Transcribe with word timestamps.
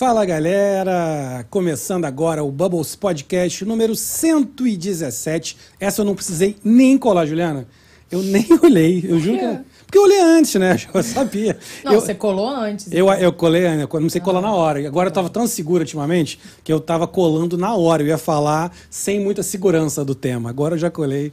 Fala 0.00 0.24
galera! 0.24 1.44
Começando 1.50 2.06
agora 2.06 2.42
o 2.42 2.50
Bubbles 2.50 2.96
Podcast 2.96 3.66
número 3.66 3.94
117. 3.94 5.58
Essa 5.78 6.00
eu 6.00 6.06
não 6.06 6.14
precisei 6.14 6.56
nem 6.64 6.96
colar, 6.96 7.26
Juliana. 7.26 7.68
Eu 8.10 8.22
nem 8.22 8.46
olhei, 8.64 9.04
eu 9.06 9.20
juro 9.20 9.38
que. 9.38 9.44
eu- 9.44 9.60
Porque 9.84 9.98
eu 9.98 10.02
olhei 10.04 10.22
antes, 10.22 10.54
né? 10.54 10.74
Eu 10.94 11.02
sabia. 11.02 11.58
Não, 11.84 11.92
eu, 11.92 12.00
você 12.00 12.14
colou 12.14 12.48
antes. 12.48 12.90
eu, 12.90 13.12
eu 13.12 13.30
colei, 13.30 13.60
né? 13.60 13.86
Eu 13.92 14.00
não 14.00 14.08
sei 14.08 14.22
colar 14.22 14.40
na 14.40 14.54
hora. 14.54 14.78
Agora 14.88 15.10
eu 15.10 15.12
tava 15.12 15.28
tão 15.28 15.46
seguro 15.46 15.82
ultimamente 15.82 16.40
que 16.64 16.72
eu 16.72 16.80
tava 16.80 17.06
colando 17.06 17.58
na 17.58 17.74
hora. 17.74 18.02
Eu 18.02 18.06
ia 18.06 18.16
falar 18.16 18.74
sem 18.88 19.20
muita 19.20 19.42
segurança 19.42 20.02
do 20.02 20.14
tema. 20.14 20.48
Agora 20.48 20.76
eu 20.76 20.78
já 20.78 20.90
colei. 20.90 21.30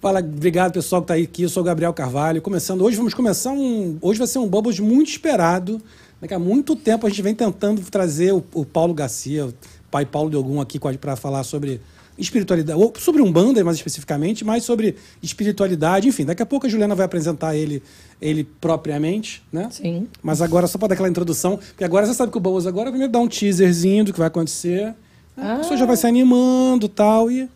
Fala, 0.00 0.20
obrigado 0.20 0.72
pessoal 0.72 1.02
que 1.02 1.08
tá 1.08 1.14
aí 1.14 1.24
aqui. 1.24 1.42
Eu 1.42 1.50
sou 1.50 1.62
o 1.62 1.66
Gabriel 1.66 1.92
Carvalho. 1.92 2.40
Começando 2.40 2.80
hoje, 2.80 2.96
vamos 2.96 3.12
começar 3.12 3.50
um. 3.52 3.98
Hoje 4.00 4.18
vai 4.18 4.26
ser 4.26 4.38
um 4.38 4.48
Bubbles 4.48 4.80
muito 4.80 5.10
esperado. 5.10 5.78
Né, 6.22 6.36
Há 6.36 6.38
muito 6.38 6.76
tempo 6.76 7.06
a 7.06 7.10
gente 7.10 7.22
vem 7.22 7.34
tentando 7.34 7.82
trazer 7.90 8.32
o, 8.32 8.42
o 8.54 8.64
Paulo 8.64 8.94
Garcia, 8.94 9.46
o 9.46 9.54
pai 9.90 10.06
Paulo 10.06 10.30
de 10.30 10.36
Ogum 10.36 10.60
aqui 10.60 10.78
para 10.78 11.16
falar 11.16 11.42
sobre 11.44 11.80
espiritualidade, 12.16 12.78
ou 12.78 12.92
sobre 12.98 13.22
Umbanda 13.22 13.62
mais 13.64 13.76
especificamente, 13.76 14.44
mas 14.44 14.64
sobre 14.64 14.96
espiritualidade, 15.22 16.08
enfim, 16.08 16.24
daqui 16.24 16.42
a 16.42 16.46
pouco 16.46 16.66
a 16.66 16.68
Juliana 16.68 16.94
vai 16.94 17.06
apresentar 17.06 17.56
ele, 17.56 17.82
ele 18.20 18.44
propriamente, 18.44 19.42
né? 19.52 19.68
Sim. 19.70 20.06
Mas 20.22 20.40
agora, 20.40 20.66
só 20.66 20.78
para 20.78 20.88
dar 20.88 20.94
aquela 20.94 21.08
introdução, 21.08 21.56
porque 21.56 21.84
agora 21.84 22.06
você 22.06 22.14
sabe 22.14 22.30
que 22.30 22.38
o 22.38 22.40
Bubbles 22.40 22.66
agora 22.66 22.90
primeiro 22.90 23.12
dá 23.12 23.18
um 23.18 23.28
teaserzinho 23.28 24.04
do 24.04 24.12
que 24.12 24.18
vai 24.18 24.28
acontecer. 24.28 24.94
A 25.36 25.56
pessoa 25.56 25.76
já 25.76 25.86
vai 25.86 25.96
se 25.96 26.06
animando 26.06 26.88
tal, 26.88 27.30
e, 27.30 27.48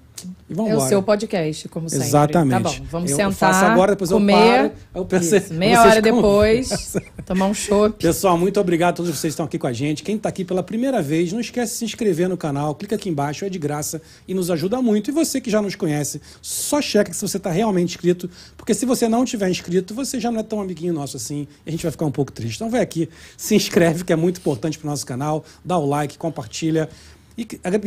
e 0.48 0.55
vamos 0.55 0.70
É 0.70 0.77
o 0.77 0.81
seu 0.89 1.03
podcast, 1.03 1.69
como 1.69 1.89
sempre. 1.89 2.06
Exatamente. 2.06 2.62
Tá 2.62 2.70
bom, 2.81 2.86
vamos 2.91 3.11
Eu 3.11 3.17
sentar, 3.17 3.33
faço 3.34 3.64
agora, 3.64 3.92
depois 3.92 4.11
eu 4.11 4.19
comer. 4.19 4.33
paro, 4.33 4.72
aí 4.95 5.00
eu 5.00 5.05
pensei- 5.05 5.39
Isso, 5.39 5.55
meia 5.55 5.81
hora 5.83 6.00
depois, 6.03 6.95
tomar 7.27 7.47
um 7.47 7.55
chopp. 7.55 8.03
Pessoal, 8.03 8.39
muito 8.39 8.59
obrigado 8.61 8.91
a 8.91 8.97
todos 8.97 9.11
vocês 9.11 9.20
que 9.22 9.28
estão 9.28 9.47
aqui 9.47 9.59
com 9.59 9.67
a 9.67 9.72
gente. 9.72 10.03
Quem 10.03 10.17
está 10.17 10.28
aqui 10.28 10.44
pela 10.44 10.62
primeira 10.62 11.03
vez, 11.03 11.33
não 11.33 11.41
esquece 11.41 11.72
de 11.72 11.78
se 11.81 11.84
inscrever 11.84 12.28
no 12.28 12.37
canal, 12.37 12.75
clica 12.75 12.97
aqui 12.97 13.09
embaixo, 13.09 13.44
é 13.44 13.48
de 13.48 13.59
graça 13.59 14.00
e 14.27 14.34
nos 14.34 14.50
ajuda 14.50 14.81
muito. 14.81 15.11
E 15.11 15.12
você 15.12 15.41
que 15.41 15.50
já 15.50 15.61
nos 15.61 15.75
conhece, 15.75 16.20
só 16.41 16.81
checa 16.81 17.12
se 17.12 17.20
você 17.20 17.37
está 17.37 17.50
realmente 17.50 17.91
inscrito, 17.91 18.31
porque 18.56 18.72
se 18.75 18.87
você 18.87 19.09
não 19.09 19.25
tiver 19.25 19.50
inscrito, 19.50 19.94
você 19.94 20.19
já 20.20 20.31
não 20.31 20.41
é 20.41 20.42
tão 20.42 20.61
amiguinho 20.61 20.92
nosso 20.92 21.17
assim, 21.17 21.47
e 21.64 21.69
a 21.69 21.70
gente 21.72 21.83
vai 21.83 21.92
ficar 21.92 22.06
um 22.06 22.11
pouco 22.12 22.33
triste. 22.33 22.56
Então 22.56 22.70
vai 22.70 22.81
aqui, 22.81 23.09
se 23.37 23.55
inscreve, 23.55 24.05
que 24.05 24.12
é 24.12 24.17
muito 24.17 24.39
importante 24.39 24.78
para 24.78 24.87
o 24.87 24.91
nosso 24.91 25.05
canal, 25.05 25.44
dá 25.64 25.77
o 25.77 25.87
like, 25.87 26.17
compartilha. 26.17 26.89
E, 27.37 27.47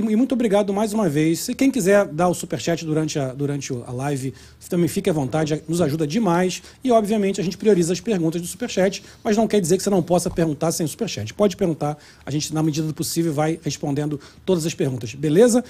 e 0.09 0.15
muito 0.15 0.33
obrigado 0.33 0.71
mais 0.71 0.93
uma 0.93 1.09
vez. 1.09 1.49
Quem 1.57 1.71
quiser 1.71 2.05
dar 2.05 2.27
o 2.27 2.33
superchat 2.33 2.85
durante 2.85 3.17
a, 3.17 3.33
durante 3.33 3.73
a 3.73 3.91
live, 3.91 4.33
também 4.69 4.87
fique 4.87 5.09
à 5.09 5.13
vontade, 5.13 5.63
nos 5.67 5.81
ajuda 5.81 6.05
demais. 6.05 6.61
E, 6.83 6.91
obviamente, 6.91 7.41
a 7.41 7.43
gente 7.43 7.57
prioriza 7.57 7.91
as 7.91 7.99
perguntas 7.99 8.39
do 8.41 8.47
superchat, 8.47 9.03
mas 9.23 9.35
não 9.35 9.47
quer 9.47 9.59
dizer 9.59 9.77
que 9.77 9.83
você 9.83 9.89
não 9.89 10.03
possa 10.03 10.29
perguntar 10.29 10.71
sem 10.71 10.85
superchat. 10.85 11.33
Pode 11.33 11.57
perguntar, 11.57 11.97
a 12.23 12.29
gente, 12.29 12.53
na 12.53 12.61
medida 12.61 12.85
do 12.85 12.93
possível, 12.93 13.33
vai 13.33 13.59
respondendo 13.63 14.19
todas 14.45 14.65
as 14.65 14.73
perguntas, 14.75 15.15
beleza? 15.15 15.63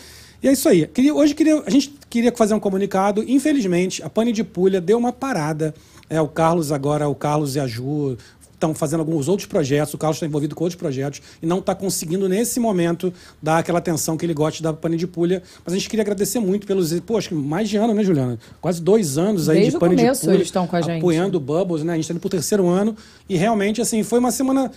E 0.43 0.47
é 0.47 0.51
isso 0.51 0.67
aí. 0.67 0.85
Queria- 0.87 1.13
hoje 1.13 1.33
queria, 1.33 1.63
a 1.65 1.69
gente 1.69 1.93
queria 2.09 2.33
fazer 2.35 2.53
um 2.53 2.59
comunicado. 2.59 3.23
Infelizmente, 3.27 4.03
a 4.03 4.09
Pane 4.09 4.31
de 4.31 4.43
Pulha 4.43 4.81
deu 4.81 4.97
uma 4.97 5.13
parada. 5.13 5.73
É, 6.09 6.19
o 6.19 6.27
Carlos 6.27 6.71
agora, 6.71 7.07
o 7.07 7.13
Carlos 7.13 7.55
e 7.55 7.59
a 7.59 7.67
Ju 7.67 8.17
estão 8.59 8.75
fazendo 8.75 8.99
alguns 8.99 9.27
outros 9.29 9.47
projetos, 9.47 9.93
o 9.93 9.97
Carlos 9.97 10.17
está 10.17 10.25
envolvido 10.25 10.53
com 10.53 10.65
outros 10.65 10.77
projetos 10.77 11.21
e 11.41 11.45
não 11.45 11.59
está 11.59 11.73
conseguindo, 11.73 12.27
nesse 12.27 12.59
momento, 12.59 13.13
dar 13.41 13.57
aquela 13.59 13.79
atenção 13.79 14.17
que 14.17 14.25
ele 14.25 14.33
gosta 14.33 14.61
da 14.61 14.73
pane 14.73 14.97
de 14.97 15.07
pulha. 15.07 15.41
Mas 15.65 15.73
a 15.73 15.77
gente 15.77 15.89
queria 15.89 16.03
agradecer 16.03 16.39
muito 16.39 16.67
pelos. 16.67 16.91
Pô, 17.01 17.17
acho 17.17 17.29
que 17.29 17.35
mais 17.35 17.69
de 17.69 17.77
ano, 17.77 17.93
né, 17.93 18.03
Juliana? 18.03 18.37
Quase 18.61 18.81
dois 18.81 19.17
anos 19.17 19.47
aí 19.47 19.55
Desde 19.57 19.71
de 19.71 19.77
o 19.77 19.79
pane 19.79 19.95
começo 19.95 20.21
de 20.21 20.27
pulha. 20.27 20.35
eles 20.35 20.47
estão 20.47 20.67
com 20.67 20.75
a 20.75 20.81
gente. 20.81 20.97
Apoiando 20.97 21.37
o 21.37 21.41
Bubbles, 21.41 21.83
né? 21.83 21.93
A 21.93 21.95
gente 21.95 22.03
está 22.03 22.13
indo 22.13 22.19
pro 22.19 22.29
terceiro 22.29 22.67
ano. 22.67 22.95
E 23.29 23.37
realmente, 23.37 23.81
assim, 23.81 24.03
foi 24.03 24.19
uma 24.19 24.31
semana. 24.31 24.71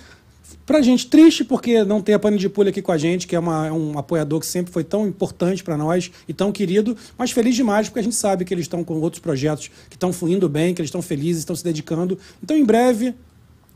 Pra 0.64 0.80
gente 0.80 1.08
triste, 1.08 1.44
porque 1.44 1.82
não 1.82 2.00
tem 2.00 2.14
a 2.14 2.18
Pane 2.20 2.38
de 2.38 2.48
Pulha 2.48 2.70
aqui 2.70 2.80
com 2.80 2.92
a 2.92 2.96
gente, 2.98 3.26
que 3.26 3.34
é, 3.34 3.38
uma- 3.38 3.66
é 3.66 3.72
um 3.72 3.98
apoiador 3.98 4.38
que 4.38 4.46
sempre 4.46 4.72
foi 4.72 4.84
tão 4.84 5.08
importante 5.08 5.64
para 5.64 5.76
nós 5.76 6.10
e 6.28 6.32
tão 6.32 6.52
querido, 6.52 6.96
mas 7.18 7.32
feliz 7.32 7.56
demais, 7.56 7.88
porque 7.88 7.98
a 7.98 8.02
gente 8.02 8.14
sabe 8.14 8.44
que 8.44 8.54
eles 8.54 8.64
estão 8.64 8.84
com 8.84 8.94
outros 9.00 9.20
projetos 9.20 9.68
que 9.90 9.96
estão 9.96 10.12
fluindo 10.12 10.48
bem, 10.48 10.72
que 10.72 10.80
eles 10.80 10.88
estão 10.88 11.02
felizes, 11.02 11.40
estão 11.42 11.56
se 11.56 11.64
dedicando. 11.64 12.16
Então, 12.42 12.56
em 12.56 12.64
breve, 12.64 13.12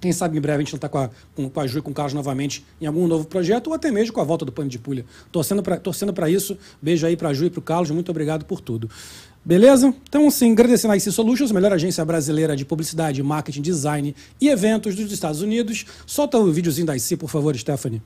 quem 0.01 0.13
sabe 0.13 0.37
em 0.37 0.41
breve 0.41 0.59
a 0.59 0.65
gente 0.65 0.73
não 0.73 0.79
está 0.79 0.89
com 0.89 0.99
a, 0.99 1.11
com, 1.35 1.49
com 1.49 1.61
a 1.61 1.67
Ju 1.67 1.79
e 1.79 1.83
com 1.83 1.91
o 1.91 1.95
Carlos 1.95 2.15
novamente 2.15 2.65
em 2.81 2.87
algum 2.87 3.07
novo 3.07 3.27
projeto, 3.27 3.69
ou 3.69 3.75
até 3.75 3.91
mesmo 3.91 4.13
com 4.13 4.21
a 4.21 4.25
volta 4.25 4.45
do 4.45 4.53
Pano 4.53 4.69
de 4.69 4.79
Pulha. 4.79 5.05
Torcendo 5.33 5.63
para 5.63 5.79
torcendo 5.79 6.15
isso. 6.29 6.57
Beijo 6.81 7.07
aí 7.07 7.17
para 7.17 7.31
a 7.31 7.35
Ju 7.35 7.47
e 7.47 7.51
para 7.51 7.61
o 7.61 7.63
Carlos. 7.63 7.91
Muito 7.91 8.11
obrigado 8.11 8.45
por 8.45 8.61
tudo. 8.61 8.91
Beleza? 9.45 9.95
Então, 10.09 10.27
assim, 10.27 10.51
agradecendo 10.51 10.93
a 10.93 10.97
IC 10.97 11.13
Solutions, 11.13 11.53
melhor 11.53 11.73
agência 11.73 12.05
brasileira 12.05 12.57
de 12.57 12.65
publicidade, 12.65 13.23
marketing, 13.23 13.63
design 13.63 14.15
e 14.41 14.49
eventos 14.49 14.97
dos 14.97 15.13
Estados 15.13 15.41
Unidos. 15.41 15.87
Solta 16.05 16.37
o 16.37 16.53
videozinho 16.53 16.87
da 16.87 16.97
IC, 16.97 17.17
por 17.17 17.31
favor, 17.31 17.57
Stephanie. 17.57 18.03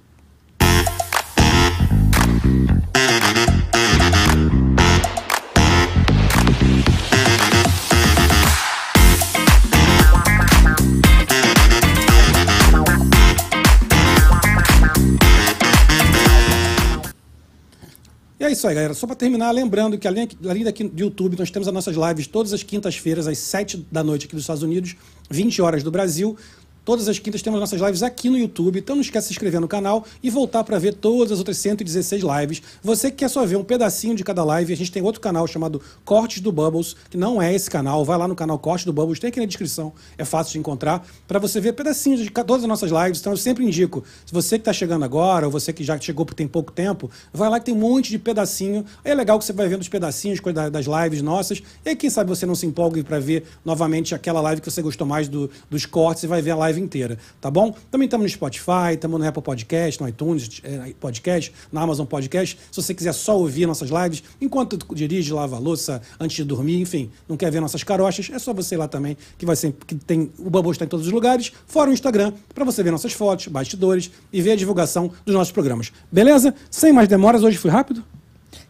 É 18.51 18.53
isso 18.53 18.67
aí, 18.67 18.75
galera. 18.75 18.95
Só 18.95 19.07
para 19.07 19.17
terminar, 19.17 19.51
lembrando 19.53 19.97
que 19.97 20.07
além, 20.07 20.29
além 20.45 20.65
daqui 20.65 20.85
do 20.85 21.01
YouTube, 21.01 21.39
nós 21.39 21.51
temos 21.51 21.69
as 21.69 21.75
nossas 21.75 21.97
lives 21.97 22.27
todas 22.27 22.53
as 22.53 22.63
quintas-feiras, 22.63 23.27
às 23.27 23.39
7 23.39 23.87
da 23.91 24.03
noite 24.03 24.27
aqui 24.27 24.35
dos 24.35 24.43
Estados 24.43 24.63
Unidos, 24.63 24.97
20 25.31 25.63
horas 25.63 25.83
do 25.83 25.91
Brasil. 25.91 26.37
Todas 26.85 27.09
as 27.09 27.19
quintas 27.19 27.43
temos 27.43 27.61
nossas 27.61 27.81
lives 27.81 28.03
aqui 28.03 28.31
no 28.31 28.39
YouTube, 28.39 28.79
então 28.79 28.97
não 28.97 29.03
esquece 29.03 29.27
de 29.29 29.29
se 29.29 29.33
inscrever 29.35 29.61
no 29.61 29.69
canal 29.69 30.05
e 30.23 30.31
voltar 30.31 30.65
para 30.65 30.79
ver 30.79 30.95
todas 30.95 31.33
as 31.33 31.39
outras 31.39 31.59
116 31.59 32.23
lives. 32.23 32.63
Você 32.83 33.11
que 33.11 33.19
quer 33.19 33.29
só 33.29 33.45
ver 33.45 33.57
um 33.57 33.65
pedacinho 33.65 34.15
de 34.15 34.25
cada 34.25 34.43
live, 34.43 34.73
a 34.73 34.77
gente 34.77 34.91
tem 34.91 35.03
outro 35.03 35.21
canal 35.21 35.47
chamado 35.47 35.81
Cortes 36.05 36.41
do 36.41 36.51
Bubbles, 36.51 36.97
que 37.11 37.17
não 37.17 37.41
é 37.41 37.55
esse 37.55 37.71
canal. 37.71 38.05
Vai 38.05 38.17
lá 38.17 38.27
no 38.27 38.35
canal 38.35 38.59
Cortes 38.59 38.87
do 38.87 38.93
Bubbles, 38.93 39.19
tem 39.19 39.29
aqui 39.29 39.41
na 39.41 39.47
descrição, 39.47 39.93
é 40.17 40.25
fácil 40.25 40.53
de 40.53 40.59
encontrar, 40.59 41.07
para 41.29 41.39
você 41.39 41.61
ver 41.61 41.75
pedacinhos 41.75 42.21
de 42.21 42.31
todas 42.31 42.63
as 42.63 42.69
nossas 42.69 42.91
lives. 42.91 43.21
Então 43.21 43.33
eu 43.33 43.37
sempre 43.37 43.65
indico, 43.65 44.03
se 44.25 44.33
você 44.33 44.57
que 44.59 44.63
está 44.63 44.73
chegando 44.73 45.05
agora, 45.05 45.47
ou 45.47 45.53
você 45.53 45.73
que 45.73 45.85
já 45.85 45.99
chegou 46.01 46.25
porque 46.25 46.39
tem 46.39 46.49
pouco 46.49 46.73
tempo, 46.73 47.11
vai 47.33 47.49
lá 47.51 47.59
que 47.59 47.67
tem 47.67 47.75
um 47.75 47.79
monte 47.79 48.11
de 48.11 48.19
pedacinho. 48.19 48.85
Aí 49.05 49.13
é 49.13 49.15
legal 49.15 49.39
que 49.39 49.45
você 49.45 49.53
vai 49.53 49.69
vendo 49.69 49.83
os 49.83 49.89
pedacinhos 49.89 50.41
das 50.73 50.87
lives 50.87 51.21
nossas. 51.23 51.63
E 51.85 51.91
aí, 51.91 51.97
quem 51.97 52.09
sabe 52.09 52.31
você 52.31 52.47
não 52.47 52.55
se 52.55 52.65
empolgue 52.67 53.03
para 53.03 53.19
ver 53.21 53.45
novamente 53.65 54.15
aquela 54.15 54.41
live 54.41 54.61
que 54.61 54.71
você 54.71 54.81
gostou 54.81 55.07
mais 55.07 55.29
do- 55.29 55.51
dos 55.69 55.85
cortes 55.85 56.23
e 56.23 56.27
vai 56.27 56.41
ver 56.41 56.53
a 56.53 56.57
live 56.57 56.70
inteira, 56.79 57.19
tá 57.41 57.51
bom? 57.51 57.75
Também 57.91 58.07
estamos 58.07 58.25
no 58.25 58.29
Spotify, 58.29 58.95
estamos 58.95 59.19
no 59.19 59.27
Apple 59.27 59.43
Podcast, 59.43 60.01
no 60.01 60.09
iTunes 60.09 60.61
eh, 60.63 60.95
Podcast, 61.01 61.53
na 61.73 61.81
Amazon 61.81 62.07
Podcast. 62.07 62.59
Se 62.71 62.83
você 62.83 62.95
quiser 62.95 63.13
só 63.13 63.39
ouvir 63.39 63.67
nossas 63.67 63.91
lives 63.91 64.23
enquanto 64.41 64.79
dirige, 64.95 65.33
lava 65.33 65.57
a 65.57 65.59
louça, 65.59 66.03
antes 66.19 66.37
de 66.37 66.45
dormir, 66.45 66.81
enfim, 66.81 67.11
não 67.29 67.37
quer 67.37 67.51
ver 67.51 67.61
nossas 67.61 67.83
carochas, 67.83 68.31
é 68.33 68.39
só 68.39 68.53
você 68.53 68.75
ir 68.75 68.79
lá 68.79 68.89
também, 68.89 69.17
que 69.39 69.47
vai 69.47 69.57
sempre 69.57 69.85
que 69.87 69.95
tem 69.95 70.31
o 70.39 70.51
Bubble 70.51 70.73
está 70.73 70.85
em 70.85 70.89
todos 70.89 71.07
os 71.07 71.13
lugares, 71.13 71.53
fora 71.67 71.91
o 71.91 71.93
Instagram, 71.93 72.33
para 72.55 72.65
você 72.65 72.83
ver 72.83 72.91
nossas 72.91 73.13
fotos, 73.13 73.47
bastidores 73.49 74.11
e 74.33 74.41
ver 74.41 74.53
a 74.53 74.57
divulgação 74.57 75.11
dos 75.25 75.35
nossos 75.35 75.53
programas. 75.53 75.93
Beleza? 76.11 76.55
Sem 76.71 76.93
mais 76.93 77.09
demoras, 77.09 77.43
hoje 77.43 77.57
fui 77.57 77.71
rápido? 77.71 78.05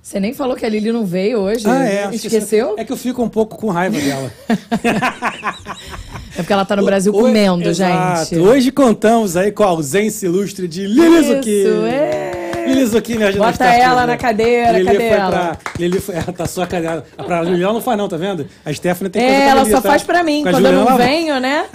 Você 0.02 0.18
nem 0.18 0.32
falou 0.32 0.56
que 0.56 0.64
a 0.64 0.68
Lili 0.68 0.90
não 0.90 1.04
veio 1.04 1.38
hoje. 1.38 1.64
Ah, 1.68 1.86
é. 1.86 2.14
Esqueceu? 2.14 2.74
É 2.78 2.84
que 2.84 2.92
eu 2.92 2.96
fico 2.96 3.22
um 3.22 3.28
pouco 3.28 3.56
com 3.56 3.68
raiva 3.68 3.98
dela. 3.98 4.32
É 6.40 6.42
porque 6.42 6.52
ela 6.52 6.64
tá 6.64 6.74
no 6.74 6.84
Brasil 6.84 7.12
Hoje- 7.12 7.22
comendo, 7.22 7.68
Exato. 7.68 8.30
gente. 8.30 8.40
Hoje 8.40 8.70
contamos 8.72 9.36
aí 9.36 9.52
com 9.52 9.62
a 9.62 9.66
ausência 9.66 10.26
ilustre 10.26 10.66
de 10.66 10.86
Lili 10.86 11.22
Zucchini. 11.22 11.62
Isso, 11.64 11.84
é. 11.86 12.64
Lili 12.66 12.86
Zucchini 12.86 13.24
ajuda 13.24 13.44
Bota 13.46 13.64
ela 13.64 13.86
aqui, 13.92 14.00
na 14.00 14.06
né? 14.06 14.16
cadeira, 14.16 14.72
Lili 14.72 14.84
cadê 14.86 15.04
ela? 15.04 15.30
Pra, 15.30 15.58
Lili 15.78 16.00
foi, 16.00 16.14
ela 16.14 16.32
tá 16.32 16.46
só 16.46 16.62
a 16.62 16.66
cadeira. 16.66 17.04
Pra 17.26 17.42
Lili 17.42 17.62
ela 17.62 17.72
não 17.74 17.80
faz 17.82 17.98
não, 17.98 18.08
tá 18.08 18.16
vendo? 18.16 18.46
A 18.64 18.72
Stephanie 18.72 19.10
tem 19.10 19.22
coisa 19.22 19.36
É, 19.36 19.48
ela 19.48 19.60
Lili, 19.62 19.74
só 19.74 19.80
tá? 19.82 19.88
faz 19.90 20.02
pra 20.02 20.22
mim. 20.22 20.44
Com 20.44 20.50
Quando 20.50 20.64
eu 20.66 20.72
não 20.72 20.80
ela- 20.88 20.96
venho, 20.96 21.40
né? 21.40 21.66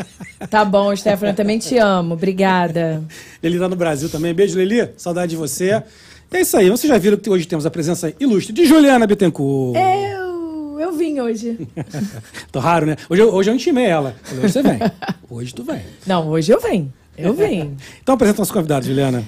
Tá 0.49 0.65
bom, 0.65 0.95
Stephanie, 0.95 1.31
eu 1.33 1.35
também 1.35 1.59
te 1.59 1.77
amo. 1.77 2.13
Obrigada. 2.15 3.03
Lili 3.43 3.59
tá 3.59 3.69
no 3.69 3.75
Brasil 3.75 4.09
também. 4.09 4.33
Beijo, 4.33 4.57
Lili. 4.57 4.89
Saudade 4.97 5.31
de 5.31 5.35
você. 5.37 5.81
É 6.33 6.41
isso 6.41 6.57
aí. 6.57 6.69
Vocês 6.69 6.91
já 6.91 6.97
viram 6.97 7.17
que 7.17 7.29
hoje 7.29 7.45
temos 7.45 7.65
a 7.67 7.69
presença 7.69 8.11
ilustre 8.19 8.51
de 8.53 8.65
Juliana 8.65 9.05
Bittencourt. 9.05 9.77
Eu, 9.77 10.24
eu 10.79 10.91
vim 10.93 11.19
hoje. 11.19 11.67
Tô 12.51 12.59
raro, 12.59 12.85
né? 12.85 12.95
Hoje 13.09 13.21
eu, 13.21 13.33
hoje 13.33 13.49
eu 13.49 13.55
intimei 13.55 13.85
ela. 13.85 14.15
Falei, 14.23 14.45
hoje 14.45 14.53
você 14.53 14.61
vem. 14.61 14.79
Hoje 15.29 15.53
tu 15.53 15.63
vem. 15.63 15.81
Não, 16.05 16.29
hoje 16.29 16.51
eu 16.51 16.61
venho. 16.61 16.93
Eu 17.17 17.33
vim. 17.33 17.75
Então 18.01 18.15
apresenta 18.15 18.39
nosso 18.39 18.53
convidado, 18.53 18.85
Juliana. 18.85 19.23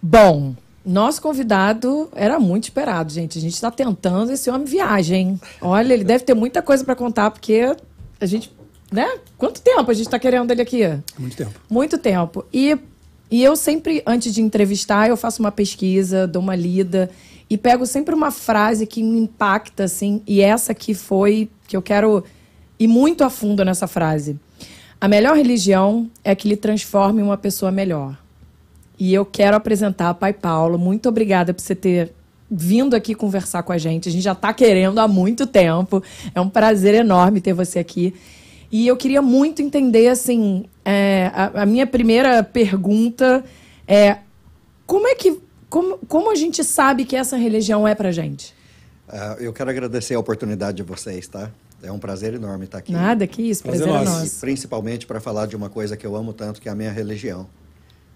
Bom, 0.00 0.54
nosso 0.84 1.20
convidado 1.20 2.08
era 2.14 2.38
muito 2.38 2.64
esperado, 2.64 3.12
gente. 3.12 3.38
A 3.38 3.40
gente 3.40 3.54
está 3.54 3.70
tentando 3.70 4.32
esse 4.32 4.48
homem 4.48 4.64
viagem. 4.64 5.40
Olha, 5.60 5.92
ele 5.92 6.04
deve 6.04 6.24
ter 6.24 6.34
muita 6.34 6.62
coisa 6.62 6.84
para 6.84 6.94
contar, 6.94 7.30
porque 7.32 7.74
a 8.20 8.26
gente, 8.26 8.52
né? 8.92 9.18
Quanto 9.36 9.60
tempo 9.60 9.90
a 9.90 9.94
gente 9.94 10.06
está 10.06 10.18
querendo 10.18 10.50
ele 10.52 10.62
aqui? 10.62 10.82
Muito 11.18 11.36
tempo. 11.36 11.60
Muito 11.68 11.98
tempo. 11.98 12.44
E, 12.52 12.78
e 13.30 13.42
eu 13.42 13.56
sempre, 13.56 14.00
antes 14.06 14.32
de 14.32 14.40
entrevistar, 14.40 15.08
eu 15.08 15.16
faço 15.16 15.42
uma 15.42 15.50
pesquisa, 15.50 16.26
dou 16.26 16.40
uma 16.40 16.54
lida 16.54 17.10
e 17.48 17.56
pego 17.56 17.86
sempre 17.86 18.14
uma 18.14 18.30
frase 18.30 18.86
que 18.86 19.02
me 19.02 19.18
impacta, 19.18 19.84
assim. 19.84 20.22
E 20.26 20.40
essa 20.40 20.72
aqui 20.72 20.94
foi 20.94 21.48
que 21.66 21.76
eu 21.76 21.82
quero 21.82 22.24
ir 22.78 22.88
muito 22.88 23.24
a 23.24 23.30
fundo 23.30 23.64
nessa 23.64 23.86
frase. 23.86 24.38
A 25.00 25.08
melhor 25.08 25.36
religião 25.36 26.10
é 26.24 26.34
que 26.34 26.48
lhe 26.48 26.56
transforme 26.56 27.22
uma 27.22 27.36
pessoa 27.36 27.70
melhor. 27.70 28.16
E 28.98 29.12
eu 29.12 29.24
quero 29.24 29.56
apresentar 29.56 30.08
a 30.08 30.14
Pai 30.14 30.32
Paulo. 30.32 30.78
Muito 30.78 31.08
obrigada 31.08 31.52
por 31.52 31.60
você 31.60 31.74
ter 31.74 32.12
vindo 32.50 32.94
aqui 32.94 33.14
conversar 33.14 33.62
com 33.62 33.72
a 33.72 33.78
gente. 33.78 34.08
A 34.08 34.12
gente 34.12 34.22
já 34.22 34.32
está 34.32 34.52
querendo 34.52 34.98
há 34.98 35.06
muito 35.06 35.46
tempo. 35.46 36.02
É 36.34 36.40
um 36.40 36.48
prazer 36.48 36.94
enorme 36.94 37.40
ter 37.40 37.52
você 37.52 37.78
aqui. 37.78 38.14
E 38.70 38.86
eu 38.86 38.96
queria 38.96 39.22
muito 39.22 39.62
entender, 39.62 40.08
assim, 40.08 40.64
é, 40.84 41.30
a, 41.34 41.62
a, 41.62 41.66
minha 41.66 41.86
primeira 41.86 42.42
pergunta 42.42 43.44
é 43.86 44.18
como 44.86 45.06
é 45.06 45.14
que, 45.14 45.38
como, 45.68 45.98
como 46.06 46.30
a 46.30 46.34
gente 46.34 46.62
sabe 46.64 47.04
que 47.04 47.16
essa 47.16 47.36
religião 47.36 47.86
é 47.86 47.94
pra 47.94 48.12
gente? 48.12 48.54
Uh, 49.08 49.40
eu 49.40 49.52
quero 49.52 49.70
agradecer 49.70 50.14
a 50.14 50.18
oportunidade 50.18 50.78
de 50.78 50.82
vocês, 50.82 51.28
tá? 51.28 51.50
É 51.82 51.92
um 51.92 51.98
prazer 51.98 52.34
enorme 52.34 52.64
estar 52.64 52.78
aqui. 52.78 52.92
Nada, 52.92 53.26
que 53.26 53.42
isso, 53.42 53.62
prazer, 53.62 53.86
prazer 53.86 54.02
é 54.02 54.10
nosso. 54.10 54.40
Principalmente 54.40 55.06
para 55.06 55.20
falar 55.20 55.46
de 55.46 55.54
uma 55.54 55.68
coisa 55.68 55.96
que 55.96 56.06
eu 56.06 56.16
amo 56.16 56.32
tanto, 56.32 56.60
que 56.60 56.68
é 56.68 56.72
a 56.72 56.74
minha 56.74 56.90
religião. 56.90 57.46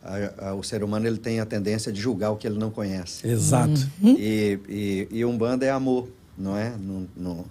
A, 0.02 0.49
a, 0.49 0.55
o 0.55 0.62
ser 0.62 0.82
humano 0.82 1.06
ele 1.06 1.19
tem 1.19 1.41
a 1.41 1.47
tendência 1.47 1.93
de 1.93 2.00
julgar 2.00 2.31
o 2.31 2.37
que 2.37 2.47
ele 2.47 2.58
não 2.58 2.70
conhece. 2.70 3.26
Exato. 3.29 3.87
Uhum. 4.02 4.17
E, 4.19 4.58
e, 4.69 5.08
e 5.11 5.25
Umbanda 5.25 5.67
é 5.67 5.70
amor, 5.70 6.08
não 6.37 6.56
é? 6.56 6.70
No, 6.70 7.06
no, 7.14 7.47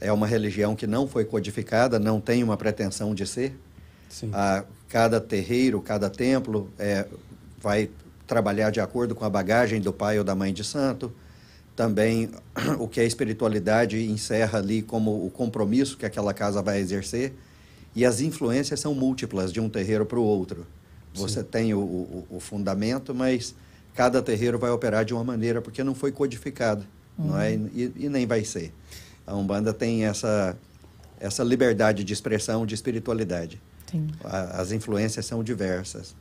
é 0.00 0.10
uma 0.10 0.26
religião 0.26 0.74
que 0.74 0.86
não 0.86 1.06
foi 1.06 1.24
codificada, 1.24 1.98
não 1.98 2.20
tem 2.20 2.42
uma 2.42 2.56
pretensão 2.56 3.14
de 3.14 3.26
ser. 3.26 3.54
Sim. 4.08 4.30
A, 4.32 4.64
cada 4.88 5.20
terreiro, 5.20 5.80
cada 5.80 6.08
templo 6.08 6.68
é, 6.78 7.06
vai 7.60 7.90
trabalhar 8.30 8.70
de 8.70 8.80
acordo 8.80 9.12
com 9.12 9.24
a 9.24 9.28
bagagem 9.28 9.80
do 9.80 9.92
pai 9.92 10.16
ou 10.16 10.24
da 10.24 10.36
mãe 10.36 10.54
de 10.54 10.62
santo. 10.62 11.12
Também 11.74 12.30
o 12.78 12.86
que 12.86 13.00
a 13.00 13.04
espiritualidade 13.04 14.00
encerra 14.08 14.60
ali 14.60 14.82
como 14.82 15.26
o 15.26 15.30
compromisso 15.30 15.96
que 15.96 16.06
aquela 16.06 16.32
casa 16.32 16.62
vai 16.62 16.78
exercer. 16.78 17.32
E 17.92 18.06
as 18.06 18.20
influências 18.20 18.78
são 18.78 18.94
múltiplas 18.94 19.52
de 19.52 19.60
um 19.60 19.68
terreiro 19.68 20.06
para 20.06 20.18
o 20.18 20.22
outro. 20.22 20.64
Você 21.12 21.40
Sim. 21.40 21.46
tem 21.50 21.74
o, 21.74 21.80
o, 21.80 22.26
o, 22.30 22.38
fundamento, 22.38 23.12
mas 23.12 23.52
cada 23.96 24.22
terreiro 24.22 24.60
vai 24.60 24.70
operar 24.70 25.04
de 25.04 25.12
uma 25.12 25.24
maneira 25.24 25.60
porque 25.60 25.82
não 25.82 25.92
foi 25.92 26.12
codificado, 26.12 26.86
uhum. 27.18 27.26
não 27.26 27.40
é? 27.40 27.50
Uhum. 27.50 27.70
E, 27.74 27.92
e, 27.96 28.08
nem 28.08 28.28
vai 28.28 28.44
ser. 28.44 28.72
A 29.26 29.34
Umbanda 29.34 29.74
tem 29.74 30.04
essa, 30.04 30.56
essa 31.18 31.42
liberdade 31.42 32.04
de 32.04 32.12
expressão, 32.12 32.64
de 32.64 32.76
espiritualidade. 32.76 33.60
A, 34.22 34.60
as 34.60 34.70
influências 34.70 35.26
são 35.26 35.42
diversas. 35.42 36.14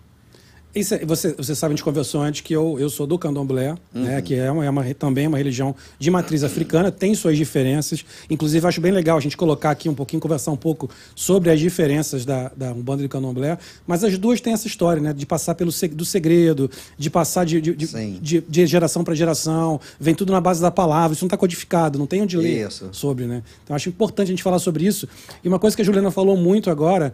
Isso, 0.73 0.95
você, 1.03 1.33
você 1.33 1.55
sabe, 1.55 1.73
a 1.73 1.75
gente 1.75 1.83
conversou 1.83 2.21
antes 2.21 2.41
que 2.41 2.53
eu, 2.53 2.77
eu 2.79 2.91
sou 2.91 3.07
do 3.07 3.17
candomblé, 3.17 3.71
né, 3.71 3.77
uhum. 3.93 4.03
né, 4.03 4.21
que 4.21 4.35
é, 4.35 4.51
uma, 4.51 4.63
é 4.63 4.69
uma, 4.69 4.93
também 4.93 5.25
uma 5.25 5.37
religião 5.37 5.75
de 5.97 6.11
matriz 6.11 6.43
africana, 6.43 6.91
tem 6.91 7.15
suas 7.15 7.37
diferenças. 7.37 8.05
Inclusive, 8.29 8.67
acho 8.67 8.79
bem 8.79 8.91
legal 8.91 9.17
a 9.17 9.19
gente 9.19 9.35
colocar 9.35 9.71
aqui 9.71 9.89
um 9.89 9.95
pouquinho, 9.95 10.21
conversar 10.21 10.51
um 10.51 10.57
pouco 10.57 10.87
sobre 11.15 11.49
as 11.49 11.59
diferenças 11.59 12.23
da, 12.23 12.51
da 12.55 12.71
Umbanda 12.71 13.01
e 13.01 13.07
do 13.07 13.09
candomblé. 13.09 13.57
Mas 13.87 14.03
as 14.03 14.15
duas 14.19 14.39
têm 14.39 14.53
essa 14.53 14.67
história, 14.67 15.01
né, 15.01 15.11
de 15.11 15.25
passar 15.25 15.55
pelo 15.55 15.71
do 15.93 16.05
segredo, 16.05 16.69
de 16.97 17.09
passar 17.09 17.45
de, 17.45 17.59
de, 17.59 17.75
de, 17.75 18.19
de, 18.19 18.41
de 18.41 18.67
geração 18.67 19.03
para 19.03 19.15
geração, 19.15 19.81
vem 19.99 20.13
tudo 20.13 20.31
na 20.31 20.39
base 20.39 20.61
da 20.61 20.69
palavra, 20.69 21.13
isso 21.13 21.23
não 21.23 21.27
está 21.27 21.37
codificado, 21.37 21.97
não 21.97 22.05
tem 22.05 22.21
onde 22.21 22.37
ler 22.37 22.67
isso. 22.67 22.89
sobre. 22.91 23.25
Né? 23.25 23.41
Então, 23.63 23.75
acho 23.75 23.89
importante 23.89 24.27
a 24.27 24.31
gente 24.33 24.43
falar 24.43 24.59
sobre 24.59 24.85
isso. 24.85 25.09
E 25.43 25.47
uma 25.47 25.57
coisa 25.57 25.75
que 25.75 25.81
a 25.81 25.85
Juliana 25.85 26.11
falou 26.11 26.37
muito 26.37 26.69
agora 26.69 27.11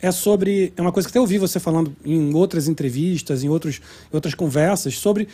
é 0.00 0.10
sobre. 0.10 0.72
É 0.76 0.82
uma 0.82 0.92
coisa 0.92 1.08
que 1.08 1.12
até 1.12 1.20
ouvi 1.20 1.38
você 1.38 1.58
falando 1.58 1.94
em 2.04 2.34
outras 2.34 2.68
entrevistas, 2.68 3.42
em 3.42 3.48
outros, 3.48 3.80
outras 4.12 4.34
conversas, 4.34 4.98
sobre 4.98 5.28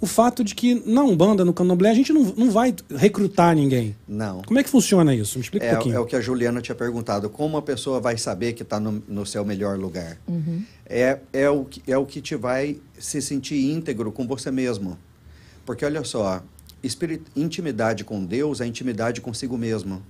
o 0.00 0.06
fato 0.06 0.44
de 0.44 0.54
que 0.54 0.82
na 0.86 1.02
Umbanda, 1.02 1.44
no 1.44 1.52
Candomblé, 1.52 1.90
a 1.90 1.94
gente 1.94 2.12
não, 2.12 2.22
não 2.36 2.50
vai 2.50 2.74
recrutar 2.94 3.54
ninguém. 3.54 3.96
Não. 4.06 4.42
Como 4.42 4.58
é 4.58 4.62
que 4.62 4.70
funciona 4.70 5.14
isso? 5.14 5.38
Me 5.38 5.42
explica 5.42 5.66
é, 5.66 5.70
um 5.70 5.74
pouquinho. 5.74 5.96
É 5.96 6.00
o 6.00 6.06
que 6.06 6.14
a 6.14 6.20
Juliana 6.20 6.60
tinha 6.60 6.74
perguntado. 6.74 7.28
Como 7.28 7.56
a 7.56 7.62
pessoa 7.62 8.00
vai 8.00 8.16
saber 8.16 8.52
que 8.52 8.62
está 8.62 8.78
no, 8.78 9.02
no, 9.08 9.26
seu 9.26 9.44
melhor 9.44 9.76
lugar? 9.76 10.16
Uhum. 10.28 10.62
É, 10.86 11.18
é, 11.32 11.50
o 11.50 11.64
que, 11.64 11.82
é 11.90 11.98
o 11.98 12.06
que 12.06 12.20
te 12.20 12.36
vai 12.36 12.78
se 12.98 13.20
sentir 13.20 13.70
íntegro 13.72 14.12
com 14.12 14.26
você 14.26 14.50
mesmo. 14.50 14.96
Porque 15.66 15.84
olha 15.84 16.04
só, 16.04 16.42
espirit, 16.82 17.22
intimidade 17.34 18.04
com 18.04 18.24
Deus 18.24 18.60
é 18.60 18.66
intimidade 18.66 19.20
consigo 19.20 19.58
mesmo 19.58 20.00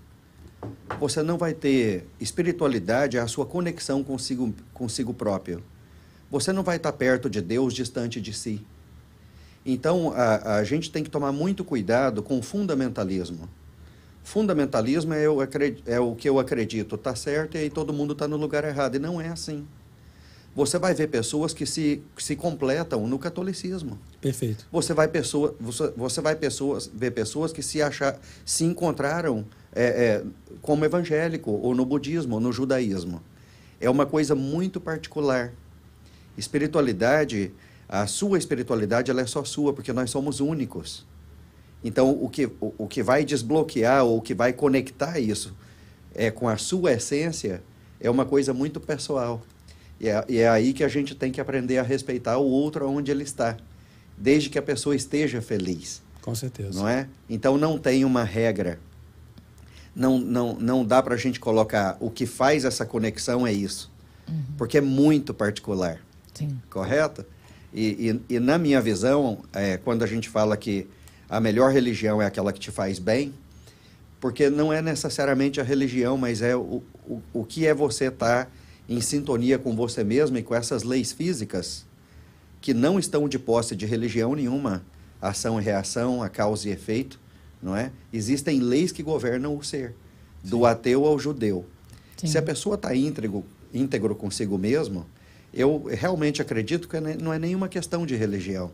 você 0.98 1.22
não 1.22 1.38
vai 1.38 1.54
ter 1.54 2.06
espiritualidade, 2.20 3.18
a 3.18 3.26
sua 3.26 3.46
conexão 3.46 4.02
consigo, 4.02 4.52
consigo 4.74 5.14
próprio. 5.14 5.62
Você 6.30 6.52
não 6.52 6.62
vai 6.62 6.76
estar 6.76 6.92
perto 6.92 7.30
de 7.30 7.40
Deus, 7.40 7.72
distante 7.72 8.20
de 8.20 8.32
si. 8.32 8.64
Então, 9.64 10.12
a, 10.14 10.56
a 10.56 10.64
gente 10.64 10.90
tem 10.90 11.04
que 11.04 11.10
tomar 11.10 11.32
muito 11.32 11.64
cuidado 11.64 12.22
com 12.22 12.38
o 12.38 12.42
fundamentalismo. 12.42 13.48
Fundamentalismo 14.24 15.14
é, 15.14 15.24
eu, 15.24 15.38
é 15.86 16.00
o 16.00 16.14
que 16.14 16.28
eu 16.28 16.38
acredito, 16.38 16.96
está 16.96 17.14
certo 17.14 17.56
e 17.56 17.60
aí 17.60 17.70
todo 17.70 17.92
mundo 17.92 18.12
está 18.12 18.26
no 18.28 18.36
lugar 18.36 18.64
errado. 18.64 18.96
E 18.96 18.98
não 18.98 19.20
é 19.20 19.28
assim. 19.28 19.66
Você 20.54 20.78
vai 20.78 20.92
ver 20.92 21.08
pessoas 21.08 21.54
que 21.54 21.64
se, 21.64 22.02
que 22.16 22.22
se 22.22 22.34
completam 22.34 23.06
no 23.06 23.18
catolicismo. 23.18 23.98
Perfeito. 24.20 24.66
Você 24.72 24.92
vai, 24.92 25.06
pessoa, 25.06 25.54
você, 25.60 25.92
você 25.96 26.20
vai 26.20 26.34
pessoas, 26.34 26.90
ver 26.92 27.12
pessoas 27.12 27.52
que 27.52 27.62
se, 27.62 27.80
achar, 27.80 28.18
se 28.44 28.64
encontraram 28.64 29.46
é, 29.72 29.84
é, 29.84 30.24
como 30.62 30.84
evangélico, 30.84 31.50
ou 31.50 31.74
no 31.74 31.84
budismo, 31.84 32.34
ou 32.34 32.40
no 32.40 32.52
judaísmo. 32.52 33.22
É 33.80 33.88
uma 33.88 34.06
coisa 34.06 34.34
muito 34.34 34.80
particular. 34.80 35.52
Espiritualidade, 36.36 37.52
a 37.88 38.06
sua 38.06 38.38
espiritualidade, 38.38 39.10
ela 39.10 39.20
é 39.20 39.26
só 39.26 39.44
sua, 39.44 39.72
porque 39.72 39.92
nós 39.92 40.10
somos 40.10 40.40
únicos. 40.40 41.06
Então, 41.82 42.10
o 42.10 42.28
que, 42.28 42.46
o, 42.46 42.74
o 42.78 42.86
que 42.86 43.02
vai 43.02 43.24
desbloquear, 43.24 44.04
ou 44.04 44.18
o 44.18 44.22
que 44.22 44.34
vai 44.34 44.52
conectar 44.52 45.18
isso 45.18 45.54
é, 46.14 46.30
com 46.30 46.48
a 46.48 46.56
sua 46.56 46.92
essência, 46.92 47.62
é 48.00 48.10
uma 48.10 48.24
coisa 48.24 48.52
muito 48.52 48.80
pessoal. 48.80 49.42
E 50.00 50.08
é, 50.08 50.24
e 50.28 50.38
é 50.38 50.48
aí 50.48 50.72
que 50.72 50.84
a 50.84 50.88
gente 50.88 51.14
tem 51.14 51.30
que 51.30 51.40
aprender 51.40 51.78
a 51.78 51.82
respeitar 51.82 52.38
o 52.38 52.46
outro 52.46 52.88
onde 52.88 53.10
ele 53.10 53.22
está, 53.22 53.56
desde 54.16 54.50
que 54.50 54.58
a 54.58 54.62
pessoa 54.62 54.94
esteja 54.94 55.40
feliz. 55.40 56.02
Com 56.20 56.34
certeza. 56.34 56.80
Não 56.80 56.88
é? 56.88 57.08
Então, 57.28 57.56
não 57.56 57.78
tem 57.78 58.04
uma 58.04 58.24
regra 58.24 58.78
não, 59.94 60.18
não, 60.18 60.54
não 60.54 60.84
dá 60.84 61.02
para 61.02 61.14
a 61.14 61.18
gente 61.18 61.40
colocar 61.40 61.96
o 62.00 62.10
que 62.10 62.26
faz 62.26 62.64
essa 62.64 62.84
conexão 62.84 63.46
é 63.46 63.52
isso. 63.52 63.90
Uhum. 64.28 64.42
Porque 64.56 64.78
é 64.78 64.80
muito 64.80 65.32
particular. 65.34 66.00
Sim. 66.34 66.60
Correto? 66.70 67.24
E, 67.72 68.20
e, 68.28 68.34
e, 68.36 68.40
na 68.40 68.58
minha 68.58 68.80
visão, 68.80 69.38
é, 69.52 69.76
quando 69.76 70.02
a 70.02 70.06
gente 70.06 70.28
fala 70.28 70.56
que 70.56 70.86
a 71.28 71.40
melhor 71.40 71.72
religião 71.72 72.22
é 72.22 72.26
aquela 72.26 72.52
que 72.52 72.60
te 72.60 72.70
faz 72.70 72.98
bem, 72.98 73.34
porque 74.20 74.48
não 74.48 74.72
é 74.72 74.80
necessariamente 74.80 75.60
a 75.60 75.64
religião, 75.64 76.16
mas 76.16 76.42
é 76.42 76.56
o, 76.56 76.82
o, 77.06 77.22
o 77.32 77.44
que 77.44 77.66
é 77.66 77.74
você 77.74 78.06
estar 78.06 78.46
tá 78.46 78.50
em 78.88 79.00
sintonia 79.00 79.58
com 79.58 79.76
você 79.76 80.02
mesmo 80.02 80.38
e 80.38 80.42
com 80.42 80.54
essas 80.54 80.82
leis 80.82 81.12
físicas 81.12 81.86
que 82.60 82.74
não 82.74 82.98
estão 82.98 83.28
de 83.28 83.38
posse 83.38 83.76
de 83.76 83.86
religião 83.86 84.34
nenhuma, 84.34 84.82
ação 85.20 85.60
e 85.60 85.64
reação, 85.64 86.22
a 86.22 86.28
causa 86.28 86.68
e 86.68 86.72
efeito, 86.72 87.20
não 87.62 87.76
é? 87.76 87.90
Existem 88.12 88.60
leis 88.60 88.92
que 88.92 89.02
governam 89.02 89.56
o 89.56 89.62
ser, 89.62 89.94
do 90.42 90.58
Sim. 90.58 90.66
ateu 90.66 91.04
ao 91.04 91.18
judeu. 91.18 91.64
Sim. 92.16 92.26
Se 92.26 92.38
a 92.38 92.42
pessoa 92.42 92.74
está 92.76 92.94
íntegro, 92.94 93.44
íntegro 93.72 94.14
consigo 94.14 94.56
mesmo, 94.56 95.06
eu 95.52 95.84
realmente 95.88 96.40
acredito 96.42 96.88
que 96.88 97.00
não 97.00 97.32
é 97.32 97.38
nenhuma 97.38 97.68
questão 97.68 98.06
de 98.06 98.14
religião. 98.14 98.70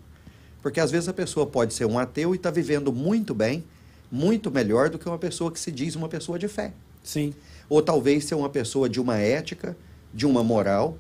Porque 0.62 0.80
às 0.80 0.90
vezes 0.90 1.08
a 1.08 1.12
pessoa 1.12 1.46
pode 1.46 1.74
ser 1.74 1.84
um 1.84 1.98
ateu 1.98 2.34
e 2.34 2.36
está 2.36 2.50
vivendo 2.50 2.92
muito 2.92 3.34
bem, 3.34 3.64
muito 4.10 4.50
melhor 4.50 4.88
do 4.88 4.98
que 4.98 5.08
uma 5.08 5.18
pessoa 5.18 5.50
que 5.50 5.60
se 5.60 5.70
diz 5.70 5.94
uma 5.94 6.08
pessoa 6.08 6.38
de 6.38 6.48
fé. 6.48 6.72
Sim. 7.02 7.34
Ou 7.68 7.82
talvez 7.82 8.24
ser 8.24 8.34
uma 8.34 8.48
pessoa 8.48 8.88
de 8.88 9.00
uma 9.00 9.18
ética, 9.18 9.76
de 10.12 10.26
uma 10.26 10.42
moral, 10.42 10.96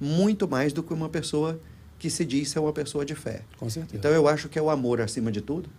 muito 0.00 0.48
mais 0.48 0.72
do 0.72 0.82
que 0.82 0.92
uma 0.92 1.08
pessoa 1.08 1.60
que 1.98 2.10
se 2.10 2.24
diz 2.24 2.50
ser 2.50 2.58
uma 2.58 2.72
pessoa 2.72 3.04
de 3.04 3.14
fé. 3.14 3.42
Com 3.56 3.70
certeza. 3.70 3.96
Então 3.96 4.10
eu 4.10 4.26
acho 4.26 4.48
que 4.48 4.58
é 4.58 4.62
o 4.62 4.68
amor 4.68 5.00
acima 5.00 5.30
de 5.30 5.40
tudo 5.40 5.70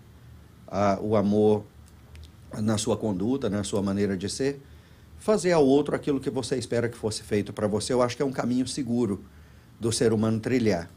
o 1.01 1.15
amor 1.15 1.65
na 2.61 2.77
sua 2.77 2.97
conduta, 2.97 3.49
na 3.49 3.63
sua 3.63 3.81
maneira 3.81 4.17
de 4.17 4.29
ser, 4.29 4.61
fazer 5.17 5.51
ao 5.51 5.65
outro 5.65 5.95
aquilo 5.95 6.19
que 6.19 6.29
você 6.29 6.57
espera 6.57 6.89
que 6.89 6.97
fosse 6.97 7.23
feito 7.23 7.51
para 7.51 7.67
você, 7.67 7.93
eu 7.93 8.01
acho 8.01 8.15
que 8.15 8.21
é 8.21 8.25
um 8.25 8.31
caminho 8.31 8.67
seguro 8.67 9.23
do 9.79 9.91
ser 9.91 10.13
humano 10.13 10.39
trilhar, 10.39 10.89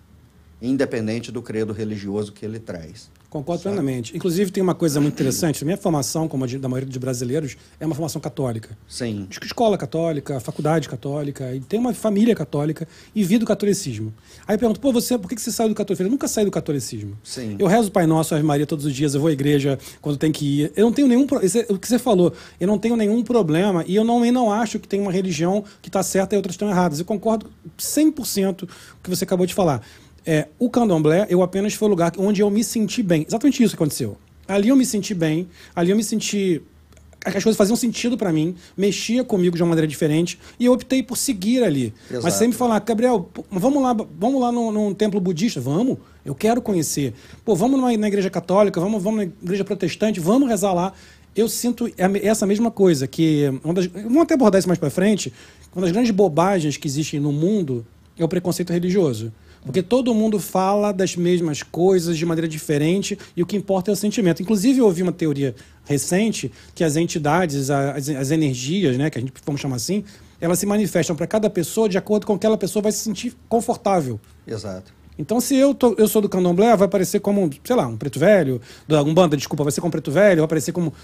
independente 0.60 1.30
do 1.30 1.42
credo 1.42 1.72
religioso 1.72 2.32
que 2.32 2.44
ele 2.44 2.58
traz. 2.58 3.10
Concordo 3.30 3.62
Sabe? 3.62 3.76
plenamente. 3.76 4.16
Inclusive, 4.16 4.50
tem 4.50 4.62
uma 4.62 4.74
coisa 4.74 5.00
muito 5.00 5.12
interessante. 5.12 5.62
Minha 5.62 5.76
formação, 5.76 6.26
como 6.26 6.44
a 6.44 6.46
de, 6.46 6.58
da 6.58 6.66
maioria 6.66 6.88
dos 6.88 6.96
brasileiros, 6.96 7.58
é 7.78 7.84
uma 7.84 7.94
formação 7.94 8.20
católica. 8.20 8.76
Sim. 8.88 9.28
Escola 9.42 9.76
católica, 9.76 10.40
faculdade 10.40 10.88
católica, 10.88 11.54
e 11.54 11.60
tem 11.60 11.78
uma 11.78 11.92
família 11.92 12.34
católica 12.34 12.88
e 13.14 13.22
vi 13.22 13.36
do 13.36 13.44
catolicismo. 13.44 14.14
Aí 14.46 14.54
eu 14.54 14.58
pergunto, 14.58 14.80
pô, 14.80 14.90
você, 14.90 15.18
por 15.18 15.28
que 15.28 15.38
você 15.38 15.52
saiu 15.52 15.68
do 15.68 15.74
catolicismo? 15.74 16.08
Eu 16.08 16.12
nunca 16.12 16.26
saí 16.26 16.46
do 16.46 16.50
catolicismo. 16.50 17.18
Sim. 17.22 17.56
Eu 17.58 17.66
rezo 17.66 17.88
o 17.88 17.92
Pai 17.92 18.06
Nosso, 18.06 18.34
Ave 18.34 18.42
Maria 18.42 18.66
todos 18.66 18.86
os 18.86 18.94
dias, 18.94 19.14
eu 19.14 19.20
vou 19.20 19.28
à 19.28 19.32
igreja 19.32 19.78
quando 20.00 20.16
tem 20.16 20.32
que 20.32 20.62
ir. 20.62 20.72
Eu 20.74 20.86
não 20.86 20.92
tenho 20.92 21.06
nenhum... 21.06 21.26
É 21.68 21.72
o 21.72 21.78
que 21.78 21.86
você 21.86 21.98
falou, 21.98 22.32
eu 22.58 22.66
não 22.66 22.78
tenho 22.78 22.96
nenhum 22.96 23.22
problema 23.22 23.84
e 23.86 23.94
eu 23.94 24.04
não, 24.04 24.24
eu 24.24 24.32
não 24.32 24.50
acho 24.50 24.78
que 24.78 24.88
tem 24.88 25.00
uma 25.02 25.12
religião 25.12 25.62
que 25.82 25.90
está 25.90 26.02
certa 26.02 26.34
e 26.34 26.36
outras 26.38 26.54
estão 26.54 26.70
erradas. 26.70 26.98
Eu 26.98 27.04
concordo 27.04 27.50
100% 27.78 28.60
com 28.60 28.64
o 28.64 28.68
que 29.02 29.10
você 29.10 29.24
acabou 29.24 29.44
de 29.44 29.52
falar. 29.52 29.82
É, 30.30 30.46
o 30.58 30.68
candomblé, 30.68 31.26
eu 31.30 31.42
apenas 31.42 31.72
foi 31.72 31.88
o 31.88 31.90
lugar 31.90 32.12
onde 32.18 32.42
eu 32.42 32.50
me 32.50 32.62
senti 32.62 33.02
bem. 33.02 33.24
Exatamente 33.26 33.62
isso 33.62 33.74
que 33.74 33.82
aconteceu. 33.82 34.18
Ali 34.46 34.68
eu 34.68 34.76
me 34.76 34.84
senti 34.84 35.14
bem, 35.14 35.48
ali 35.74 35.90
eu 35.90 35.96
me 35.96 36.04
senti 36.04 36.60
as 37.24 37.42
coisas 37.42 37.56
faziam 37.56 37.76
sentido 37.76 38.16
para 38.16 38.30
mim, 38.30 38.54
mexia 38.76 39.24
comigo 39.24 39.56
de 39.56 39.62
uma 39.62 39.70
maneira 39.70 39.86
diferente, 39.86 40.38
e 40.58 40.66
eu 40.66 40.72
optei 40.72 41.02
por 41.02 41.16
seguir 41.16 41.64
ali. 41.64 41.94
Exato. 42.10 42.22
Mas 42.22 42.34
sempre 42.34 42.58
falar, 42.58 42.78
Gabriel, 42.80 43.28
vamos 43.50 43.82
lá, 43.82 43.92
vamos 43.92 44.40
lá 44.40 44.52
num, 44.52 44.70
num 44.70 44.94
templo 44.94 45.18
budista, 45.18 45.60
vamos, 45.60 45.96
eu 46.24 46.34
quero 46.34 46.60
conhecer. 46.60 47.14
Pô, 47.44 47.56
vamos 47.56 47.80
numa, 47.80 47.96
na 47.96 48.06
igreja 48.08 48.28
católica, 48.28 48.78
vamos, 48.80 49.02
vamos 49.02 49.24
na 49.24 49.32
igreja 49.42 49.64
protestante, 49.64 50.20
vamos 50.20 50.48
rezar 50.48 50.74
lá. 50.74 50.92
Eu 51.34 51.48
sinto 51.48 51.90
essa 52.22 52.46
mesma 52.46 52.70
coisa, 52.70 53.06
que. 53.06 53.44
Das, 53.74 53.86
vamos 53.86 54.22
até 54.22 54.34
abordar 54.34 54.58
isso 54.58 54.68
mais 54.68 54.78
para 54.78 54.90
frente. 54.90 55.32
Uma 55.74 55.82
das 55.82 55.92
grandes 55.92 56.10
bobagens 56.10 56.76
que 56.76 56.86
existem 56.86 57.18
no 57.18 57.32
mundo 57.32 57.84
é 58.18 58.24
o 58.24 58.28
preconceito 58.28 58.72
religioso. 58.72 59.32
Porque 59.64 59.82
todo 59.82 60.14
mundo 60.14 60.38
fala 60.38 60.92
das 60.92 61.16
mesmas 61.16 61.62
coisas 61.62 62.16
de 62.16 62.24
maneira 62.24 62.48
diferente 62.48 63.18
e 63.36 63.42
o 63.42 63.46
que 63.46 63.56
importa 63.56 63.90
é 63.90 63.92
o 63.92 63.96
sentimento. 63.96 64.42
Inclusive, 64.42 64.78
eu 64.80 64.86
ouvi 64.86 65.02
uma 65.02 65.12
teoria 65.12 65.54
recente 65.84 66.50
que 66.74 66.84
as 66.84 66.96
entidades, 66.96 67.70
as, 67.70 68.08
as 68.08 68.30
energias, 68.30 68.96
né, 68.96 69.10
que 69.10 69.18
a 69.18 69.20
gente 69.20 69.32
vamos 69.44 69.60
chamar 69.60 69.76
assim, 69.76 70.04
elas 70.40 70.58
se 70.58 70.66
manifestam 70.66 71.16
para 71.16 71.26
cada 71.26 71.50
pessoa 71.50 71.88
de 71.88 71.98
acordo 71.98 72.26
com 72.26 72.34
que 72.34 72.38
aquela 72.46 72.56
pessoa 72.56 72.82
vai 72.82 72.92
se 72.92 72.98
sentir 72.98 73.34
confortável. 73.48 74.20
Exato. 74.46 74.98
Então, 75.18 75.40
se 75.40 75.56
eu, 75.56 75.74
tô, 75.74 75.94
eu 75.98 76.06
sou 76.06 76.22
do 76.22 76.28
candomblé, 76.28 76.76
vai 76.76 76.86
aparecer 76.86 77.18
como, 77.18 77.50
sei 77.64 77.74
lá, 77.74 77.88
um 77.88 77.96
preto 77.96 78.20
velho, 78.20 78.60
um 78.88 79.12
banda, 79.12 79.36
desculpa, 79.36 79.64
vai 79.64 79.72
ser 79.72 79.80
como 79.80 79.90
preto 79.90 80.12
velho, 80.12 80.36
vai 80.36 80.44
aparecer 80.44 80.70
como 80.70 80.94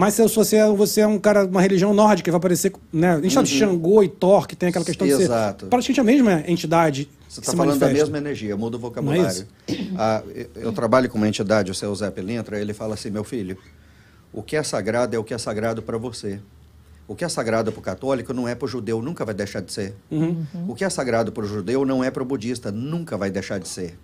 mas 0.00 0.14
se 0.14 0.26
você, 0.26 0.56
é, 0.56 0.66
você 0.70 1.02
é 1.02 1.06
um 1.06 1.18
cara, 1.18 1.44
uma 1.44 1.60
religião 1.60 1.92
nórdica, 1.92 2.30
vai 2.30 2.38
aparecer, 2.38 2.72
né? 2.90 3.16
A 3.16 3.20
gente 3.20 3.36
uhum. 3.36 3.42
de 3.42 3.50
Xangô 3.50 4.02
e 4.02 4.08
Thor, 4.08 4.46
que 4.46 4.56
tem 4.56 4.70
aquela 4.70 4.82
questão 4.82 5.06
Exato. 5.06 5.56
de 5.56 5.60
ser 5.64 5.68
praticamente 5.68 6.00
a 6.00 6.04
mesma 6.04 6.42
entidade. 6.46 7.06
Você 7.28 7.40
está 7.40 7.52
falando 7.52 7.78
manifesta. 7.78 7.94
da 7.94 8.00
mesma 8.00 8.16
energia, 8.16 8.56
muda 8.56 8.78
o 8.78 8.80
vocabulário. 8.80 9.46
É 9.68 9.74
ah, 9.98 10.22
eu 10.56 10.72
trabalho 10.72 11.10
com 11.10 11.18
uma 11.18 11.28
entidade, 11.28 11.70
o 11.70 11.74
seu 11.74 11.94
Zé 11.94 12.10
Pelintra, 12.10 12.58
ele 12.58 12.72
fala 12.72 12.94
assim, 12.94 13.10
meu 13.10 13.22
filho, 13.24 13.58
o 14.32 14.42
que 14.42 14.56
é 14.56 14.62
sagrado 14.62 15.14
é 15.14 15.18
o 15.18 15.22
que 15.22 15.34
é 15.34 15.38
sagrado 15.38 15.82
para 15.82 15.98
você. 15.98 16.40
O 17.06 17.14
que 17.14 17.22
é 17.22 17.28
sagrado 17.28 17.70
para 17.70 17.80
o 17.80 17.82
católico 17.82 18.32
não 18.32 18.48
é 18.48 18.54
para 18.54 18.64
o 18.64 18.68
judeu, 18.68 19.02
nunca 19.02 19.22
vai 19.26 19.34
deixar 19.34 19.60
de 19.60 19.70
ser. 19.70 19.94
Uhum. 20.10 20.46
O 20.66 20.74
que 20.74 20.82
é 20.82 20.88
sagrado 20.88 21.30
para 21.30 21.44
o 21.44 21.46
judeu 21.46 21.84
não 21.84 22.02
é 22.02 22.10
para 22.10 22.22
o 22.22 22.26
budista, 22.26 22.72
nunca 22.72 23.18
vai 23.18 23.30
deixar 23.30 23.58
de 23.58 23.68
ser. 23.68 23.98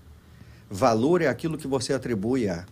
Valor 0.68 1.22
é 1.22 1.28
aquilo 1.28 1.56
que 1.56 1.66
você 1.66 1.94
atribui 1.94 2.48
a. 2.50 2.66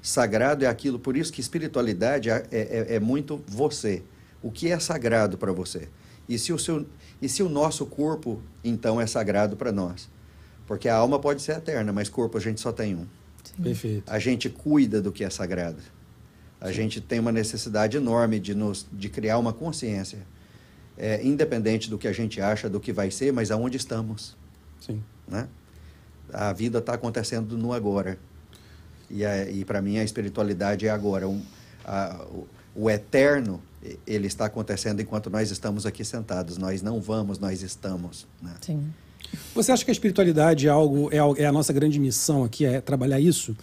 Sagrado 0.00 0.64
é 0.64 0.68
aquilo, 0.68 0.98
por 0.98 1.16
isso 1.16 1.32
que 1.32 1.40
espiritualidade 1.40 2.30
é, 2.30 2.46
é, 2.50 2.94
é 2.94 3.00
muito 3.00 3.42
você. 3.46 4.02
O 4.42 4.50
que 4.50 4.70
é 4.70 4.78
sagrado 4.78 5.36
para 5.36 5.52
você? 5.52 5.88
E 6.28 6.38
se, 6.38 6.52
o 6.52 6.58
seu, 6.58 6.86
e 7.20 7.28
se 7.28 7.42
o 7.42 7.48
nosso 7.48 7.86
corpo, 7.86 8.40
então, 8.62 9.00
é 9.00 9.06
sagrado 9.06 9.56
para 9.56 9.72
nós? 9.72 10.08
Porque 10.66 10.88
a 10.88 10.94
alma 10.94 11.18
pode 11.18 11.42
ser 11.42 11.56
eterna, 11.56 11.92
mas 11.92 12.08
corpo 12.08 12.36
a 12.36 12.40
gente 12.40 12.60
só 12.60 12.70
tem 12.70 12.94
um. 12.94 13.06
Sim. 13.42 13.62
Perfeito. 13.62 14.12
A 14.12 14.18
gente 14.18 14.50
cuida 14.50 15.00
do 15.00 15.10
que 15.10 15.24
é 15.24 15.30
sagrado. 15.30 15.78
A 16.60 16.68
Sim. 16.68 16.74
gente 16.74 17.00
tem 17.00 17.18
uma 17.18 17.32
necessidade 17.32 17.96
enorme 17.96 18.38
de, 18.38 18.54
nos, 18.54 18.86
de 18.92 19.08
criar 19.08 19.38
uma 19.38 19.52
consciência, 19.52 20.18
é, 20.96 21.24
independente 21.24 21.88
do 21.88 21.96
que 21.96 22.06
a 22.06 22.12
gente 22.12 22.40
acha, 22.40 22.68
do 22.68 22.78
que 22.78 22.92
vai 22.92 23.10
ser, 23.10 23.32
mas 23.32 23.50
aonde 23.50 23.76
estamos. 23.76 24.36
Sim. 24.80 25.02
Né? 25.26 25.48
A 26.32 26.52
vida 26.52 26.78
está 26.78 26.94
acontecendo 26.94 27.56
no 27.56 27.72
agora. 27.72 28.18
E, 29.10 29.24
e 29.24 29.64
para 29.64 29.80
mim 29.80 29.98
a 29.98 30.04
espiritualidade 30.04 30.86
é 30.86 30.90
agora. 30.90 31.28
Um, 31.28 31.42
a, 31.84 32.24
o, 32.30 32.46
o 32.74 32.90
eterno, 32.90 33.60
ele 34.06 34.26
está 34.26 34.46
acontecendo 34.46 35.00
enquanto 35.00 35.30
nós 35.30 35.50
estamos 35.50 35.86
aqui 35.86 36.04
sentados. 36.04 36.58
Nós 36.58 36.82
não 36.82 37.00
vamos, 37.00 37.38
nós 37.38 37.62
estamos. 37.62 38.26
Né? 38.42 38.54
Sim. 38.60 38.92
Você 39.54 39.72
acha 39.72 39.84
que 39.84 39.90
a 39.90 39.92
espiritualidade 39.92 40.66
é 40.66 40.70
algo, 40.70 41.10
é, 41.12 41.42
é 41.42 41.46
a 41.46 41.52
nossa 41.52 41.72
grande 41.72 41.98
missão 41.98 42.44
aqui, 42.44 42.64
é 42.64 42.80
trabalhar 42.80 43.20
isso? 43.20 43.56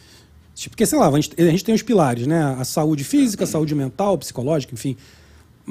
Tipo, 0.53 0.71
porque, 0.71 0.85
sei 0.85 0.97
lá, 0.97 1.09
a 1.09 1.19
gente, 1.19 1.41
a 1.41 1.49
gente 1.49 1.63
tem 1.63 1.75
os 1.75 1.81
pilares, 1.81 2.25
né? 2.27 2.55
A 2.57 2.63
saúde 2.63 3.03
física, 3.03 3.43
a 3.43 3.47
saúde 3.47 3.75
mental, 3.75 4.17
psicológica, 4.17 4.73
enfim. 4.73 4.95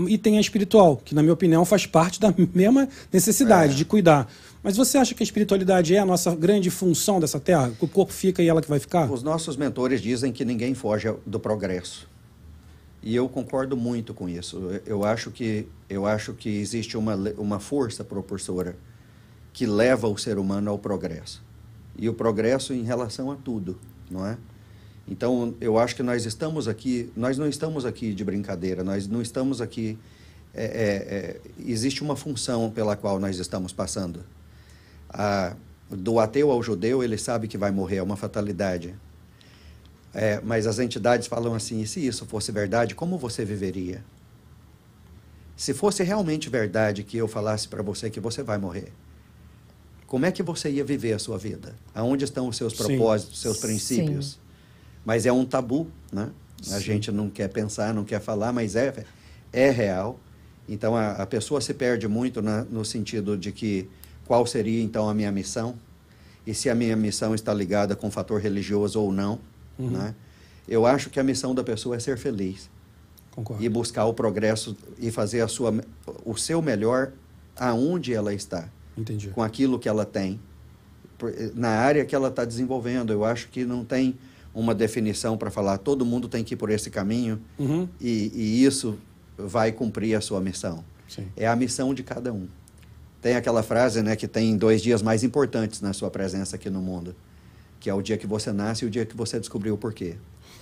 E 0.08 0.18
tem 0.18 0.36
a 0.36 0.40
espiritual, 0.40 0.96
que, 0.96 1.14
na 1.14 1.22
minha 1.22 1.32
opinião, 1.32 1.64
faz 1.64 1.86
parte 1.86 2.20
da 2.20 2.34
mesma 2.54 2.88
necessidade 3.12 3.72
é. 3.72 3.76
de 3.76 3.84
cuidar. 3.84 4.30
Mas 4.64 4.78
você 4.78 4.96
acha 4.96 5.14
que 5.14 5.22
a 5.22 5.26
espiritualidade 5.26 5.94
é 5.94 5.98
a 5.98 6.06
nossa 6.06 6.34
grande 6.34 6.70
função 6.70 7.20
dessa 7.20 7.38
terra? 7.38 7.70
Que 7.78 7.84
o 7.84 7.88
corpo 7.88 8.14
fica 8.14 8.42
e 8.42 8.48
ela 8.48 8.62
que 8.62 8.68
vai 8.68 8.78
ficar? 8.78 9.12
Os 9.12 9.22
nossos 9.22 9.58
mentores 9.58 10.00
dizem 10.00 10.32
que 10.32 10.42
ninguém 10.42 10.72
foge 10.72 11.14
do 11.26 11.38
progresso. 11.38 12.08
E 13.02 13.14
eu 13.14 13.28
concordo 13.28 13.76
muito 13.76 14.14
com 14.14 14.26
isso. 14.26 14.80
Eu 14.86 15.04
acho 15.04 15.30
que, 15.30 15.68
eu 15.86 16.06
acho 16.06 16.32
que 16.32 16.48
existe 16.48 16.96
uma, 16.96 17.14
uma 17.36 17.60
força 17.60 18.02
propulsora 18.02 18.74
que 19.52 19.66
leva 19.66 20.08
o 20.08 20.16
ser 20.16 20.38
humano 20.38 20.70
ao 20.70 20.78
progresso. 20.78 21.44
E 21.98 22.08
o 22.08 22.14
progresso 22.14 22.72
em 22.72 22.84
relação 22.84 23.30
a 23.30 23.36
tudo, 23.36 23.78
não 24.10 24.26
é? 24.26 24.38
Então, 25.06 25.54
eu 25.60 25.78
acho 25.78 25.94
que 25.94 26.02
nós 26.02 26.24
estamos 26.24 26.66
aqui, 26.68 27.12
nós 27.14 27.36
não 27.36 27.46
estamos 27.46 27.84
aqui 27.84 28.14
de 28.14 28.24
brincadeira, 28.24 28.82
nós 28.82 29.06
não 29.06 29.20
estamos 29.20 29.60
aqui. 29.60 29.98
É, 30.54 30.64
é, 30.64 30.68
é, 30.68 31.40
existe 31.66 32.02
uma 32.02 32.16
função 32.16 32.70
pela 32.70 32.96
qual 32.96 33.20
nós 33.20 33.38
estamos 33.38 33.70
passando 33.70 34.24
a, 35.14 35.56
do 35.88 36.18
ateu 36.18 36.50
ao 36.50 36.62
judeu, 36.62 37.02
ele 37.02 37.16
sabe 37.16 37.46
que 37.46 37.56
vai 37.56 37.70
morrer, 37.70 37.96
é 37.96 38.02
uma 38.02 38.16
fatalidade. 38.16 38.94
É, 40.12 40.40
mas 40.42 40.66
as 40.66 40.78
entidades 40.78 41.26
falam 41.26 41.54
assim: 41.54 41.80
e 41.80 41.86
se 41.86 42.04
isso 42.04 42.26
fosse 42.26 42.52
verdade, 42.52 42.94
como 42.94 43.16
você 43.16 43.44
viveria? 43.44 44.04
Se 45.56 45.72
fosse 45.72 46.02
realmente 46.02 46.50
verdade 46.50 47.04
que 47.04 47.16
eu 47.16 47.28
falasse 47.28 47.68
para 47.68 47.82
você 47.82 48.10
que 48.10 48.18
você 48.18 48.42
vai 48.42 48.58
morrer, 48.58 48.92
como 50.06 50.26
é 50.26 50.32
que 50.32 50.42
você 50.42 50.68
ia 50.68 50.84
viver 50.84 51.12
a 51.12 51.18
sua 51.18 51.38
vida? 51.38 51.74
Aonde 51.94 52.24
estão 52.24 52.48
os 52.48 52.56
seus 52.56 52.74
propósitos, 52.74 53.40
seus 53.40 53.58
princípios? 53.58 54.32
Sim. 54.32 54.38
Mas 55.04 55.26
é 55.26 55.32
um 55.32 55.44
tabu, 55.44 55.88
né? 56.12 56.30
A 56.70 56.80
gente 56.80 57.12
não 57.12 57.28
quer 57.28 57.48
pensar, 57.48 57.92
não 57.92 58.04
quer 58.04 58.20
falar, 58.20 58.52
mas 58.52 58.74
é, 58.74 59.04
é 59.52 59.70
real. 59.70 60.18
Então 60.68 60.96
a, 60.96 61.10
a 61.12 61.26
pessoa 61.26 61.60
se 61.60 61.74
perde 61.74 62.08
muito 62.08 62.40
na, 62.40 62.64
no 62.64 62.84
sentido 62.84 63.36
de 63.36 63.52
que 63.52 63.88
qual 64.26 64.46
seria 64.46 64.82
então 64.82 65.08
a 65.08 65.14
minha 65.14 65.30
missão 65.30 65.74
e 66.46 66.54
se 66.54 66.68
a 66.68 66.74
minha 66.74 66.96
missão 66.96 67.34
está 67.34 67.52
ligada 67.54 67.96
com 67.96 68.08
o 68.08 68.10
fator 68.10 68.40
religioso 68.40 69.00
ou 69.00 69.12
não. 69.12 69.38
Uhum. 69.78 69.90
Né? 69.90 70.14
Eu 70.68 70.86
acho 70.86 71.10
que 71.10 71.18
a 71.18 71.22
missão 71.22 71.54
da 71.54 71.64
pessoa 71.64 71.96
é 71.96 71.98
ser 71.98 72.18
feliz. 72.18 72.70
Concordo. 73.30 73.62
E 73.62 73.68
buscar 73.68 74.04
o 74.04 74.14
progresso 74.14 74.76
e 74.98 75.10
fazer 75.10 75.40
a 75.40 75.48
sua, 75.48 75.74
o 76.24 76.36
seu 76.36 76.62
melhor 76.62 77.12
aonde 77.56 78.14
ela 78.14 78.32
está. 78.32 78.68
Entendi. 78.96 79.28
Com 79.28 79.42
aquilo 79.42 79.78
que 79.78 79.88
ela 79.88 80.04
tem. 80.04 80.40
Na 81.54 81.70
área 81.70 82.04
que 82.04 82.14
ela 82.14 82.28
está 82.28 82.44
desenvolvendo. 82.44 83.12
Eu 83.12 83.24
acho 83.24 83.48
que 83.48 83.64
não 83.64 83.84
tem 83.84 84.16
uma 84.54 84.74
definição 84.74 85.36
para 85.36 85.50
falar 85.50 85.78
todo 85.78 86.06
mundo 86.06 86.28
tem 86.28 86.44
que 86.44 86.54
ir 86.54 86.56
por 86.56 86.70
esse 86.70 86.88
caminho 86.88 87.40
uhum. 87.58 87.88
e, 88.00 88.30
e, 88.32 88.64
isso 88.64 88.96
vai 89.36 89.72
cumprir 89.72 90.14
a 90.14 90.20
sua 90.20 90.40
missão. 90.40 90.84
Sim. 91.08 91.26
É 91.36 91.48
a 91.48 91.56
missão 91.56 91.92
de 91.92 92.04
cada 92.04 92.32
um. 92.32 92.46
Tem 93.24 93.36
aquela 93.36 93.62
frase, 93.62 94.02
né, 94.02 94.14
que 94.16 94.28
tem 94.28 94.54
dois 94.54 94.82
dias 94.82 95.00
mais 95.00 95.24
importantes 95.24 95.80
na 95.80 95.94
sua 95.94 96.10
presença 96.10 96.56
aqui 96.56 96.68
no 96.68 96.82
mundo, 96.82 97.16
que 97.80 97.88
é 97.88 97.94
o 97.94 98.02
dia 98.02 98.18
que 98.18 98.26
você 98.26 98.52
nasce 98.52 98.84
e 98.84 98.86
o 98.86 98.90
dia 98.90 99.06
que 99.06 99.16
você 99.16 99.40
descobriu 99.40 99.72
o 99.72 99.78
porquê. 99.78 100.16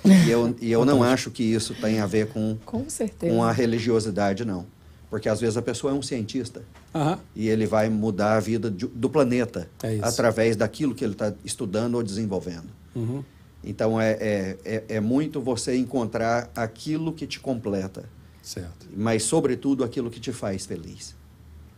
E 0.04 0.30
eu, 0.30 0.54
e 0.60 0.70
eu 0.70 0.84
não 0.84 1.02
acho 1.02 1.28
que 1.28 1.42
isso 1.42 1.74
tem 1.74 1.98
a 1.98 2.06
ver 2.06 2.28
com, 2.28 2.56
com, 2.64 2.88
certeza. 2.88 3.34
com 3.34 3.42
a 3.42 3.50
religiosidade, 3.50 4.44
não. 4.44 4.64
Porque 5.10 5.28
às 5.28 5.40
vezes 5.40 5.56
a 5.56 5.62
pessoa 5.62 5.92
é 5.92 5.96
um 5.96 6.02
cientista 6.02 6.62
uhum. 6.94 7.18
e 7.34 7.48
ele 7.48 7.66
vai 7.66 7.88
mudar 7.88 8.36
a 8.36 8.40
vida 8.40 8.70
de, 8.70 8.86
do 8.86 9.10
planeta 9.10 9.68
é 9.82 9.98
através 10.00 10.54
daquilo 10.54 10.94
que 10.94 11.02
ele 11.02 11.14
está 11.14 11.34
estudando 11.44 11.96
ou 11.96 12.02
desenvolvendo. 12.04 12.68
Uhum. 12.94 13.24
Então 13.64 14.00
é, 14.00 14.12
é, 14.12 14.58
é, 14.64 14.84
é, 14.88 15.00
muito 15.00 15.40
você 15.40 15.76
encontrar 15.76 16.48
aquilo 16.54 17.12
que 17.12 17.26
te 17.26 17.40
completa. 17.40 18.04
Certo. 18.40 18.86
Mas, 18.96 19.24
sobretudo, 19.24 19.82
aquilo 19.82 20.08
que 20.12 20.20
te 20.20 20.32
faz 20.32 20.64
feliz. 20.64 21.20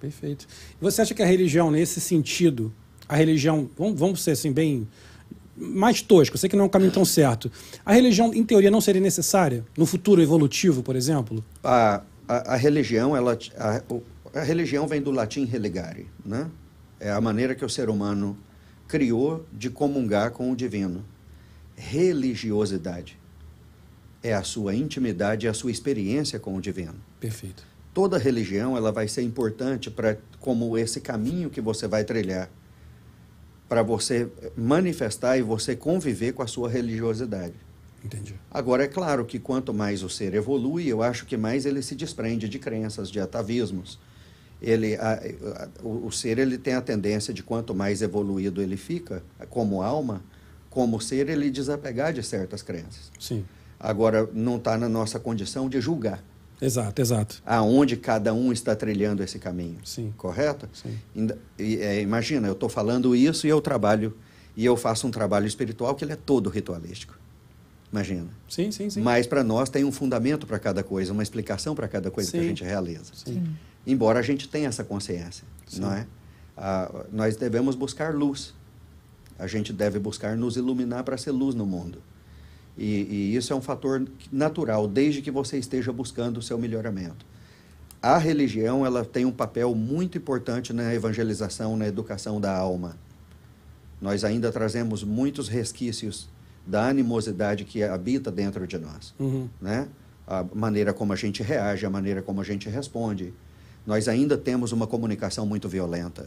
Perfeito. 0.04 0.46
Você 0.82 1.00
acha 1.00 1.14
que 1.14 1.22
a 1.22 1.26
religião, 1.26 1.70
nesse 1.70 1.98
sentido, 1.98 2.70
a 3.08 3.16
religião, 3.16 3.70
vamos, 3.74 3.98
vamos 3.98 4.22
ser 4.22 4.32
assim, 4.32 4.52
bem 4.52 4.86
mais 5.56 6.02
tosco, 6.02 6.34
eu 6.34 6.38
sei 6.38 6.50
que 6.50 6.56
não 6.56 6.64
é 6.64 6.66
um 6.66 6.70
caminho 6.70 6.92
tão 6.92 7.06
certo. 7.06 7.50
A 7.86 7.94
religião, 7.94 8.34
em 8.34 8.44
teoria, 8.44 8.70
não 8.70 8.82
seria 8.82 9.00
necessária 9.00 9.64
no 9.78 9.86
futuro 9.86 10.20
evolutivo, 10.20 10.82
por 10.82 10.94
exemplo? 10.94 11.42
A, 11.62 12.02
a, 12.28 12.52
a 12.52 12.56
religião, 12.56 13.16
ela, 13.16 13.38
a, 13.56 14.40
a, 14.40 14.42
religião 14.42 14.86
vem 14.86 15.00
do 15.00 15.10
latim 15.10 15.46
religare, 15.46 16.06
né? 16.24 16.50
É 17.00 17.10
a 17.10 17.20
maneira 17.20 17.54
que 17.54 17.64
o 17.64 17.68
ser 17.68 17.88
humano 17.88 18.36
criou 18.86 19.46
de 19.50 19.70
comungar 19.70 20.32
com 20.32 20.50
o 20.50 20.56
divino. 20.56 21.02
Religiosidade 21.76 23.18
é 24.22 24.34
a 24.34 24.42
sua 24.42 24.74
intimidade 24.74 25.46
e 25.46 25.48
a 25.48 25.54
sua 25.54 25.70
experiência 25.70 26.38
com 26.38 26.54
o 26.54 26.60
divino. 26.60 26.94
Perfeito 27.18 27.73
toda 27.94 28.18
religião 28.18 28.76
ela 28.76 28.90
vai 28.90 29.06
ser 29.06 29.22
importante 29.22 29.88
para 29.88 30.18
como 30.40 30.76
esse 30.76 31.00
caminho 31.00 31.48
que 31.48 31.60
você 31.60 31.86
vai 31.86 32.04
trilhar 32.04 32.50
para 33.68 33.82
você 33.82 34.28
manifestar 34.56 35.38
e 35.38 35.42
você 35.42 35.74
conviver 35.74 36.32
com 36.32 36.42
a 36.42 36.46
sua 36.46 36.68
religiosidade. 36.68 37.54
Entendi. 38.04 38.34
Agora 38.50 38.84
é 38.84 38.86
claro 38.88 39.24
que 39.24 39.38
quanto 39.38 39.72
mais 39.72 40.02
o 40.02 40.10
ser 40.10 40.34
evolui, 40.34 40.86
eu 40.86 41.02
acho 41.02 41.24
que 41.24 41.36
mais 41.36 41.64
ele 41.64 41.80
se 41.80 41.94
desprende 41.94 42.46
de 42.46 42.58
crenças, 42.58 43.10
de 43.10 43.18
atavismos. 43.18 43.98
Ele, 44.60 44.96
a, 44.96 45.14
a, 45.14 45.68
o, 45.82 46.06
o 46.08 46.12
ser 46.12 46.38
ele 46.38 46.58
tem 46.58 46.74
a 46.74 46.82
tendência 46.82 47.32
de 47.32 47.42
quanto 47.42 47.74
mais 47.74 48.02
evoluído 48.02 48.60
ele 48.60 48.76
fica, 48.76 49.22
como 49.48 49.82
alma, 49.82 50.22
como 50.68 51.00
ser, 51.00 51.30
ele 51.30 51.50
desapegar 51.50 52.12
de 52.12 52.22
certas 52.22 52.60
crenças. 52.60 53.10
Sim. 53.18 53.44
Agora 53.80 54.28
não 54.34 54.56
está 54.56 54.76
na 54.76 54.88
nossa 54.88 55.18
condição 55.18 55.68
de 55.68 55.80
julgar 55.80 56.22
Exato, 56.60 57.02
exato. 57.02 57.42
Aonde 57.44 57.96
cada 57.96 58.32
um 58.32 58.52
está 58.52 58.74
trilhando 58.74 59.22
esse 59.22 59.38
caminho. 59.38 59.78
Sim. 59.84 60.14
Correto? 60.16 60.68
Sim. 60.72 60.98
É, 61.58 62.00
imagina, 62.00 62.46
eu 62.48 62.52
estou 62.52 62.68
falando 62.68 63.14
isso 63.14 63.46
e 63.46 63.50
eu 63.50 63.60
trabalho, 63.60 64.16
e 64.56 64.64
eu 64.64 64.76
faço 64.76 65.06
um 65.06 65.10
trabalho 65.10 65.46
espiritual 65.46 65.94
que 65.94 66.04
ele 66.04 66.12
é 66.12 66.16
todo 66.16 66.48
ritualístico. 66.48 67.18
Imagina. 67.92 68.28
Sim, 68.48 68.72
sim, 68.72 68.90
sim. 68.90 69.02
Mas 69.02 69.26
para 69.26 69.44
nós 69.44 69.68
tem 69.68 69.84
um 69.84 69.92
fundamento 69.92 70.46
para 70.48 70.58
cada 70.58 70.82
coisa, 70.82 71.12
uma 71.12 71.22
explicação 71.22 71.76
para 71.76 71.86
cada 71.86 72.10
coisa 72.10 72.30
que 72.30 72.38
a 72.38 72.40
Sim. 72.40 72.48
gente 72.48 72.64
realiza. 72.64 73.12
Sim. 73.14 73.54
Embora 73.86 74.18
a 74.18 74.22
gente 74.22 74.48
tenha 74.48 74.66
essa 74.68 74.82
consciência, 74.82 75.44
Sim. 75.66 75.80
não 75.80 75.92
é? 75.92 76.06
Ah, 76.56 77.04
nós 77.12 77.36
devemos 77.36 77.76
buscar 77.76 78.12
luz. 78.12 78.52
A 79.38 79.46
gente 79.46 79.72
deve 79.72 80.00
buscar 80.00 80.36
nos 80.36 80.56
iluminar 80.56 81.04
para 81.04 81.16
ser 81.16 81.30
luz 81.30 81.54
no 81.54 81.66
mundo. 81.66 82.02
E, 82.76 82.84
e 82.84 83.36
isso 83.36 83.52
é 83.52 83.56
um 83.56 83.60
fator 83.60 84.04
natural, 84.32 84.88
desde 84.88 85.22
que 85.22 85.30
você 85.30 85.58
esteja 85.58 85.92
buscando 85.92 86.38
o 86.38 86.42
seu 86.42 86.58
melhoramento. 86.58 87.24
A 88.02 88.18
religião 88.18 88.84
ela 88.84 89.04
tem 89.04 89.24
um 89.24 89.32
papel 89.32 89.74
muito 89.74 90.18
importante 90.18 90.72
na 90.72 90.92
evangelização, 90.94 91.76
na 91.76 91.86
educação 91.86 92.40
da 92.40 92.54
alma. 92.54 92.96
Nós 94.00 94.24
ainda 94.24 94.52
trazemos 94.52 95.02
muitos 95.02 95.48
resquícios 95.48 96.28
da 96.66 96.88
animosidade 96.88 97.64
que 97.64 97.82
habita 97.82 98.30
dentro 98.30 98.66
de 98.66 98.78
nós 98.78 99.14
Uhum. 99.18 99.48
né? 99.60 99.88
A 100.26 100.44
maneira 100.54 100.92
como 100.94 101.12
a 101.12 101.16
gente 101.16 101.42
reage, 101.42 101.84
a 101.84 101.90
maneira 101.90 102.22
como 102.22 102.40
a 102.40 102.44
gente 102.44 102.68
responde. 102.68 103.32
Nós 103.86 104.08
ainda 104.08 104.38
temos 104.38 104.72
uma 104.72 104.86
comunicação 104.86 105.44
muito 105.44 105.68
violenta. 105.68 106.26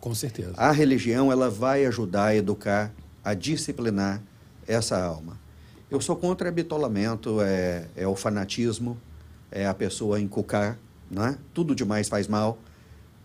Com 0.00 0.12
certeza. 0.14 0.52
A 0.56 0.72
religião 0.72 1.30
ela 1.30 1.48
vai 1.48 1.86
ajudar 1.86 2.26
a 2.26 2.34
educar, 2.36 2.92
a 3.24 3.34
disciplinar 3.34 4.20
essa 4.66 5.00
alma. 5.00 5.38
Eu 5.90 6.00
sou 6.00 6.16
contra 6.16 6.50
bitolamento, 6.50 7.40
é, 7.40 7.86
é 7.96 8.06
o 8.06 8.16
fanatismo, 8.16 8.96
é 9.50 9.66
a 9.66 9.74
pessoa 9.74 10.20
encucar, 10.20 10.78
né? 11.10 11.38
Tudo 11.54 11.74
demais 11.74 12.08
faz 12.08 12.26
mal, 12.26 12.58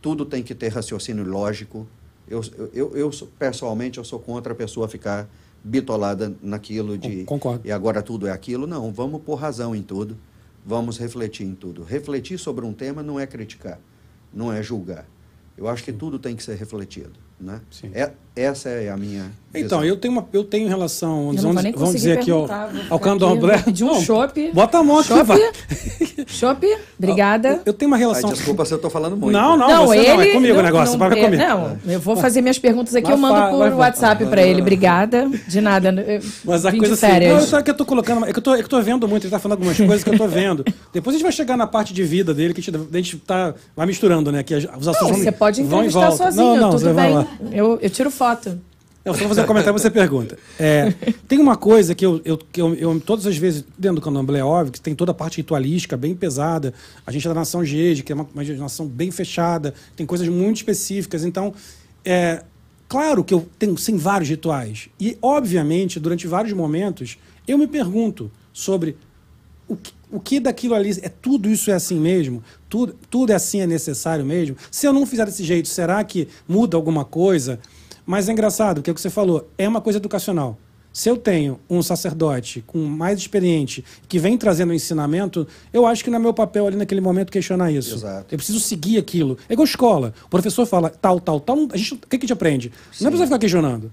tudo 0.01 0.25
tem 0.25 0.43
que 0.43 0.53
ter 0.53 0.69
raciocínio 0.69 1.23
lógico. 1.27 1.87
Eu, 2.27 2.41
eu, 2.73 2.95
eu 2.95 3.09
pessoalmente 3.39 3.97
eu 3.97 4.03
sou 4.03 4.19
contra 4.19 4.53
a 4.53 4.55
pessoa 4.55 4.87
ficar 4.87 5.27
bitolada 5.63 6.33
naquilo 6.41 6.97
de 6.97 7.23
Con- 7.23 7.37
concordo. 7.39 7.67
e 7.67 7.71
agora 7.71 8.01
tudo 8.01 8.27
é 8.27 8.31
aquilo. 8.31 8.67
Não, 8.67 8.91
vamos 8.93 9.21
pôr 9.23 9.35
razão 9.35 9.75
em 9.75 9.81
tudo, 9.81 10.15
vamos 10.65 10.97
refletir 10.99 11.45
em 11.45 11.55
tudo. 11.55 11.83
Refletir 11.83 12.37
sobre 12.37 12.63
um 12.65 12.73
tema 12.73 13.01
não 13.01 13.19
é 13.19 13.25
criticar, 13.25 13.79
não 14.33 14.53
é 14.53 14.61
julgar. 14.61 15.07
Eu 15.57 15.67
acho 15.67 15.83
que 15.83 15.91
tudo 15.91 16.17
tem 16.19 16.35
que 16.35 16.43
ser 16.43 16.55
refletido, 16.55 17.11
né? 17.39 17.59
Sim. 17.69 17.91
É, 17.93 18.13
essa 18.35 18.69
é 18.69 18.89
a 18.89 18.97
minha 18.97 19.25
Então, 19.53 19.79
visão. 19.79 19.83
eu 19.83 19.97
tenho, 19.97 20.13
uma, 20.13 20.25
eu 20.31 20.43
tenho 20.43 20.65
em 20.65 20.69
relação, 20.69 21.09
Eu 21.09 21.33
não 21.33 21.41
vamos, 21.41 21.53
vou 21.55 21.63
nem 21.63 21.71
vamos 21.73 21.95
dizer 21.95 22.17
aqui 22.19 22.31
ao, 22.31 22.47
ao 22.89 22.99
candomblé. 22.99 23.57
pedir 23.59 23.83
um 23.83 23.87
Não, 23.87 24.01
chopp. 24.01 24.51
Bota 24.53 24.77
a 24.79 24.83
mão 24.83 24.99
aqui, 24.99 25.09
Chopp? 25.09 25.23
vai. 25.25 25.39
Chopp, 26.27 26.65
obrigada. 26.97 27.49
Eu, 27.49 27.61
eu 27.67 27.73
tenho 27.73 27.89
uma 27.91 27.97
Ai, 27.97 28.01
relação... 28.03 28.29
desculpa 28.31 28.63
se 28.65 28.73
eu 28.73 28.77
estou 28.77 28.89
falando 28.89 29.17
muito. 29.17 29.33
Não, 29.33 29.57
não, 29.57 29.67
Não, 29.67 29.87
você 29.87 29.97
ele. 29.99 30.07
não, 30.13 30.21
é 30.21 30.27
comigo 30.27 30.59
o 30.59 30.61
negócio, 30.63 30.91
não, 30.97 30.99
vai 30.99 31.09
comigo. 31.21 31.43
Não, 31.43 31.77
eu 31.85 31.99
vou 31.99 32.15
fazer 32.15 32.41
minhas 32.41 32.57
perguntas 32.57 32.95
aqui, 32.95 33.07
Vai 33.07 33.13
eu 33.13 33.17
mando 33.17 33.49
por 33.51 33.57
vai- 33.59 33.73
WhatsApp 33.73 34.25
pra 34.27 34.41
ele. 34.41 34.61
Obrigada. 34.61 35.29
De 35.47 35.59
nada. 35.59 35.89
eu 35.89 36.21
Mas 36.45 36.65
a 36.65 36.71
coisa 36.71 36.95
de 36.95 37.05
assim, 37.05 37.27
não, 37.27 37.41
só 37.41 37.61
que 37.61 37.69
eu 37.71 37.75
tô 37.75 37.83
colocando, 37.85 38.25
é 38.25 38.31
que 38.31 38.39
eu 38.39 38.43
tô, 38.43 38.53
é 38.53 38.57
que 38.59 38.63
eu 38.63 38.69
tô 38.69 38.81
vendo 38.81 39.05
muito, 39.07 39.25
ele 39.25 39.31
tá 39.31 39.39
falando 39.39 39.57
algumas 39.57 39.75
coisas 39.77 40.03
que 40.03 40.09
eu 40.09 40.17
tô 40.17 40.27
vendo. 40.27 40.63
Depois 40.93 41.13
a 41.15 41.17
gente 41.17 41.23
vai 41.23 41.31
chegar 41.33 41.57
na 41.57 41.67
parte 41.67 41.93
de 41.93 42.03
vida 42.03 42.33
dele, 42.33 42.53
que 42.53 42.61
a 42.61 42.97
gente, 42.97 43.17
tá, 43.17 43.53
vai 43.75 43.85
misturando, 43.85 44.31
né? 44.31 44.43
Que 44.43 44.53
as- 44.55 44.63
os 44.79 44.87
assuntos 44.87 45.17
Não, 45.17 45.23
você 45.25 45.31
pode 45.33 45.61
entrevistar 45.61 46.11
sozinho, 46.11 46.55
Não, 46.55 46.57
não, 46.57 46.69
tudo 46.71 46.93
bem. 46.93 47.13
lá. 47.15 47.27
Eu, 47.51 47.77
eu 47.81 47.89
tiro 47.89 48.09
foto. 48.21 48.61
Eu 49.03 49.15
só 49.15 49.21
vou 49.21 49.29
fazer 49.29 49.41
um 49.41 49.47
comentário 49.47 49.79
você 49.79 49.89
pergunta. 49.89 50.37
É, 50.59 50.91
tem 51.27 51.39
uma 51.39 51.57
coisa 51.57 51.95
que, 51.95 52.05
eu, 52.05 52.21
eu, 52.23 52.37
que 52.37 52.61
eu, 52.61 52.75
eu, 52.75 52.99
todas 52.99 53.25
as 53.25 53.35
vezes, 53.35 53.65
dentro 53.75 53.95
do 53.95 54.01
candomblé, 54.03 54.37
é 54.37 54.43
óbvio, 54.43 54.73
que 54.73 54.79
tem 54.79 54.93
toda 54.93 55.09
a 55.09 55.15
parte 55.15 55.37
ritualística 55.37 55.97
bem 55.97 56.13
pesada. 56.13 56.71
A 57.03 57.11
gente 57.11 57.25
é 57.25 57.29
da 57.29 57.33
nação 57.33 57.65
Gede, 57.65 58.03
que 58.03 58.11
é 58.11 58.15
uma, 58.15 58.27
uma 58.31 58.43
nação 58.43 58.85
bem 58.85 59.09
fechada, 59.09 59.73
tem 59.95 60.05
coisas 60.05 60.27
muito 60.27 60.57
específicas. 60.57 61.25
Então, 61.25 61.51
é, 62.05 62.43
claro 62.87 63.23
que 63.23 63.33
eu 63.33 63.49
tenho 63.57 63.75
sim 63.75 63.97
vários 63.97 64.29
rituais. 64.29 64.87
E, 64.99 65.17
obviamente, 65.19 65.99
durante 65.99 66.27
vários 66.27 66.53
momentos, 66.53 67.17
eu 67.47 67.57
me 67.57 67.65
pergunto 67.65 68.29
sobre 68.53 68.95
o 69.67 69.75
que, 69.75 69.93
o 70.11 70.19
que 70.19 70.39
daquilo 70.39 70.75
ali 70.75 70.91
é 71.01 71.09
tudo 71.09 71.49
isso 71.49 71.71
é 71.71 71.73
assim 71.73 71.99
mesmo? 71.99 72.43
Tudo, 72.69 72.95
tudo 73.09 73.31
é 73.31 73.35
assim 73.35 73.61
é 73.61 73.65
necessário 73.65 74.23
mesmo? 74.23 74.55
Se 74.69 74.85
eu 74.85 74.93
não 74.93 75.07
fizer 75.07 75.25
desse 75.25 75.43
jeito, 75.43 75.67
será 75.67 76.03
que 76.03 76.27
muda 76.47 76.77
alguma 76.77 77.03
coisa? 77.03 77.59
Mas 78.05 78.29
é 78.29 78.31
engraçado, 78.31 78.77
porque 78.77 78.89
é 78.89 78.93
o 78.93 78.95
que 78.95 79.01
você 79.01 79.09
falou, 79.09 79.49
é 79.57 79.67
uma 79.67 79.81
coisa 79.81 79.97
educacional. 79.97 80.57
Se 80.93 81.07
eu 81.07 81.15
tenho 81.15 81.57
um 81.69 81.81
sacerdote 81.81 82.61
com 82.67 82.79
mais 82.79 83.17
experiente 83.17 83.83
que 84.09 84.19
vem 84.19 84.37
trazendo 84.37 84.73
ensinamento, 84.73 85.47
eu 85.71 85.85
acho 85.85 86.03
que 86.03 86.09
não 86.09 86.17
é 86.17 86.21
meu 86.21 86.33
papel 86.33 86.67
ali 86.67 86.75
naquele 86.75 86.99
momento 86.99 87.31
questionar 87.31 87.71
isso. 87.71 87.95
Exato. 87.95 88.25
Eu 88.29 88.37
preciso 88.37 88.59
seguir 88.59 88.97
aquilo. 88.97 89.37
É 89.47 89.53
igual 89.53 89.65
escola. 89.65 90.13
O 90.25 90.29
professor 90.29 90.65
fala 90.65 90.89
tal, 90.89 91.19
tal, 91.21 91.39
tal. 91.39 91.57
A 91.71 91.77
gente, 91.77 91.93
o 91.93 91.97
que, 91.97 92.17
que 92.17 92.17
a 92.17 92.19
gente 92.19 92.33
aprende? 92.33 92.73
Não 92.99 93.07
é 93.07 93.09
precisa 93.09 93.25
ficar 93.25 93.39
questionando. 93.39 93.91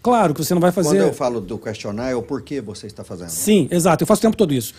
Claro 0.00 0.32
que 0.32 0.42
você 0.42 0.54
não 0.54 0.60
vai 0.60 0.72
fazer. 0.72 0.96
Quando 0.96 1.08
eu 1.08 1.12
falo 1.12 1.40
do 1.40 1.58
questionar, 1.58 2.10
é 2.10 2.14
o 2.14 2.22
porquê 2.22 2.62
você 2.62 2.86
está 2.86 3.04
fazendo. 3.04 3.28
Sim, 3.28 3.68
exato. 3.70 4.02
Eu 4.02 4.06
faço 4.06 4.20
o 4.20 4.22
tempo 4.22 4.36
todo 4.36 4.54
isso. 4.54 4.72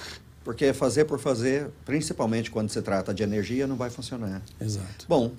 Porque 0.43 0.73
fazer 0.73 1.05
por 1.05 1.19
fazer, 1.19 1.67
principalmente 1.85 2.49
quando 2.49 2.69
se 2.69 2.81
trata 2.81 3.13
de 3.13 3.21
energia, 3.21 3.67
não 3.67 3.75
vai 3.75 3.91
funcionar. 3.91 4.41
Exato. 4.59 5.05
Bom, 5.07 5.31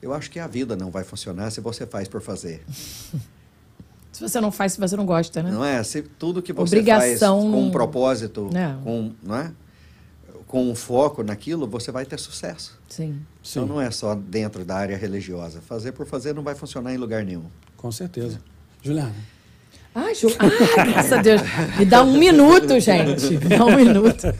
eu 0.00 0.12
acho 0.12 0.30
que 0.30 0.38
a 0.38 0.46
vida 0.46 0.76
não 0.76 0.90
vai 0.90 1.04
funcionar 1.04 1.50
se 1.50 1.60
você 1.60 1.86
faz 1.86 2.08
por 2.08 2.20
fazer. 2.20 2.62
Se 4.12 4.26
você 4.26 4.40
não 4.40 4.50
faz, 4.50 4.72
se 4.72 4.80
você 4.80 4.96
não 4.96 5.04
gosta, 5.04 5.42
né? 5.42 5.50
Não 5.50 5.62
é? 5.62 5.82
Se 5.82 6.00
tudo 6.00 6.40
que 6.40 6.50
você 6.50 6.74
Obrigação 6.74 7.38
faz 7.42 7.52
com 7.52 7.62
um 7.64 7.70
propósito, 7.70 8.48
É. 8.54 8.82
com, 8.82 9.12
não 9.22 9.36
é? 9.36 9.52
com 10.46 10.70
um 10.70 10.74
foco 10.74 11.22
naquilo, 11.22 11.66
você 11.66 11.92
vai 11.92 12.06
ter 12.06 12.18
sucesso. 12.18 12.78
Sim. 12.88 13.20
Sim. 13.42 13.60
Então 13.60 13.66
não 13.66 13.78
é 13.78 13.90
só 13.90 14.14
dentro 14.14 14.64
da 14.64 14.76
área 14.76 14.96
religiosa. 14.96 15.60
Fazer 15.60 15.92
por 15.92 16.06
fazer 16.06 16.34
não 16.34 16.42
vai 16.42 16.54
funcionar 16.54 16.94
em 16.94 16.96
lugar 16.96 17.24
nenhum. 17.26 17.44
Com 17.76 17.92
certeza. 17.92 18.40
Juliana. 18.82 19.14
Ai, 19.94 20.14
Ju... 20.14 20.28
ah, 20.38 20.46
graças 20.84 21.12
a 21.12 21.20
Deus. 21.22 21.42
Me 21.78 21.84
dá 21.84 22.02
um 22.02 22.16
minuto, 22.16 22.78
gente. 22.80 23.32
Me 23.32 23.56
dá 23.56 23.66
um 23.66 23.76
minuto. 23.76 24.26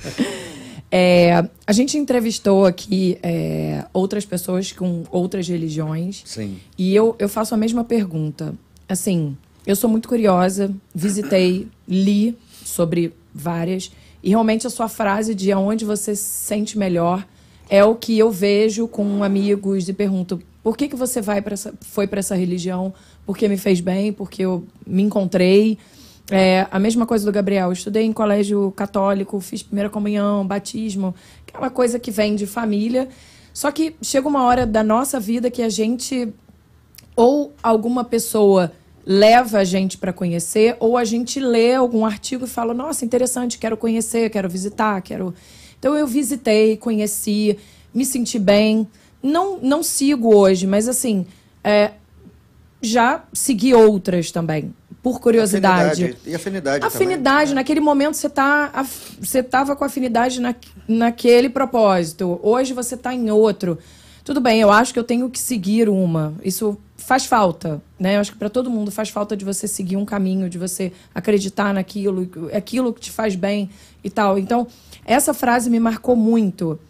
É, 0.98 1.46
a 1.66 1.72
gente 1.74 1.98
entrevistou 1.98 2.64
aqui 2.64 3.18
é, 3.22 3.84
outras 3.92 4.24
pessoas 4.24 4.72
com 4.72 5.04
outras 5.10 5.46
religiões. 5.46 6.22
Sim. 6.24 6.56
E 6.78 6.94
eu, 6.94 7.14
eu 7.18 7.28
faço 7.28 7.54
a 7.54 7.58
mesma 7.58 7.84
pergunta. 7.84 8.54
Assim, 8.88 9.36
eu 9.66 9.76
sou 9.76 9.90
muito 9.90 10.08
curiosa, 10.08 10.74
visitei, 10.94 11.68
li 11.86 12.34
sobre 12.64 13.12
várias. 13.34 13.92
E 14.22 14.30
realmente 14.30 14.66
a 14.66 14.70
sua 14.70 14.88
frase 14.88 15.34
de 15.34 15.52
aonde 15.52 15.84
você 15.84 16.16
se 16.16 16.22
sente 16.22 16.78
melhor 16.78 17.26
é 17.68 17.84
o 17.84 17.94
que 17.94 18.18
eu 18.18 18.30
vejo 18.30 18.88
com 18.88 19.22
amigos 19.22 19.90
e 19.90 19.92
pergunto 19.92 20.40
por 20.62 20.78
que, 20.78 20.88
que 20.88 20.96
você 20.96 21.20
vai 21.20 21.42
pra 21.42 21.52
essa, 21.52 21.74
foi 21.82 22.06
para 22.06 22.20
essa 22.20 22.34
religião? 22.34 22.94
Porque 23.26 23.46
me 23.46 23.58
fez 23.58 23.80
bem, 23.80 24.14
porque 24.14 24.42
eu 24.46 24.64
me 24.86 25.02
encontrei. 25.02 25.76
É, 26.30 26.66
a 26.70 26.78
mesma 26.78 27.06
coisa 27.06 27.24
do 27.24 27.32
Gabriel. 27.32 27.68
Eu 27.68 27.72
estudei 27.72 28.04
em 28.04 28.12
colégio 28.12 28.72
católico, 28.72 29.40
fiz 29.40 29.62
primeira 29.62 29.88
comunhão, 29.88 30.46
batismo, 30.46 31.14
aquela 31.46 31.70
coisa 31.70 31.98
que 31.98 32.10
vem 32.10 32.34
de 32.34 32.46
família. 32.46 33.08
Só 33.52 33.70
que 33.70 33.96
chega 34.02 34.28
uma 34.28 34.42
hora 34.44 34.66
da 34.66 34.82
nossa 34.82 35.18
vida 35.20 35.50
que 35.50 35.62
a 35.62 35.68
gente 35.68 36.32
ou 37.14 37.54
alguma 37.62 38.04
pessoa 38.04 38.72
leva 39.06 39.58
a 39.58 39.64
gente 39.64 39.96
para 39.96 40.12
conhecer, 40.12 40.76
ou 40.80 40.98
a 40.98 41.04
gente 41.04 41.38
lê 41.38 41.74
algum 41.74 42.04
artigo 42.04 42.44
e 42.44 42.48
fala: 42.48 42.74
Nossa, 42.74 43.04
interessante, 43.04 43.58
quero 43.58 43.76
conhecer, 43.76 44.28
quero 44.30 44.48
visitar, 44.48 45.00
quero. 45.00 45.32
Então 45.78 45.94
eu 45.94 46.06
visitei, 46.06 46.76
conheci, 46.76 47.56
me 47.94 48.04
senti 48.04 48.38
bem. 48.38 48.86
Não, 49.22 49.58
não 49.58 49.82
sigo 49.82 50.34
hoje, 50.34 50.66
mas 50.66 50.88
assim, 50.88 51.26
é, 51.62 51.92
já 52.82 53.24
segui 53.32 53.74
outras 53.74 54.30
também, 54.30 54.74
por 55.06 55.20
curiosidade. 55.20 56.02
Afinidade. 56.02 56.18
E 56.26 56.34
afinidade, 56.34 56.84
Afinidade, 56.84 57.50
também. 57.50 57.54
naquele 57.54 57.78
momento 57.78 58.16
você 58.16 58.28
tá, 58.28 58.84
você 59.20 59.40
tava 59.40 59.76
com 59.76 59.84
afinidade 59.84 60.40
na, 60.40 60.52
naquele 60.88 61.48
propósito. 61.48 62.40
Hoje 62.42 62.74
você 62.74 62.96
tá 62.96 63.14
em 63.14 63.30
outro. 63.30 63.78
Tudo 64.24 64.40
bem, 64.40 64.60
eu 64.60 64.68
acho 64.68 64.92
que 64.92 64.98
eu 64.98 65.04
tenho 65.04 65.30
que 65.30 65.38
seguir 65.38 65.88
uma. 65.88 66.34
Isso 66.42 66.76
faz 66.96 67.24
falta, 67.24 67.80
né? 67.96 68.16
Eu 68.16 68.20
acho 68.20 68.32
que 68.32 68.38
para 68.38 68.50
todo 68.50 68.68
mundo 68.68 68.90
faz 68.90 69.08
falta 69.08 69.36
de 69.36 69.44
você 69.44 69.68
seguir 69.68 69.96
um 69.96 70.04
caminho, 70.04 70.50
de 70.50 70.58
você 70.58 70.92
acreditar 71.14 71.72
naquilo, 71.72 72.28
aquilo 72.52 72.92
que 72.92 73.02
te 73.02 73.12
faz 73.12 73.36
bem 73.36 73.70
e 74.02 74.10
tal. 74.10 74.36
Então, 74.36 74.66
essa 75.04 75.32
frase 75.32 75.70
me 75.70 75.78
marcou 75.78 76.16
muito. 76.16 76.80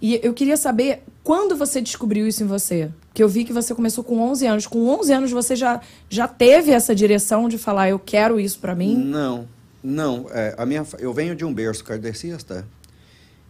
E 0.00 0.18
eu 0.22 0.32
queria 0.32 0.56
saber 0.56 1.02
quando 1.26 1.56
você 1.56 1.80
descobriu 1.80 2.24
isso 2.28 2.44
em 2.44 2.46
você. 2.46 2.88
Que 3.12 3.20
eu 3.20 3.28
vi 3.28 3.44
que 3.44 3.52
você 3.52 3.74
começou 3.74 4.04
com 4.04 4.20
11 4.20 4.46
anos. 4.46 4.66
Com 4.68 4.86
11 4.86 5.12
anos 5.12 5.32
você 5.32 5.56
já, 5.56 5.80
já 6.08 6.28
teve 6.28 6.70
essa 6.70 6.94
direção 6.94 7.48
de 7.48 7.58
falar, 7.58 7.90
eu 7.90 7.98
quero 7.98 8.38
isso 8.38 8.60
para 8.60 8.76
mim? 8.76 8.94
Não, 8.96 9.48
não. 9.82 10.28
É, 10.30 10.54
a 10.56 10.64
minha, 10.64 10.86
eu 11.00 11.12
venho 11.12 11.34
de 11.34 11.44
um 11.44 11.52
berço 11.52 11.82
kardecista. 11.82 12.64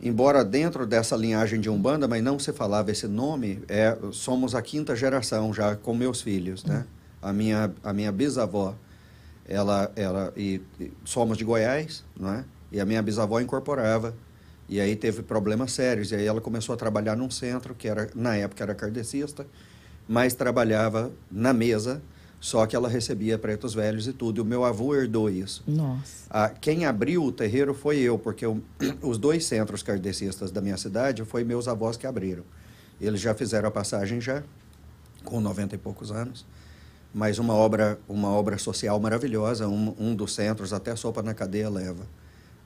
Embora 0.03 0.43
dentro 0.43 0.87
dessa 0.87 1.15
linhagem 1.17 1.61
de 1.61 1.69
Umbanda, 1.69 2.09
mas 2.09 2.25
não 2.25 2.39
se 2.39 2.51
falava 2.51 2.91
esse 2.91 3.07
nome, 3.07 3.63
é, 3.69 3.95
somos 4.11 4.55
a 4.55 4.63
quinta 4.63 4.97
geração 4.97 5.53
já 5.53 5.77
com 5.77 5.95
meus 5.95 6.23
filhos, 6.23 6.65
né? 6.65 6.87
A 7.21 7.31
minha, 7.31 7.71
a 7.85 7.93
minha 7.93 8.11
bisavó, 8.11 8.75
ela, 9.47 9.93
ela 9.95 10.33
e, 10.35 10.63
e 10.81 10.91
somos 11.05 11.37
de 11.37 11.45
Goiás, 11.45 12.03
não 12.19 12.33
é? 12.33 12.45
E 12.73 12.81
a 12.81 12.87
minha 12.87 13.03
bisavó 13.03 13.39
incorporava 13.39 14.15
E 14.69 14.81
aí 14.81 14.97
teve 14.97 15.23
problemas 15.23 15.73
sérios. 15.73 16.11
E 16.11 16.17
aí 16.17 16.27
ela 16.27 16.41
começou 16.41 16.75
a 16.75 16.77
trabalhar 16.77 17.17
num 17.17 17.31
centro, 17.31 17.75
que 17.75 17.89
era 17.89 18.11
na 18.15 18.37
época 18.37 18.63
era 18.63 18.75
kardecista, 18.75 19.47
mas 20.09 20.35
trabalhava 20.35 21.13
na 21.31 21.53
mesa, 21.53 22.03
só 22.41 22.67
que 22.67 22.77
ela 22.77 22.89
recebia 22.89 23.39
pretos 23.39 23.75
velhos 23.75 24.07
e 24.07 24.13
tudo. 24.13 24.39
E 24.39 24.41
o 24.41 24.45
meu 24.45 24.65
avô 24.65 24.95
herdou 24.95 25.31
isso. 25.31 25.63
Nossa. 25.67 26.27
Ah, 26.29 26.49
quem 26.49 26.85
abriu 26.85 27.25
o 27.25 27.33
terreiro 27.33 27.75
foi 27.75 27.99
eu, 27.99 28.19
porque 28.19 28.45
eu, 28.45 28.61
os 29.03 29.19
dois 29.19 29.45
centros 29.45 29.83
kardecistas 29.83 30.51
da 30.51 30.61
minha 30.61 30.77
cidade 30.77 31.25
foi 31.25 31.45
meus 31.45 31.69
avós 31.69 31.97
que 31.97 32.07
abriram. 32.07 32.45
Eles 33.01 33.21
já 33.21 33.35
fizeram 33.35 33.69
a 33.69 33.71
passagem 33.71 34.21
já, 34.21 34.43
com 35.25 35.41
90 35.41 35.75
e 35.75 35.79
poucos 35.79 36.11
anos. 36.11 36.47
Mas 37.13 37.39
uma 37.39 37.55
obra, 37.55 37.99
uma 38.09 38.29
obra 38.29 38.59
social 38.59 38.99
maravilhosa, 39.01 39.67
um, 39.69 39.95
um 39.99 40.15
dos 40.15 40.35
centros, 40.35 40.73
até 40.73 40.95
sopa 40.95 41.23
na 41.23 41.33
cadeia 41.33 41.69
leva. 41.71 42.07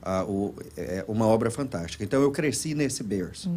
Ah, 0.01 0.23
o, 0.23 0.53
é 0.75 1.05
uma 1.07 1.27
obra 1.27 1.51
fantástica. 1.51 2.03
Então 2.03 2.21
eu 2.21 2.31
cresci 2.31 2.73
nesse 2.73 3.03
berço. 3.03 3.51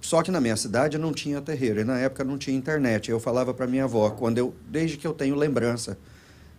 Só 0.00 0.22
que 0.22 0.30
na 0.30 0.40
minha 0.40 0.56
cidade 0.56 0.98
não 0.98 1.12
tinha 1.12 1.40
terreiro 1.40 1.80
e 1.80 1.84
na 1.84 1.98
época 1.98 2.24
não 2.24 2.36
tinha 2.36 2.56
internet. 2.56 3.10
Eu 3.10 3.20
falava 3.20 3.54
para 3.54 3.66
minha 3.66 3.84
avó, 3.84 4.10
quando 4.10 4.38
eu, 4.38 4.54
desde 4.68 4.96
que 4.96 5.06
eu 5.06 5.14
tenho 5.14 5.34
lembrança, 5.36 5.96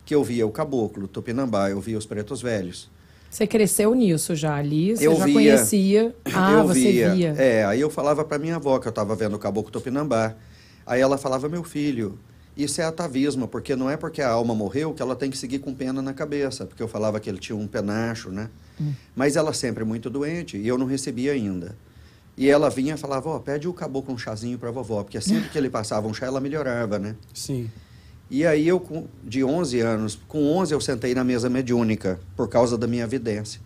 que 0.06 0.16
eu 0.16 0.24
via 0.24 0.48
o 0.48 0.52
caboclo, 0.52 1.06
o 1.06 1.08
tupinambá, 1.08 1.70
eu 1.70 1.80
via 1.80 1.98
os 1.98 2.06
pretos 2.06 2.42
velhos. 2.42 2.90
Você 3.30 3.48
cresceu 3.48 3.94
nisso 3.96 4.36
já 4.36 4.56
ali? 4.56 4.96
Você 4.96 5.08
Eu 5.08 5.16
já 5.16 5.26
via. 5.26 5.34
conhecia? 5.34 6.16
Ah, 6.34 6.52
eu 6.54 6.68
você 6.68 7.10
via. 7.12 7.34
É, 7.38 7.66
aí 7.66 7.82
eu 7.82 7.90
falava 7.90 8.24
para 8.24 8.38
minha 8.38 8.56
avó 8.58 8.78
que 8.80 8.88
eu 8.88 8.92
estava 8.92 9.16
vendo 9.16 9.36
o 9.36 9.40
caboclo 9.40 9.72
tupinambá. 9.72 10.36
Aí 10.86 11.02
ela 11.02 11.18
falava, 11.18 11.50
meu 11.50 11.64
filho, 11.64 12.20
isso 12.56 12.80
é 12.80 12.84
atavismo, 12.84 13.48
porque 13.48 13.76
não 13.76 13.90
é 13.90 13.98
porque 13.98 14.22
a 14.22 14.30
alma 14.30 14.54
morreu 14.54 14.94
que 14.94 15.02
ela 15.02 15.16
tem 15.16 15.32
que 15.32 15.38
seguir 15.38 15.60
com 15.60 15.74
pena 15.74 16.02
na 16.02 16.14
cabeça, 16.14 16.66
porque 16.66 16.84
eu 16.84 16.88
falava 16.88 17.20
que 17.20 17.28
ele 17.30 17.40
tinha 17.40 17.56
um 17.56 17.66
penacho, 17.68 18.30
né? 18.30 18.50
Mas 19.16 19.36
ela 19.36 19.54
sempre 19.54 19.84
muito 19.84 20.10
doente 20.10 20.58
e 20.58 20.68
eu 20.68 20.78
não 20.78 20.86
recebia 20.86 21.32
ainda. 21.32 21.76
E 22.36 22.50
ela 22.50 22.70
vinha 22.70 22.96
e 22.96 22.98
falava, 22.98 23.30
ó, 23.30 23.40
pede 23.40 23.68
o 23.68 23.74
caboclo 23.74 24.14
um 24.14 24.18
chazinho 24.18 24.58
para 24.58 24.72
vovó, 24.72 25.04
porque 25.04 25.22
sempre 25.22 25.50
que 25.50 25.58
ele 25.58 25.70
passava 25.70 26.08
um 26.08 26.14
chá, 26.14 26.26
ela 26.26 26.40
melhorava, 26.40 26.98
né? 26.98 27.16
Sim. 27.34 27.70
E 28.30 28.46
aí 28.46 28.68
eu, 28.68 29.08
de 29.24 29.44
11 29.44 29.80
anos, 29.82 30.20
com 30.28 30.52
11 30.58 30.74
eu 30.74 30.82
sentei 30.82 31.14
na 31.14 31.24
mesa 31.24 31.50
mediúnica, 31.50 32.20
por 32.36 32.50
causa 32.50 32.76
da 32.78 32.88
minha 32.88 33.06
vidência. 33.06 33.62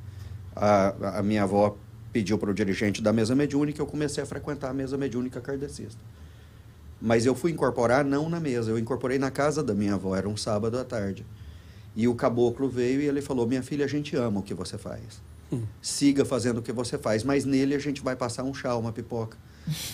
A, 0.54 1.20
a 1.20 1.24
minha 1.24 1.44
avó 1.44 1.78
pediu 2.12 2.38
para 2.38 2.50
o 2.50 2.54
dirigente 2.54 3.02
da 3.02 3.14
mesa 3.14 3.36
mediúnica 3.36 3.80
e 3.80 3.82
eu 3.82 3.88
comecei 3.88 4.24
a 4.24 4.26
frequentar 4.26 4.70
a 4.70 4.74
mesa 4.74 4.98
mediúnica 4.98 5.40
kardecista. 5.40 6.02
Mas 7.02 7.26
eu 7.26 7.36
fui 7.36 7.52
incorporar 7.52 8.04
não 8.04 8.28
na 8.28 8.40
mesa, 8.40 8.72
eu 8.72 8.80
incorporei 8.80 9.20
na 9.20 9.32
casa 9.32 9.64
da 9.64 9.74
minha 9.74 9.94
avó, 9.94 10.16
era 10.16 10.28
um 10.28 10.36
sábado 10.36 10.78
à 10.78 10.84
tarde. 10.84 11.26
E 11.98 12.08
o 12.08 12.14
caboclo 12.14 12.70
veio 12.70 13.02
e 13.02 13.06
ele 13.08 13.22
falou, 13.22 13.48
minha 13.48 13.64
filha, 13.64 13.84
a 13.84 13.88
gente 13.88 14.16
ama 14.16 14.40
o 14.40 14.44
que 14.44 14.54
você 14.54 14.78
faz. 14.78 15.02
Siga 15.82 16.24
fazendo 16.24 16.60
o 16.60 16.62
que 16.62 16.72
você 16.72 16.96
faz, 16.98 17.24
mas 17.24 17.44
nele 17.44 17.74
a 17.74 17.80
gente 17.80 18.02
vai 18.04 18.16
passar 18.16 18.44
um 18.44 18.54
chá, 18.54 18.76
uma 18.78 18.92
pipoca. 18.92 19.36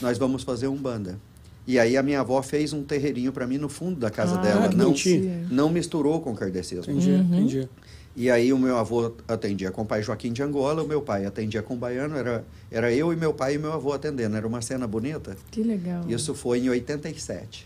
Nós 0.02 0.18
vamos 0.18 0.44
fazer 0.44 0.68
um 0.68 0.76
banda. 0.76 1.18
E 1.66 1.80
aí 1.80 1.96
a 1.96 2.04
minha 2.04 2.20
avó 2.20 2.42
fez 2.42 2.74
um 2.74 2.84
terreirinho 2.84 3.32
para 3.32 3.48
mim 3.48 3.58
no 3.58 3.70
fundo 3.70 3.98
da 4.02 4.10
casa 4.12 4.38
Ah, 4.38 4.42
dela. 4.42 4.70
Não, 4.70 4.94
não 5.50 5.70
misturou 5.70 6.20
com 6.20 6.36
kardecismo. 6.36 6.92
Entendi, 6.92 7.12
entendi. 7.12 7.70
E 8.18 8.30
aí 8.30 8.52
o 8.52 8.60
meu 8.60 8.78
avô 8.78 9.14
atendia 9.28 9.72
com 9.72 9.84
o 9.84 9.86
pai 9.86 10.04
Joaquim 10.04 10.34
de 10.34 10.44
Angola, 10.44 10.84
o 10.84 10.88
meu 10.88 11.02
pai 11.02 11.26
atendia 11.26 11.64
com 11.64 11.74
o 11.74 11.78
baiano, 11.78 12.16
era, 12.18 12.44
era 12.70 12.92
eu 12.94 13.14
e 13.14 13.16
meu 13.16 13.34
pai 13.34 13.56
e 13.56 13.58
meu 13.58 13.72
avô 13.72 13.94
atendendo. 13.94 14.36
Era 14.36 14.46
uma 14.46 14.62
cena 14.62 14.86
bonita. 14.86 15.38
Que 15.50 15.64
legal. 15.64 16.04
Isso 16.10 16.36
foi 16.36 16.60
em 16.60 16.70
87, 16.70 17.66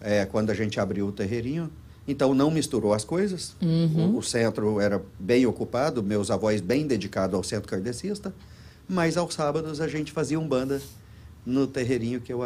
é, 0.00 0.26
quando 0.26 0.50
a 0.50 0.54
gente 0.54 0.80
abriu 0.80 1.06
o 1.06 1.12
terreirinho. 1.12 1.70
Então 2.06 2.34
não 2.34 2.50
misturou 2.50 2.92
as 2.92 3.04
coisas. 3.04 3.56
O, 3.62 4.18
o 4.18 4.22
centro 4.22 4.78
era 4.80 5.02
bem 5.18 5.46
ocupado, 5.46 6.02
meus 6.02 6.30
avós 6.30 6.60
bem 6.60 6.86
dedicados 6.86 7.34
ao 7.34 7.42
centro 7.42 7.68
kardecista. 7.68 8.34
Mas 8.88 9.16
aos 9.16 9.34
sábados 9.34 9.80
a 9.80 9.88
gente 9.88 10.12
fazia 10.12 10.38
um 10.38 10.46
banda 10.46 10.80
no 11.46 11.66
terreirinho 11.66 12.20
que 12.20 12.32
eu, 12.32 12.40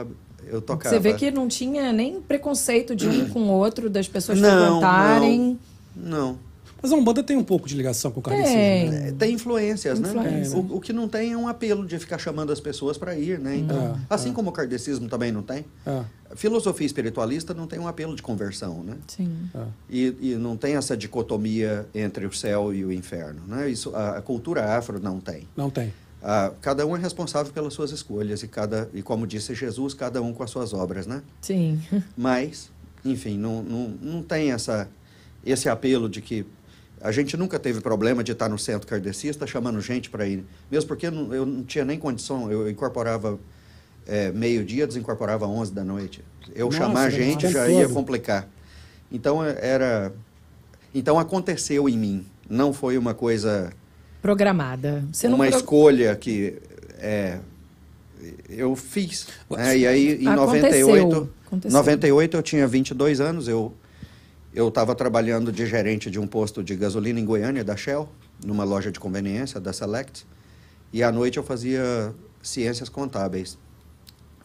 eu 0.46 0.60
tocava. 0.60 0.94
Você 0.94 1.00
vê 1.00 1.14
que 1.14 1.30
não 1.30 1.48
tinha 1.48 1.92
nem 1.92 2.20
preconceito 2.20 2.94
de 2.94 3.08
um 3.08 3.28
com 3.28 3.40
o 3.40 3.50
outro, 3.50 3.90
das 3.90 4.06
pessoas 4.06 4.38
Não, 4.38 4.66
frequentarem. 4.66 5.58
Não. 5.94 6.38
Mas 6.80 6.92
a 6.92 6.94
Umbanda 6.96 7.22
tem 7.22 7.36
um 7.36 7.42
pouco 7.44 7.66
de 7.66 7.74
ligação 7.76 8.10
com 8.10 8.20
o 8.20 8.22
kardecismo. 8.22 8.56
Tem. 8.56 8.90
né? 8.90 9.08
É, 9.08 9.12
Tem 9.12 9.34
influências, 9.34 9.98
Influência. 9.98 10.56
né? 10.56 10.66
O, 10.70 10.76
o 10.76 10.80
que 10.80 10.92
não 10.92 11.08
tem 11.08 11.32
é 11.32 11.36
um 11.36 11.48
apelo 11.48 11.84
de 11.86 11.98
ficar 11.98 12.18
chamando 12.18 12.52
as 12.52 12.60
pessoas 12.60 12.96
para 12.96 13.16
ir, 13.16 13.38
né? 13.38 13.56
Então, 13.56 13.96
É, 13.96 14.14
assim 14.14 14.32
como 14.32 14.50
o 14.50 14.52
kardecismo 14.52 15.08
também 15.08 15.32
não 15.32 15.42
tem, 15.42 15.64
É, 15.84 16.02
filosofia 16.36 16.86
espiritualista 16.86 17.52
não 17.52 17.66
tem 17.66 17.78
um 17.78 17.88
apelo 17.88 18.14
de 18.14 18.22
conversão, 18.22 18.82
né? 18.84 18.96
Sim. 19.08 19.48
é. 19.54 19.62
E, 19.90 20.16
e 20.20 20.34
não 20.36 20.56
tem 20.56 20.76
essa 20.76 20.96
dicotomia 20.96 21.86
entre 21.94 22.26
o 22.26 22.32
céu 22.32 22.72
e 22.72 22.84
o 22.84 22.92
inferno, 22.92 23.40
né? 23.48 23.68
Isso 23.68 23.94
a, 23.96 24.18
a 24.18 24.22
cultura 24.22 24.76
afro 24.76 25.00
não 25.00 25.18
tem. 25.20 25.48
Não 25.56 25.70
tem. 25.70 25.92
Ah, 26.22 26.52
cada 26.60 26.84
um 26.86 26.96
é 26.96 27.00
responsável 27.00 27.52
pelas 27.52 27.72
suas 27.74 27.90
escolhas 27.92 28.42
e 28.42 28.48
cada 28.48 28.88
e 28.92 29.02
como 29.02 29.26
disse 29.26 29.54
Jesus, 29.54 29.94
cada 29.94 30.20
um 30.20 30.32
com 30.32 30.42
as 30.42 30.50
suas 30.50 30.72
obras, 30.72 31.06
né? 31.06 31.22
Sim. 31.40 31.80
Mas, 32.16 32.70
enfim, 33.04 33.38
não, 33.38 33.62
não, 33.62 33.88
não 34.02 34.22
tem 34.22 34.50
essa, 34.50 34.88
esse 35.46 35.68
apelo 35.68 36.08
de 36.08 36.20
que 36.20 36.44
a 37.00 37.12
gente 37.12 37.36
nunca 37.36 37.58
teve 37.58 37.80
problema 37.80 38.22
de 38.24 38.32
estar 38.32 38.48
no 38.48 38.58
centro 38.58 38.86
kardecista 38.86 39.46
chamando 39.46 39.80
gente 39.80 40.10
para 40.10 40.26
ir. 40.26 40.44
Mesmo 40.70 40.88
porque 40.88 41.06
eu 41.06 41.12
não, 41.46 41.62
tinha 41.64 41.84
nem 41.84 41.98
condição, 41.98 42.50
eu 42.50 42.68
incorporava 42.70 43.38
é, 44.06 44.32
meio-dia, 44.32 44.86
desincorporava 44.86 45.46
11 45.46 45.72
da 45.72 45.84
noite. 45.84 46.24
Eu 46.54 46.66
Nossa, 46.66 46.78
chamar 46.78 47.10
gente 47.10 47.48
já 47.48 47.68
ia 47.68 47.88
complicar. 47.88 48.48
Então, 49.12 49.44
é- 49.44 49.56
era... 49.60 50.12
Então, 50.94 51.18
aconteceu 51.18 51.88
em 51.88 51.96
mim. 51.98 52.26
Não 52.48 52.72
foi 52.72 52.96
uma 52.96 53.12
coisa 53.14 53.70
Programada. 54.22 55.04
Você 55.12 55.28
uma 55.28 55.46
pro- 55.46 55.56
escolha 55.56 56.16
que 56.16 56.56
é, 56.98 57.38
eu 58.48 58.74
fiz. 58.74 59.28
né? 59.50 59.78
E 59.78 59.86
aí, 59.86 60.24
em 60.24 60.28
Aconteceu. 60.28 60.88
98, 60.88 61.30
Aconteceu. 61.46 61.78
98, 61.78 62.36
eu 62.36 62.42
tinha 62.42 62.66
22 62.66 63.20
anos, 63.20 63.46
eu 63.46 63.72
eu 64.58 64.66
estava 64.66 64.92
trabalhando 64.92 65.52
de 65.52 65.64
gerente 65.64 66.10
de 66.10 66.18
um 66.18 66.26
posto 66.26 66.64
de 66.64 66.74
gasolina 66.74 67.20
em 67.20 67.24
Goiânia, 67.24 67.62
da 67.62 67.76
Shell, 67.76 68.08
numa 68.44 68.64
loja 68.64 68.90
de 68.90 68.98
conveniência, 68.98 69.60
da 69.60 69.72
Select, 69.72 70.26
e 70.92 71.00
à 71.00 71.12
noite 71.12 71.38
eu 71.38 71.44
fazia 71.44 72.12
ciências 72.42 72.88
contábeis, 72.88 73.56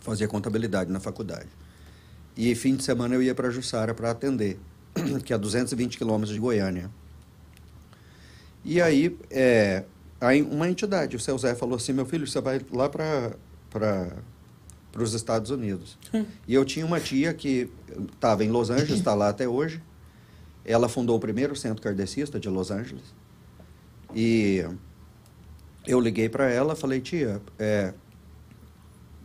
fazia 0.02 0.28
contabilidade 0.28 0.91
na 0.91 0.99
faculdade. 0.99 1.49
E 2.38 2.54
fim 2.54 2.76
de 2.76 2.84
semana 2.84 3.15
eu 3.15 3.23
ia 3.23 3.34
para 3.34 3.49
Jussara 3.49 3.95
para 3.95 4.12
atender, 4.12 4.60
que 5.26 5.34
é 5.34 5.36
a 5.36 5.39
220 5.39 5.97
quilômetros 5.97 6.32
de 6.32 6.39
Goiânia. 6.39 6.91
E 8.63 8.80
aí, 8.80 9.17
é, 9.32 9.84
aí 10.21 10.43
uma 10.43 10.69
entidade, 10.69 11.15
o 11.15 11.19
seu 11.19 11.36
Zé 11.39 11.56
falou 11.56 11.78
assim, 11.78 11.91
meu 11.91 12.06
filho, 12.06 12.28
você 12.28 12.39
vai 12.39 12.62
lá 12.71 12.88
para 12.88 13.32
para 13.71 15.02
os 15.02 15.15
Estados 15.15 15.49
Unidos. 15.49 15.97
e 16.47 16.54
eu 16.54 16.63
tinha 16.63 16.86
uma 16.86 16.99
tia 16.99 17.34
que 17.34 17.67
estava 18.13 18.43
em 18.45 18.52
Los 18.52 18.69
Angeles, 18.69 18.99
está 18.99 19.15
lá 19.15 19.30
até 19.30 19.49
hoje. 19.49 19.82
Ela 20.65 20.88
fundou 20.88 21.17
o 21.17 21.19
primeiro 21.19 21.56
centro 21.56 21.82
kardecista 21.82 22.39
de 22.39 22.49
Los 22.49 22.71
Angeles. 22.71 23.13
E 24.15 24.65
eu 25.86 25.99
liguei 25.99 26.30
para 26.30 26.49
ela, 26.49 26.76
falei, 26.76 27.02
tia, 27.02 27.41
é, 27.60 27.93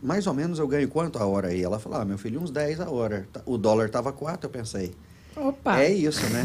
mais 0.01 0.27
ou 0.27 0.33
menos 0.33 0.59
eu 0.59 0.67
ganho 0.67 0.87
quanto 0.87 1.17
a 1.19 1.25
hora 1.25 1.49
aí? 1.49 1.63
Ela 1.63 1.79
falou, 1.79 1.99
ah, 1.99 2.05
meu 2.05 2.17
filho, 2.17 2.41
uns 2.41 2.51
10 2.51 2.81
a 2.81 2.89
hora. 2.89 3.27
O 3.45 3.57
dólar 3.57 3.85
estava 3.85 4.11
4, 4.11 4.45
eu 4.47 4.49
pensei. 4.49 4.93
Opa. 5.35 5.79
É 5.79 5.89
isso, 5.89 6.21
né? 6.29 6.43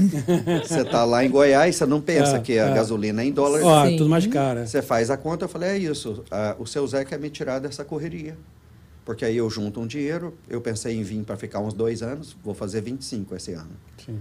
Você 0.63 0.85
tá 0.85 1.05
lá 1.05 1.25
em 1.25 1.31
Goiás, 1.31 1.75
você 1.75 1.87
não 1.87 2.01
pensa 2.01 2.37
É, 2.37 2.41
que 2.41 2.59
a 2.59 2.67
é. 2.69 2.75
gasolina 2.75 3.23
é 3.23 3.25
em 3.25 3.33
dólar. 3.33 3.61
Ó, 3.65 3.91
tudo 3.91 4.09
mais 4.09 4.27
cara. 4.27 4.67
Você 4.67 4.81
faz 4.83 5.11
a 5.11 5.17
conta, 5.17 5.47
eu 5.47 5.49
falei, 5.49 5.71
é 5.71 5.79
isso. 5.79 6.23
Ah, 6.31 6.55
o 6.59 6.67
seu 6.67 6.87
Zé 6.87 7.05
quer 7.05 7.19
me 7.19 7.29
tirar 7.31 7.59
dessa 7.59 7.85
correria. 7.85 8.37
Porque 9.05 9.25
aí 9.25 9.37
eu 9.37 9.51
junto 9.51 9.81
um 9.81 9.87
dinheiro, 9.87 10.35
eu 10.49 10.61
pensei 10.61 10.97
em 10.97 11.03
vir 11.03 11.25
para 11.25 11.37
ficar 11.37 11.59
uns 11.61 11.75
dois 11.75 12.03
anos, 12.03 12.37
vou 12.43 12.55
fazer 12.55 12.81
25 12.83 13.35
esse 13.35 13.53
ano. 13.53 13.73
Sim. 14.05 14.19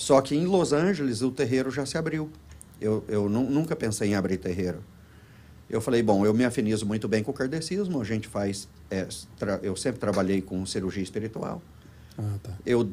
Só 0.00 0.18
que 0.22 0.34
em 0.34 0.46
Los 0.46 0.72
Angeles 0.72 1.20
o 1.20 1.30
terreiro 1.30 1.70
já 1.70 1.84
se 1.84 1.98
abriu. 1.98 2.30
Eu, 2.80 3.04
eu 3.06 3.28
nu- 3.28 3.50
nunca 3.50 3.76
pensei 3.76 4.08
em 4.08 4.14
abrir 4.14 4.38
terreiro. 4.38 4.78
Eu 5.68 5.78
falei, 5.78 6.02
bom, 6.02 6.24
eu 6.24 6.32
me 6.32 6.42
afinizo 6.42 6.86
muito 6.86 7.06
bem 7.06 7.22
com 7.22 7.30
o 7.30 7.34
kardecismo, 7.34 8.00
a 8.00 8.04
gente 8.04 8.26
faz. 8.26 8.66
é, 8.90 9.06
eu 9.62 9.76
sempre 9.76 10.00
trabalhei 10.00 10.40
com 10.40 10.64
cirurgia 10.64 11.02
espiritual. 11.02 11.60
Ah, 12.16 12.36
tá. 12.42 12.50
Eu 12.64 12.90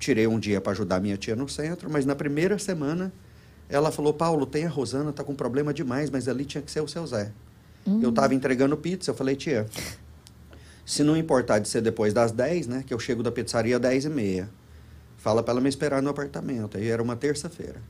tirei 0.00 0.26
um 0.26 0.36
dia 0.36 0.60
para 0.60 0.72
ajudar 0.72 1.00
minha 1.00 1.16
tia 1.16 1.36
no 1.36 1.48
centro, 1.48 1.88
mas 1.88 2.04
na 2.04 2.16
primeira 2.16 2.58
semana 2.58 3.12
ela 3.68 3.92
falou: 3.92 4.12
Paulo, 4.12 4.44
tem 4.44 4.64
a 4.66 4.68
Rosana, 4.68 5.12
tá 5.12 5.22
com 5.22 5.36
problema 5.36 5.72
demais, 5.72 6.10
mas 6.10 6.26
ali 6.26 6.44
tinha 6.44 6.60
que 6.60 6.72
ser 6.72 6.80
o 6.80 6.88
seu 6.88 7.06
Zé. 7.06 7.30
Eu 8.02 8.10
estava 8.10 8.34
entregando 8.34 8.76
pizza, 8.76 9.12
eu 9.12 9.14
falei: 9.14 9.36
tia, 9.36 9.64
se 10.84 11.04
não 11.04 11.16
importar 11.16 11.60
de 11.60 11.68
ser 11.68 11.80
depois 11.82 12.12
das 12.12 12.32
10, 12.32 12.66
né, 12.66 12.84
que 12.84 12.92
eu 12.92 12.98
chego 12.98 13.22
da 13.22 13.30
pizzaria 13.30 13.76
às 13.76 13.80
10 13.82 14.04
e 14.06 14.08
meia, 14.10 14.50
fala 15.18 15.42
para 15.42 15.52
ela 15.52 15.60
me 15.60 15.68
esperar 15.68 16.00
no 16.02 16.08
apartamento. 16.08 16.78
Aí 16.78 16.88
era 16.88 17.02
uma 17.02 17.14
terça-feira. 17.16 17.82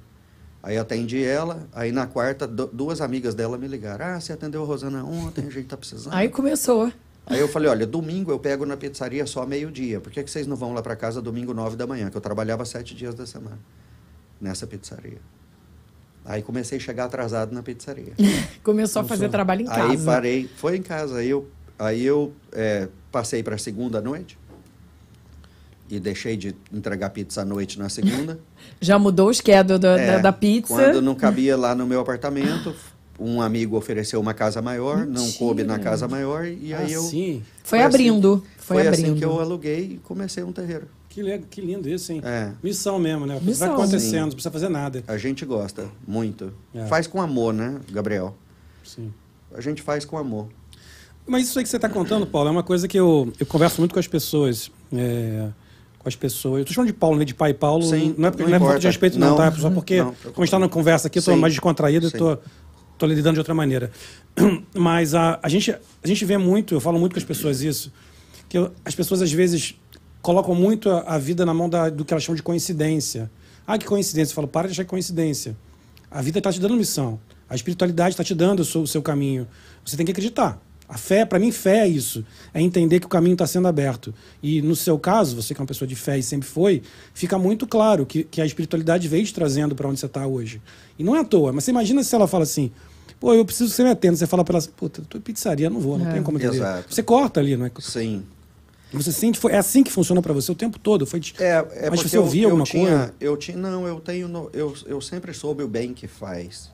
Aí 0.61 0.77
atendi 0.77 1.23
ela, 1.23 1.69
aí 1.73 1.93
na 1.93 2.07
quarta, 2.07 2.47
du- 2.47 2.67
duas 2.73 3.01
amigas 3.01 3.35
dela 3.35 3.57
me 3.57 3.69
ligaram: 3.69 4.05
Ah, 4.05 4.21
você 4.21 4.33
atendeu 4.33 4.63
a 4.65 4.67
Rosana 4.67 5.05
ontem, 5.05 5.47
a 5.47 5.51
gente 5.51 5.69
tá 5.69 5.77
precisando. 5.77 6.13
Aí 6.13 6.29
começou. 6.29 6.93
Aí 7.31 7.39
eu 7.39 7.47
falei, 7.47 7.69
olha, 7.69 7.87
domingo 7.87 8.31
eu 8.33 8.39
pego 8.39 8.65
na 8.65 8.75
pizzaria 8.75 9.27
só 9.27 9.45
meio-dia. 9.45 10.01
Por 10.01 10.11
que, 10.11 10.23
que 10.23 10.31
vocês 10.31 10.47
não 10.47 10.57
vão 10.57 10.73
lá 10.73 10.81
para 10.81 10.97
casa 10.97 11.21
domingo 11.21 11.53
nove 11.53 11.77
da 11.77 11.87
manhã? 11.87 12.09
Que 12.09 12.17
eu 12.17 12.23
trabalhava 12.23 12.65
sete 12.65 12.95
dias 12.95 13.15
da 13.15 13.27
semana 13.27 13.59
nessa 14.41 14.67
pizzaria. 14.67 15.19
Aí 16.25 16.43
comecei 16.43 16.79
a 16.79 16.81
chegar 16.81 17.05
atrasado 17.05 17.55
na 17.55 17.63
pizzaria. 17.63 18.15
Começou 18.65 19.03
a 19.03 19.05
fazer 19.05 19.29
trabalho 19.29 19.63
em 19.63 19.67
casa. 19.67 19.89
Aí 19.91 19.99
parei, 19.99 20.51
foi 20.57 20.77
em 20.77 20.83
casa. 20.83 21.19
Aí 21.19 21.29
eu, 21.29 21.47
aí 21.79 22.05
eu 22.05 22.33
é, 22.53 22.89
passei 23.13 23.43
para 23.43 23.59
segunda 23.59 24.01
noite 24.01 24.39
e 25.91 25.99
deixei 25.99 26.37
de 26.37 26.55
entregar 26.73 27.11
pizza 27.11 27.43
à 27.43 27.45
noite 27.45 27.79
na 27.79 27.89
segunda. 27.89 28.39
Já 28.81 28.99
mudou 28.99 29.29
o 29.29 29.35
schedule 29.35 29.79
da, 29.79 29.99
É, 29.99 30.07
da, 30.13 30.19
da 30.19 30.33
pizza. 30.33 30.75
Quando 30.75 31.01
não 31.03 31.15
cabia 31.15 31.57
lá 31.57 31.75
no 31.75 31.87
meu 31.87 32.01
apartamento, 32.01 32.75
um 33.19 33.41
amigo 33.41 33.77
ofereceu 33.77 34.21
uma 34.21 34.35
casa 34.35 34.61
maior, 34.63 34.99
não 35.07 35.23
Mentira. 35.23 35.39
coube 35.39 35.65
na 35.65 35.79
casa 35.79 36.07
maior, 36.07 36.45
e 36.47 36.73
aí 36.75 36.93
eu. 36.93 37.03
Sim. 37.03 37.43
Foi, 37.65 37.79
assim- 37.81 37.87
abrindo. 37.87 38.45
Foi, 38.59 38.77
Foi 38.79 38.87
abrindo. 38.89 39.05
assim 39.07 39.15
que 39.17 39.25
eu 39.25 39.41
aluguei 39.41 39.81
e 39.95 40.01
comecei 40.05 40.43
um 40.45 40.53
terreiro. 40.53 40.87
Que, 41.09 41.23
le- 41.23 41.39
que 41.51 41.61
lindo 41.61 41.89
isso, 41.89 42.13
hein? 42.13 42.21
É. 42.25 42.53
Missão 42.63 42.99
mesmo, 42.99 43.27
né? 43.27 43.41
Missão. 43.43 43.69
Vai 43.69 43.77
acontecendo, 43.77 44.21
não 44.27 44.29
precisa 44.31 44.51
fazer 44.51 44.69
nada. 44.69 45.03
A 45.09 45.17
gente 45.17 45.45
gosta 45.45 45.87
muito. 46.07 46.53
É. 46.75 46.85
Faz 46.87 47.07
com 47.07 47.21
amor, 47.21 47.53
né, 47.55 47.81
Gabriel? 47.91 48.37
Sim. 48.85 49.13
A 49.55 49.61
gente 49.61 49.81
faz 49.83 50.05
com 50.05 50.17
amor. 50.19 50.49
Mas 51.27 51.49
isso 51.49 51.59
aí 51.59 51.63
que 51.65 51.69
você 51.71 51.77
está 51.77 51.89
contando, 51.89 52.27
Paulo, 52.27 52.49
é 52.49 52.53
uma 52.53 52.63
coisa 52.63 52.87
que 52.87 52.99
eu, 52.99 53.33
eu 53.41 53.47
converso 53.47 53.81
muito 53.81 53.93
com 53.95 53.99
as 53.99 54.07
pessoas. 54.07 54.71
é, 54.93 55.49
com 55.99 56.09
as 56.09 56.15
pessoas. 56.17 56.61
Eu 56.61 56.65
tô 56.65 56.73
chamando 56.73 56.89
de 56.89 56.95
Paulo, 56.95 57.19
né? 57.19 57.25
De 57.25 57.35
pai 57.35 57.53
Paulo. 57.55 57.83
Sim, 57.85 58.15
não 58.17 58.29
é, 58.29 58.31
porque, 58.31 58.43
não 58.45 58.51
não 58.51 58.57
é 58.57 58.59
por 58.59 58.65
falta 58.67 58.81
de 58.81 58.87
respeito, 58.87 59.19
não, 59.19 59.31
Não. 59.31 59.37
tá? 59.37 59.47
É 59.47 59.51
só 59.53 59.71
porque, 59.71 59.99
Não, 60.03 60.15
como 60.15 60.35
a 60.37 60.41
gente 60.45 60.51
tá 60.51 60.59
na 60.59 60.69
conversa 60.69 61.09
aqui, 61.09 61.19
eu 61.19 61.23
tô 61.23 61.33
Sim. 61.33 61.39
mais 61.39 61.53
descontraído, 61.53 62.09
Sim. 62.11 62.17
tô, 62.19 62.39
tô 62.97 63.07
lidando 63.07 63.35
de 63.35 63.41
outra 63.41 63.55
maneira. 63.55 63.91
Mas 64.75 65.15
a, 65.15 65.39
a, 65.43 65.49
gente, 65.49 65.71
a 65.73 66.07
gente 66.07 66.25
vê 66.25 66.39
muito, 66.39 66.75
eu 66.75 66.81
falo 66.81 66.99
muito 66.99 67.13
com 67.15 67.19
as 67.19 67.25
pessoas 67.25 67.61
isso, 67.63 67.93
que 68.49 68.57
eu- 68.59 68.73
as 68.85 68.95
pessoas 68.95 69.21
às 69.23 69.33
vezes 69.33 69.75
colocam 70.23 70.55
muito 70.55 70.89
a, 70.91 71.01
a 71.01 71.19
vida 71.19 71.45
na 71.45 71.53
mão 71.55 71.69
da, 71.69 71.89
do 71.91 72.05
que 72.05 72.13
elas 72.13 72.23
chamam 72.23 72.37
de 72.37 72.43
coincidência. 72.43 73.31
Ah, 73.67 73.77
que 73.77 73.85
coincidência. 73.85 74.33
Eu 74.33 74.35
falo, 74.37 74.49
para 74.49 74.67
de 74.69 74.73
achar 74.73 74.83
é 74.83 74.85
coincidência. 74.85 75.57
A 76.11 76.23
vida 76.23 76.39
está 76.39 76.51
te 76.53 76.59
dando 76.61 76.75
missão. 76.75 77.21
A 77.51 77.55
espiritualidade 77.55 78.11
está 78.15 78.25
te 78.25 78.35
dando 78.35 78.61
o 78.61 78.65
seu, 78.65 78.83
o 78.83 78.87
seu 78.87 79.03
caminho. 79.03 79.47
Você 79.85 79.97
tem 79.97 80.07
que 80.07 80.13
acreditar. 80.13 80.59
A 80.89 80.97
fé, 80.97 81.27
para 81.27 81.39
mim, 81.39 81.53
fé 81.53 81.81
é 81.81 81.89
isso. 81.89 82.25
É 82.55 82.63
entender 82.63 82.99
que 82.99 83.05
o 83.07 83.09
caminho 83.11 83.35
está 83.35 83.47
sendo 83.47 83.69
aberto. 83.69 84.15
E 84.43 84.63
no 84.63 84.75
seu 84.75 84.99
caso, 84.99 85.37
você 85.37 85.53
que 85.55 85.61
é 85.61 85.63
uma 85.63 85.67
pessoa 85.67 85.87
de 85.87 85.95
fé 85.95 86.19
e 86.19 86.23
sempre 86.23 86.49
foi, 86.49 86.83
fica 87.13 87.39
muito 87.39 87.67
claro 87.67 88.07
que, 88.07 88.25
que 88.25 88.41
a 88.41 88.47
espiritualidade 88.47 89.07
veio 89.07 89.25
te 89.25 89.35
trazendo 89.35 89.75
para 89.75 89.87
onde 89.87 90.01
você 90.01 90.07
está 90.07 90.27
hoje. 90.27 90.63
E 90.99 91.05
não 91.05 91.15
é 91.15 91.21
à 91.21 91.25
toa. 91.25 91.53
Mas 91.53 91.65
você 91.65 91.73
imagina 91.73 92.03
se 92.03 92.15
ela 92.15 92.27
fala 92.27 92.45
assim, 92.45 92.71
pô, 93.21 93.35
eu 93.35 93.45
preciso 93.45 93.69
que 93.69 93.77
você 93.77 93.85
me 93.85 93.91
atenda. 93.91 94.17
Você 94.17 94.27
fala 94.27 94.43
para 94.43 94.55
ela 94.55 94.59
assim, 94.59 94.71
eu 94.81 94.89
tô 94.89 95.19
em 95.19 95.21
pizzaria, 95.21 95.69
não 95.69 95.79
vou, 95.79 95.99
não 95.99 96.09
É. 96.09 96.13
tem 96.15 96.23
como 96.23 96.39
atender. 96.39 96.57
Exato. 96.57 96.95
Você 96.95 97.03
corta 97.03 97.39
ali, 97.39 97.55
não 97.55 97.67
é? 97.67 97.71
Sim. 97.81 98.23
Você 98.91 99.13
sente, 99.13 99.39
foi, 99.39 99.53
é 99.53 99.59
assim 99.59 99.83
que 99.85 99.93
funciona 99.93 100.23
para 100.23 100.33
você 100.33 100.51
o 100.51 100.55
tempo 100.55 100.79
todo. 100.79 101.05
Foi 101.05 101.21
de- 101.21 101.35
É, 101.39 101.67
é 101.75 101.91
Mas 101.91 102.01
você 102.01 102.17
ouvia 102.17 102.45
eu, 102.45 102.47
alguma 102.47 102.63
eu 102.63 102.67
tinha, 102.67 102.89
coisa? 102.89 103.15
Eu 103.21 103.37
tinha, 103.37 103.57
não, 103.59 103.87
eu 103.87 104.01
tenho, 104.01 104.27
no- 104.27 104.49
eu, 104.55 104.75
eu 104.87 104.99
sempre 105.03 105.35
soube 105.35 105.63
o 105.63 105.69
bem 105.69 105.93
que 105.93 106.09
faz 106.09 106.71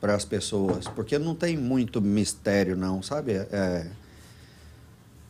para 0.00 0.14
as 0.14 0.24
pessoas, 0.24 0.86
porque 0.88 1.18
não 1.18 1.34
tem 1.34 1.56
muito 1.56 2.00
mistério, 2.00 2.76
não, 2.76 3.02
sabe? 3.02 3.32
É, 3.32 3.86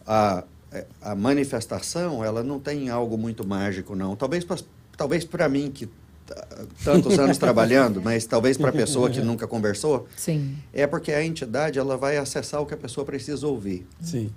a, 0.06 0.44
é, 0.72 0.86
a 1.00 1.14
manifestação, 1.14 2.24
ela 2.24 2.42
não 2.42 2.58
tem 2.58 2.88
algo 2.88 3.16
muito 3.16 3.46
mágico, 3.46 3.94
não. 3.94 4.16
Talvez 4.16 4.44
para 4.44 4.58
talvez 4.96 5.24
para 5.24 5.48
mim 5.48 5.70
que 5.70 5.88
tá- 6.26 6.46
tantos 6.82 7.18
anos 7.18 7.36
trabalhando, 7.38 8.00
mas 8.02 8.24
talvez 8.24 8.56
para 8.56 8.70
a 8.70 8.72
pessoa 8.72 9.10
que 9.10 9.20
nunca 9.20 9.46
conversou, 9.46 10.08
Sim. 10.16 10.56
é 10.72 10.86
porque 10.86 11.12
a 11.12 11.24
entidade 11.24 11.78
ela 11.78 11.96
vai 11.96 12.16
acessar 12.16 12.60
o 12.60 12.66
que 12.66 12.74
a 12.74 12.78
pessoa 12.78 13.04
precisa 13.04 13.46
ouvir. 13.46 13.86
Sim. 14.00 14.30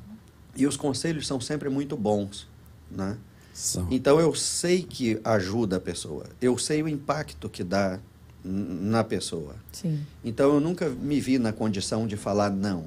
E 0.55 0.67
os 0.67 0.75
conselhos 0.75 1.25
são 1.25 1.39
sempre 1.39 1.69
muito 1.69 1.95
bons, 1.95 2.47
né? 2.91 3.17
São. 3.53 3.87
Então 3.89 4.19
eu 4.19 4.33
sei 4.35 4.83
que 4.83 5.19
ajuda 5.23 5.77
a 5.77 5.79
pessoa, 5.79 6.25
eu 6.41 6.57
sei 6.57 6.83
o 6.83 6.87
impacto 6.87 7.49
que 7.49 7.63
dá 7.63 7.99
na 8.43 9.04
pessoa. 9.04 9.56
Sim. 9.71 9.99
Então 10.23 10.54
eu 10.54 10.60
nunca 10.60 10.89
me 10.89 11.19
vi 11.19 11.38
na 11.38 11.52
condição 11.52 12.08
de 12.08 12.15
falar 12.15 12.49
não. 12.49 12.86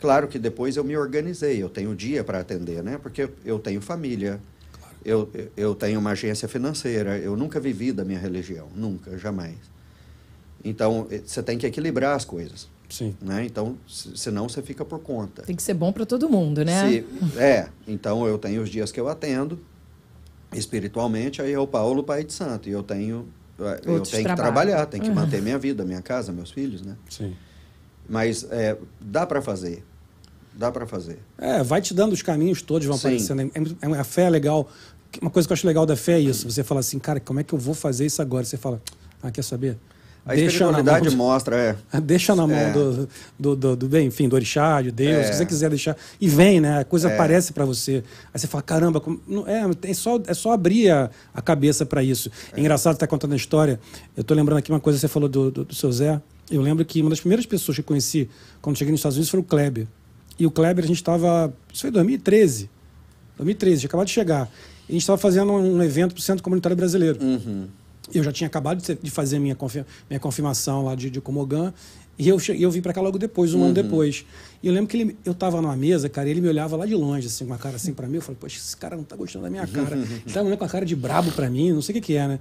Claro 0.00 0.28
que 0.28 0.38
depois 0.38 0.76
eu 0.76 0.84
me 0.84 0.96
organizei, 0.96 1.62
eu 1.62 1.68
tenho 1.68 1.94
dia 1.94 2.24
para 2.24 2.40
atender, 2.40 2.82
né? 2.82 2.98
Porque 3.02 3.28
eu 3.44 3.58
tenho 3.58 3.80
família, 3.82 4.40
eu, 5.04 5.30
eu 5.56 5.74
tenho 5.74 6.00
uma 6.00 6.10
agência 6.12 6.48
financeira, 6.48 7.18
eu 7.18 7.36
nunca 7.36 7.60
vivi 7.60 7.92
da 7.92 8.02
minha 8.04 8.18
religião, 8.18 8.68
nunca, 8.74 9.18
jamais. 9.18 9.56
Então 10.64 11.06
eh, 11.10 11.20
você 11.24 11.42
tem 11.42 11.58
que 11.58 11.66
equilibrar 11.66 12.16
as 12.16 12.24
coisas, 12.24 12.66
Sim. 12.88 13.14
né? 13.20 13.44
Então, 13.44 13.76
se- 13.86 14.16
senão 14.16 14.48
você 14.48 14.62
fica 14.62 14.84
por 14.84 15.00
conta. 15.00 15.42
Tem 15.42 15.56
que 15.56 15.62
ser 15.62 15.74
bom 15.74 15.92
para 15.92 16.06
todo 16.06 16.28
mundo, 16.30 16.64
né? 16.64 16.88
Se- 16.88 17.04
é, 17.38 17.68
então 17.86 18.26
eu 18.26 18.38
tenho 18.38 18.62
os 18.62 18.70
dias 18.70 18.90
que 18.90 18.98
eu 19.00 19.08
atendo 19.08 19.58
espiritualmente, 20.52 21.40
aí 21.40 21.52
é 21.52 21.58
o 21.58 21.66
Paulo, 21.66 22.02
pai 22.02 22.24
de 22.24 22.32
santo, 22.32 22.68
e 22.68 22.72
eu 22.72 22.82
tenho 22.82 23.28
eu 23.84 23.92
Outros 23.94 24.10
tenho 24.12 24.28
que 24.28 24.36
trabalhar, 24.36 24.86
tenho 24.86 25.02
que 25.02 25.08
Uhum. 25.10 25.14
manter 25.16 25.40
minha 25.42 25.58
vida, 25.58 25.84
minha 25.84 26.02
casa, 26.02 26.32
meus 26.32 26.50
filhos, 26.50 26.82
né? 26.82 26.96
Sim. 27.08 27.34
Mas 28.08 28.44
é, 28.50 28.76
dá 29.00 29.26
para 29.26 29.40
fazer, 29.40 29.84
dá 30.54 30.70
para 30.72 30.86
fazer. 30.86 31.18
É, 31.38 31.62
vai 31.62 31.80
te 31.80 31.94
dando 31.94 32.12
os 32.12 32.22
caminhos 32.22 32.62
todos, 32.62 32.86
vão 32.86 32.96
Sim. 32.96 33.06
aparecendo. 33.08 33.40
É, 33.42 33.86
é- 33.96 34.00
a 34.00 34.04
fé 34.04 34.22
é 34.22 34.30
legal. 34.30 34.68
Uma 35.20 35.30
coisa 35.30 35.46
que 35.48 35.52
eu 35.52 35.54
acho 35.54 35.66
legal 35.66 35.84
da 35.86 35.96
fé 35.96 36.12
é 36.14 36.20
isso. 36.20 36.50
Você 36.50 36.62
fala 36.64 36.80
assim, 36.80 36.98
cara, 36.98 37.18
como 37.20 37.40
é 37.40 37.44
que 37.44 37.52
eu 37.52 37.58
vou 37.58 37.74
fazer 37.74 38.06
isso 38.06 38.20
agora? 38.22 38.44
Você 38.44 38.56
fala, 38.56 38.80
ah, 39.22 39.30
quer 39.30 39.42
saber? 39.42 39.76
A 40.24 40.34
Deixa 40.34 40.70
na 40.70 40.82
mão, 40.82 41.16
mostra, 41.16 41.56
é, 41.56 41.76
deixa 42.00 42.34
na 42.36 42.46
mão 42.46 42.56
É. 42.56 42.70
do, 42.72 43.08
do, 43.38 43.56
do, 43.56 43.76
do 43.76 43.98
enfim, 43.98 44.28
do 44.28 44.34
orixá, 44.36 44.80
de 44.82 44.90
Deus, 44.90 45.16
É. 45.26 45.32
se 45.32 45.38
você 45.38 45.46
quiser 45.46 45.70
deixar. 45.70 45.96
E 46.20 46.28
vem, 46.28 46.60
né? 46.60 46.80
A 46.80 46.84
coisa 46.84 47.08
É. 47.08 47.14
aparece 47.14 47.52
para 47.52 47.64
você. 47.64 48.04
Aí 48.32 48.38
você 48.38 48.46
fala, 48.46 48.62
caramba, 48.62 49.00
como- 49.00 49.20
não- 49.26 49.48
é, 49.48 49.62
é, 49.82 49.94
só, 49.94 50.20
é 50.26 50.34
só 50.34 50.52
abrir 50.52 50.90
a, 50.90 51.10
a 51.34 51.40
cabeça 51.42 51.86
para 51.86 52.02
isso. 52.02 52.30
É. 52.52 52.60
engraçado 52.60 52.94
estar 52.94 53.06
contando 53.06 53.32
a 53.32 53.36
história. 53.36 53.80
Eu 54.16 54.22
tô 54.22 54.34
lembrando 54.34 54.58
aqui 54.58 54.70
uma 54.70 54.78
coisa 54.80 54.98
que 54.98 55.00
você 55.00 55.08
falou 55.08 55.28
do, 55.28 55.50
do, 55.50 55.64
do 55.64 55.74
seu 55.74 55.90
Zé. 55.90 56.20
Eu 56.50 56.60
lembro 56.60 56.84
que 56.84 57.00
uma 57.00 57.10
das 57.10 57.20
primeiras 57.20 57.46
pessoas 57.46 57.76
que 57.76 57.80
eu 57.80 57.84
conheci 57.84 58.28
quando 58.60 58.76
cheguei 58.76 58.92
nos 58.92 59.00
Estados 59.00 59.16
Unidos 59.16 59.30
foi 59.30 59.40
o 59.40 59.44
Kleber. 59.44 59.86
E 60.38 60.46
o 60.46 60.50
Kleber, 60.50 60.84
a 60.84 60.86
gente 60.88 60.96
estava. 60.96 61.52
Isso 61.72 61.80
foi 61.82 61.90
em 61.90 61.92
2013. 61.94 62.68
2013, 63.36 63.80
tinha 63.80 63.88
acabado 63.88 64.06
de 64.06 64.12
chegar. 64.12 64.48
E 64.88 64.90
a 64.90 64.92
gente 64.92 65.02
estava 65.02 65.16
fazendo 65.18 65.52
um 65.52 65.82
evento 65.82 66.12
para 66.14 66.20
o 66.20 66.22
Centro 66.22 66.42
Comunitário 66.42 66.76
Brasileiro. 66.76 67.18
uhum, 67.22 67.66
Eu 68.14 68.22
já 68.22 68.32
tinha 68.32 68.46
acabado 68.46 68.82
de, 69.02 69.10
fazer 69.10 69.38
minha, 69.38 69.54
confi- 69.54 69.84
minha 70.08 70.20
confirmação 70.20 70.84
lá 70.84 70.94
de, 70.94 71.10
de 71.10 71.20
Comogan. 71.20 71.72
E 72.18 72.28
eu, 72.28 72.36
eu 72.58 72.70
vim 72.70 72.82
para 72.82 72.92
cá 72.92 73.00
logo 73.00 73.18
depois, 73.18 73.54
um 73.54 73.62
ano 73.64 73.72
depois. 73.74 74.26
E 74.62 74.66
eu 74.66 74.74
lembro 74.74 74.88
que 74.88 74.96
ele, 74.96 75.16
eu 75.24 75.32
tava 75.32 75.62
numa 75.62 75.74
mesa, 75.76 76.06
cara, 76.08 76.28
e 76.28 76.32
ele 76.32 76.40
me 76.42 76.48
olhava 76.48 76.76
lá 76.76 76.84
de 76.84 76.94
longe, 76.94 77.26
assim, 77.26 77.44
com 77.46 77.52
uma 77.52 77.58
cara 77.58 77.76
assim 77.76 77.94
para 77.94 78.06
mim. 78.06 78.16
Eu 78.16 78.20
falei, 78.22 78.36
poxa, 78.38 78.58
esse 78.58 78.76
cara 78.76 78.94
não 78.94 79.04
tá 79.04 79.16
gostando 79.16 79.44
da 79.44 79.50
minha 79.50 79.66
cara. 79.66 79.96
ele 79.96 80.20
tava 80.34 80.46
olhando 80.46 80.58
com 80.58 80.64
a 80.64 80.68
cara 80.68 80.84
de 80.84 80.94
brabo 80.94 81.32
para 81.32 81.48
mim, 81.48 81.72
não 81.72 81.80
sei 81.80 81.94
o 81.94 82.00
que 82.00 82.06
que 82.08 82.16
é, 82.16 82.28
né? 82.28 82.38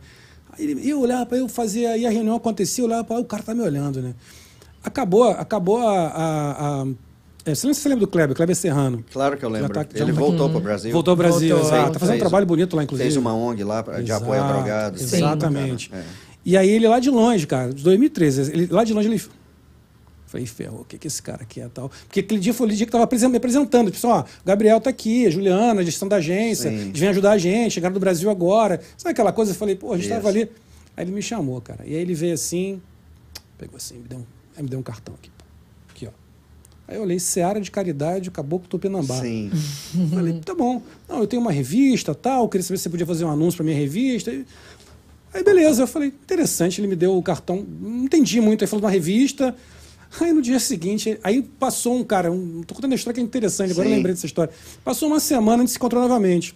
Aí 0.52 0.66
ele, 0.66 0.90
eu 0.90 1.00
olhava 1.00 1.26
para 1.26 1.38
eu 1.38 1.48
fazia, 1.48 1.92
aí 1.92 2.06
a 2.06 2.10
reunião 2.10 2.36
acontecia, 2.36 2.82
eu 2.84 2.88
olhava 2.88 3.04
para 3.06 3.20
o 3.20 3.24
cara 3.26 3.42
tá 3.42 3.56
me 3.56 3.62
olhando, 3.62 4.02
né? 4.02 4.14
Acabou, 4.84 5.24
acabou 5.30 5.78
a... 5.78 6.08
a, 6.08 6.82
a 6.82 6.88
é, 7.46 7.56
você 7.56 7.66
não 7.68 7.74
sei 7.74 7.74
se 7.74 7.82
você 7.82 7.90
lembra 7.90 8.06
do 8.06 8.12
Kleber, 8.12 8.36
Kleber 8.36 8.56
Serrano. 8.56 9.04
claro 9.12 9.38
que 9.38 9.44
eu 9.46 9.50
lembro. 9.50 9.70
tá- 9.74 9.86
Ele 9.94 10.12
tá- 10.14 10.20
voltou 10.20 10.50
para 10.50 10.58
o 10.58 10.62
Brasil. 10.62 10.92
Voltou 10.92 11.12
ao 11.12 11.16
Brasil, 11.16 11.56
Voltou, 11.58 11.74
exato. 11.78 11.94
Tá 11.94 12.00
fazendo 12.00 12.16
um 12.16 12.20
trabalho 12.20 12.46
bonito 12.46 12.76
lá, 12.76 12.84
inclusive. 12.84 13.06
Fez 13.10 13.18
uma 13.18 13.34
ONG 13.34 13.64
lá 13.64 13.82
pra- 13.84 14.02
de 14.02 14.12
apoio 14.12 14.34
a 14.34 14.46
Exato, 14.46 14.54
drogados. 14.54 15.02
Sim. 15.02 15.16
Exatamente. 15.18 15.92
É. 15.94 16.04
E 16.46 16.56
aí 16.58 16.70
ele 16.70 16.88
lá 16.88 17.00
de 17.00 17.10
longe, 17.10 17.46
cara, 17.48 17.74
de 17.74 17.84
2013, 17.84 18.52
ele, 18.52 18.68
lá 18.72 18.84
de 18.84 18.94
longe 18.94 19.08
ele. 19.10 19.22
Falei, 20.28 20.46
ferrou, 20.46 20.82
o 20.82 20.86
que, 20.86 20.98
que 21.00 21.08
esse 21.08 21.22
cara 21.24 21.44
quer 21.44 21.66
e 21.66 21.70
tal? 21.70 21.90
Porque 22.06 22.20
aquele 22.20 22.40
dia 22.40 22.54
foi 22.54 22.68
o 22.68 22.70
dia 22.72 22.86
que 22.86 22.92
tava 22.92 23.04
apresen- 23.04 23.30
me 23.30 23.38
apresentando. 23.38 23.90
Tipo, 23.90 24.06
assim, 24.08 24.16
ó, 24.16 24.22
o 24.22 24.26
Gabriel 24.46 24.80
tá 24.80 24.90
aqui, 24.90 25.26
a 25.26 25.30
Juliana, 25.32 25.82
a 25.82 25.84
gestão 25.84 26.08
da 26.08 26.18
agência, 26.18 26.70
Sim. 26.70 26.76
eles 26.90 27.00
vêm 27.00 27.10
ajudar 27.10 27.32
a 27.32 27.38
gente, 27.40 27.72
chegaram 27.74 27.94
do 27.94 28.00
Brasil 28.00 28.30
agora. 28.30 28.80
Sabe 28.96 29.12
aquela 29.14 29.32
coisa? 29.32 29.52
Eu 29.52 29.56
falei, 29.56 29.76
pô, 29.76 29.92
a 29.92 29.96
gente 29.96 30.06
Isso. 30.06 30.14
tava 30.14 30.30
ali. 30.30 30.42
Aí 30.96 31.04
ele 31.04 31.12
me 31.12 31.22
chamou, 31.24 31.60
cara. 31.62 31.80
E 31.84 31.96
aí 31.96 32.02
ele 32.02 32.14
veio 32.14 32.36
assim, 32.36 32.80
pegou 33.58 33.78
assim, 33.78 33.96
me 33.96 34.04
deu 34.08 34.20
um, 34.20 34.24
aí 34.56 34.62
me 34.62 34.70
deu 34.70 34.78
um 34.78 34.84
cartão 34.84 35.16
aqui. 35.16 35.30
Aqui. 35.30 35.39
Aí 36.90 36.96
eu 36.96 37.04
olhei, 37.04 37.20
Seara 37.20 37.62
de 37.62 37.70
Caridade, 37.70 38.32
Caboclo 38.32 38.68
Tupinambá. 38.68 39.22
Sim. 39.22 39.52
Falei, 40.10 40.40
tá 40.44 40.56
bom. 40.56 40.82
Não, 41.08 41.20
eu 41.20 41.28
tenho 41.28 41.40
uma 41.40 41.52
revista, 41.52 42.16
tal, 42.16 42.50
queria 42.50 42.64
saber 42.64 42.78
se 42.80 42.84
você 42.84 42.90
podia 42.90 43.06
fazer 43.06 43.26
um 43.26 43.30
anúncio 43.30 43.58
para 43.58 43.64
minha 43.64 43.78
revista. 43.78 44.32
Aí, 45.32 45.44
beleza, 45.44 45.84
eu 45.84 45.88
falei, 45.88 46.08
interessante, 46.08 46.82
ele 46.82 46.88
me 46.88 46.96
deu 46.96 47.16
o 47.16 47.22
cartão, 47.22 47.64
não 47.80 48.06
entendi 48.06 48.42
muito, 48.42 48.64
aí 48.64 48.68
falou 48.68 48.82
de 48.82 48.86
uma 48.88 48.92
revista. 48.92 49.56
Aí 50.20 50.34
no 50.34 50.42
dia 50.42 50.60
seguinte, 50.60 51.20
aí 51.24 51.44
passou 51.44 51.96
um 51.96 52.04
cara, 52.04 52.32
um, 52.32 52.64
tô 52.64 52.74
contando 52.74 52.94
a 52.94 52.96
história 52.96 53.14
que 53.14 53.22
é 53.22 53.24
interessante, 53.24 53.72
agora 53.72 53.86
eu 53.86 53.92
Sim. 53.92 53.96
lembrei 53.98 54.16
dessa 54.16 54.26
história. 54.26 54.52
Passou 54.84 55.08
uma 55.08 55.20
semana, 55.20 55.58
a 55.58 55.60
gente 55.60 55.70
se 55.70 55.78
encontrou 55.78 56.02
novamente. 56.02 56.56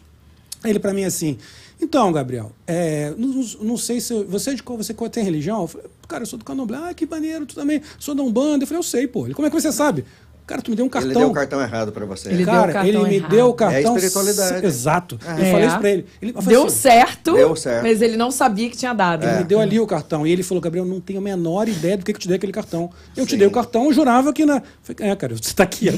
Aí 0.63 0.71
ele 0.71 0.79
para 0.79 0.95
mim 0.95 1.03
assim, 1.03 1.37
então, 1.81 2.11
Gabriel, 2.11 2.51
é, 2.65 3.13
não, 3.17 3.29
não- 3.61 3.77
sei 3.77 3.99
se 3.99 4.23
você 4.23 4.51
é 4.51 4.53
de 4.53 4.63
qual 4.63 4.77
você 4.77 4.93
tem 5.09 5.23
religião? 5.23 5.61
Eu 5.61 5.67
falei, 5.67 5.87
cara, 6.07 6.23
eu 6.23 6.27
sou 6.27 6.39
do 6.39 6.45
Candomblé. 6.45 6.77
Ah, 6.77 6.93
que 6.93 7.05
maneiro, 7.05 7.45
tu 7.45 7.55
também. 7.55 7.81
Sou 7.99 8.15
da 8.15 8.23
Umbanda. 8.23 8.63
Eu 8.63 8.67
falei, 8.67 8.79
eu 8.79 8.83
sei, 8.83 9.07
pô. 9.07 9.25
Ele, 9.25 9.33
como 9.33 9.47
é 9.47 9.49
que 9.49 9.59
você 9.59 9.71
sabe? 9.71 10.05
Cara, 10.45 10.61
tu 10.61 10.71
me 10.71 10.75
deu 10.75 10.85
um 10.85 10.89
cartão. 10.89 11.11
Ele 11.11 11.19
deu 11.19 11.29
o 11.29 11.33
cartão 11.33 11.61
errado 11.61 11.91
para 11.93 12.05
você. 12.05 12.27
Ele 12.29 12.43
deu 12.43 12.53
o 12.53 12.57
Cara, 12.57 12.73
cartão 12.73 12.89
ele 12.89 13.09
me 13.09 13.15
errado. 13.15 13.29
deu 13.31 13.47
o 13.47 13.53
cartão. 13.53 13.77
É 13.79 13.85
a 13.85 13.95
espiritualidade. 13.95 14.65
Exato. 14.65 15.19
Eu 15.25 15.31
É. 15.31 15.51
falei 15.51 15.67
isso 15.67 15.79
pra 15.79 15.89
ele. 15.89 16.05
ele 16.21 16.31
eu 16.31 16.41
falei 16.41 16.57
Deu 16.57 16.67
assim, 16.67 16.75
certo, 16.77 17.33
Deu 17.33 17.55
certo. 17.55 17.83
mas 17.83 18.01
ele 18.01 18.17
não 18.17 18.29
sabia 18.29 18.69
que 18.69 18.75
tinha 18.75 18.93
dado. 18.93 19.23
Ele 19.25 19.37
me 19.37 19.43
deu 19.45 19.59
ali 19.61 19.79
o 19.79 19.87
cartão. 19.87 20.27
E 20.27 20.31
ele 20.31 20.43
falou, 20.43 20.59
Gabriel, 20.61 20.85
não 20.85 20.99
tenho 20.99 21.19
a 21.19 21.21
menor 21.21 21.69
ideia 21.69 21.97
do 21.97 22.03
que, 22.03 22.11
que 22.11 22.17
eu 22.17 22.21
te 22.21 22.27
dei 22.27 22.35
aquele 22.37 22.51
cartão. 22.51 22.89
Eu 23.15 23.25
te 23.25 23.31
Sim. 23.31 23.37
dei 23.37 23.47
o 23.47 23.51
cartão, 23.51 23.85
eu 23.85 23.93
jurava 23.93 24.33
que 24.33 24.45
na. 24.45 24.61
Falei, 24.81 25.11
é, 25.11 25.15
cara, 25.15 25.33
você 25.35 25.53
tá 25.53 25.63
aqui. 25.63 25.87
Eu 25.87 25.93
É. 25.93 25.97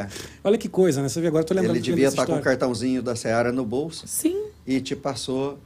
ele. 0.00 0.08
Olha 0.42 0.56
que 0.58 0.68
coisa, 0.68 1.02
né? 1.02 1.08
Você 1.08 1.20
vê 1.20 1.26
agora, 1.28 1.42
eu 1.42 1.46
tô 1.48 1.52
lembrando 1.54 1.76
Ele 1.76 1.82
devia 1.84 2.08
estar 2.08 2.24
com 2.26 2.34
o 2.36 2.40
cartãozinho 2.40 3.02
da 3.02 3.14
Seara 3.14 3.52
no 3.52 3.64
bolso 3.64 4.04
Sim. 4.06 4.36
e 4.66 4.80
te 4.80 4.96
passou 4.96 5.58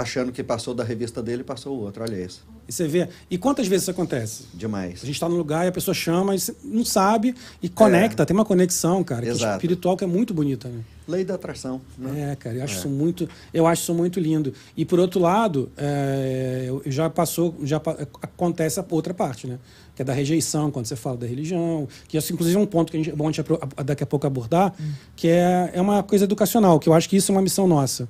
achando 0.00 0.32
que 0.32 0.42
passou 0.42 0.74
da 0.74 0.84
revista 0.84 1.22
dele, 1.22 1.42
passou 1.44 1.76
o 1.76 1.80
outro. 1.80 2.02
Olha 2.02 2.16
isso. 2.24 2.44
E 2.68 2.72
você 2.72 2.86
vê. 2.86 3.08
E 3.30 3.38
quantas 3.38 3.66
vezes 3.66 3.82
isso 3.84 3.90
acontece? 3.90 4.44
Demais. 4.52 5.02
A 5.02 5.06
gente 5.06 5.14
está 5.14 5.28
no 5.28 5.36
lugar 5.36 5.64
e 5.64 5.68
a 5.68 5.72
pessoa 5.72 5.94
chama 5.94 6.34
e 6.36 6.38
não 6.62 6.84
sabe 6.84 7.34
e 7.62 7.68
conecta, 7.68 8.22
É. 8.22 8.26
tem 8.26 8.36
uma 8.36 8.44
conexão, 8.44 9.02
cara, 9.02 9.22
que 9.22 9.28
é 9.28 9.32
Exato. 9.32 9.56
espiritual 9.56 9.96
que 9.96 10.04
é 10.04 10.06
muito 10.06 10.34
bonita, 10.34 10.68
né? 10.68 10.80
Lei 11.06 11.24
da 11.24 11.34
atração. 11.36 11.80
Né? 11.96 12.32
É, 12.32 12.36
cara, 12.36 12.56
eu 12.56 12.64
acho 12.64 12.76
isso 12.78 12.88
muito, 12.90 13.26
eu 13.54 13.66
acho 13.66 13.82
isso 13.82 13.94
muito 13.94 14.20
lindo. 14.20 14.52
E 14.76 14.84
por 14.84 14.98
outro 14.98 15.18
lado, 15.18 15.70
é, 15.78 16.70
já 16.86 17.08
passou, 17.08 17.56
já 17.62 17.78
acontece 18.20 18.78
a 18.78 18.84
outra 18.90 19.14
parte, 19.14 19.46
né? 19.46 19.58
Que 19.96 20.02
é 20.02 20.04
da 20.04 20.12
rejeição, 20.12 20.70
quando 20.70 20.84
você 20.84 20.94
fala 20.94 21.16
da 21.16 21.26
religião, 21.26 21.88
que 22.06 22.18
isso 22.18 22.32
inclusive 22.32 22.56
é 22.58 22.60
um 22.60 22.66
ponto 22.66 22.90
que 22.90 22.98
a 22.98 23.00
gente, 23.00 23.10
é 23.10 23.16
bom 23.16 23.26
a 23.28 23.32
gente 23.32 23.42
daqui 23.84 24.02
a 24.02 24.06
pouco 24.06 24.26
abordar, 24.26 24.74
que 25.16 25.28
é, 25.28 25.70
é 25.72 25.80
uma 25.80 26.02
coisa 26.02 26.24
educacional, 26.24 26.78
que 26.78 26.88
eu 26.88 26.92
acho 26.92 27.08
que 27.08 27.16
isso 27.16 27.32
é 27.32 27.34
uma 27.34 27.42
missão 27.42 27.66
nossa. 27.66 28.06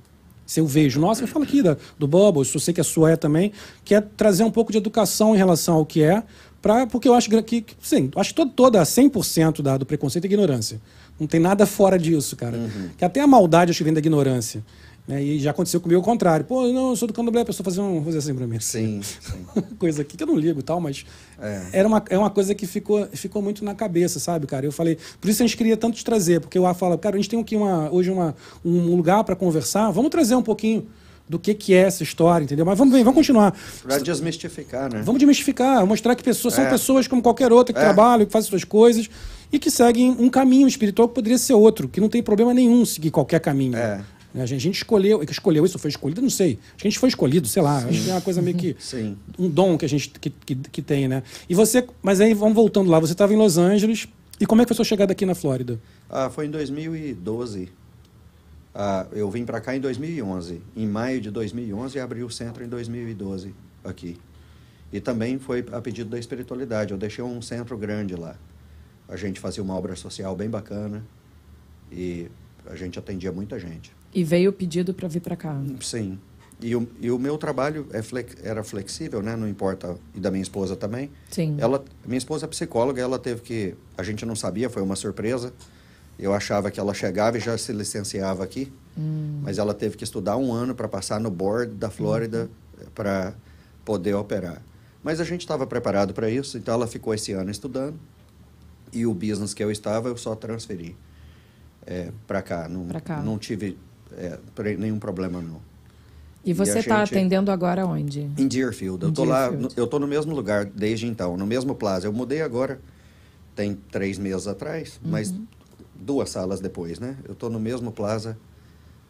Se 0.48 0.60
eu 0.60 0.66
vejo, 0.66 0.98
nossa, 0.98 1.22
eu 1.22 1.28
falo 1.28 1.44
aqui 1.44 1.62
da, 1.62 1.76
do 1.98 2.08
Bubbles, 2.08 2.54
eu 2.54 2.58
sei 2.58 2.72
que 2.72 2.80
a 2.80 2.84
sua 2.84 3.10
é 3.10 3.16
também, 3.16 3.52
que 3.84 3.94
é 3.94 4.00
trazer 4.00 4.44
um 4.44 4.50
pouco 4.50 4.72
de 4.72 4.78
educação 4.78 5.34
em 5.34 5.36
relação 5.36 5.74
ao 5.74 5.84
que 5.84 6.02
é, 6.02 6.22
pra, 6.62 6.86
porque 6.86 7.06
eu 7.06 7.12
acho 7.12 7.28
que, 7.42 7.66
sim, 7.82 8.10
acho 8.16 8.30
que 8.30 8.36
todo, 8.36 8.50
toda 8.52 8.82
100% 8.82 9.60
da, 9.60 9.76
do 9.76 9.84
preconceito 9.84 10.24
é 10.24 10.26
ignorância. 10.26 10.80
Não 11.20 11.26
tem 11.26 11.38
nada 11.38 11.66
fora 11.66 11.98
disso, 11.98 12.34
cara. 12.34 12.56
Que 12.96 13.04
até 13.04 13.20
a 13.20 13.26
maldade 13.26 13.72
acho 13.72 13.78
que 13.78 13.84
vem 13.84 13.92
da 13.92 13.98
ignorância. 13.98 14.64
Né? 15.08 15.22
E 15.24 15.38
já 15.38 15.52
aconteceu 15.52 15.80
comigo 15.80 16.00
o 16.00 16.04
contrário. 16.04 16.44
Pô, 16.44 16.66
não, 16.70 16.90
eu 16.90 16.96
sou 16.96 17.08
do 17.08 17.14
candomblé, 17.14 17.40
a 17.40 17.44
pessoa 17.46 17.64
fazer 17.64 17.80
um, 17.80 18.04
fazer 18.04 18.18
assim 18.18 18.34
pra 18.34 18.46
mim. 18.46 18.60
Sim, 18.60 19.00
sim. 19.02 19.46
coisa 19.78 20.02
aqui 20.02 20.18
que 20.18 20.22
eu 20.22 20.26
não 20.26 20.36
ligo 20.36 20.60
e 20.60 20.62
tal, 20.62 20.78
mas 20.80 21.06
É. 21.40 21.62
era 21.72 21.88
uma, 21.88 22.04
é 22.10 22.18
uma 22.18 22.28
coisa 22.28 22.54
que 22.54 22.66
ficou, 22.66 23.08
ficou 23.14 23.40
muito 23.40 23.64
na 23.64 23.74
cabeça, 23.74 24.20
sabe, 24.20 24.46
cara? 24.46 24.66
Eu 24.66 24.72
falei, 24.72 24.98
por 25.18 25.30
isso 25.30 25.42
a 25.42 25.46
gente 25.46 25.56
queria 25.56 25.78
tanto 25.78 25.96
te 25.96 26.04
trazer, 26.04 26.40
porque 26.42 26.58
eu 26.58 26.74
falo, 26.74 26.98
cara, 26.98 27.16
a 27.16 27.18
gente 27.18 27.30
tem 27.30 27.40
aqui 27.40 27.56
uma, 27.56 27.90
hoje 27.90 28.10
uma, 28.10 28.36
um 28.62 28.94
lugar 28.94 29.24
para 29.24 29.34
conversar, 29.34 29.90
vamos 29.90 30.10
trazer 30.10 30.34
um 30.34 30.42
pouquinho 30.42 30.86
do 31.26 31.38
que, 31.38 31.54
que 31.54 31.72
é 31.74 31.78
essa 31.78 32.02
história, 32.02 32.44
entendeu? 32.44 32.64
Mas 32.66 32.76
vamos, 32.78 32.92
ver, 32.92 33.02
vamos 33.04 33.16
continuar. 33.18 33.54
Pra 33.82 33.98
desmistificar, 33.98 34.92
né? 34.92 35.00
Vamos 35.02 35.18
desmistificar, 35.18 35.86
mostrar 35.86 36.14
que 36.16 36.22
pessoas 36.22 36.52
são 36.54 36.64
É. 36.64 36.70
pessoas 36.70 37.06
como 37.06 37.22
qualquer 37.22 37.50
outra 37.52 37.72
que 37.72 37.78
É. 37.80 37.82
trabalham, 37.82 38.26
que 38.26 38.32
fazem 38.32 38.48
suas 38.50 38.64
coisas 38.64 39.08
e 39.50 39.58
que 39.58 39.70
seguem 39.70 40.10
um 40.18 40.28
caminho 40.28 40.66
espiritual 40.68 41.08
que 41.08 41.14
poderia 41.14 41.38
ser 41.38 41.54
outro, 41.54 41.88
que 41.88 41.98
não 42.00 42.08
tem 42.10 42.22
problema 42.22 42.52
nenhum 42.52 42.84
seguir 42.84 43.10
qualquer 43.10 43.40
caminho. 43.40 43.76
É. 43.76 44.00
Né? 44.32 44.42
A 44.42 44.46
gente, 44.46 44.70
escolheu, 44.70 45.20
que 45.20 45.32
escolheu 45.32 45.64
isso, 45.64 45.78
foi 45.78 45.90
escolhido, 45.90 46.20
não 46.20 46.30
sei. 46.30 46.58
Acho 46.68 46.76
que 46.78 46.88
a 46.88 46.90
gente 46.90 46.98
foi 46.98 47.08
escolhido, 47.08 47.48
sei 47.48 47.62
lá. 47.62 47.78
Acho 47.78 48.04
que 48.04 48.10
é 48.10 48.12
uma 48.12 48.20
coisa 48.20 48.42
meio 48.42 48.56
que. 48.56 48.76
Sim. 48.78 49.16
Um 49.38 49.48
dom 49.48 49.78
que 49.78 49.84
a 49.84 49.88
gente 49.88 50.10
que, 50.10 50.30
que, 50.30 50.54
que 50.54 50.82
tem, 50.82 51.08
né? 51.08 51.22
E 51.48 51.54
você. 51.54 51.86
Mas 52.02 52.20
aí 52.20 52.34
vamos 52.34 52.54
voltando 52.54 52.90
lá. 52.90 52.98
Você 53.00 53.12
estava 53.12 53.32
em 53.32 53.36
Los 53.36 53.58
Angeles. 53.58 54.08
E 54.40 54.46
como 54.46 54.62
é 54.62 54.64
que 54.64 54.68
foi 54.68 54.76
sua 54.76 54.84
chegada 54.84 55.12
aqui 55.12 55.26
na 55.26 55.34
Flórida? 55.34 55.80
Ah, 56.08 56.30
foi 56.30 56.46
em 56.46 56.50
2012. 56.50 57.70
Ah, 58.72 59.06
eu 59.10 59.28
vim 59.30 59.44
para 59.44 59.60
cá 59.60 59.74
em 59.74 59.80
2011. 59.80 60.62
Em 60.76 60.86
maio 60.86 61.20
de 61.20 61.30
2011 61.30 61.98
abri 61.98 62.22
o 62.22 62.30
centro 62.30 62.64
em 62.64 62.68
2012 62.68 63.52
aqui. 63.82 64.16
E 64.92 65.00
também 65.00 65.38
foi 65.38 65.64
a 65.72 65.80
pedido 65.80 66.10
da 66.10 66.18
espiritualidade. 66.18 66.92
Eu 66.92 66.98
deixei 66.98 67.24
um 67.24 67.42
centro 67.42 67.76
grande 67.76 68.14
lá. 68.14 68.36
A 69.08 69.16
gente 69.16 69.40
fazia 69.40 69.62
uma 69.62 69.74
obra 69.74 69.96
social 69.96 70.36
bem 70.36 70.48
bacana 70.48 71.04
e 71.90 72.30
a 72.66 72.76
gente 72.76 72.98
atendia 72.98 73.32
muita 73.32 73.58
gente. 73.58 73.90
E 74.14 74.24
veio 74.24 74.50
o 74.50 74.52
pedido 74.52 74.94
para 74.94 75.08
vir 75.08 75.20
para 75.20 75.36
cá. 75.36 75.60
Sim. 75.80 76.18
E 76.60 76.74
o, 76.74 76.88
e 77.00 77.10
o 77.10 77.18
meu 77.18 77.38
trabalho 77.38 77.86
é 77.92 78.02
flex, 78.02 78.36
era 78.42 78.64
flexível, 78.64 79.22
né? 79.22 79.36
Não 79.36 79.48
importa. 79.48 79.96
E 80.14 80.18
da 80.18 80.30
minha 80.30 80.42
esposa 80.42 80.74
também. 80.74 81.10
Sim. 81.30 81.56
Ela, 81.58 81.84
minha 82.04 82.18
esposa 82.18 82.46
é 82.46 82.48
psicóloga, 82.48 83.00
ela 83.00 83.18
teve 83.18 83.42
que. 83.42 83.74
A 83.96 84.02
gente 84.02 84.26
não 84.26 84.34
sabia, 84.34 84.68
foi 84.68 84.82
uma 84.82 84.96
surpresa. 84.96 85.52
Eu 86.18 86.34
achava 86.34 86.68
que 86.70 86.80
ela 86.80 86.92
chegava 86.92 87.36
e 87.38 87.40
já 87.40 87.56
se 87.56 87.72
licenciava 87.72 88.42
aqui, 88.42 88.72
mas 89.40 89.56
ela 89.56 89.72
teve 89.72 89.96
que 89.96 90.02
estudar 90.02 90.36
um 90.36 90.52
ano 90.52 90.74
para 90.74 90.88
passar 90.88 91.20
no 91.20 91.30
board 91.30 91.74
da 91.74 91.90
Flórida 91.90 92.50
para 92.92 93.34
poder 93.84 94.14
operar. 94.14 94.60
Mas 95.00 95.20
a 95.20 95.24
gente 95.24 95.42
estava 95.42 95.64
preparado 95.64 96.12
para 96.12 96.28
isso, 96.28 96.58
então 96.58 96.74
ela 96.74 96.88
ficou 96.88 97.14
esse 97.14 97.30
ano 97.30 97.52
estudando 97.52 97.96
e 98.92 99.06
o 99.06 99.14
business 99.14 99.54
que 99.54 99.62
eu 99.62 99.70
estava 99.70 100.08
eu 100.08 100.16
só 100.16 100.34
transferi 100.34 100.96
para 102.26 102.42
cá. 102.42 102.68
Não, 102.68 102.88
cá. 103.00 103.22
não 103.22 103.38
tive 103.38 103.78
é, 104.16 104.38
nenhum 104.76 104.98
problema 104.98 105.40
não. 105.40 105.60
E 106.44 106.52
você 106.52 106.78
está 106.78 107.04
gente- 107.04 107.14
atendendo 107.14 107.50
agora 107.50 107.84
onde? 107.86 108.20
Em 108.38 108.48
Deerfield. 108.48 109.04
Eu 109.04 109.12
tô 109.12 109.24
lá, 109.24 109.50
eu 109.76 109.86
tô 109.86 109.98
no 109.98 110.06
mesmo 110.06 110.34
lugar 110.34 110.64
desde 110.64 111.06
então, 111.06 111.36
no 111.36 111.46
mesmo 111.46 111.74
plaza. 111.74 112.06
Eu 112.06 112.12
mudei 112.12 112.40
agora, 112.40 112.80
tem 113.54 113.74
três 113.90 114.18
meses 114.18 114.46
atrás, 114.46 114.98
mas 115.04 115.34
duas 115.94 116.30
salas 116.30 116.60
depois, 116.60 116.98
né? 116.98 117.16
Eu 117.28 117.34
tô 117.34 117.50
no 117.50 117.58
mesmo 117.60 117.90
plaza, 117.92 118.38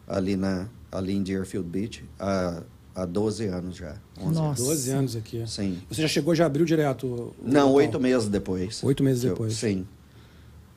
ali, 0.07 0.35
na, 0.35 0.67
ali 0.91 1.13
em 1.15 1.23
Deerfield 1.23 1.69
Beach, 1.69 2.03
há, 2.19 2.63
há 2.95 3.05
12 3.05 3.45
anos 3.45 3.77
já. 3.77 3.95
11 4.19 4.33
Nossa. 4.35 4.63
12 4.63 4.89
anos 4.91 5.15
aqui. 5.15 5.43
Sim. 5.47 5.77
Você 5.89 6.01
já 6.01 6.07
chegou, 6.07 6.33
já 6.35 6.45
abriu 6.47 6.65
direto? 6.65 7.33
Não, 7.41 7.67
local? 7.67 7.73
oito 7.75 7.99
meses 7.99 8.27
depois. 8.27 8.83
Oito 8.83 9.03
meses 9.03 9.23
Eu- 9.23 9.31
depois. 9.31 9.53
sim. 9.53 9.85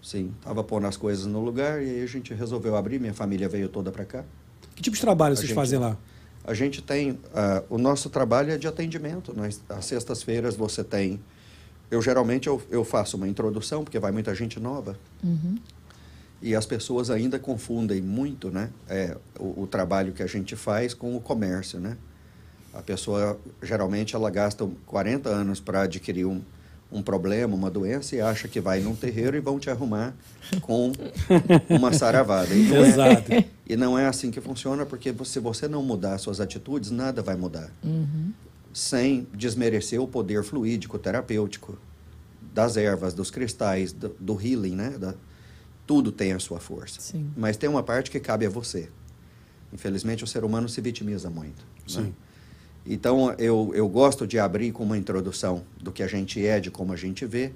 Sim. 0.02 0.32
Tava 0.42 0.64
pondo 0.64 0.86
as 0.86 0.96
coisas 0.96 1.26
no 1.26 1.40
lugar 1.40 1.80
e 1.82 1.88
aí 1.88 2.02
a 2.02 2.06
gente 2.06 2.34
resolveu 2.34 2.76
abrir. 2.76 2.98
Minha 2.98 3.14
família 3.14 3.48
veio 3.48 3.68
toda 3.68 3.90
para 3.92 4.04
cá. 4.04 4.24
Que 4.74 4.82
tipo 4.82 4.96
de 4.96 5.00
trabalho 5.02 5.32
A 5.34 5.36
vocês 5.36 5.48
gente- 5.48 5.54
fazem 5.56 5.78
lá? 5.78 5.96
A 6.44 6.54
gente 6.54 6.82
tem. 6.82 7.20
ah, 7.32 7.62
o 7.70 7.78
nosso 7.78 8.10
trabalho 8.10 8.50
é 8.50 8.58
de 8.58 8.66
atendimento. 8.66 9.32
Nós, 9.36 9.62
às 9.68 9.84
sextas-feiras 9.84 10.56
você 10.56 10.82
tem. 10.82 11.20
Eu 11.88 12.02
geralmente 12.02 12.48
eu, 12.48 12.60
eu 12.70 12.84
faço 12.84 13.16
uma 13.16 13.28
introdução, 13.28 13.84
porque 13.84 13.98
vai 13.98 14.10
muita 14.10 14.34
gente 14.34 14.58
nova. 14.58 14.98
E 16.40 16.56
as 16.56 16.66
pessoas 16.66 17.10
ainda 17.10 17.38
confundem 17.38 18.00
muito 18.02 18.50
né, 18.50 18.70
é, 18.88 19.16
o, 19.38 19.62
o 19.62 19.66
trabalho 19.68 20.12
que 20.12 20.22
a 20.22 20.26
gente 20.26 20.56
faz 20.56 20.92
com 20.94 21.14
o 21.16 21.20
comércio. 21.20 21.78
Né? 21.78 21.96
A 22.74 22.82
pessoa, 22.82 23.38
geralmente, 23.62 24.16
ela 24.16 24.28
gasta 24.30 24.68
40 24.86 25.28
anos 25.28 25.60
para 25.60 25.82
adquirir 25.82 26.24
um, 26.24 26.42
um 26.92 27.02
problema, 27.02 27.55
uma 27.55 27.70
doença, 27.70 28.14
e 28.14 28.20
acha 28.20 28.46
que 28.46 28.61
vai 28.61 28.81
num 28.81 28.94
terreiro 28.94 29.37
e 29.37 29.40
vão 29.40 29.59
te 29.59 29.70
arrumar 29.70 30.14
com 30.61 30.92
uma 31.70 31.92
saravada. 31.92 32.55
E 32.55 32.64
não 32.68 32.76
é- 32.85 32.88
Exato. 32.88 33.44
e 33.68 33.76
não 33.76 33.98
é 33.98 34.07
assim 34.07 34.31
que 34.31 34.40
funciona, 34.40 34.85
porque 34.85 35.14
se 35.24 35.40
você 35.40 35.66
não 35.66 35.83
mudar 35.83 36.18
suas 36.18 36.40
atitudes, 36.40 36.90
nada 36.90 37.22
vai 37.22 37.35
mudar. 37.37 37.70
Sem 38.72 39.26
desmerecer 39.35 40.00
o 40.00 40.09
poder 40.09 40.42
fluídico, 40.42 40.98
terapêutico, 40.98 41.78
das 42.55 42.76
ervas, 42.76 43.12
dos 43.14 43.31
cristais, 43.31 43.92
do, 43.92 44.14
do 44.20 44.40
healing, 44.40 44.74
né? 44.76 44.90
Da- 44.98 45.14
tudo 45.87 46.12
tem 46.12 46.33
a 46.33 46.38
sua 46.38 46.61
força. 46.61 47.00
Sim. 47.00 47.31
Mas 47.37 47.57
tem 47.57 47.68
uma 47.68 47.83
parte 47.83 48.11
que 48.11 48.20
cabe 48.20 48.46
a 48.46 48.50
você. 48.50 48.88
Infelizmente, 49.72 50.22
o 50.24 50.26
ser 50.26 50.44
humano 50.44 50.68
se 50.68 50.81
vitimiza 50.81 51.28
muito. 51.31 51.64
né? 52.02 52.12
Então, 52.86 53.32
eu, 53.38 53.70
eu 53.74 53.88
gosto 53.88 54.26
de 54.26 54.38
abrir 54.38 54.72
com 54.72 54.82
uma 54.82 54.98
introdução 54.98 55.62
do 55.80 55.92
que 55.92 56.02
a 56.02 56.06
gente 56.06 56.44
é, 56.44 56.58
de 56.58 56.70
como 56.70 56.92
a 56.92 56.96
gente 56.96 57.24
vê, 57.24 57.52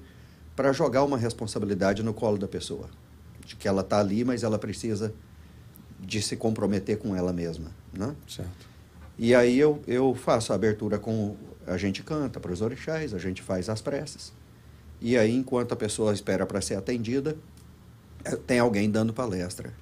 para 0.55 0.71
jogar 0.71 1.03
uma 1.03 1.17
responsabilidade 1.17 2.01
no 2.01 2.13
colo 2.13 2.37
da 2.37 2.47
pessoa. 2.47 2.89
De 3.45 3.55
que 3.55 3.67
ela 3.67 3.81
está 3.81 3.99
ali, 3.99 4.23
mas 4.23 4.43
ela 4.43 4.57
precisa 4.57 5.13
de 5.99 6.21
se 6.21 6.35
comprometer 6.35 6.97
com 6.97 7.15
ela 7.15 7.33
mesma. 7.33 7.71
Né? 7.93 8.15
Certo. 8.27 8.67
E 9.17 9.33
aí 9.33 9.57
eu, 9.57 9.81
eu 9.87 10.13
faço 10.13 10.51
a 10.51 10.55
abertura 10.55 10.99
com. 10.99 11.35
A 11.65 11.75
gente 11.75 12.03
canta 12.03 12.39
para 12.39 12.51
os 12.51 12.61
orixás, 12.61 13.13
a 13.13 13.17
gente 13.17 13.41
faz 13.41 13.67
as 13.67 13.81
preces. 13.81 14.31
E 15.01 15.17
aí, 15.17 15.35
enquanto 15.35 15.73
a 15.73 15.75
pessoa 15.75 16.13
espera 16.13 16.45
para 16.45 16.61
ser 16.61 16.75
atendida, 16.75 17.35
eh, 18.23 18.35
tem 18.35 18.59
alguém 18.59 18.89
dando 18.89 19.13
palestra. 19.13 19.73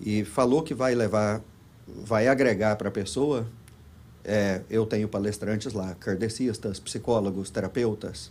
E 0.00 0.24
falou 0.24 0.62
que 0.62 0.74
vai 0.74 0.94
levar, 0.94 1.42
vai 1.86 2.26
agregar 2.28 2.76
para 2.76 2.88
a 2.88 2.92
pessoa. 2.92 3.46
É, 4.24 4.60
eu 4.70 4.86
tenho 4.86 5.08
palestrantes 5.08 5.72
lá, 5.72 5.94
kardecistas, 6.00 6.78
psicólogos, 6.80 7.50
terapeutas. 7.50 8.30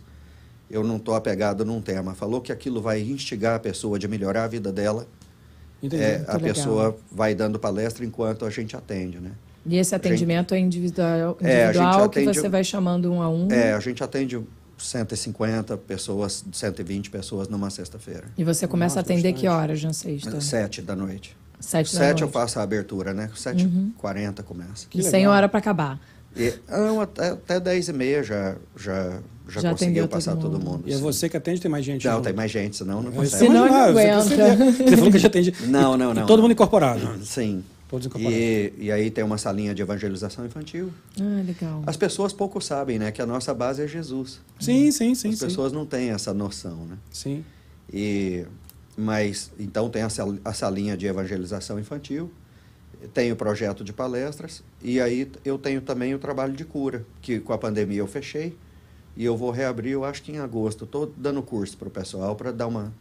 Eu 0.70 0.82
não 0.82 0.96
estou 0.96 1.14
apegado 1.14 1.64
num 1.64 1.80
tema. 1.80 2.14
Falou 2.14 2.40
que 2.40 2.50
aquilo 2.50 2.80
vai 2.80 3.00
instigar 3.02 3.54
a 3.56 3.58
pessoa 3.58 3.98
de 3.98 4.08
melhorar 4.08 4.44
a 4.44 4.48
vida 4.48 4.72
dela. 4.72 5.06
Entendi. 5.82 6.02
É, 6.02 6.16
a 6.26 6.34
legal. 6.34 6.40
pessoa 6.40 6.96
vai 7.12 7.34
dando 7.34 7.58
palestra 7.58 8.04
enquanto 8.04 8.44
a 8.46 8.50
gente 8.50 8.74
atende, 8.76 9.18
né? 9.20 9.32
E 9.66 9.76
esse 9.76 9.94
atendimento 9.94 10.54
é 10.54 10.58
individual, 10.58 11.36
É, 11.40 11.64
a 11.64 11.72
gente 11.72 11.76
individual 11.82 12.08
que 12.10 12.18
atende- 12.20 12.38
você 12.40 12.48
vai 12.48 12.64
chamando 12.64 13.12
um 13.12 13.22
a 13.22 13.28
um. 13.28 13.50
É, 13.50 13.72
a 13.72 13.80
gente 13.80 14.02
atende 14.02 14.40
150 14.76 15.76
pessoas, 15.76 16.44
120 16.52 17.10
pessoas 17.10 17.48
numa 17.48 17.70
sexta-feira. 17.70 18.24
E 18.36 18.44
você 18.44 18.66
começa 18.66 18.96
Nossa, 18.96 19.00
a 19.00 19.02
atender 19.02 19.32
bastante. 19.32 19.40
que 19.40 19.48
horas 19.48 19.82
na 19.82 19.92
sexta? 19.92 20.40
Sete 20.40 20.82
da 20.82 20.94
noite. 20.96 21.36
Sete 21.64 21.92
da 21.92 21.98
Sete 21.98 22.22
eu 22.22 22.28
faço 22.28 22.58
a 22.58 22.62
abertura, 22.62 23.12
né? 23.14 23.30
Sete 23.34 23.64
h 23.64 23.70
40 23.98 24.42
começa. 24.42 24.86
Que 24.88 24.98
E 24.98 25.00
legal. 25.00 25.10
sem 25.10 25.26
hora 25.26 25.48
para 25.48 25.58
acabar. 25.58 26.00
E, 26.36 26.52
não, 26.68 27.00
até, 27.00 27.28
até 27.30 27.60
10 27.60 27.88
e 27.88 27.92
meia 27.92 28.22
já, 28.22 28.56
já, 28.76 29.20
já, 29.48 29.60
Já 29.60 29.70
conseguiu 29.70 30.02
todo 30.04 30.10
passar 30.10 30.34
todo 30.36 30.58
mundo. 30.58 30.64
mundo. 30.70 30.82
E 30.86 30.92
é 30.92 30.96
você 30.96 31.28
que 31.28 31.36
atende, 31.36 31.60
tem 31.60 31.70
mais 31.70 31.84
gente? 31.84 32.04
Não, 32.06 32.14
não? 32.14 32.22
tem 32.22 32.32
mais 32.32 32.50
gente, 32.50 32.76
senão 32.76 33.00
não 33.02 33.10
É, 33.10 33.14
consegue. 33.14 33.46
Senão 33.46 33.66
não 33.66 33.92
você 33.92 34.00
aguenta. 34.00 34.36
percebeu. 34.36 34.72
Você 34.88 34.96
falou 34.96 35.12
que 35.12 35.18
já 35.18 35.28
atende. 35.28 35.54
Não, 35.68 35.96
não, 35.96 36.10
E 36.10 36.14
não. 36.14 36.26
todo 36.26 36.38
não. 36.38 36.42
mundo 36.42 36.52
incorporado. 36.52 37.24
Sim. 37.24 37.62
Todos 37.88 38.06
incorporados. 38.06 38.36
E, 38.38 38.72
e 38.78 38.90
aí 38.90 39.10
tem 39.12 39.22
uma 39.22 39.38
salinha 39.38 39.72
de 39.74 39.82
evangelização 39.82 40.44
infantil. 40.44 40.90
Ah, 41.20 41.42
legal. 41.46 41.82
As 41.86 41.96
pessoas 41.96 42.32
pouco 42.32 42.60
sabem, 42.60 42.98
né? 42.98 43.12
Que 43.12 43.22
a 43.22 43.26
nossa 43.26 43.54
base 43.54 43.80
é 43.82 43.86
Jesus. 43.86 44.40
Sim, 44.58 44.90
sim, 44.90 45.14
sim. 45.14 45.28
As 45.28 45.38
sim. 45.38 45.44
pessoas 45.46 45.70
não 45.72 45.86
têm 45.86 46.10
essa 46.10 46.34
noção, 46.34 46.84
né? 46.86 46.96
Sim. 47.12 47.44
E, 47.92 48.44
mas, 48.96 49.50
então 49.58 49.88
tem 49.90 50.02
a, 50.02 50.08
sal- 50.08 50.36
a 50.44 50.52
salinha 50.52 50.96
de 50.96 51.06
evangelização 51.06 51.78
infantil. 51.78 52.30
tenho 53.12 53.36
projeto 53.36 53.84
de 53.84 53.92
palestras 53.92 54.62
e 54.82 55.00
aí 55.00 55.30
eu 55.44 55.58
tenho 55.58 55.80
também 55.80 56.14
o 56.14 56.18
trabalho 56.18 56.52
de 56.54 56.64
cura, 56.64 57.04
que 57.20 57.38
com 57.40 57.52
a 57.52 57.58
pandemia 57.58 57.98
eu 57.98 58.06
fechei 58.06 58.56
e 59.16 59.24
eu 59.24 59.36
vou 59.36 59.50
reabrir, 59.50 59.92
eu 59.92 60.04
acho 60.04 60.22
que 60.22 60.32
em 60.32 60.38
agosto. 60.38 60.84
Estou 60.84 61.12
dando 61.16 61.42
curso 61.42 61.76
para 61.76 61.88
o 61.88 61.90
pessoal 61.90 62.34
para 62.34 62.50
dar 62.50 62.66
uma. 62.66 62.92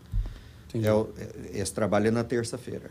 É, 0.74 0.92
o- 0.92 1.08
é- 1.18 1.60
esse 1.60 1.72
trabalho 1.74 2.08
é 2.08 2.12
na 2.12 2.24
terça-feira. 2.24 2.90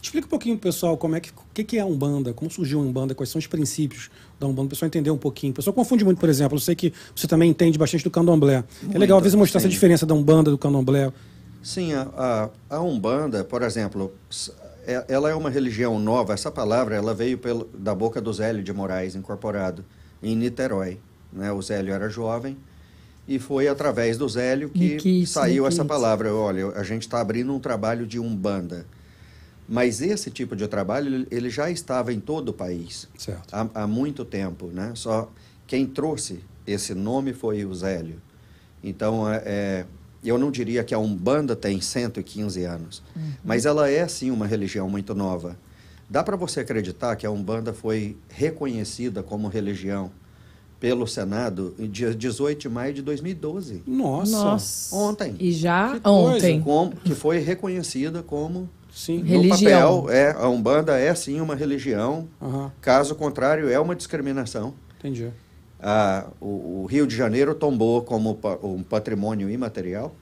Explica 0.00 0.26
um 0.26 0.30
pouquinho, 0.30 0.56
pessoal, 0.56 0.96
como 0.96 1.16
é 1.16 1.20
que, 1.20 1.30
o 1.30 1.34
que, 1.52 1.62
que 1.62 1.76
é 1.76 1.80
a 1.80 1.86
Umbanda, 1.86 2.32
como 2.32 2.50
surgiu 2.50 2.80
a 2.80 2.82
Umbanda, 2.82 3.14
quais 3.14 3.28
são 3.28 3.38
os 3.38 3.46
princípios 3.46 4.08
da 4.40 4.46
Umbanda, 4.46 4.68
o 4.68 4.70
pessoal 4.70 4.86
entender 4.86 5.10
um 5.10 5.18
pouquinho. 5.18 5.50
O 5.52 5.54
pessoal 5.56 5.74
confunde 5.74 6.02
muito, 6.04 6.18
por 6.18 6.28
exemplo, 6.30 6.56
eu 6.56 6.60
sei 6.60 6.74
que 6.74 6.92
você 7.14 7.26
também 7.26 7.50
entende 7.50 7.76
bastante 7.76 8.02
do 8.02 8.10
candomblé. 8.10 8.64
é 8.92 8.98
legal, 8.98 9.18
às 9.18 9.24
vezes, 9.24 9.36
mostrar 9.36 9.58
essa 9.58 9.68
sim. 9.68 9.74
diferença 9.74 10.06
da 10.06 10.14
Umbanda 10.14 10.50
do 10.50 10.56
candomblé. 10.56 11.12
Sim, 11.66 11.94
a, 11.94 12.48
a, 12.70 12.76
a 12.76 12.80
Umbanda, 12.80 13.42
por 13.42 13.60
exemplo, 13.62 14.12
é- 14.86 15.04
ela 15.08 15.28
é 15.28 15.34
uma 15.34 15.50
religião 15.50 15.98
nova. 15.98 16.32
Essa 16.32 16.48
palavra 16.48 16.94
ela 16.94 17.12
veio 17.12 17.36
pelo, 17.38 17.64
da 17.76 17.92
boca 17.92 18.20
do 18.20 18.32
Zélio 18.32 18.62
de 18.62 18.72
Moraes, 18.72 19.16
incorporado 19.16 19.84
em 20.22 20.36
Niterói. 20.36 21.00
Né? 21.32 21.50
O 21.50 21.60
Zélio 21.60 21.92
era 21.92 22.08
jovem 22.08 22.56
e 23.26 23.40
foi 23.40 23.66
através 23.66 24.16
do 24.16 24.28
Zélio 24.28 24.68
que 24.70 24.96
saiu 25.26 25.66
essa 25.66 25.84
palavra. 25.84 26.32
Olha, 26.32 26.68
a 26.68 26.84
gente 26.84 27.02
está 27.02 27.20
abrindo 27.20 27.52
um 27.52 27.58
trabalho 27.58 28.06
de 28.06 28.20
Umbanda. 28.20 28.86
Mas 29.68 30.00
esse 30.00 30.30
tipo 30.30 30.54
de 30.54 30.68
trabalho 30.68 31.26
ele- 31.28 31.50
já 31.50 31.68
estava 31.68 32.12
em 32.12 32.20
todo 32.20 32.50
o 32.50 32.52
país 32.52 33.08
há, 33.50 33.82
há 33.82 33.86
muito 33.88 34.24
tempo, 34.24 34.68
né? 34.68 34.92
Só 34.94 35.28
quem 35.66 35.84
trouxe 35.84 36.38
esse 36.64 36.94
nome 36.94 37.32
foi 37.32 37.64
o 37.64 37.74
Zélio. 37.74 38.22
Então, 38.84 39.28
é, 39.28 39.42
é, 39.44 39.86
eu 40.28 40.38
não 40.38 40.50
diria 40.50 40.82
que 40.84 40.94
a 40.94 40.98
Umbanda 40.98 41.54
tem 41.56 41.80
115 41.80 42.64
anos, 42.64 43.02
mas 43.44 43.66
ela 43.66 43.88
é 43.90 44.06
sim 44.08 44.30
uma 44.30 44.46
religião 44.46 44.88
muito 44.88 45.14
nova. 45.14 45.56
Dá 46.08 46.22
para 46.22 46.36
você 46.36 46.60
acreditar 46.60 47.16
que 47.16 47.26
a 47.26 47.30
Umbanda 47.30 47.72
foi 47.72 48.16
reconhecida 48.28 49.22
como 49.22 49.48
religião 49.48 50.10
pelo 50.78 51.06
Senado 51.06 51.74
em 51.78 51.88
dia 51.88 52.14
18 52.14 52.60
de 52.60 52.68
maio 52.68 52.92
de 52.94 53.02
2012, 53.02 53.82
Nossa. 53.86 54.30
Nossa. 54.44 54.94
Ontem. 54.94 55.34
E 55.40 55.50
já 55.52 55.98
Que 55.98 56.08
ontem. 56.08 56.60
como, 56.60 56.92
que 56.96 57.14
foi 57.14 57.38
reconhecida 57.38 58.22
como 58.22 58.68
Sim. 58.92 59.18
No 59.18 59.24
Religião. 59.42 60.02
papel, 60.02 60.10
é, 60.14 60.30
a 60.32 60.48
Umbanda 60.48 60.96
é 60.98 61.14
sim 61.14 61.40
uma 61.40 61.54
religião, 61.54 62.28
Aham, 62.40 62.72
caso 62.80 63.14
contrário 63.14 63.68
é 63.68 63.78
uma 63.80 63.94
discriminação. 63.96 64.74
entendi. 64.98 65.28
Ah, 65.80 66.26
o, 66.40 66.82
o 66.82 66.86
Rio 66.86 67.06
de 67.06 67.14
Janeiro 67.14 67.54
tombou 67.54 68.02
como 68.02 68.34
pa- 68.36 68.58
um 68.62 68.82
patrimônio 68.82 69.50
imaterial, 69.50 70.14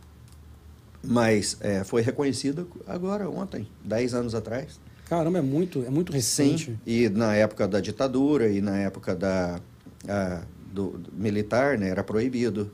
mas 1.02 1.56
é, 1.60 1.84
foi 1.84 2.02
reconhecido 2.02 2.68
agora, 2.86 3.28
ontem, 3.28 3.66
10 3.84 4.14
anos 4.14 4.34
atrás. 4.34 4.80
Caramba, 5.06 5.38
é 5.38 5.42
muito, 5.42 5.84
é 5.84 5.90
muito 5.90 6.12
recente. 6.12 6.64
Sim, 6.66 6.78
e 6.86 7.08
na 7.08 7.34
época 7.34 7.68
da 7.68 7.78
ditadura 7.80 8.48
e 8.48 8.60
na 8.60 8.78
época 8.78 9.14
da, 9.14 9.60
ah, 10.08 10.42
do, 10.72 10.90
do 10.98 11.12
militar, 11.12 11.78
né, 11.78 11.88
era 11.88 12.02
proibido. 12.02 12.72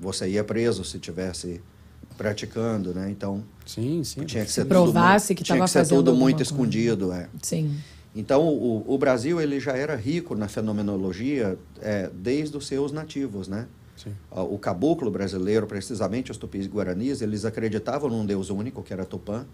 Você 0.00 0.28
ia 0.28 0.44
preso 0.44 0.84
se 0.84 0.98
tivesse 0.98 1.60
praticando, 2.16 2.94
né? 2.94 3.10
Então, 3.10 3.42
Sim, 3.66 4.04
sim. 4.04 4.24
tinha 4.24 4.44
que 4.44 4.50
ser 4.50 4.64
provasse 4.66 5.28
tudo, 5.28 5.38
que 5.38 5.44
tinha 5.44 5.56
tava 5.56 5.64
que 5.64 5.70
ser 5.70 5.78
fazendo 5.80 5.98
tudo 5.98 6.14
muito 6.16 6.42
escondido, 6.42 7.12
é. 7.12 7.28
Sim. 7.42 7.76
Então, 8.14 8.46
o, 8.46 8.84
o 8.86 8.96
Brasil 8.96 9.40
ele 9.40 9.58
já 9.58 9.72
era 9.72 9.96
rico 9.96 10.34
na 10.36 10.46
fenomenologia 10.46 11.58
é, 11.80 12.08
desde 12.14 12.56
os 12.56 12.66
seus 12.66 12.92
nativos, 12.92 13.48
né? 13.48 13.66
Sim. 13.96 14.14
O 14.30 14.58
caboclo 14.58 15.10
brasileiro, 15.10 15.66
precisamente 15.66 16.30
os 16.30 16.36
tupis 16.36 16.66
guaranis, 16.66 17.22
eles 17.22 17.44
acreditavam 17.44 18.10
num 18.10 18.26
Deus 18.26 18.50
único, 18.50 18.82
que 18.82 18.92
era 18.92 19.04
Tupã, 19.04 19.46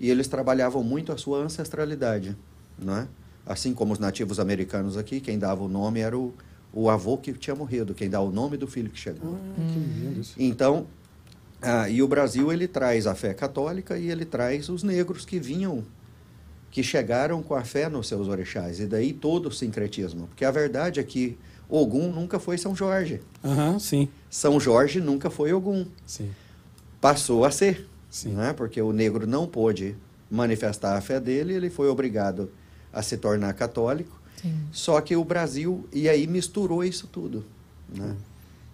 e 0.00 0.10
eles 0.10 0.26
trabalhavam 0.26 0.82
muito 0.82 1.12
a 1.12 1.16
sua 1.16 1.38
ancestralidade, 1.38 2.36
né? 2.78 3.08
Assim 3.44 3.74
como 3.74 3.92
os 3.92 3.98
nativos 3.98 4.38
americanos 4.38 4.96
aqui, 4.96 5.20
quem 5.20 5.38
dava 5.38 5.62
o 5.62 5.68
nome 5.68 6.00
era 6.00 6.16
o, 6.16 6.34
o 6.72 6.90
avô 6.90 7.16
que 7.16 7.32
tinha 7.32 7.56
morrido, 7.56 7.94
quem 7.94 8.08
dá 8.08 8.20
o 8.20 8.30
nome 8.30 8.56
do 8.56 8.66
filho 8.66 8.90
que 8.90 8.98
chegou. 8.98 9.34
Ah, 9.34 9.72
que 9.72 9.78
lindo 9.78 10.20
isso. 10.20 10.34
Então, 10.38 10.86
ah, 11.60 11.88
e 11.88 12.02
o 12.02 12.08
Brasil 12.08 12.52
ele 12.52 12.68
traz 12.68 13.06
a 13.06 13.14
fé 13.14 13.34
católica 13.34 13.98
e 13.98 14.10
ele 14.10 14.24
traz 14.24 14.68
os 14.68 14.82
negros 14.82 15.24
que 15.24 15.38
vinham, 15.38 15.84
que 16.70 16.82
chegaram 16.82 17.42
com 17.42 17.54
a 17.54 17.64
fé 17.64 17.88
nos 17.88 18.08
seus 18.08 18.28
orixás. 18.28 18.80
E 18.80 18.86
daí 18.86 19.12
todo 19.12 19.46
o 19.46 19.52
sincretismo. 19.52 20.26
Porque 20.28 20.44
a 20.44 20.50
verdade 20.50 21.00
é 21.00 21.02
que 21.02 21.38
Ogum 21.68 22.12
nunca 22.12 22.38
foi 22.38 22.56
São 22.58 22.74
Jorge. 22.74 23.20
Aham, 23.44 23.78
sim, 23.78 24.08
São 24.30 24.58
Jorge 24.58 25.00
nunca 25.00 25.30
foi 25.30 25.52
Ogum. 25.52 25.86
sim. 26.06 26.30
Passou 27.00 27.44
a 27.44 27.50
ser. 27.50 27.86
Sim. 28.10 28.30
Né? 28.30 28.52
Porque 28.52 28.80
o 28.82 28.92
negro 28.92 29.26
não 29.26 29.46
pôde 29.46 29.94
manifestar 30.30 30.96
a 30.96 31.00
fé 31.00 31.20
dele, 31.20 31.54
ele 31.54 31.70
foi 31.70 31.88
obrigado 31.88 32.50
a 32.92 33.02
se 33.02 33.16
tornar 33.16 33.52
católico. 33.54 34.20
Sim. 34.40 34.58
Só 34.72 35.00
que 35.00 35.14
o 35.14 35.24
Brasil, 35.24 35.86
e 35.92 36.08
aí 36.08 36.26
misturou 36.26 36.82
isso 36.82 37.06
tudo. 37.06 37.44
Né? 37.88 38.16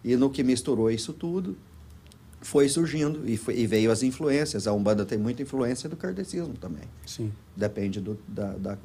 E 0.03 0.17
no 0.17 0.31
que 0.31 0.43
misturou 0.43 0.91
isso 0.91 1.13
tudo, 1.13 1.57
foi 2.45 2.69
surgindo 2.69 3.27
e, 3.29 3.39
foi- 3.39 3.57
e 3.59 3.67
veio 3.67 3.91
as 3.91 4.03
influências. 4.03 4.67
A 4.67 4.73
Umbanda 4.75 5.05
tem 5.07 5.17
muita 5.17 5.43
influência 5.43 5.89
do 5.89 5.97
kardecismo 5.97 6.53
também. 6.61 6.85
Sim. 7.07 7.33
Depende 7.57 8.01
do, 8.03 8.19
da, 8.29 8.53
da- 8.53 8.79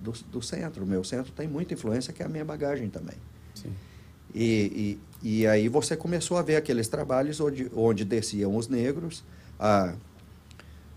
do, 0.00 0.12
do 0.32 0.42
centro. 0.42 0.82
O 0.82 0.86
meu 0.86 1.04
centro 1.04 1.30
tem 1.32 1.46
muita 1.46 1.72
influência, 1.74 2.12
que 2.12 2.22
é 2.22 2.26
a 2.26 2.28
minha 2.28 2.44
bagagem 2.44 2.88
também. 2.90 3.14
Sim. 3.54 3.72
E, 4.34 4.98
e, 5.22 5.40
e 5.40 5.46
aí 5.46 5.68
você 5.68 5.96
começou 5.96 6.36
a 6.36 6.42
ver 6.42 6.56
aqueles 6.56 6.88
trabalhos 6.88 7.38
onde, 7.40 7.70
onde 7.74 8.04
desciam 8.04 8.56
os 8.56 8.66
negros. 8.66 9.22
A, 9.60 9.94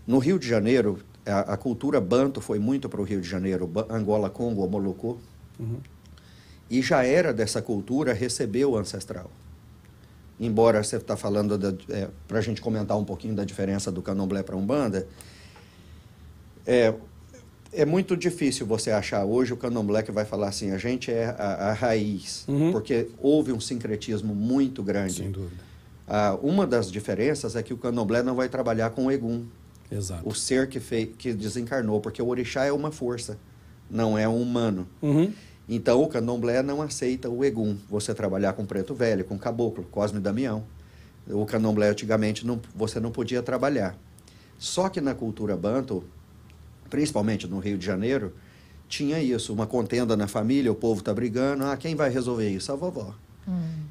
no 0.04 0.18
Rio 0.18 0.40
de 0.40 0.48
Janeiro, 0.48 0.98
a, 1.24 1.52
a 1.54 1.56
cultura 1.56 2.00
banto 2.00 2.40
foi 2.40 2.58
muito 2.58 2.88
para 2.88 3.00
o 3.00 3.04
Rio 3.04 3.20
de 3.20 3.28
Janeiro, 3.28 3.70
Angola, 3.88 4.28
Congo, 4.28 4.66
Molucô. 4.68 5.18
Uhum. 5.60 5.78
E 6.68 6.82
já 6.82 7.04
era 7.04 7.32
dessa 7.32 7.62
cultura 7.62 8.12
receber 8.12 8.64
o 8.64 8.76
ancestral. 8.76 9.30
Embora 10.40 10.82
você 10.82 10.96
está 10.96 11.16
falando, 11.16 11.58
para 12.28 12.38
a 12.38 12.40
gente 12.40 12.60
comentar 12.60 12.96
um 12.96 13.04
pouquinho 13.04 13.34
da 13.34 13.44
diferença 13.44 13.90
do 13.90 14.00
candomblé 14.00 14.42
para 14.42 14.54
a 14.54 14.58
Umbanda, 14.58 15.06
é, 16.66 16.94
é 17.72 17.84
muito 17.84 18.16
difícil 18.16 18.66
você 18.66 18.90
achar 18.90 19.24
hoje 19.24 19.52
o 19.52 19.56
candomblé 19.56 20.02
que 20.02 20.12
vai 20.12 20.24
falar 20.24 20.48
assim, 20.48 20.70
a 20.70 20.78
gente 20.78 21.10
é 21.10 21.26
a, 21.38 21.70
a 21.70 21.72
raiz, 21.72 22.44
Uhum. 22.46 22.70
porque 22.72 23.08
houve 23.18 23.52
um 23.52 23.60
sincretismo 23.60 24.34
muito 24.34 24.82
grande. 24.82 25.14
Sem 25.14 25.30
dúvida. 25.30 25.62
Ah, 26.06 26.38
uma 26.42 26.66
das 26.66 26.90
diferenças 26.90 27.56
é 27.56 27.62
que 27.62 27.74
o 27.74 27.76
candomblé 27.76 28.22
não 28.22 28.34
vai 28.34 28.48
trabalhar 28.48 28.90
com 28.90 29.06
o 29.06 29.10
egum, 29.10 29.44
Exato. 29.90 30.26
o 30.28 30.34
ser 30.34 30.68
que, 30.68 30.78
fei, 30.80 31.06
que 31.06 31.32
desencarnou, 31.34 32.00
porque 32.00 32.22
o 32.22 32.28
orixá 32.28 32.64
é 32.64 32.72
uma 32.72 32.90
força, 32.92 33.36
não 33.90 34.16
é 34.16 34.28
um 34.28 34.40
humano. 34.40 34.86
Uhum. 35.02 35.32
Então 35.68 36.02
o 36.02 36.08
candomblé 36.08 36.62
não 36.62 36.80
aceita 36.80 37.28
o 37.28 37.44
egum, 37.44 37.76
você 37.90 38.14
trabalhar 38.14 38.54
com 38.54 38.64
preto 38.64 38.94
velho, 38.94 39.24
com 39.24 39.38
caboclo, 39.38 39.84
Cosme 39.90 40.18
e 40.18 40.22
Damião. 40.22 40.64
O 41.28 41.44
candomblé 41.44 41.90
antigamente 41.90 42.46
não, 42.46 42.58
você 42.74 42.98
não 42.98 43.10
podia 43.10 43.42
trabalhar. 43.42 43.96
Só 44.58 44.88
que 44.88 45.00
na 45.00 45.14
cultura 45.14 45.56
banto, 45.56 46.02
principalmente 46.88 47.46
no 47.46 47.58
Rio 47.58 47.76
de 47.76 47.84
Janeiro, 47.84 48.32
tinha 48.88 49.20
isso, 49.20 49.52
uma 49.52 49.66
contenda 49.66 50.16
na 50.16 50.26
família, 50.26 50.72
o 50.72 50.74
povo 50.74 51.00
está 51.00 51.12
brigando, 51.12 51.64
ah, 51.64 51.76
quem 51.76 51.94
vai 51.94 52.08
resolver 52.08 52.48
isso? 52.48 52.72
A 52.72 52.76
vovó. 52.76 53.14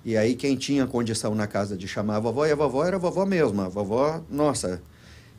E 0.04 0.18
aí 0.18 0.36
quem 0.36 0.56
tinha 0.56 0.88
condição 0.88 1.36
na 1.36 1.46
casa 1.46 1.78
de 1.78 1.88
chamar 1.88 2.18
a 2.18 2.20
vovó, 2.20 2.46
e 2.46 2.52
a 2.52 2.56
vovó 2.56 2.86
era 2.86 2.96
a 2.96 3.00
vovó 3.00 3.26
mesma, 3.26 3.68
a 3.68 3.70
vovó, 3.70 4.22
nossa. 4.30 4.82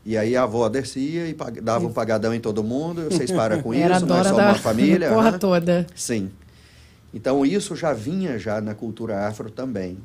E 0.05 0.16
aí 0.16 0.36
a 0.36 0.44
avó 0.44 0.68
descia 0.68 1.28
e 1.28 1.36
dava 1.62 1.86
um 1.86 1.92
pagadão 1.92 2.32
em 2.32 2.40
todo 2.40 2.62
mundo, 2.64 3.05
vocês 3.05 3.30
param 3.30 3.61
com 3.62 3.72
isso, 3.74 4.07
nós 4.07 4.26
somos 4.26 4.42
da 4.42 4.49
uma 4.49 4.55
família. 4.55 5.11
porra 5.12 5.30
aham. 5.30 5.38
toda. 5.38 5.86
Sim. 5.94 6.30
Então 7.12 7.44
isso 7.44 7.74
já 7.74 7.92
vinha 7.92 8.38
já 8.38 8.61
na 8.61 8.74
cultura 8.74 9.26
afro 9.26 9.51
também. 9.51 9.99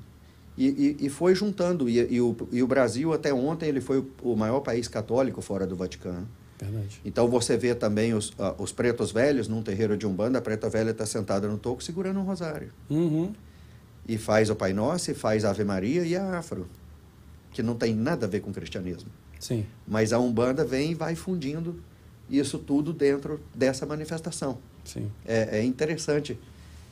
E, 0.58 0.98
e, 1.00 1.06
e 1.06 1.10
foi 1.10 1.34
juntando. 1.34 1.90
E, 1.90 2.00
e 2.14 2.22
o, 2.22 2.36
e 2.52 2.62
o 2.62 2.68
Brasil, 2.68 3.14
até 3.14 3.34
ontem, 3.34 3.68
ele 3.68 3.82
foi 3.82 4.06
o, 4.22 4.36
maior 4.36 4.60
país 4.60 4.88
católico 4.88 5.42
fora 5.42 5.66
do 5.66 5.76
Vaticano. 5.76 6.28
Verdade. 6.60 7.02
Então 7.04 7.28
você 7.28 7.58
vê 7.58 7.74
também 7.74 8.14
os, 8.14 8.34
ah, 8.40 8.56
os 8.58 8.72
pretos 8.72 9.12
velhos 9.12 9.48
num 9.48 9.62
terreiro 9.62 9.98
de 9.98 10.06
Umbanda, 10.06 10.38
a 10.40 10.42
preta 10.42 10.70
velha 10.70 10.92
está 10.92 11.06
sentada 11.06 11.48
no 11.48 11.58
toco 11.58 11.84
segurando 11.84 12.20
um 12.20 12.24
rosário. 12.24 12.70
Uhum. 12.90 13.34
E 14.08 14.18
faz 14.18 14.50
o 14.50 14.56
Pai 14.56 14.74
Nosso, 14.74 15.12
e 15.12 15.14
faz 15.14 15.44
a 15.44 15.50
Ave 15.50 15.64
Maria 15.64 16.04
e 16.06 16.16
a 16.16 16.38
Afro, 16.38 16.68
que 17.52 17.64
não 17.64 17.76
tem 17.76 17.94
nada 17.94 18.26
a 18.26 18.30
ver 18.30 18.42
com 18.42 18.52
o 18.52 18.54
cristianismo. 18.54 19.10
Sim. 19.44 19.66
Mas 19.86 20.14
a 20.14 20.20
Umbanda 20.20 20.64
vem 20.64 20.92
e 20.92 20.96
vai 20.96 21.16
fundindo 21.16 21.76
isso 22.30 22.58
tudo 22.58 22.94
dentro 22.94 23.42
dessa 23.54 23.86
manifestação. 23.86 24.58
Sim. 24.86 25.12
É, 25.28 25.60
é 25.60 25.64
interessante 25.64 26.40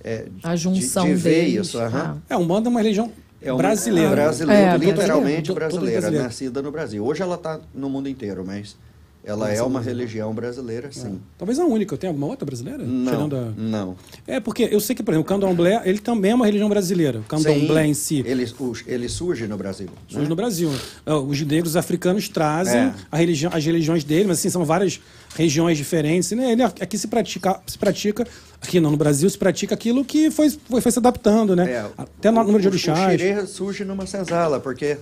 é, 0.04 0.26
A 0.44 0.56
junção 0.56 1.06
de, 1.06 1.12
de 1.12 1.16
ver 1.16 1.46
deles. 1.46 1.68
isso. 1.68 1.80
aham. 1.80 2.22
É, 2.30 2.36
Umbanda 2.36 2.68
é 2.68 2.72
uma 2.72 2.82
religião 2.82 3.10
É 3.42 3.52
uma- 3.54 3.58
brasileira. 3.60 4.10
brasileira, 4.12 4.74
É, 4.74 4.78
literalmente 4.78 5.54
brasileira. 5.54 6.00
brasileira. 6.02 6.26
nascida 6.26 6.62
no 6.62 6.72
Brasil. 6.72 7.06
Hoje 7.06 7.22
ela 7.22 7.36
está 7.36 7.60
no 7.74 7.90
mundo 7.90 8.10
inteiro, 8.10 8.44
mas 8.46 8.76
Ela 9.24 9.50
Nossa, 9.50 9.60
é 9.60 9.64
uma 9.64 9.80
religião 9.80 10.34
brasileira, 10.34 10.92
sim. 10.92 11.22
Talvez 11.38 11.60
a 11.60 11.64
única. 11.64 11.96
Tem 11.96 12.08
alguma 12.08 12.26
outra 12.26 12.44
brasileira? 12.44 12.84
Não, 12.84 13.26
a- 13.26 13.54
não. 13.56 13.96
É, 14.26 14.40
porque 14.40 14.68
eu 14.72 14.80
sei 14.80 14.96
que, 14.96 15.04
por 15.04 15.12
exemplo, 15.12 15.22
o 15.22 15.28
candomblé, 15.28 15.80
ele 15.86 16.00
também 16.00 16.32
é 16.32 16.36
uma 16.36 16.46
religião 16.48 16.68
brasileira. 16.68 17.20
O 17.20 17.24
candomblé 17.24 17.84
Sim, 17.84 17.90
em 17.90 17.94
si. 17.94 18.24
Ele, 18.26 18.52
o- 18.60 18.74
ele 18.88 19.08
surge 19.08 19.46
no 19.46 19.56
Brasil. 19.58 19.90
Surge 20.08 20.24
né? 20.24 20.28
no 20.30 20.36
Brasil. 20.36 20.72
Ah, 21.06 21.18
Os 21.18 21.40
negros 21.44 21.76
africanos 21.76 22.28
trazem 22.30 22.80
É. 22.80 22.94
a 23.12 23.18
religião, 23.18 23.52
as 23.54 23.64
religiões 23.64 24.04
deles, 24.04 24.26
mas 24.26 24.40
assim, 24.40 24.50
são 24.50 24.66
várias 24.66 25.00
regiões 25.36 25.78
diferentes. 25.78 26.32
Né? 26.32 26.54
Ele, 26.54 26.64
aqui 26.64 26.98
se 26.98 27.08
pratica, 27.08 27.62
se 27.68 27.78
pratica, 27.78 28.26
aqui 28.60 28.80
não, 28.80 28.90
no 28.90 28.98
Brasil, 28.98 29.30
se 29.30 29.38
pratica 29.38 29.76
aquilo 29.76 30.04
que 30.04 30.32
foi, 30.32 30.50
foi, 30.50 30.82
foi 30.82 30.92
se 30.92 30.98
adaptando, 30.98 31.56
né? 31.56 31.70
É, 31.72 31.86
Até 31.96 32.32
no 32.32 32.42
o- 32.42 32.44
número 32.44 32.60
de 32.64 32.68
o- 32.68 32.72
O 32.72 32.74
orixás. 32.74 33.22
xirê 33.22 33.46
surge 33.46 33.86
numa 33.86 34.08
senzala, 34.08 34.60
porque 34.60 34.98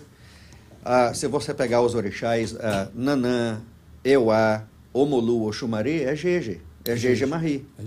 ah, 0.84 1.13
se 1.13 1.26
você 1.28 1.53
pegar 1.53 1.82
os 1.82 1.95
orixás, 1.95 2.53
ah, 2.59 2.89
Nanã, 2.93 3.59
Euá, 4.03 4.63
Omolu, 4.93 5.47
Oxumari, 5.47 6.03
é 6.03 6.15
Jeje. 6.15 6.61
É 6.85 6.95
Jeje 6.95 7.25
Marri. 7.25 7.65
É. 7.77 7.83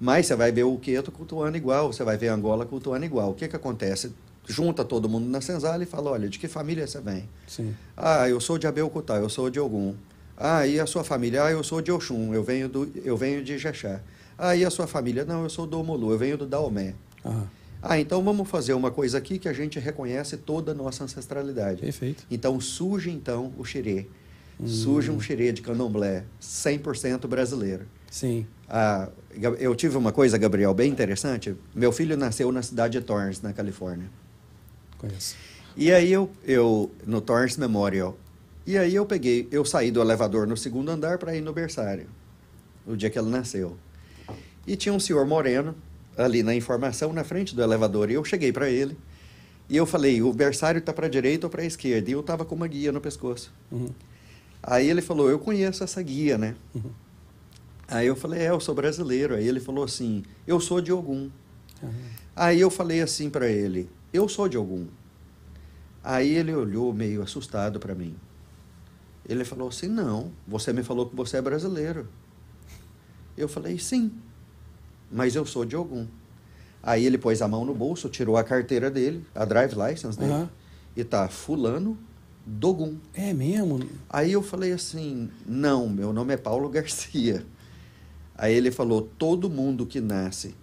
Mas 0.00 0.26
você 0.26 0.34
vai 0.34 0.50
ver 0.50 0.64
o 0.64 0.76
Queto 0.78 1.12
cultuando 1.12 1.56
igual, 1.56 1.92
você 1.92 2.02
vai 2.02 2.16
ver 2.16 2.28
Angola 2.28 2.64
cultuando 2.64 3.04
igual. 3.04 3.30
O 3.30 3.34
que 3.34 3.46
que 3.46 3.54
acontece? 3.56 4.12
Junta 4.48 4.84
todo 4.84 5.08
mundo 5.08 5.28
na 5.28 5.40
senzala 5.40 5.82
e 5.82 5.86
fala, 5.86 6.10
olha, 6.10 6.28
de 6.28 6.38
que 6.38 6.48
família 6.48 6.86
você 6.86 7.00
vem? 7.00 7.28
Sim. 7.46 7.74
Ah, 7.96 8.28
eu 8.28 8.40
sou 8.40 8.58
de 8.58 8.66
Abelcutá, 8.66 9.16
eu 9.16 9.28
sou 9.28 9.50
de 9.50 9.60
Ogum. 9.60 9.94
Ah, 10.36 10.66
e 10.66 10.80
a 10.80 10.86
sua 10.86 11.04
família? 11.04 11.44
Ah, 11.44 11.52
eu 11.52 11.62
sou 11.62 11.82
de 11.82 11.92
Oxum, 11.92 12.32
eu 12.34 12.42
venho, 12.42 12.66
do, 12.68 12.90
eu 13.04 13.16
venho 13.16 13.44
de 13.44 13.58
Jexá. 13.58 14.00
Ah, 14.38 14.56
e 14.56 14.64
a 14.64 14.70
sua 14.70 14.86
família? 14.86 15.24
Não, 15.24 15.42
eu 15.42 15.50
sou 15.50 15.66
do 15.66 15.78
Omolu, 15.78 16.10
eu 16.12 16.18
venho 16.18 16.38
do 16.38 16.46
Daomé. 16.46 16.94
Ah, 17.22 17.44
Ah, 17.82 18.00
então 18.00 18.24
vamos 18.24 18.48
fazer 18.48 18.72
uma 18.72 18.90
coisa 18.90 19.18
aqui 19.18 19.38
que 19.38 19.48
a 19.48 19.52
gente 19.52 19.78
reconhece 19.78 20.38
toda 20.38 20.72
a 20.72 20.74
nossa 20.74 21.04
ancestralidade. 21.04 21.82
perfeito. 21.82 22.24
Então 22.30 22.58
surge 22.58 23.10
então 23.10 23.52
o 23.58 23.64
Surge 24.66 25.10
um 25.10 25.20
xirê 25.20 25.52
de 25.52 25.62
candomblé 25.62 26.24
100% 26.40 27.26
brasileiro. 27.26 27.86
Sim. 28.10 28.46
Ah, 28.68 29.08
eu 29.58 29.74
tive 29.74 29.96
uma 29.96 30.12
coisa, 30.12 30.36
Gabriel, 30.36 30.74
bem 30.74 30.90
interessante. 30.90 31.54
Meu 31.74 31.92
filho 31.92 32.16
nasceu 32.16 32.50
na 32.52 32.62
cidade 32.62 32.98
de 32.98 33.04
Torrance, 33.04 33.42
na 33.42 33.52
Califórnia. 33.52 34.06
Conheço. 34.98 35.36
E 35.76 35.92
aí 35.92 36.12
eu, 36.12 36.30
eu 36.44 36.90
no 37.06 37.20
Torrance 37.20 37.58
Memorial. 37.58 38.18
E 38.66 38.76
aí 38.76 38.94
eu 38.94 39.06
peguei, 39.06 39.48
eu 39.50 39.64
saí 39.64 39.90
do 39.90 40.00
elevador 40.00 40.46
no 40.46 40.56
segundo 40.56 40.90
andar 40.90 41.18
para 41.18 41.34
ir 41.34 41.40
no 41.40 41.52
berçário, 41.52 42.06
o 42.86 42.94
dia 42.94 43.08
que 43.08 43.18
ele 43.18 43.30
nasceu. 43.30 43.76
E 44.66 44.76
tinha 44.76 44.92
um 44.92 45.00
senhor 45.00 45.24
moreno 45.26 45.74
ali 46.16 46.42
na 46.42 46.54
informação 46.54 47.12
na 47.12 47.24
frente 47.24 47.54
do 47.54 47.62
elevador 47.62 48.10
e 48.10 48.14
eu 48.14 48.24
cheguei 48.24 48.52
para 48.52 48.68
ele 48.68 48.96
e 49.68 49.76
eu 49.76 49.86
falei, 49.86 50.20
o 50.20 50.32
berçário 50.32 50.80
está 50.80 50.92
para 50.92 51.06
a 51.06 51.08
direita 51.08 51.46
ou 51.46 51.50
para 51.50 51.62
a 51.62 51.64
esquerda? 51.64 52.10
E 52.10 52.12
eu 52.12 52.20
estava 52.20 52.44
com 52.44 52.54
uma 52.54 52.66
guia 52.66 52.90
no 52.90 53.00
pescoço. 53.00 53.52
Uhum. 53.70 53.88
Aí 54.62 54.88
ele 54.88 55.00
falou, 55.00 55.30
eu 55.30 55.38
conheço 55.38 55.82
essa 55.82 56.02
guia, 56.02 56.36
né? 56.36 56.54
Aí 57.88 58.06
eu 58.06 58.14
falei, 58.14 58.42
é, 58.42 58.50
eu 58.50 58.60
sou 58.60 58.74
brasileiro. 58.74 59.34
Aí 59.34 59.46
ele 59.46 59.60
falou 59.60 59.84
assim, 59.84 60.22
eu 60.46 60.60
sou 60.60 60.80
de 60.80 60.92
Ogum. 60.92 61.30
Aí 62.36 62.60
eu 62.60 62.70
falei 62.70 63.00
assim 63.00 63.30
para 63.30 63.48
ele, 63.48 63.88
eu 64.12 64.28
sou 64.28 64.48
de 64.48 64.56
Ogum. 64.58 64.86
Aí 66.02 66.34
ele 66.34 66.54
olhou 66.54 66.92
meio 66.92 67.22
assustado 67.22 67.80
para 67.80 67.94
mim. 67.94 68.14
Ele 69.28 69.44
falou 69.44 69.68
assim, 69.68 69.88
não, 69.88 70.32
você 70.46 70.72
me 70.72 70.82
falou 70.82 71.08
que 71.08 71.16
você 71.16 71.36
é 71.36 71.42
brasileiro. 71.42 72.08
Eu 73.36 73.48
falei, 73.48 73.78
sim, 73.78 74.12
mas 75.10 75.34
eu 75.34 75.44
sou 75.46 75.64
de 75.64 75.76
Ogum. 75.76 76.06
Aí 76.82 77.04
ele 77.04 77.18
pôs 77.18 77.42
a 77.42 77.48
mão 77.48 77.64
no 77.64 77.74
bolso, 77.74 78.08
tirou 78.08 78.36
a 78.36 78.44
carteira 78.44 78.90
dele, 78.90 79.24
a 79.34 79.44
drive 79.44 79.74
license 79.74 80.18
dele, 80.18 80.32
Aham. 80.32 80.50
e 80.96 81.04
tá 81.04 81.28
fulano 81.28 81.98
Dogum. 82.46 82.96
É 83.14 83.32
mesmo? 83.32 83.80
Aí 84.08 84.32
eu 84.32 84.42
falei 84.42 84.72
assim: 84.72 85.28
não, 85.46 85.88
meu 85.88 86.12
nome 86.12 86.34
é 86.34 86.36
Paulo 86.36 86.68
Garcia. 86.68 87.44
Aí 88.36 88.54
ele 88.54 88.70
falou: 88.70 89.02
todo 89.18 89.50
mundo 89.50 89.86
que 89.86 90.00
nasce 90.00 90.54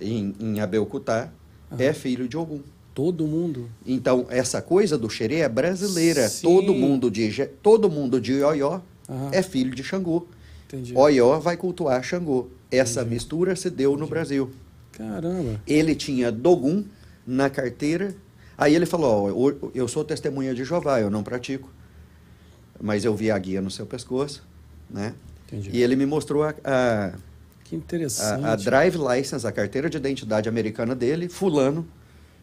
em, 0.00 0.34
em 0.40 0.60
Abelcutá 0.60 1.30
é 1.78 1.92
filho 1.92 2.28
de 2.28 2.36
Ogum. 2.36 2.60
Todo 2.92 3.26
mundo. 3.26 3.70
Então, 3.86 4.26
essa 4.28 4.60
coisa 4.60 4.98
do 4.98 5.08
xerê 5.08 5.36
é 5.36 5.48
brasileira. 5.48 6.28
Sim. 6.28 6.42
Todo 6.42 6.74
mundo 6.74 7.10
de, 7.10 7.46
todo 7.62 7.88
mundo 7.88 8.20
de 8.20 8.42
Oió 8.42 8.80
Aham. 9.08 9.30
é 9.32 9.42
filho 9.42 9.74
de 9.74 9.82
Xangô. 9.84 10.26
Entendi. 10.66 10.92
Oió 10.96 11.38
vai 11.38 11.56
cultuar 11.56 12.02
Xangô. 12.02 12.48
Essa 12.70 13.04
mistura 13.04 13.54
se 13.56 13.70
deu 13.70 13.96
no 13.96 14.06
Brasil. 14.06 14.50
Caramba. 14.92 15.60
Ele 15.66 15.94
tinha 15.94 16.30
Dogum 16.30 16.84
na 17.26 17.48
carteira. 17.48 18.14
Aí 18.60 18.74
ele 18.74 18.84
falou: 18.86 19.28
ó, 19.28 19.48
o- 19.48 19.72
eu 19.74 19.88
sou 19.88 20.04
testemunha 20.04 20.54
de 20.54 20.62
Jeová, 20.64 21.00
eu 21.00 21.10
não 21.10 21.22
pratico. 21.22 21.68
Mas 22.80 23.04
eu 23.04 23.14
vi 23.14 23.30
a 23.30 23.38
guia 23.38 23.60
no 23.60 23.70
seu 23.70 23.86
pescoço, 23.86 24.42
né? 24.88 25.14
Entendi. 25.46 25.70
E 25.72 25.82
ele 25.82 25.96
me 25.96 26.06
mostrou 26.06 26.42
a, 26.44 26.54
a, 26.64 27.12
Que 27.64 27.74
interessante. 27.76 28.44
a, 28.44 28.52
a 28.52 28.56
drive 28.56 28.96
license, 28.96 29.46
a 29.46 29.52
carteira 29.52 29.88
de 29.90 29.96
identidade 29.96 30.48
americana 30.48 30.94
dele, 30.94 31.28
fulano, 31.28 31.86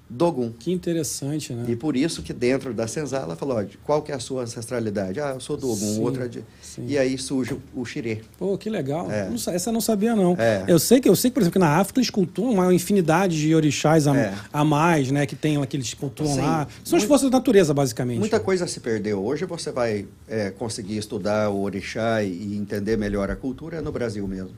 Dogum. 0.10 0.52
Que 0.58 0.72
interessante, 0.72 1.52
né? 1.54 1.66
E 1.68 1.76
por 1.76 1.98
isso 1.98 2.22
que 2.22 2.32
dentro 2.32 2.74
da 2.74 2.88
senzala 2.88 3.36
falou, 3.36 3.58
ó, 3.60 3.66
qual 3.84 4.02
que 4.02 4.12
é 4.12 4.16
a 4.16 4.20
sua 4.20 4.44
ancestralidade? 4.44 5.20
Ah, 5.20 5.32
eu 5.34 5.40
sou 5.42 5.58
do 5.58 5.68
Ogum, 5.70 5.96
Sim, 5.96 6.00
outra 6.02 6.30
de... 6.30 6.44
sim. 6.62 6.86
E 6.88 6.98
aí 6.98 7.18
surge 7.18 7.54
o- 7.54 7.62
o 7.82 7.86
xirê. 7.86 8.22
Pô, 8.40 8.58
que 8.58 8.70
legal. 8.70 9.12
É. 9.12 9.30
Não 9.30 9.38
sa- 9.38 9.52
essa 9.54 9.70
eu 9.70 9.74
não 9.74 9.82
sabia, 9.82 10.16
não. 10.16 10.36
É. 10.40 10.64
Eu 10.68 10.80
sei 10.80 11.02
que, 11.02 11.10
eu 11.10 11.16
sei 11.16 11.30
que, 11.30 11.34
por 11.34 11.42
exemplo, 11.42 11.54
que 11.54 11.60
na 11.60 11.78
África 11.78 12.00
eles 12.00 12.10
cultuam 12.10 12.52
uma 12.54 12.74
infinidade 12.74 13.38
de 13.38 13.54
orixás 13.54 14.08
a, 14.08 14.16
É. 14.18 14.34
a 14.54 14.64
mais, 14.64 15.12
né? 15.12 15.26
Que 15.26 15.36
tem 15.36 15.58
lá, 15.58 15.68
que 15.68 15.76
eles 15.76 15.94
cultuam 15.94 16.34
Sim. 16.36 16.42
lá. 16.42 16.68
São 16.86 16.98
as 16.98 17.04
forças 17.04 17.30
da 17.30 17.38
natureza, 17.38 17.74
basicamente. 17.74 18.20
Muita 18.20 18.40
coisa 18.40 18.66
se 18.66 18.80
perdeu. 18.80 19.22
Hoje 19.22 19.44
você 19.46 19.72
vai 19.72 20.08
é, 20.28 20.52
conseguir 20.52 20.98
estudar 20.98 21.50
o 21.50 21.62
orixá 21.62 22.24
e, 22.24 22.30
e 22.32 22.58
entender 22.58 22.98
melhor 22.98 23.30
a 23.30 23.36
cultura 23.36 23.82
no 23.82 23.92
Brasil 23.92 24.26
mesmo. 24.26 24.52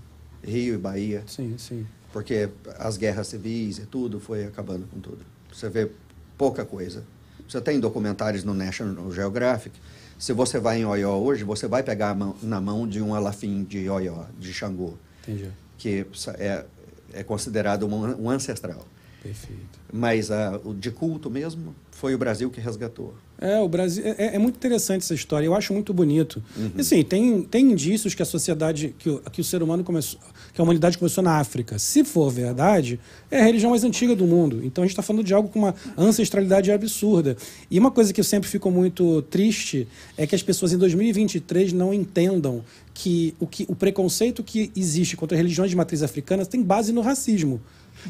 Rio 0.44 0.76
e 0.76 0.78
Bahia. 0.78 1.24
Sim, 1.26 1.56
sim. 1.58 1.88
Porque 2.14 2.50
as 2.78 2.98
guerras 2.98 3.28
civis 3.28 3.78
e 3.80 3.86
tudo 3.86 4.20
foi 4.20 4.46
acabando 4.46 4.86
com 4.92 5.00
tudo. 5.00 5.20
Você 5.60 5.68
vê 5.68 5.90
pouca 6.38 6.64
coisa. 6.64 7.04
Você 7.48 7.60
tem 7.60 7.80
documentários 7.80 8.44
no 8.46 8.54
National 8.54 9.12
Geographic. 9.12 9.78
Se 10.18 10.32
você 10.32 10.58
vai 10.58 10.80
em 10.80 10.86
Oió 10.86 11.18
hoje, 11.18 11.44
você 11.44 11.68
vai 11.68 11.84
pegar 11.84 12.12
a 12.12 12.16
mão- 12.16 12.36
na 12.42 12.62
mão 12.62 12.88
de 12.88 13.02
um 13.02 13.14
alafim 13.14 13.64
de 13.66 13.90
Oió, 13.90 14.24
de 14.40 14.54
Xangô, 14.54 14.94
Entendi. 15.24 15.50
que 15.78 16.06
é, 16.38 16.66
é 17.14 17.24
considerado 17.24 17.86
um, 17.86 18.24
um 18.24 18.30
ancestral. 18.30 18.86
Perfeito. 19.22 19.80
Mas 19.92 20.32
ah, 20.32 20.60
o 20.64 20.74
de 20.74 20.92
culto 20.92 21.30
mesmo 21.30 21.76
foi 21.92 22.16
o 22.16 22.18
Brasil 22.18 22.50
que 22.50 22.62
resgatou. 22.62 23.14
É, 23.38 23.60
o 23.60 23.68
Brasil. 23.68 24.04
É, 24.06 24.36
é 24.36 24.40
muito 24.40 24.56
interessante 24.56 25.02
essa 25.04 25.14
história. 25.14 25.46
Eu 25.46 25.54
acho 25.56 25.74
muito 25.74 25.94
bonito. 25.94 26.42
Uhum. 26.56 26.72
E, 26.78 26.82
assim, 26.82 27.04
tem, 27.04 27.42
tem 27.44 27.72
indícios 27.72 28.14
que 28.16 28.22
a 28.22 28.26
sociedade, 28.26 28.96
que 28.98 29.10
o, 29.10 29.20
que 29.20 29.42
o 29.42 29.44
ser 29.44 29.62
humano 29.62 29.84
começou, 29.84 30.20
que 30.54 30.60
a 30.60 30.64
humanidade 30.64 30.98
começou 30.98 31.24
na 31.24 31.38
África. 31.38 31.78
Se 31.80 32.04
for 32.04 32.30
verdade, 32.30 33.00
é 33.30 33.40
a 33.42 33.44
religião 33.44 33.72
mais 33.72 33.84
antiga 33.84 34.16
do 34.16 34.26
mundo. 34.26 34.62
Então 34.64 34.84
a 34.84 34.88
gente 34.88 34.94
está 34.94 35.02
falando 35.02 35.24
de 35.24 35.34
algo 35.34 35.50
com 35.50 35.60
uma 35.60 35.76
ancestralidade 35.98 36.72
absurda. 36.72 37.36
E 37.70 37.80
uma 37.80 37.92
coisa 37.92 38.14
que 38.14 38.20
eu 38.20 38.26
sempre 38.26 38.50
fico 38.50 38.70
muito 38.72 39.22
triste 39.24 39.88
é 40.18 40.26
que 40.26 40.36
as 40.36 40.44
pessoas 40.44 40.74
em 40.74 40.78
2023 40.78 41.74
não 41.74 41.94
entendam 41.94 42.64
que 42.94 43.34
o, 43.40 43.48
que 43.48 43.66
o 43.70 43.76
preconceito 43.76 44.44
que 44.44 44.72
existe 44.76 45.16
contra 45.16 45.38
religiões 45.38 45.70
de 45.70 45.78
matriz 45.78 46.04
africana 46.04 46.46
tem 46.46 46.62
base 46.62 46.92
no 46.92 47.02
racismo. 47.02 47.62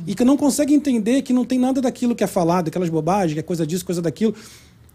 E 0.06 0.16
que 0.16 0.24
não 0.24 0.38
consegue 0.38 0.74
entender 0.74 1.22
que 1.22 1.34
não 1.34 1.46
tem 1.46 1.60
nada 1.60 1.82
daquilo 1.82 2.16
que 2.16 2.24
é 2.24 2.28
falado, 2.28 2.68
aquelas 2.68 2.90
bobagens, 2.90 3.34
que 3.34 3.40
é 3.40 3.44
coisa 3.44 3.66
disso, 3.66 3.86
coisa 3.86 4.02
daquilo. 4.02 4.36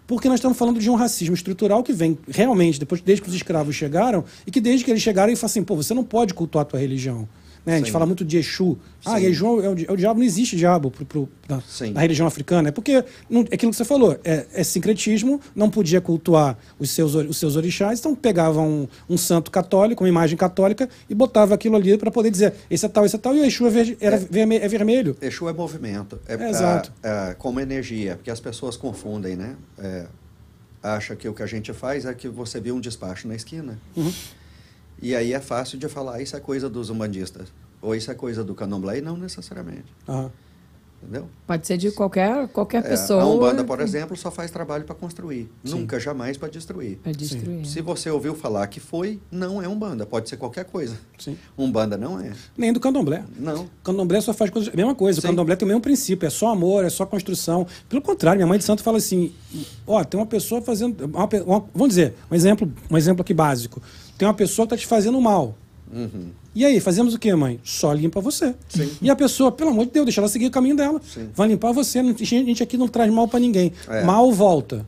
Porque 0.07 0.29
nós 0.29 0.39
estamos 0.39 0.59
falando 0.59 0.79
de 0.79 0.91
um 0.91 0.95
racismo 0.95 1.35
estrutural 1.35 1.83
que 1.83 1.93
vem 1.93 2.19
realmente 2.29 2.79
depois 2.79 3.01
desde 3.01 3.23
que 3.23 3.29
os 3.29 3.35
escravos 3.35 3.75
chegaram 3.75 4.25
e 4.47 4.51
que 4.51 4.61
desde 4.61 4.85
que 4.85 4.91
eles 4.91 5.03
chegaram 5.03 5.31
ele 5.31 5.37
fala 5.37 5.51
assim, 5.51 5.65
pô, 5.65 5.75
você 5.75 5.95
não 5.95 6.05
pode 6.05 6.35
cultuar 6.35 6.63
a 6.63 6.65
tua 6.67 6.81
religião. 6.81 7.27
Né? 7.65 7.75
A 7.75 7.77
gente 7.79 7.87
Sim. 7.87 7.93
fala 7.93 8.05
muito 8.05 8.25
de 8.25 8.37
Exu. 8.37 8.77
Ah, 9.05 9.19
Sim. 9.19 9.25
Exu 9.27 9.47
é 9.63 9.69
o, 9.69 9.85
é 9.89 9.93
o 9.93 9.97
diabo, 9.97 10.21
não 10.21 10.27
existe 10.27 10.55
diabo 10.57 10.91
pro, 10.91 11.05
pro, 11.07 11.29
na, 11.49 11.63
na 11.93 12.01
religião 12.01 12.27
africana. 12.27 12.69
É 12.69 12.73
porque 12.73 13.03
não, 13.29 13.41
é 13.51 13.55
aquilo 13.55 13.71
que 13.71 13.77
você 13.77 13.85
falou, 13.85 14.19
é, 14.23 14.47
é 14.53 14.63
sincretismo, 14.63 15.41
não 15.57 15.71
podia 15.71 16.01
cultuar 16.01 16.59
os 16.79 16.91
seus, 16.91 17.15
os 17.15 17.37
seus 17.39 17.57
orixás, 17.57 18.01
então 18.01 18.15
pegava 18.15 18.61
um, 18.61 18.87
um 19.09 19.17
santo 19.17 19.51
católico, 19.51 20.05
uma 20.05 20.09
imagem 20.09 20.37
católica, 20.37 20.89
e 21.09 21.15
botava 21.15 21.55
aquilo 21.55 21.77
ali 21.77 21.97
para 21.97 22.11
poder 22.11 22.31
dizer, 22.31 22.53
esse 22.71 22.85
é 22.85 22.89
tal, 22.89 23.07
esse 23.07 23.17
é 23.17 23.19
tal, 23.19 23.35
e 23.35 23.41
o 23.41 23.45
Exu 23.47 23.67
é, 23.67 23.97
era 23.99 24.19
verme- 24.19 24.57
é 24.59 24.69
vermelho. 24.69 25.17
Exu 25.23 25.49
é 25.49 25.53
movimento. 25.53 26.19
É, 26.29 26.35
É, 26.35 26.51
exato. 26.51 26.93
ah, 27.03 27.35
como 27.39 27.61
energia, 27.61 28.17
porque 28.17 28.31
as 28.31 28.41
pessoas 28.41 28.77
confundem, 28.77 29.37
né? 29.37 29.57
É, 29.79 30.05
acha 30.83 31.17
que 31.17 31.27
o 31.27 31.33
que 31.33 31.43
a 31.43 31.47
gente 31.47 31.73
faz 31.73 32.05
é 32.05 32.13
que 32.13 32.29
você 32.29 32.61
vê 32.61 32.71
um 32.71 32.81
despacho 32.81 33.27
na 33.27 33.35
esquina. 33.35 33.79
Uhum. 33.97 34.13
E 35.03 35.15
aí 35.15 35.33
é 35.33 35.41
fácil 35.41 35.79
de 35.79 35.89
falar, 35.89 36.21
isso 36.23 36.37
é 36.37 36.41
coisa 36.41 36.69
dos 36.69 36.91
umbandistas. 36.91 37.49
Ou 37.83 37.95
isso 37.95 38.11
é 38.11 38.15
coisa 38.15 38.43
do 38.43 38.55
candomblé, 38.55 38.99
e 38.99 39.03
não 39.03 39.17
necessariamente. 39.17 39.85
Aham. 40.09 40.31
Entendeu? 41.03 41.29
Pode 41.47 41.67
ser 41.67 41.77
de 41.77 41.91
qualquer, 41.91 42.49
qualquer 42.49 42.79
É, 42.79 42.89
pessoa. 42.89 43.21
a 43.23 43.27
Umbanda, 43.27 43.63
por 43.63 43.79
exemplo, 43.83 44.17
só 44.17 44.31
faz 44.31 44.51
trabalho 44.51 44.85
para 44.85 44.95
construir. 44.95 45.51
Sim. 45.63 45.81
Nunca, 45.81 46.01
jamais 46.01 46.39
para 46.39 46.49
destruir. 46.49 46.97
Pra 47.03 47.13
destruir. 47.13 47.67
Se 47.67 47.83
você 47.83 48.09
ouviu 48.09 48.35
falar 48.35 48.67
que 48.69 48.81
foi, 48.81 49.21
não 49.31 49.61
é 49.63 49.69
Umbanda. 49.69 50.07
Pode 50.07 50.31
ser 50.31 50.39
qualquer 50.39 50.65
coisa. 50.65 50.97
Sim. 51.19 51.37
Umbanda 51.59 51.99
não 51.99 52.19
é. 52.19 52.33
Nem 52.57 52.73
do 52.73 52.81
candomblé. 52.81 53.23
Não. 53.39 53.69
Candomblé 53.83 54.19
só 54.23 54.33
faz 54.33 54.51
coisas. 54.51 54.73
A 54.73 54.77
mesma 54.79 54.95
coisa, 54.95 55.21
Sim. 55.21 55.27
o 55.27 55.31
candomblé 55.31 55.55
tem 55.57 55.67
o 55.67 55.69
mesmo 55.69 55.83
princípio, 55.83 56.27
é 56.27 56.31
só 56.31 56.49
amor, 56.49 56.87
é 56.87 56.89
só 56.89 57.05
construção. 57.05 57.67
Pelo 57.87 58.01
contrário, 58.01 58.39
minha 58.39 58.47
mãe 58.47 58.57
de 58.59 58.65
santo 58.65 58.83
fala 58.83 58.97
assim: 58.97 59.31
ó, 59.87 60.03
tem 60.05 60.19
uma 60.19 60.25
pessoa 60.27 60.63
fazendo. 60.63 61.05
uma 61.05 61.27
uma- 61.45 61.65
vamos 61.75 61.89
dizer, 61.91 62.15
um 62.31 62.35
exemplo, 62.35 62.73
um 62.91 62.97
exemplo 62.97 63.21
aqui 63.21 63.35
básico. 63.35 63.83
Tem 64.19 64.27
uma 64.27 64.35
pessoa 64.35 64.67
que 64.67 64.75
está 64.75 64.83
te 64.83 64.87
fazendo 64.87 65.21
mal. 65.21 65.57
Uhum. 65.93 66.31
E 66.55 66.65
aí, 66.65 66.79
fazemos 66.79 67.15
o 67.15 67.19
quê, 67.19 67.35
mãe? 67.35 67.59
Só 67.65 67.93
limpa 67.93 68.21
você. 68.21 68.55
Sim. 68.69 68.89
E 69.03 69.11
a 69.11 69.17
pessoa, 69.17 69.51
pelo 69.51 69.71
amor 69.71 69.87
de 69.87 69.93
Deus, 69.93 70.07
deixa 70.07 70.21
ela 70.21 70.29
seguir 70.29 70.47
o 70.47 70.51
caminho 70.51 70.77
dela. 70.77 71.01
Sim. 71.05 71.29
Vai 71.35 71.49
limpar 71.49 71.73
você. 71.73 71.99
A 71.99 72.03
gente 72.03 72.63
aqui 72.63 72.77
não 72.77 72.87
traz 72.87 73.13
mal 73.13 73.27
para 73.27 73.41
ninguém. 73.41 73.73
É. 73.89 74.05
Mal 74.05 74.31
volta. 74.31 74.87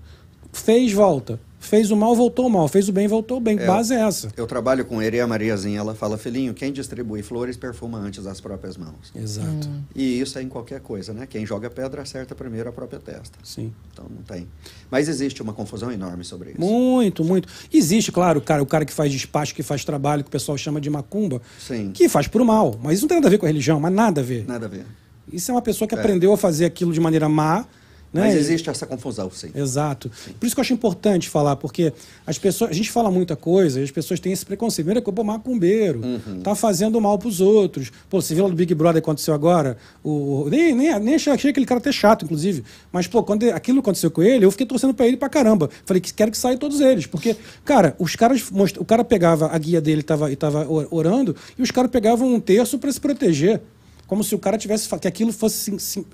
Fez, 0.52 0.92
volta. 0.92 1.40
Fez 1.66 1.90
o 1.90 1.96
mal, 1.96 2.14
voltou 2.14 2.46
o 2.46 2.50
mal. 2.50 2.68
Fez 2.68 2.88
o 2.88 2.92
bem, 2.92 3.08
voltou 3.08 3.38
o 3.38 3.40
bem. 3.40 3.58
É. 3.58 3.66
Base 3.66 3.92
é 3.92 4.00
essa. 4.00 4.28
Eu 4.36 4.46
trabalho 4.46 4.84
com 4.84 5.02
ele 5.02 5.16
e 5.16 5.20
a 5.20 5.26
Mariazinha, 5.26 5.80
ela 5.80 5.94
fala, 5.94 6.16
filhinho, 6.16 6.54
quem 6.54 6.72
distribui 6.72 7.22
flores 7.22 7.56
perfuma 7.56 7.98
antes 7.98 8.24
as 8.26 8.40
próprias 8.40 8.76
mãos. 8.76 9.12
Exato. 9.14 9.68
E 9.94 10.20
isso 10.20 10.38
é 10.38 10.42
em 10.42 10.48
qualquer 10.48 10.80
coisa, 10.80 11.12
né? 11.12 11.26
Quem 11.26 11.44
joga 11.44 11.68
pedra 11.68 12.02
acerta 12.02 12.34
primeiro 12.34 12.68
a 12.68 12.72
própria 12.72 13.00
testa. 13.00 13.36
Sim. 13.42 13.72
Então 13.92 14.06
não 14.08 14.22
tem. 14.22 14.46
Mas 14.90 15.08
existe 15.08 15.42
uma 15.42 15.52
confusão 15.52 15.90
enorme 15.90 16.24
sobre 16.24 16.50
isso. 16.50 16.60
Muito, 16.60 17.24
muito. 17.24 17.48
Existe, 17.72 18.12
claro, 18.12 18.38
o 18.38 18.42
cara, 18.42 18.62
o 18.62 18.66
cara 18.66 18.84
que 18.84 18.92
faz 18.92 19.10
despacho, 19.10 19.54
que 19.54 19.62
faz 19.62 19.84
trabalho, 19.84 20.22
que 20.22 20.28
o 20.28 20.32
pessoal 20.32 20.56
chama 20.56 20.80
de 20.80 20.88
macumba, 20.88 21.42
Sim. 21.58 21.90
que 21.92 22.08
faz 22.08 22.28
por 22.28 22.44
mal. 22.44 22.78
Mas 22.80 22.94
isso 22.94 23.02
não 23.02 23.08
tem 23.08 23.16
nada 23.16 23.26
a 23.26 23.30
ver 23.30 23.38
com 23.38 23.46
a 23.46 23.48
religião, 23.48 23.80
mas 23.80 23.92
nada 23.92 24.20
a 24.20 24.24
ver. 24.24 24.46
Nada 24.46 24.66
a 24.66 24.68
ver. 24.68 24.86
Isso 25.32 25.50
é 25.50 25.54
uma 25.54 25.62
pessoa 25.62 25.88
que 25.88 25.94
aprendeu 25.94 26.32
a 26.32 26.36
fazer 26.36 26.64
aquilo 26.64 26.92
de 26.92 27.00
maneira 27.00 27.28
má. 27.28 27.66
Né? 28.12 28.22
Mas 28.22 28.34
existe 28.34 28.70
essa 28.70 28.86
confusão, 28.86 29.30
sim. 29.30 29.50
Exato. 29.54 30.10
Por 30.40 30.46
isso 30.46 30.54
que 30.54 30.60
eu 30.60 30.62
acho 30.62 30.72
importante 30.72 31.28
falar, 31.28 31.56
porque 31.56 31.92
as 32.26 32.38
pessoas, 32.38 32.70
a 32.70 32.72
gente 32.72 32.90
fala 32.90 33.10
muita 33.10 33.36
coisa 33.36 33.78
e 33.80 33.82
as 33.84 33.90
pessoas 33.90 34.18
têm 34.20 34.32
esse 34.32 34.46
preconceito. 34.46 34.86
Primeiro 34.86 35.00
é 35.00 35.02
que 35.04 35.12
pô, 35.12 35.22
macumbeiro, 35.22 36.00
tá 36.42 36.54
fazendo 36.54 36.98
mal 37.00 37.18
pros 37.18 37.40
outros. 37.42 37.90
Pô, 38.08 38.22
você 38.22 38.34
viu 38.34 38.44
lá 38.44 38.50
do 38.50 38.56
Big 38.56 38.74
Brother 38.74 39.00
aconteceu 39.02 39.34
agora? 39.34 39.76
O, 40.02 40.44
o- 40.44 40.48
nem, 40.48 40.74
nem, 40.74 40.98
nem 41.00 41.14
achei, 41.16 41.32
achei 41.32 41.50
aquele 41.50 41.66
cara 41.66 41.78
até 41.78 41.92
chato, 41.92 42.24
inclusive. 42.24 42.64
Mas, 42.90 43.06
pô, 43.06 43.22
quando 43.22 43.50
aquilo 43.50 43.80
aconteceu 43.80 44.10
com 44.10 44.22
ele, 44.22 44.46
eu 44.46 44.50
fiquei 44.50 44.66
torcendo 44.66 44.94
pra 44.94 45.06
ele 45.06 45.16
pra 45.18 45.28
caramba. 45.28 45.68
Falei 45.84 46.00
que 46.00 46.14
quero 46.14 46.30
que 46.30 46.38
saia 46.38 46.56
todos 46.56 46.80
eles. 46.80 47.06
Porque, 47.06 47.36
cara, 47.66 47.94
os 47.98 48.16
caras. 48.16 48.42
O 48.78 48.84
cara 48.84 49.04
pegava 49.04 49.48
a 49.48 49.58
guia 49.58 49.80
dele 49.80 50.02
tava, 50.02 50.32
e 50.32 50.36
tava 50.36 50.66
or- 50.66 50.88
orando, 50.90 51.36
e 51.58 51.62
os 51.62 51.70
caras 51.70 51.90
pegavam 51.90 52.32
um 52.32 52.40
terço 52.40 52.78
pra 52.78 52.90
se 52.90 53.00
proteger. 53.00 53.60
Como 54.06 54.22
se 54.22 54.34
o 54.34 54.38
cara 54.38 54.56
tivesse. 54.56 54.88
que 55.00 55.08
aquilo 55.08 55.32
fosse. 55.32 55.56
sim- 55.58 55.78
sim- 55.78 56.06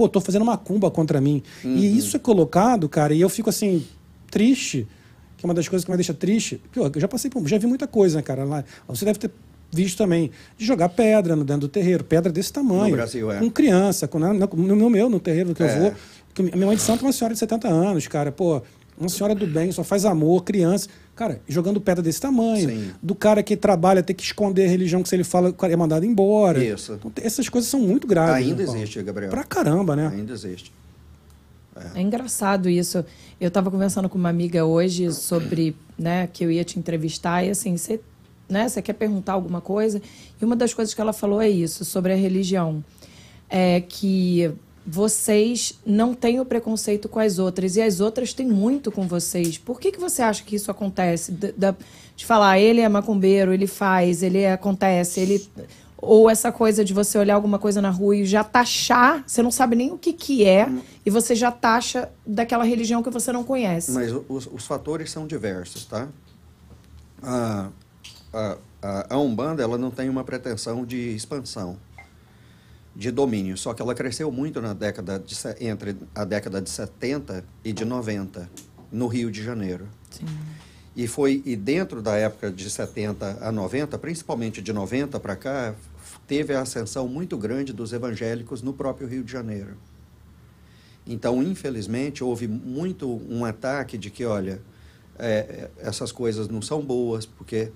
pô, 0.00 0.08
tô 0.08 0.18
fazendo 0.18 0.40
uma 0.42 0.56
cumba 0.56 0.90
contra 0.90 1.20
mim. 1.20 1.42
E 1.62 1.98
isso 1.98 2.16
é 2.16 2.18
colocado, 2.18 2.88
cara, 2.88 3.12
e 3.12 3.20
eu 3.20 3.28
fico 3.28 3.50
assim, 3.50 3.84
triste, 4.30 4.86
que 5.36 5.44
é 5.44 5.46
uma 5.46 5.52
das 5.52 5.68
coisas 5.68 5.84
que 5.84 5.90
me 5.90 5.96
deixa 5.98 6.14
triste. 6.14 6.58
Pô, 6.72 6.86
eu 6.94 7.00
já 7.00 7.06
passei 7.06 7.30
por. 7.30 7.46
Já 7.46 7.58
vi 7.58 7.66
muita 7.66 7.86
coisa, 7.86 8.16
né, 8.16 8.22
cara? 8.22 8.44
Lá, 8.44 8.64
você 8.88 9.04
deve 9.04 9.18
ter 9.18 9.30
visto 9.70 9.98
também, 9.98 10.30
de 10.56 10.64
jogar 10.64 10.88
pedra 10.88 11.36
no 11.36 11.44
dentro 11.44 11.60
do 11.62 11.68
terreiro, 11.68 12.02
pedra 12.02 12.32
desse 12.32 12.50
tamanho. 12.50 12.90
No 12.90 12.96
Brasil, 12.96 13.30
é. 13.30 13.38
Com 13.40 13.50
criança, 13.50 14.08
com, 14.08 14.18
no, 14.18 14.32
no, 14.32 14.74
no 14.76 14.88
meu, 14.90 15.10
no 15.10 15.20
terreiro 15.20 15.54
que 15.54 15.62
eu 15.62 15.66
É. 15.66 15.78
vou. 15.78 15.92
que 16.34 16.40
a 16.40 16.56
minha 16.56 16.66
mãe 16.66 16.76
de 16.76 16.82
santo 16.82 17.04
é 17.04 17.06
uma 17.06 17.12
senhora 17.12 17.34
de 17.34 17.40
70 17.40 17.68
anos, 17.68 18.06
cara. 18.06 18.32
Pô, 18.32 18.62
uma 19.00 19.08
senhora 19.08 19.34
do 19.34 19.46
bem, 19.46 19.72
só 19.72 19.82
faz 19.82 20.04
amor, 20.04 20.44
criança. 20.44 20.88
Cara, 21.16 21.40
jogando 21.48 21.80
pedra 21.80 22.02
desse 22.02 22.20
tamanho. 22.20 22.68
Sim. 22.68 22.90
Do 23.02 23.14
cara 23.14 23.42
que 23.42 23.56
trabalha 23.56 24.02
ter 24.02 24.14
que 24.14 24.22
esconder 24.22 24.66
a 24.66 24.68
religião 24.68 25.02
que 25.02 25.08
se 25.08 25.16
ele 25.16 25.24
fala, 25.24 25.48
o 25.48 25.54
cara 25.54 25.72
é 25.72 25.76
mandado 25.76 26.04
embora. 26.04 26.62
Isso. 26.62 26.92
Então, 26.94 27.12
essas 27.24 27.48
coisas 27.48 27.70
são 27.70 27.80
muito 27.80 28.06
graves. 28.06 28.46
Ainda 28.46 28.62
né, 28.62 28.64
Paulo? 28.66 28.80
existe, 28.80 29.02
Gabriel. 29.02 29.30
Pra 29.30 29.42
caramba, 29.42 29.96
né? 29.96 30.12
Ainda 30.14 30.32
existe. 30.32 30.72
É 31.94 32.00
engraçado 32.00 32.68
isso. 32.68 33.04
Eu 33.40 33.48
estava 33.48 33.70
conversando 33.70 34.08
com 34.08 34.18
uma 34.18 34.28
amiga 34.28 34.64
hoje 34.64 35.12
sobre, 35.12 35.74
né, 35.98 36.26
que 36.26 36.44
eu 36.44 36.50
ia 36.50 36.62
te 36.62 36.78
entrevistar 36.78 37.42
e 37.42 37.50
assim, 37.50 37.76
você, 37.76 38.00
né, 38.48 38.68
você 38.68 38.82
quer 38.82 38.92
perguntar 38.92 39.32
alguma 39.32 39.60
coisa? 39.60 40.00
E 40.40 40.44
uma 40.44 40.54
das 40.54 40.74
coisas 40.74 40.92
que 40.92 41.00
ela 41.00 41.12
falou 41.12 41.40
é 41.40 41.48
isso, 41.48 41.84
sobre 41.84 42.12
a 42.12 42.16
religião. 42.16 42.84
É 43.48 43.80
que 43.80 44.52
vocês 44.90 45.78
não 45.86 46.14
têm 46.14 46.40
o 46.40 46.44
preconceito 46.44 47.08
com 47.08 47.20
as 47.20 47.38
outras 47.38 47.76
e 47.76 47.82
as 47.82 48.00
outras 48.00 48.32
têm 48.34 48.46
muito 48.48 48.90
com 48.90 49.06
vocês. 49.06 49.56
Por 49.56 49.78
que, 49.80 49.92
que 49.92 50.00
você 50.00 50.20
acha 50.20 50.42
que 50.42 50.56
isso 50.56 50.70
acontece? 50.70 51.30
Da- 51.32 51.74
de 52.16 52.26
falar, 52.26 52.58
ele 52.58 52.80
é 52.80 52.88
macumbeiro, 52.88 53.52
ele 53.54 53.66
faz, 53.66 54.22
ele 54.22 54.44
acontece, 54.46 55.20
ele 55.20 55.48
ou 56.02 56.28
essa 56.30 56.50
coisa 56.50 56.82
de 56.84 56.92
você 56.94 57.18
olhar 57.18 57.34
alguma 57.34 57.58
coisa 57.58 57.80
na 57.80 57.90
rua 57.90 58.16
e 58.16 58.24
já 58.24 58.42
taxar, 58.42 59.22
você 59.26 59.42
não 59.42 59.50
sabe 59.50 59.76
nem 59.76 59.90
o 59.92 59.98
que, 59.98 60.12
que 60.14 60.44
é, 60.46 60.66
e 61.04 61.10
você 61.10 61.34
já 61.34 61.50
taxa 61.52 62.08
daquela 62.26 62.64
religião 62.64 63.02
que 63.02 63.10
você 63.10 63.30
não 63.32 63.44
conhece. 63.44 63.92
Mas 63.92 64.10
os, 64.28 64.48
os 64.52 64.66
fatores 64.66 65.10
são 65.10 65.26
diversos, 65.26 65.84
tá? 65.84 66.08
A, 67.22 67.68
a, 68.32 68.56
a, 68.82 69.14
a 69.14 69.18
Umbanda 69.18 69.62
ela 69.62 69.76
não 69.76 69.90
tem 69.90 70.08
uma 70.08 70.24
pretensão 70.24 70.84
de 70.86 71.14
expansão, 71.14 71.76
de 73.00 73.10
domínio, 73.10 73.56
só 73.56 73.72
que 73.72 73.80
ela 73.80 73.94
cresceu 73.94 74.30
muito 74.30 74.60
na 74.60 74.74
década 74.74 75.18
de, 75.18 75.34
entre 75.58 75.96
a 76.14 76.22
década 76.22 76.60
de 76.60 76.68
70 76.68 77.42
e 77.64 77.72
de 77.72 77.82
90, 77.82 78.46
no 78.92 79.06
Rio 79.06 79.30
de 79.30 79.42
Janeiro. 79.42 79.88
Sim. 80.10 80.26
E 80.94 81.06
foi 81.06 81.42
e 81.46 81.56
dentro 81.56 82.02
da 82.02 82.14
época 82.16 82.50
de 82.50 82.68
70 82.68 83.38
a 83.40 83.50
90, 83.50 83.96
principalmente 83.96 84.60
de 84.60 84.70
90 84.70 85.18
para 85.18 85.34
cá, 85.34 85.74
teve 86.26 86.52
a 86.52 86.60
ascensão 86.60 87.08
muito 87.08 87.38
grande 87.38 87.72
dos 87.72 87.94
evangélicos 87.94 88.60
no 88.60 88.74
próprio 88.74 89.08
Rio 89.08 89.24
de 89.24 89.32
Janeiro. 89.32 89.78
Então, 91.06 91.42
infelizmente, 91.42 92.22
houve 92.22 92.46
muito 92.46 93.08
um 93.30 93.46
ataque 93.46 93.96
de 93.96 94.10
que, 94.10 94.26
olha, 94.26 94.60
é, 95.18 95.28
é, 95.28 95.70
essas 95.78 96.12
coisas 96.12 96.48
não 96.48 96.60
são 96.60 96.82
boas, 96.82 97.24
porque, 97.24 97.72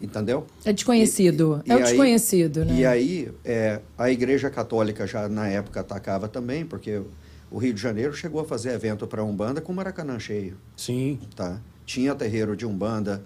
entendeu? 0.00 0.46
É 0.64 0.72
desconhecido. 0.72 1.62
E- 1.66 1.70
é 1.70 1.74
o 1.74 1.78
aí- 1.78 1.84
desconhecido, 1.84 2.64
né? 2.64 2.74
E 2.80 2.86
aí, 2.86 3.30
é, 3.44 3.80
a 3.98 4.10
Igreja 4.10 4.48
Católica 4.50 5.06
já 5.06 5.28
na 5.28 5.46
época 5.48 5.80
atacava 5.80 6.28
também, 6.28 6.64
porque 6.64 7.02
o 7.50 7.58
Rio 7.58 7.74
de 7.74 7.80
Janeiro 7.80 8.12
chegou 8.14 8.40
a 8.40 8.44
fazer 8.44 8.70
evento 8.70 9.06
para 9.06 9.22
Umbanda 9.24 9.60
com 9.60 9.72
Maracanã 9.72 10.18
cheio. 10.18 10.56
Sim. 10.76 11.18
Tá? 11.34 11.60
Tinha 11.84 12.14
terreiro 12.14 12.56
de 12.56 12.64
Umbanda 12.66 13.22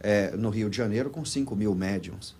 é, 0.00 0.36
no 0.36 0.50
Rio 0.50 0.68
de 0.70 0.76
Janeiro 0.76 1.10
com 1.10 1.24
5 1.24 1.54
mil 1.56 1.74
médiums. 1.74 2.34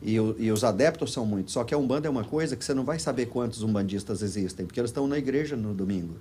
E, 0.00 0.18
o- 0.20 0.36
e 0.38 0.50
os 0.52 0.62
adeptos 0.62 1.12
são 1.12 1.26
muitos. 1.26 1.52
Só 1.54 1.64
que 1.64 1.74
a 1.74 1.78
Umbanda 1.78 2.06
é 2.06 2.10
uma 2.10 2.24
coisa 2.24 2.54
que 2.56 2.64
você 2.64 2.72
não 2.74 2.84
vai 2.84 2.98
saber 2.98 3.26
quantos 3.26 3.62
umbandistas 3.62 4.22
existem, 4.22 4.64
porque 4.66 4.78
eles 4.78 4.90
estão 4.90 5.06
na 5.08 5.18
igreja 5.18 5.56
no 5.56 5.74
domingo. 5.74 6.14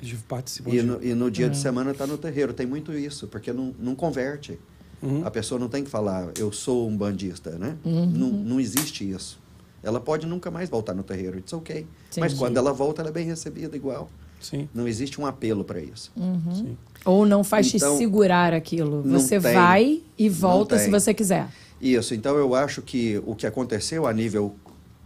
Eles 0.00 0.14
participam 0.28 0.70
E 0.70 0.72
de- 0.78 0.82
no, 0.82 1.02
e 1.04 1.14
no 1.14 1.30
dia 1.30 1.48
de 1.48 1.56
semana 1.56 1.90
está 1.92 2.06
no 2.06 2.16
terreiro. 2.18 2.52
Tem 2.52 2.66
muito 2.66 2.92
isso, 2.92 3.26
porque 3.26 3.52
não, 3.52 3.74
não 3.78 3.94
converte. 3.94 4.58
Uhum. 5.04 5.26
A 5.26 5.30
pessoa 5.30 5.58
não 5.58 5.68
tem 5.68 5.84
que 5.84 5.90
falar, 5.90 6.32
eu 6.38 6.50
sou 6.50 6.88
um 6.88 6.96
bandista, 6.96 7.50
né? 7.52 7.76
Não, 7.84 8.28
não 8.30 8.60
existe 8.60 9.08
isso. 9.08 9.38
Ela 9.82 10.00
pode 10.00 10.26
nunca 10.26 10.50
mais 10.50 10.68
voltar 10.68 10.94
no 10.94 11.02
terreiro, 11.02 11.38
it's 11.38 11.52
ok. 11.52 11.86
Mas 12.16 12.32
quando 12.32 12.56
ela 12.56 12.72
volta, 12.72 13.02
ela 13.02 13.10
é 13.10 13.12
bem 13.12 13.26
recebida 13.26 13.76
igual. 13.76 14.08
Sim. 14.40 14.68
Não 14.74 14.88
existe 14.88 15.20
um 15.20 15.26
apelo 15.26 15.62
para 15.64 15.80
isso. 15.80 16.10
Sim. 16.54 16.76
Ou 17.04 17.26
não 17.26 17.44
faz 17.44 17.72
Então, 17.74 17.92
te 17.94 17.98
segurar 17.98 18.54
aquilo. 18.54 19.02
Você 19.02 19.38
tem. 19.40 19.52
vai 19.52 20.02
e 20.18 20.28
volta 20.28 20.78
se 20.78 20.90
você 20.90 21.12
quiser. 21.12 21.48
Isso, 21.80 22.14
então 22.14 22.36
eu 22.36 22.54
acho 22.54 22.80
que 22.80 23.20
o 23.26 23.34
que 23.34 23.46
aconteceu 23.46 24.06
a 24.06 24.12
nível 24.12 24.54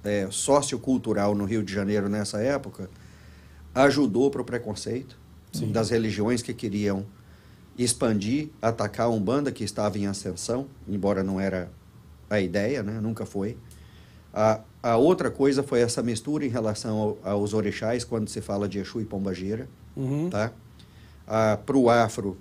é, 0.04 0.28
sociocultural 0.30 1.34
no 1.34 1.44
Rio 1.44 1.62
de 1.62 1.72
Janeiro 1.72 2.08
nessa 2.08 2.40
época 2.40 2.88
ajudou 3.74 4.30
para 4.30 4.40
o 4.42 4.44
preconceito 4.44 5.16
Sim. 5.52 5.72
das 5.72 5.90
religiões 5.90 6.42
que 6.42 6.54
queriam 6.54 7.04
expandir, 7.78 8.48
atacar 8.60 9.06
a 9.06 9.08
Umbanda 9.10 9.52
que 9.52 9.62
estava 9.64 9.96
em 9.98 10.06
ascensão, 10.06 10.66
embora 10.88 11.22
não 11.22 11.40
era 11.40 11.70
a 12.28 12.40
ideia, 12.40 12.82
né? 12.82 13.00
nunca 13.00 13.24
foi. 13.24 13.56
A, 14.34 14.60
a 14.82 14.96
outra 14.96 15.30
coisa 15.30 15.62
foi 15.62 15.80
essa 15.80 16.02
mistura 16.02 16.44
em 16.44 16.48
relação 16.48 16.98
ao- 16.98 17.18
aos 17.32 17.54
orixás, 17.54 18.04
quando 18.04 18.28
se 18.28 18.40
fala 18.40 18.68
de 18.68 18.78
Exu 18.78 19.00
e 19.00 19.04
Pombagira 19.04 19.68
Uhum. 19.96 20.28
tá? 20.30 20.52
Ah, 21.26 21.58
para 21.64 21.76
o 21.76 21.88
afro, 21.90 22.36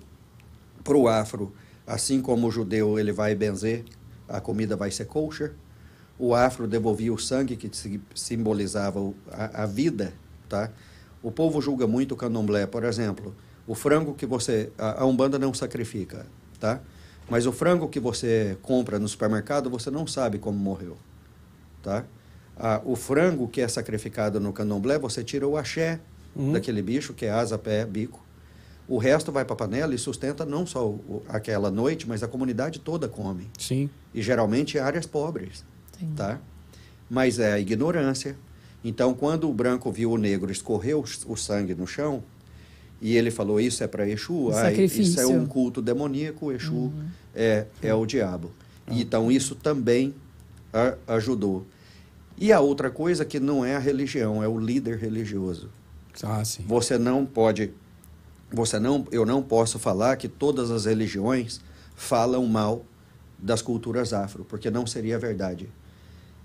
pro 0.84 1.08
afro, 1.08 1.52
assim 1.86 2.20
como 2.20 2.46
o 2.46 2.50
judeu 2.50 2.98
ele 2.98 3.12
vai 3.12 3.34
benzer, 3.34 3.84
a 4.28 4.40
comida 4.40 4.76
vai 4.76 4.90
ser 4.90 5.06
kosher. 5.06 5.52
O 6.18 6.34
afro 6.34 6.66
devolvia 6.66 7.12
o 7.12 7.18
sangue 7.18 7.56
que 7.56 7.68
si- 7.76 8.00
simbolizava 8.14 9.00
a, 9.30 9.62
a 9.62 9.66
vida, 9.66 10.12
tá? 10.48 10.70
O 11.22 11.30
povo 11.30 11.60
julga 11.60 11.86
muito 11.86 12.12
o 12.12 12.16
candomblé, 12.16 12.66
por 12.66 12.84
exemplo, 12.84 13.34
o 13.68 13.74
frango 13.74 14.14
que 14.14 14.26
você 14.26 14.72
a, 14.76 15.02
a 15.02 15.06
umbanda 15.06 15.38
não 15.38 15.54
sacrifica, 15.54 16.26
tá? 16.58 16.80
Mas 17.30 17.46
o 17.46 17.52
frango 17.52 17.86
que 17.88 18.00
você 18.00 18.56
compra 18.62 18.98
no 18.98 19.06
supermercado 19.06 19.68
você 19.70 19.90
não 19.90 20.06
sabe 20.06 20.38
como 20.38 20.58
morreu, 20.58 20.96
tá? 21.82 22.04
Ah, 22.56 22.80
o 22.84 22.96
frango 22.96 23.46
que 23.46 23.60
é 23.60 23.68
sacrificado 23.68 24.40
no 24.40 24.52
candomblé 24.52 24.98
você 24.98 25.22
tira 25.22 25.46
o 25.46 25.56
axé 25.56 26.00
Uhum. 26.36 26.52
daquele 26.52 26.80
bicho 26.82 27.14
que 27.14 27.26
é 27.26 27.30
asa, 27.30 27.58
pé, 27.58 27.84
bico. 27.84 28.24
O 28.86 28.96
resto 28.96 29.32
vai 29.32 29.44
para 29.44 29.54
a 29.54 29.56
panela 29.56 29.94
e 29.94 29.98
sustenta 29.98 30.44
não 30.46 30.64
só 30.66 30.86
o- 30.86 31.22
aquela 31.28 31.68
noite, 31.70 32.08
mas 32.08 32.22
a 32.22 32.28
comunidade 32.28 32.78
toda 32.78 33.08
come. 33.08 33.50
Sim. 33.58 33.90
E 34.14 34.22
geralmente 34.22 34.76
em 34.76 34.80
áreas 34.80 35.04
pobres, 35.04 35.64
Sim. 35.98 36.12
tá? 36.16 36.38
Mas 37.10 37.38
é 37.40 37.52
a 37.54 37.58
ignorância. 37.58 38.36
Então, 38.84 39.14
quando 39.14 39.48
o 39.50 39.52
branco 39.54 39.90
viu 39.90 40.12
o 40.12 40.16
negro 40.18 40.52
escorrer 40.52 40.96
o, 40.96 41.04
o 41.26 41.36
sangue 41.36 41.74
no 41.74 41.86
chão, 41.86 42.22
e 43.00 43.16
ele 43.16 43.30
falou, 43.30 43.60
isso 43.60 43.82
é 43.84 43.86
para 43.86 44.08
Exu, 44.08 44.50
ah, 44.50 44.70
isso 45.02 45.20
é 45.20 45.26
um 45.26 45.46
culto 45.46 45.80
demoníaco, 45.80 46.50
Exu 46.52 46.92
é, 47.34 47.66
é 47.82 47.94
o 47.94 48.04
diabo. 48.06 48.50
Então, 48.90 49.30
isso 49.30 49.54
também 49.54 50.14
a- 50.72 50.94
ajudou. 51.08 51.66
E 52.36 52.52
a 52.52 52.60
outra 52.60 52.90
coisa 52.90 53.24
que 53.24 53.38
não 53.40 53.64
é 53.64 53.76
a 53.76 53.78
religião, 53.78 54.42
é 54.42 54.48
o 54.48 54.58
líder 54.58 54.98
religioso. 54.98 55.68
Ah, 56.22 56.44
sim. 56.44 56.64
Você 56.66 56.96
não 56.98 57.24
pode, 57.26 57.70
você 58.52 58.78
não, 58.78 59.06
eu 59.12 59.24
não 59.26 59.42
posso 59.42 59.78
falar 59.78 60.16
que 60.16 60.26
todas 60.28 60.70
as 60.70 60.84
religiões 60.86 61.60
falam 61.94 62.46
mal 62.46 62.84
das 63.38 63.60
culturas 63.62 64.12
afro, 64.12 64.44
porque 64.44 64.70
não 64.70 64.86
seria 64.86 65.18
verdade. 65.18 65.68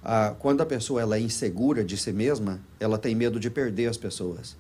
Ah, 0.04 0.36
quando 0.38 0.62
a 0.62 0.66
pessoa 0.66 1.02
ela 1.02 1.16
é 1.16 1.20
insegura 1.20 1.84
de 1.84 1.96
si 1.98 2.12
mesma, 2.12 2.60
ela 2.80 2.98
tem 2.98 3.16
medo 3.16 3.40
de 3.40 3.50
perder 3.50 3.88
as 3.88 3.98
pessoas. 3.98 4.56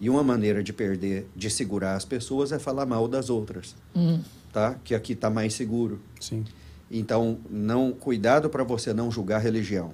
E 0.00 0.10
uma 0.10 0.22
maneira 0.22 0.62
de 0.62 0.72
perder, 0.72 1.26
de 1.36 1.48
segurar 1.48 1.94
as 1.94 2.04
pessoas 2.04 2.52
é 2.52 2.58
falar 2.58 2.84
mal 2.86 3.06
das 3.08 3.30
outras, 3.30 3.74
Hum. 3.94 4.20
tá? 4.52 4.74
Que 4.84 4.94
aqui 4.94 5.12
está 5.12 5.30
mais 5.30 5.54
seguro. 5.54 6.00
Sim. 6.20 6.44
Então, 6.90 7.38
não 7.48 7.92
cuidado 7.92 8.50
para 8.50 8.62
você 8.64 8.92
não 8.92 9.10
julgar 9.10 9.40
religião, 9.40 9.92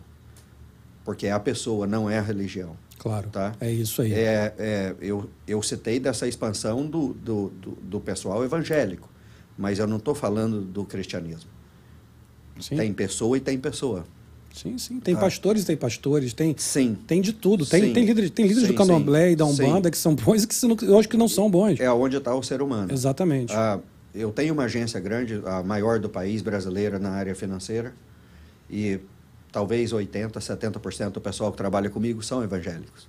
porque 1.05 1.29
a 1.29 1.39
pessoa 1.39 1.87
não 1.87 2.09
é 2.11 2.19
a 2.19 2.23
religião, 2.23 2.77
Claro. 2.99 3.29
tá? 3.31 3.55
É 3.61 3.71
isso 3.71 4.03
aí. 4.03 4.13
É, 4.13 4.55
é, 4.59 4.97
eu, 5.01 5.29
eu 5.47 5.63
citei 5.63 6.01
dessa 6.01 6.27
expansão 6.27 6.87
do, 6.87 7.15
do, 7.15 7.49
do, 7.51 7.71
do 7.83 8.01
pessoal 8.01 8.43
evangélico, 8.45 9.09
mas 9.57 9.79
eu 9.79 9.87
não 9.87 9.99
estou 9.99 10.15
falando 10.15 10.61
do 10.63 10.85
cristianismo. 10.85 11.51
Sim. 12.59 12.77
Tem 12.77 12.93
pessoa 12.93 13.37
e 13.37 13.41
tem 13.41 13.59
pessoa. 13.59 14.05
Sim, 14.55 14.77
sim. 14.79 15.01
Tem 15.01 15.15
Ah. 15.15 15.19
pastores 15.19 15.65
tem 15.65 15.77
pastores, 15.77 16.33
tem, 16.33 16.55
Sim. 16.59 16.97
tem 17.07 17.21
de 17.21 17.33
tudo. 17.33 17.65
Tem, 17.65 17.83
Sim. 17.85 17.93
tem 17.93 18.05
líderes, 18.05 18.31
tem 18.31 18.47
líderes 18.47 18.69
Sim, 18.69 18.75
do 18.75 18.77
candomblé 18.79 19.33
e 19.33 19.37
da 19.37 19.47
sim. 19.47 19.53
Umbanda 19.65 19.91
que 19.91 19.97
são 19.99 20.15
bons 20.15 20.43
e 20.43 20.47
que 20.47 20.67
não- 20.67 20.77
eu 20.83 20.99
acho 20.99 21.09
que 21.09 21.17
não 21.17 21.29
são 21.29 21.51
bons. 21.51 21.79
É 21.81 21.91
onde 21.93 22.17
está 22.17 22.35
o 22.35 22.43
ser 22.43 22.61
humano. 22.61 22.93
Exatamente. 22.93 23.53
Ah, 23.55 23.79
eu 24.15 24.33
tenho 24.33 24.53
uma 24.53 24.65
agência 24.65 24.99
grande, 25.01 25.41
a 25.45 25.63
maior 25.63 25.99
do 26.01 26.09
país, 26.09 26.43
brasileira, 26.43 26.99
na 26.99 27.11
área 27.11 27.35
financeira, 27.35 27.95
e 28.69 28.99
talvez 29.53 29.93
80%, 29.93 30.41
70% 30.41 31.13
do 31.15 31.21
pessoal 31.21 31.51
que 31.53 31.57
trabalha 31.57 31.89
comigo 31.89 32.23
são 32.23 32.43
evangélicos. 32.43 33.09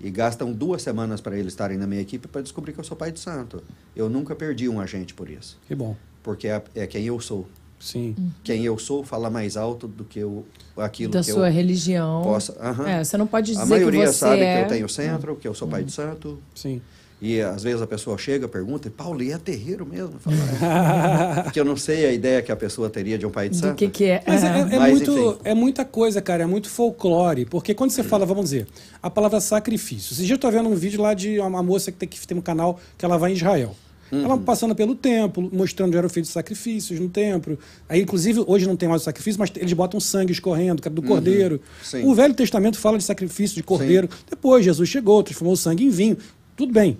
E 0.00 0.10
gastam 0.10 0.52
duas 0.52 0.82
semanas 0.82 1.20
para 1.20 1.38
eles 1.38 1.52
estarem 1.52 1.78
na 1.78 1.86
minha 1.86 2.00
equipe 2.00 2.26
para 2.26 2.40
descobrir 2.42 2.72
que 2.72 2.80
eu 2.80 2.84
sou 2.84 2.96
pai 2.96 3.12
de 3.12 3.20
santo. 3.20 3.62
Eu 3.94 4.08
nunca 4.08 4.34
perdi 4.34 4.68
um 4.68 4.80
agente 4.80 5.14
por 5.14 5.30
isso, 5.30 5.58
Que 5.68 5.74
bom. 5.76 5.96
porque 6.22 6.48
é, 6.48 6.60
é 6.74 6.86
quem 6.88 7.04
eu 7.04 7.20
sou. 7.20 7.46
Sim. 7.82 8.14
Quem 8.44 8.64
eu 8.64 8.78
sou 8.78 9.02
fala 9.02 9.28
mais 9.28 9.56
alto 9.56 9.88
do 9.88 10.04
que 10.04 10.20
eu, 10.20 10.46
aquilo 10.76 11.10
Da 11.12 11.18
que 11.20 11.32
sua 11.32 11.48
eu 11.48 11.52
religião. 11.52 12.22
possa. 12.22 12.56
Aham. 12.60 12.88
É, 12.88 13.02
você 13.04 13.16
não 13.16 13.26
pode 13.26 13.48
dizer 13.50 13.60
A 13.62 13.66
maioria 13.66 14.02
que 14.02 14.06
você 14.06 14.12
sabe 14.18 14.40
é... 14.42 14.58
que 14.58 14.64
eu 14.64 14.68
tenho 14.76 14.88
centro, 14.88 15.34
que 15.34 15.48
eu 15.48 15.52
sou 15.54 15.66
pai 15.66 15.82
de 15.82 15.90
santo. 15.90 16.38
Sim. 16.54 16.80
E 17.20 17.40
às 17.40 17.62
vezes 17.62 17.80
a 17.82 17.86
pessoa 17.86 18.16
chega, 18.18 18.48
pergunta, 18.48 18.90
Paulo, 18.90 19.22
e 19.22 19.30
é 19.32 19.38
terreiro 19.38 19.84
mesmo? 19.86 20.14
"É." 20.26 21.42
Porque 21.42 21.58
eu 21.60 21.64
não 21.64 21.76
sei 21.76 22.06
a 22.06 22.12
ideia 22.12 22.40
que 22.42 22.50
a 22.52 22.56
pessoa 22.56 22.88
teria 22.90 23.16
de 23.18 23.24
um 23.26 23.30
pai 23.30 23.48
de 23.48 23.56
Do 23.56 23.60
santo. 23.60 23.76
que 23.76 23.88
que 23.88 24.04
é. 24.04 24.22
Mas 24.26 24.42
é, 24.42 24.48
Aham. 24.48 24.68
é 24.72 24.78
Mas, 24.78 24.90
muito, 24.92 25.10
enfim. 25.12 25.38
é 25.44 25.54
muita 25.54 25.84
coisa, 25.84 26.20
cara. 26.22 26.42
É 26.44 26.46
muito 26.46 26.68
folclore. 26.68 27.44
Porque 27.46 27.74
quando 27.74 27.90
você 27.90 28.02
fala, 28.02 28.24
vamos 28.26 28.44
dizer, 28.46 28.66
a 29.02 29.08
palavra 29.10 29.40
sacrifício. 29.40 30.14
Esse 30.14 30.24
dia 30.24 30.34
eu 30.34 30.38
tô 30.38 30.50
vendo 30.50 30.68
um 30.68 30.74
vídeo 30.74 31.00
lá 31.00 31.14
de 31.14 31.38
uma 31.40 31.62
moça 31.62 31.92
que 31.92 31.98
tem, 31.98 32.08
que 32.08 32.26
tem 32.26 32.36
um 32.36 32.40
canal 32.42 32.78
que 32.98 33.04
ela 33.04 33.16
vai 33.16 33.30
em 33.32 33.34
Israel. 33.34 33.74
Ela 34.12 34.36
passando 34.36 34.74
pelo 34.74 34.94
templo, 34.94 35.48
mostrando 35.52 35.96
eram 35.96 36.08
feitos 36.08 36.30
sacrifícios 36.30 37.00
no 37.00 37.08
templo. 37.08 37.58
Aí, 37.88 38.02
inclusive, 38.02 38.44
hoje 38.46 38.66
não 38.66 38.76
tem 38.76 38.86
mais 38.88 39.00
o 39.02 39.04
sacrifício, 39.06 39.38
mas 39.40 39.50
eles 39.56 39.72
botam 39.72 39.98
sangue 39.98 40.32
escorrendo, 40.32 40.82
do 40.90 41.02
cordeiro. 41.02 41.60
Sim. 41.82 42.04
O 42.04 42.14
Velho 42.14 42.34
Testamento 42.34 42.78
fala 42.78 42.98
de 42.98 43.04
sacrifício 43.04 43.56
de 43.56 43.62
cordeiro. 43.62 44.08
Depois, 44.28 44.64
Jesus 44.64 44.88
chegou, 44.88 45.22
transformou 45.22 45.54
o 45.54 45.56
sangue 45.56 45.84
em 45.84 45.90
vinho. 45.90 46.18
Tudo 46.54 46.72
bem. 46.72 46.98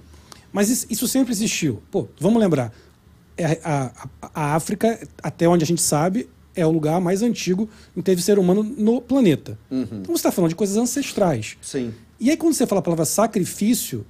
Mas 0.50 0.70
isso, 0.70 0.86
isso 0.88 1.06
sempre 1.06 1.32
existiu. 1.32 1.82
Pô, 1.90 2.08
vamos 2.18 2.40
lembrar. 2.40 2.72
É, 3.36 3.58
a, 3.62 3.92
a- 4.22 4.30
a 4.34 4.54
África, 4.54 4.98
até 5.22 5.46
onde 5.48 5.64
a 5.64 5.66
gente 5.66 5.82
sabe, 5.82 6.28
é 6.54 6.66
o 6.66 6.70
lugar 6.70 7.00
mais 7.00 7.22
antigo 7.22 7.68
em 7.96 8.00
que 8.00 8.04
teve 8.06 8.22
ser 8.22 8.38
humano 8.38 8.62
no 8.62 9.00
planeta. 9.00 9.58
Então 9.70 10.06
você 10.06 10.12
está 10.20 10.30
falando 10.32 10.50
de 10.50 10.54
coisas 10.56 10.76
ancestrais. 10.76 11.56
Sim. 11.62 11.92
E 12.20 12.30
aí, 12.30 12.36
quando 12.36 12.54
você 12.54 12.66
fala 12.66 12.78
a 12.80 12.82
palavra 12.82 13.04
sacrifício, 13.04 14.04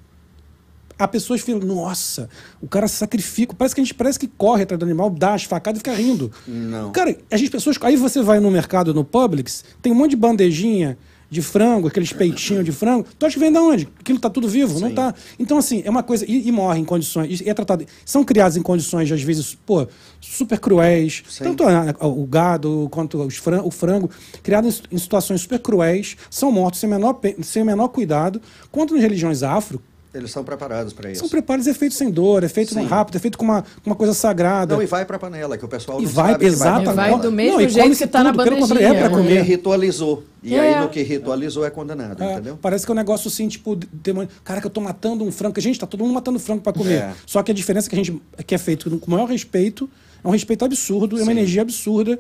a 1.04 1.08
pessoas 1.08 1.40
falam, 1.40 1.60
nossa, 1.60 2.28
o 2.60 2.68
cara 2.68 2.86
sacrifica. 2.88 3.54
Parece 3.56 3.74
que 3.74 3.80
a 3.80 3.84
gente 3.84 3.94
parece 3.94 4.18
que 4.18 4.26
corre 4.26 4.62
atrás 4.62 4.78
do 4.78 4.84
animal, 4.84 5.10
dá 5.10 5.34
as 5.34 5.44
facadas 5.44 5.78
e 5.78 5.80
fica 5.84 5.94
rindo. 5.94 6.30
Não. 6.46 6.90
Cara, 6.92 7.16
as 7.30 7.48
pessoas. 7.48 7.76
Aí 7.82 7.96
você 7.96 8.22
vai 8.22 8.40
no 8.40 8.50
mercado, 8.50 8.92
no 8.94 9.04
Publix, 9.04 9.64
tem 9.80 9.92
um 9.92 9.96
monte 9.96 10.10
de 10.10 10.16
bandejinha 10.16 10.96
de 11.30 11.40
frango, 11.40 11.88
aqueles 11.88 12.12
peitinhos 12.12 12.62
de 12.62 12.72
frango. 12.72 13.06
Tu 13.18 13.24
acha 13.24 13.32
que 13.32 13.40
vem 13.40 13.50
de 13.50 13.56
onde? 13.58 13.88
Aquilo 13.98 14.18
tá 14.18 14.28
tudo 14.28 14.46
vivo? 14.46 14.78
Não 14.78 14.88
Sim. 14.90 14.94
tá. 14.94 15.14
Então, 15.38 15.56
assim, 15.56 15.80
é 15.82 15.88
uma 15.88 16.02
coisa. 16.02 16.26
E, 16.30 16.46
e 16.46 16.52
morre 16.52 16.78
em 16.78 16.84
condições. 16.84 17.40
E 17.40 17.48
é 17.48 17.54
tratado. 17.54 17.86
São 18.04 18.22
criados 18.22 18.58
em 18.58 18.60
condições, 18.62 19.10
às 19.10 19.22
vezes, 19.22 19.54
pô, 19.64 19.86
super 20.20 20.60
cruéis. 20.60 21.22
Sim. 21.30 21.44
Tanto 21.44 21.64
a- 21.64 21.94
a- 21.98 22.06
o 22.06 22.26
gado 22.26 22.86
quanto 22.90 23.18
os 23.22 23.38
fran- 23.38 23.62
o 23.62 23.70
frango, 23.70 24.10
criados 24.42 24.82
em, 24.90 24.96
em 24.96 24.98
situações 24.98 25.40
super 25.40 25.58
cruéis, 25.58 26.18
são 26.28 26.52
mortos 26.52 26.80
sem 26.80 26.90
menor, 26.90 27.18
sem 27.42 27.62
o 27.62 27.64
menor 27.64 27.88
cuidado. 27.88 28.38
Quanto 28.70 28.92
nas 28.92 29.02
religiões 29.02 29.42
afro, 29.42 29.80
Eles 30.14 30.30
são 30.30 30.44
preparados 30.44 30.92
para 30.92 31.10
isso. 31.10 31.20
são 31.20 31.28
preparos, 31.28 31.66
é 31.66 31.72
feito 31.72 31.94
sem 31.94 32.10
dor, 32.10 32.44
é 32.44 32.48
feito 32.48 32.74
Sim. 32.74 32.84
rápido, 32.84 33.16
é 33.16 33.18
feito 33.18 33.38
com 33.38 33.44
uma, 33.46 33.62
com 33.62 33.88
uma 33.90 33.96
coisa 33.96 34.12
sagrada. 34.12 34.74
Não, 34.74 34.82
e 34.82 34.86
vai 34.86 35.06
para 35.06 35.16
a 35.16 35.18
panela, 35.18 35.56
que 35.56 35.64
o 35.64 35.68
pessoal 35.68 36.00
E 36.00 36.04
não 36.04 36.10
vai, 36.10 36.32
sabe 36.32 36.38
que 36.40 36.46
exatamente. 36.46 36.94
vai, 36.94 37.08
E 37.08 37.10
vai 37.12 37.20
do 37.20 37.32
mesmo 37.32 37.52
Não, 37.54 37.60
e 37.62 37.68
jeito 37.70 37.96
que 37.96 38.06
tá 38.06 38.22
na 38.22 38.30
tudo, 38.32 38.44
pelo 38.44 38.56
contrário, 38.58 38.84
é 38.84 38.88
bandejinha. 38.88 39.08
pra 39.08 39.16
Porque 39.18 39.28
comer. 39.34 39.42
ritualizou. 39.42 40.22
E 40.42 40.54
É. 40.54 40.60
aí, 40.76 40.80
no 40.82 40.88
que 40.90 41.02
ritualizou, 41.02 41.64
é 41.64 41.70
condenado, 41.70 42.22
É, 42.22 42.32
entendeu? 42.34 42.58
Parece 42.60 42.84
que 42.84 42.90
é 42.90 42.94
um 42.94 42.96
negócio 42.96 43.28
assim, 43.28 43.48
tipo, 43.48 43.74
demônio. 43.92 44.28
Cara, 44.44 44.60
que 44.60 44.66
eu 44.66 44.70
tô 44.70 44.82
matando 44.82 45.24
um 45.24 45.32
frango. 45.32 45.58
Gente, 45.60 45.80
tá 45.80 45.86
todo 45.86 46.00
mundo 46.04 46.12
matando 46.12 46.38
frango 46.38 46.60
pra 46.60 46.72
comer. 46.74 46.92
É. 46.94 47.12
Só 47.26 47.42
que 47.42 47.50
a 47.50 47.54
diferença 47.54 47.86
é 47.86 47.90
que 47.90 47.94
a 47.94 47.98
gente 48.04 48.20
que 48.46 48.54
é 48.54 48.58
feito 48.58 48.90
com 48.98 49.06
o 49.06 49.10
maior 49.14 49.26
respeito, 49.26 49.88
é 50.22 50.28
um 50.28 50.30
respeito 50.30 50.64
absurdo, 50.64 51.16
é 51.16 51.20
uma 51.20 51.26
Sim. 51.32 51.38
energia 51.38 51.62
absurda. 51.62 52.18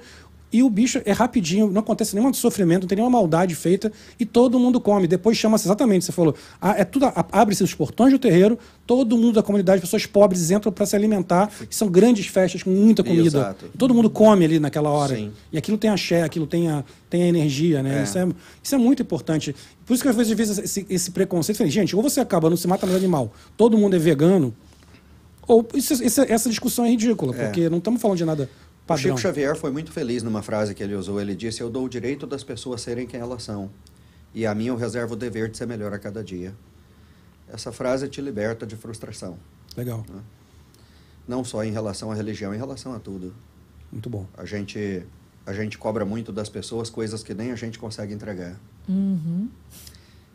E 0.52 0.62
o 0.62 0.68
bicho 0.68 1.00
é 1.06 1.12
rapidinho, 1.12 1.70
não 1.70 1.80
acontece 1.80 2.14
nenhum 2.14 2.32
sofrimento, 2.34 2.82
não 2.82 2.88
tem 2.88 2.96
nenhuma 2.96 3.18
maldade 3.18 3.54
feita, 3.54 3.90
e 4.20 4.26
todo 4.26 4.58
mundo 4.60 4.78
come. 4.80 5.06
Depois 5.08 5.36
chama-se 5.38 5.66
exatamente, 5.66 6.04
você 6.04 6.12
falou, 6.12 6.34
ah, 6.60 6.74
é 6.76 6.84
tudo, 6.84 7.06
a- 7.06 7.24
abre-se 7.32 7.64
os 7.64 7.72
portões 7.72 8.12
do 8.12 8.18
terreiro, 8.18 8.58
todo 8.86 9.16
mundo 9.16 9.32
da 9.32 9.42
comunidade, 9.42 9.80
pessoas 9.80 10.04
pobres 10.04 10.50
entram 10.50 10.70
para 10.70 10.84
se 10.84 10.94
alimentar, 10.94 11.50
e 11.70 11.74
são 11.74 11.88
grandes 11.88 12.26
festas 12.26 12.62
com 12.62 12.68
muita 12.70 13.02
comida. 13.02 13.26
Exato. 13.26 13.64
Todo 13.78 13.94
mundo 13.94 14.10
come 14.10 14.44
ali 14.44 14.60
naquela 14.60 14.90
hora. 14.90 15.16
Sim. 15.16 15.32
E 15.50 15.56
aquilo 15.56 15.78
tem 15.78 15.88
axé, 15.88 16.22
aquilo 16.22 16.46
tem 16.46 16.68
a, 16.68 16.84
tem 17.08 17.22
a 17.22 17.26
energia, 17.26 17.82
né? 17.82 18.00
É. 18.00 18.02
Isso, 18.02 18.18
é, 18.18 18.28
isso 18.62 18.74
é 18.74 18.78
muito 18.78 19.00
importante. 19.00 19.56
Por 19.86 19.94
isso 19.94 20.02
que 20.02 20.08
às 20.10 20.16
vezes, 20.16 20.32
às 20.32 20.36
vezes 20.38 20.58
esse, 20.58 20.86
esse 20.90 21.10
preconceito, 21.12 21.56
falei, 21.56 21.72
gente, 21.72 21.96
ou 21.96 22.02
você 22.02 22.20
acaba, 22.20 22.50
não 22.50 22.56
se 22.58 22.68
mata 22.68 22.84
mais 22.84 22.98
animal, 22.98 23.32
todo 23.56 23.78
mundo 23.78 23.96
é 23.96 23.98
vegano, 23.98 24.54
ou 25.48 25.66
isso- 25.74 25.94
essa, 26.04 26.30
essa 26.30 26.48
discussão 26.50 26.84
é 26.84 26.90
ridícula, 26.90 27.34
É. 27.34 27.44
porque 27.46 27.68
não 27.70 27.78
estamos 27.78 28.00
falando 28.00 28.18
de 28.18 28.24
nada 28.24 28.50
O 28.92 28.96
padrão. 28.96 29.16
Chico 29.16 29.20
Xavier 29.20 29.56
foi 29.56 29.70
muito 29.70 29.92
feliz 29.92 30.22
numa 30.22 30.42
frase 30.42 30.74
que 30.74 30.82
ele 30.82 30.94
usou. 30.94 31.20
Ele 31.20 31.34
disse: 31.34 31.60
Eu 31.60 31.70
dou 31.70 31.84
o 31.84 31.88
direito 31.88 32.26
das 32.26 32.42
pessoas 32.44 32.80
serem 32.80 33.06
quem 33.06 33.20
elas 33.20 33.42
são. 33.42 33.70
E 34.34 34.46
a 34.46 34.54
mim 34.54 34.66
eu 34.66 34.76
reservo 34.76 35.14
o 35.14 35.16
dever 35.16 35.50
de 35.50 35.56
ser 35.56 35.66
melhor 35.66 35.92
a 35.92 35.98
cada 35.98 36.22
dia. 36.24 36.54
Essa 37.48 37.70
frase 37.70 38.08
te 38.08 38.20
liberta 38.20 38.66
de 38.66 38.76
frustração. 38.76 39.38
Legal, 39.76 40.04
Não 41.28 41.44
só 41.44 41.62
em 41.64 41.70
relação 41.70 42.10
à 42.10 42.14
religião, 42.14 42.54
em 42.54 42.58
relação 42.58 42.94
a 42.94 42.98
tudo. 42.98 43.34
muito 43.90 44.08
bom. 44.08 44.26
A 44.36 44.44
gente, 44.46 45.04
a 45.44 45.52
gente 45.52 45.76
cobra 45.76 46.04
muito 46.04 46.32
das 46.32 46.48
pessoas 46.48 46.88
coisas 46.88 47.22
que 47.22 47.34
nem 47.34 47.52
a 47.52 47.56
gente 47.56 47.78
consegue 47.78 48.14
entregar. 48.14 48.58
Uhum. 48.88 49.48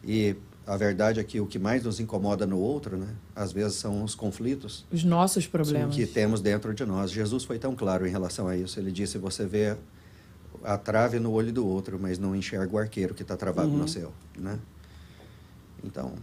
E 0.04 0.36
a 0.68 0.76
verdade 0.78 1.20
é 1.20 1.24
que 1.24 1.40
o 1.40 1.48
que 1.48 1.58
mais 1.58 1.84
nos 1.84 2.00
incomoda 2.00 2.46
no 2.46 2.60
outro, 2.60 2.98
né, 2.98 3.08
às 3.36 3.52
vezes 3.54 3.76
são 3.78 4.04
os 4.04 4.14
conflitos 4.14 4.86
Os 4.92 5.04
nossos 5.04 5.48
problemas. 5.48 5.96
que 5.96 6.06
temos 6.06 6.42
dentro 6.42 6.74
de 6.74 6.86
nós. 6.86 7.10
Jesus 7.10 7.44
foi 7.46 7.58
tão 7.58 7.76
claro 7.76 8.06
em 8.06 8.12
relação 8.12 8.48
a 8.48 8.56
isso. 8.58 8.80
Ele 8.80 8.92
disse: 8.92 9.18
Você 9.18 9.46
vê 9.46 9.78
a 10.64 10.78
trave 10.78 11.20
no 11.20 11.32
olho 11.32 11.52
do 11.54 11.66
outro, 11.66 11.98
mas 12.00 12.20
não 12.20 12.36
enxerga 12.36 12.76
o 12.76 12.78
arqueiro 12.78 13.14
que 13.14 13.22
está 13.22 13.38
travado 13.38 13.70
Uhum. 13.70 13.78
no 13.78 13.88
seu. 13.88 14.12
Né? 14.38 14.60
Então, 15.84 16.14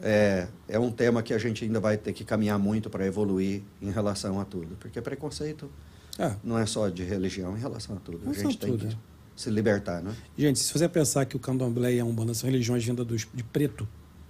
é, 0.00 0.46
é 0.68 0.78
um 0.78 0.90
tema 0.90 1.22
que 1.22 1.32
a 1.34 1.38
gente 1.38 1.64
ainda 1.64 1.80
vai 1.80 1.96
ter 1.96 2.12
que 2.12 2.24
caminhar 2.24 2.58
muito 2.58 2.88
para 2.88 3.04
evoluir 3.06 3.62
em 3.82 3.90
relação 3.90 4.38
a 4.40 4.44
tudo. 4.44 4.76
Porque 4.78 5.00
preconceito 5.00 5.70
É. 6.18 6.34
não 6.44 6.58
é 6.58 6.66
só 6.66 6.88
de 6.88 7.02
religião, 7.02 7.56
em 7.56 7.60
relação 7.60 7.96
a 7.96 7.98
tudo. 8.00 8.20
A 8.30 8.32
gente 8.32 8.58
tem 8.58 8.70
tudo, 8.76 8.86
que. 8.88 8.96
Se 9.40 9.50
libertar, 9.50 10.02
né? 10.02 10.12
Gente, 10.36 10.58
se 10.58 10.72
você 10.72 10.88
pensar 10.88 11.24
que 11.26 11.36
o 11.36 11.38
candomblé 11.38 11.94
e 11.94 12.00
a 12.00 12.04
umbanda 12.04 12.34
são 12.34 12.48
religiões 12.50 12.84
vindas 12.84 13.06
dos- 13.06 13.26
de 13.32 13.42
preto, 13.44 13.86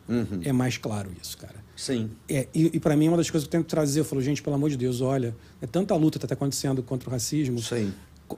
Uhum. 0.08 0.40
é 0.44 0.52
mais 0.52 0.76
claro 0.78 1.10
isso, 1.20 1.36
cara. 1.38 1.56
Sim. 1.76 2.10
É, 2.28 2.46
e 2.54 2.70
e 2.74 2.80
para 2.80 2.96
mim, 2.96 3.08
uma 3.08 3.16
das 3.16 3.30
coisas 3.30 3.44
que 3.46 3.48
eu 3.48 3.52
tenho 3.52 3.64
que 3.64 3.70
trazer, 3.70 4.00
eu 4.00 4.04
falo, 4.04 4.20
gente, 4.20 4.42
pelo 4.42 4.56
amor 4.56 4.68
de 4.70 4.76
Deus, 4.76 5.00
olha, 5.00 5.34
é 5.62 5.66
tanta 5.66 5.94
luta 5.94 6.18
que 6.18 6.24
está 6.24 6.34
acontecendo 6.34 6.82
contra 6.82 7.08
o 7.08 7.12
racismo. 7.12 7.58
Sim. 7.60 7.92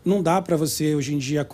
Não 0.04 0.22
dá 0.22 0.40
para 0.40 0.56
você, 0.56 0.94
hoje 0.94 1.14
em 1.14 1.18
dia, 1.18 1.44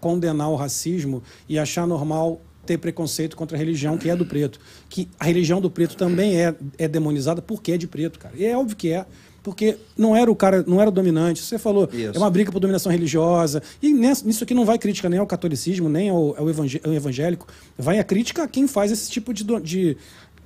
condenar 0.00 0.48
o 0.50 0.56
racismo 0.56 1.22
e 1.48 1.58
achar 1.58 1.86
normal 1.86 2.40
ter 2.64 2.78
preconceito 2.78 3.36
contra 3.36 3.56
a 3.56 3.58
religião 3.58 3.98
que 3.98 4.08
é 4.08 4.16
do 4.16 4.24
preto. 4.24 4.58
Que 4.88 5.06
a 5.20 5.24
religião 5.26 5.60
do 5.60 5.70
preto 5.70 5.94
também 5.96 6.40
é, 6.40 6.54
é 6.78 6.88
demonizada 6.88 7.42
porque 7.42 7.72
é 7.72 7.76
de 7.76 7.86
preto, 7.86 8.18
cara. 8.18 8.34
E 8.36 8.44
é 8.46 8.56
óbvio 8.56 8.74
que 8.76 8.90
é. 8.90 9.04
Porque 9.44 9.76
não 9.96 10.16
era 10.16 10.28
o 10.30 10.34
cara, 10.34 10.64
não 10.66 10.80
era 10.80 10.88
o 10.88 10.92
dominante. 10.92 11.42
Você 11.42 11.58
falou, 11.58 11.88
Isso. 11.92 12.16
é 12.16 12.18
uma 12.18 12.30
briga 12.30 12.50
por 12.50 12.58
dominação 12.58 12.90
religiosa. 12.90 13.62
E 13.80 13.92
nessa- 13.92 14.26
nisso 14.26 14.42
aqui 14.42 14.54
não 14.54 14.64
vai 14.64 14.78
crítica 14.78 15.08
nem 15.08 15.20
ao 15.20 15.26
catolicismo, 15.26 15.88
nem 15.88 16.08
ao, 16.08 16.34
ao 16.36 16.48
evangé- 16.50 16.80
ao 16.82 16.92
evangélico. 16.92 17.46
Vai 17.78 17.98
a 17.98 18.04
crítica 18.04 18.42
a 18.44 18.48
quem 18.48 18.66
faz 18.66 18.90
esse 18.90 19.10
tipo 19.10 19.32
de, 19.34 19.44
de 19.62 19.96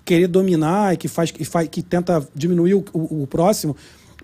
querer 0.05 0.27
dominar 0.27 0.95
e 0.95 0.97
que 0.97 1.07
faz, 1.07 1.31
que 1.31 1.45
faz 1.45 1.69
que 1.69 1.81
tenta 1.81 2.27
diminuir 2.35 2.75
o, 2.75 2.85
o- 2.93 3.23
o 3.23 3.27
próximo. 3.29 3.77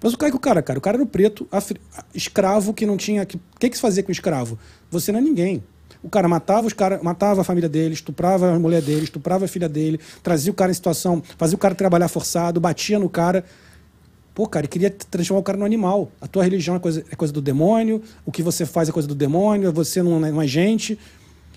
Mas 0.03 0.13
o 0.13 0.19
cara 0.19 0.31
que 0.33 0.37
o 0.37 0.41
cara, 0.41 0.61
cara, 0.61 0.79
o 0.79 0.83
cara 0.83 0.97
era 0.97 1.05
o 1.05 1.07
preto, 1.07 1.47
afri- 1.53 1.81
escravo 2.13 2.75
que 2.75 2.85
não 2.85 2.97
tinha. 2.97 3.23
O 3.23 3.27
que, 3.27 3.39
que, 3.61 3.71
que 3.71 3.77
se 3.77 3.81
fazia 3.81 4.03
com 4.03 4.09
o 4.09 4.13
escravo? 4.13 4.59
Você 4.91 5.13
não 5.13 5.21
é 5.21 5.23
ninguém. 5.23 5.63
O 6.03 6.09
cara 6.11 6.29
matava 6.29 6.67
os 6.67 6.73
cara, 6.75 7.01
matava 7.03 7.41
a 7.41 7.45
família 7.45 7.69
dele, 7.69 7.95
estuprava 7.95 8.51
a 8.55 8.59
mulher 8.59 8.83
dele, 8.83 9.05
estuprava 9.05 9.47
a 9.47 9.49
filha 9.49 9.69
dele, 9.69 9.99
trazia 10.23 10.51
o 10.53 10.55
cara 10.55 10.71
em 10.71 10.75
situação, 10.75 11.23
fazia 11.39 11.55
o 11.55 11.59
cara 11.59 11.75
trabalhar 11.75 12.09
forçado, 12.09 12.61
batia 12.61 12.99
no 12.99 13.09
cara. 13.09 13.45
Pô, 14.35 14.49
cara, 14.49 14.65
ele 14.65 14.69
queria 14.69 14.91
transformar 14.91 15.41
o 15.41 15.45
cara 15.45 15.57
no 15.57 15.65
animal. 15.65 16.11
A 16.21 16.27
tua 16.27 16.43
religião 16.43 16.75
é 16.75 16.81
coisa, 16.81 17.05
é 17.11 17.15
coisa 17.15 17.33
do 17.33 17.41
demônio, 17.41 18.03
o 18.27 18.33
que 18.33 18.43
você 18.43 18.67
faz 18.67 18.89
é 18.89 18.93
coisa 18.93 19.07
do 19.07 19.15
demônio, 19.15 19.73
você 19.73 20.03
não 20.03 20.25
é, 20.27 20.31
não 20.33 20.43
é 20.43 20.47
gente. 20.47 20.99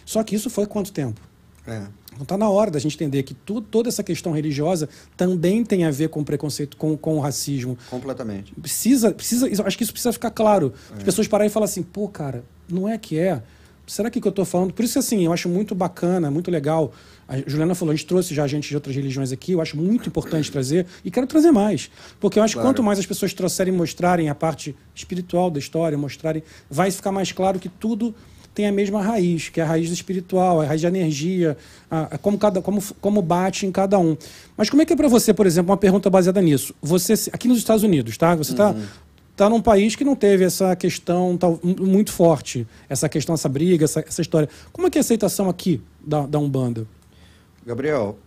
Só 0.05 0.23
que 0.23 0.35
isso 0.35 0.49
foi 0.49 0.67
quanto 0.67 0.91
tempo? 0.91 1.19
É. 1.65 1.87
Então 2.13 2.23
está 2.23 2.37
na 2.37 2.49
hora 2.49 2.71
da 2.71 2.79
gente 2.79 2.95
entender 2.95 3.23
que 3.23 3.33
tu, 3.33 3.61
toda 3.61 3.89
essa 3.89 4.03
questão 4.03 4.31
religiosa 4.31 4.89
também 5.15 5.63
tem 5.63 5.85
a 5.85 5.91
ver 5.91 6.09
com 6.09 6.21
o 6.21 6.25
preconceito, 6.25 6.77
com, 6.77 6.95
com 6.97 7.17
o 7.17 7.19
racismo. 7.19 7.77
Completamente. 7.89 8.53
Precisa, 8.55 9.11
precisa, 9.11 9.47
acho 9.65 9.77
que 9.77 9.83
isso 9.83 9.93
precisa 9.93 10.13
ficar 10.13 10.31
claro. 10.31 10.73
As 10.95 11.03
pessoas 11.03 11.27
pararem 11.27 11.49
e 11.49 11.53
falar 11.53 11.65
assim, 11.65 11.83
pô, 11.83 12.07
cara, 12.07 12.43
não 12.69 12.87
é 12.87 12.97
que 12.97 13.19
é. 13.19 13.41
Será 13.87 14.09
que 14.11 14.19
que 14.19 14.27
eu 14.27 14.31
estou 14.31 14.43
falando? 14.43 14.73
Por 14.73 14.83
isso, 14.83 14.99
assim, 14.99 15.23
eu 15.25 15.31
acho 15.31 15.47
muito 15.47 15.73
bacana, 15.73 16.29
muito 16.29 16.51
legal. 16.51 16.91
A 17.25 17.37
Juliana 17.37 17.73
falou, 17.73 17.93
a 17.93 17.95
gente 17.95 18.05
trouxe 18.05 18.35
já 18.35 18.45
gente 18.45 18.67
de 18.67 18.75
outras 18.75 18.93
religiões 18.93 19.31
aqui, 19.31 19.53
eu 19.53 19.61
acho 19.61 19.77
muito 19.77 20.09
importante 20.09 20.51
trazer 20.51 20.85
e 21.05 21.09
quero 21.09 21.25
trazer 21.25 21.51
mais. 21.51 21.89
Porque 22.19 22.37
eu 22.37 22.43
acho 22.43 22.53
que 22.53 22.59
Claro. 22.59 22.69
quanto 22.69 22.83
mais 22.83 22.99
as 22.99 23.05
pessoas 23.05 23.33
trouxerem 23.33 23.73
e 23.73 23.77
mostrarem 23.77 24.29
a 24.29 24.35
parte 24.35 24.75
espiritual 24.93 25.49
da 25.49 25.57
história, 25.57 25.97
mostrarem, 25.97 26.43
vai 26.69 26.91
ficar 26.91 27.11
mais 27.13 27.31
claro 27.31 27.59
que 27.59 27.69
tudo 27.69 28.13
tem 28.53 28.65
a 28.65 28.71
mesma 28.71 29.01
raiz, 29.03 29.49
que 29.49 29.61
é 29.61 29.63
a 29.63 29.67
raiz 29.67 29.89
espiritual, 29.91 30.61
a 30.61 30.65
raiz 30.65 30.81
da 30.81 30.87
energia, 30.87 31.55
a, 31.91 32.15
a 32.15 32.17
como, 32.17 32.37
cada, 32.39 32.59
como, 32.61 32.83
como 32.99 33.21
bate 33.21 33.67
em 33.67 33.71
cada 33.71 33.99
um. 33.99 34.17
Mas 34.57 34.69
como 34.69 34.81
é 34.81 34.85
que 34.85 34.91
é 34.91 34.95
para 34.95 35.07
você, 35.07 35.31
por 35.33 35.45
exemplo, 35.45 35.69
uma 35.71 35.77
pergunta 35.77 36.09
baseada 36.09 36.41
nisso? 36.41 36.73
Você, 36.81 37.13
aqui 37.31 37.47
nos 37.47 37.59
Estados 37.59 37.83
Unidos, 37.83 38.17
tá? 38.17 38.35
Você 38.35 38.51
está 38.51 38.75
tá 39.37 39.49
num 39.49 39.61
país 39.61 39.95
que 39.95 40.03
não 40.03 40.15
teve 40.15 40.43
essa 40.43 40.75
questão 40.75 41.37
mu- 41.63 41.75
muito 41.87 42.11
forte, 42.11 42.67
essa 42.89 43.07
questão, 43.07 43.35
essa 43.35 43.47
briga, 43.47 43.85
essa, 43.85 44.01
essa 44.01 44.21
história. 44.21 44.49
Como 44.73 44.87
é 44.87 44.89
que 44.89 44.97
é 44.97 44.99
a 44.99 45.01
aceitação 45.01 45.47
aqui 45.47 45.81
da, 46.05 46.25
da 46.25 46.37
Umbanda? 46.39 46.85
Gabriel, 47.65 48.17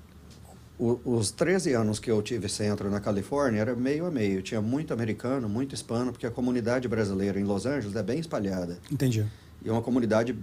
o- 0.78 0.98
os 1.04 1.30
13 1.30 1.72
anos 1.74 1.98
que 1.98 2.10
eu 2.10 2.22
tive 2.22 2.48
centro 2.48 2.88
na 2.90 3.00
Califórnia 3.00 3.60
era 3.60 3.74
meio 3.74 4.06
a 4.06 4.10
meio. 4.10 4.40
Tinha 4.40 4.60
muito 4.62 4.94
americano, 4.94 5.48
muito 5.48 5.74
hispano, 5.74 6.12
porque 6.12 6.26
a 6.26 6.30
comunidade 6.30 6.86
brasileira 6.88 7.38
em 7.38 7.44
Los 7.44 7.66
Angeles 7.66 7.96
é 7.96 8.02
bem 8.02 8.18
espalhada. 8.20 8.78
Entendi. 8.90 9.26
E 9.62 9.68
é 9.68 9.72
uma 9.72 9.82
comunidade 9.82 10.34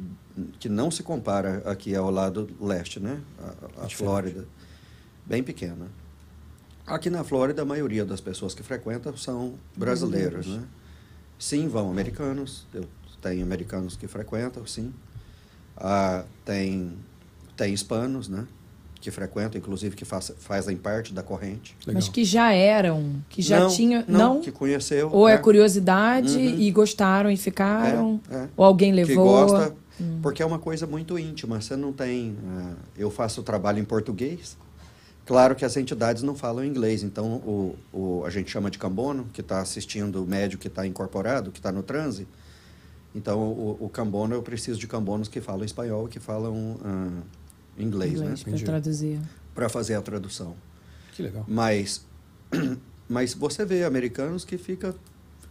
que 0.60 0.70
não 0.70 0.92
se 0.92 1.02
compara 1.02 1.64
aqui 1.66 1.96
ao 1.96 2.12
lado 2.12 2.48
leste, 2.62 3.00
né? 3.00 3.20
A, 3.80 3.86
a. 3.86 3.90
Flórida. 3.90 4.46
Bem 5.26 5.42
pequena. 5.42 5.88
Aqui 6.88 7.10
na 7.10 7.24
Flórida, 7.24 7.62
a 7.62 7.66
maioria 7.66 8.06
das 8.06 8.22
pessoas 8.22 8.54
que 8.54 8.64
frequentam 8.64 9.16
são 9.18 9.56
brasileiros, 9.76 10.48
né? 10.48 10.64
Sim, 11.38 11.68
vão 11.68 11.92
americanos. 11.92 12.66
Eu 12.74 12.86
tenho 13.22 13.44
americanos 13.44 13.98
que 13.98 14.08
frequentam, 14.08 14.66
sim. 14.66 14.94
Ah, 15.76 16.24
tem, 16.46 16.94
tem 17.58 17.74
hispanos, 17.74 18.30
né? 18.30 18.48
Que 19.02 19.12
frequentam, 19.12 19.60
inclusive 19.60 19.96
que 19.96 20.06
faz, 20.06 20.32
fazem 20.40 20.76
parte 20.78 21.14
da 21.14 21.22
corrente. 21.22 21.76
Legal. 21.86 22.02
Mas 22.02 22.10
que 22.10 22.24
já 22.24 22.52
eram, 22.54 23.22
que 23.30 23.42
já 23.42 23.60
não, 23.60 23.68
tinha. 23.70 24.06
Não, 24.08 24.36
Não? 24.36 24.42
que 24.42 24.52
conheceu. 24.52 25.10
Ou 25.12 25.28
é 25.28 25.34
né? 25.36 25.38
curiosidade 25.40 26.38
Uhum. 26.38 26.60
e 26.60 26.72
gostaram 26.72 27.30
e 27.30 27.38
ficaram? 27.38 28.20
É, 28.32 28.36
é. 28.36 28.50
Ou 28.56 28.66
alguém 28.66 28.92
que 28.92 29.04
levou? 29.06 29.26
gosta, 29.26 29.76
porque 30.24 30.42
é 30.42 30.46
uma 30.46 30.58
coisa 30.58 30.88
muito 30.88 31.20
íntima. 31.20 31.62
Você 31.62 31.76
não 31.76 31.92
tem. 31.92 32.36
ah, 32.48 32.74
eu 32.98 33.12
faço 33.12 33.44
trabalho 33.44 33.78
em 33.80 33.86
português. 33.86 34.58
Claro 35.28 35.56
que 35.56 35.66
as 35.66 35.76
entidades 35.76 36.24
não 36.24 36.34
falam 36.34 36.64
inglês, 36.64 37.04
então 37.04 37.34
o, 37.36 37.76
o, 37.92 38.24
a 38.26 38.30
gente 38.30 38.50
chama 38.50 38.72
de 38.72 38.80
cambono, 38.80 39.28
que 39.34 39.42
está 39.42 39.60
assistindo 39.60 40.24
o 40.24 40.26
médio 40.26 40.58
que 40.58 40.70
está 40.70 40.88
incorporado, 40.88 41.52
que 41.52 41.60
está 41.60 41.70
no 41.70 41.84
transe. 41.84 42.26
Então 43.14 43.38
o, 43.38 43.78
o 43.82 43.90
cambono, 43.90 44.34
eu 44.34 44.42
preciso 44.42 44.80
de 44.80 44.88
cambonos 44.88 45.28
que 45.28 45.42
falam 45.42 45.66
espanhol 45.66 46.08
e 46.08 46.10
que 46.10 46.20
falam 46.22 46.78
ah, 46.82 47.22
inglês, 47.78 48.14
Inglês, 48.14 48.46
né? 48.46 48.52
para 48.54 48.66
traduzir. 48.66 49.20
Para 49.54 49.68
fazer 49.68 49.96
a 49.96 50.02
tradução. 50.02 50.56
Que 51.14 51.24
legal. 51.24 51.44
Mas, 51.46 52.06
mas 53.10 53.34
você 53.34 53.66
vê 53.66 53.84
americanos 53.84 54.46
que 54.46 54.58
fica 54.58 54.96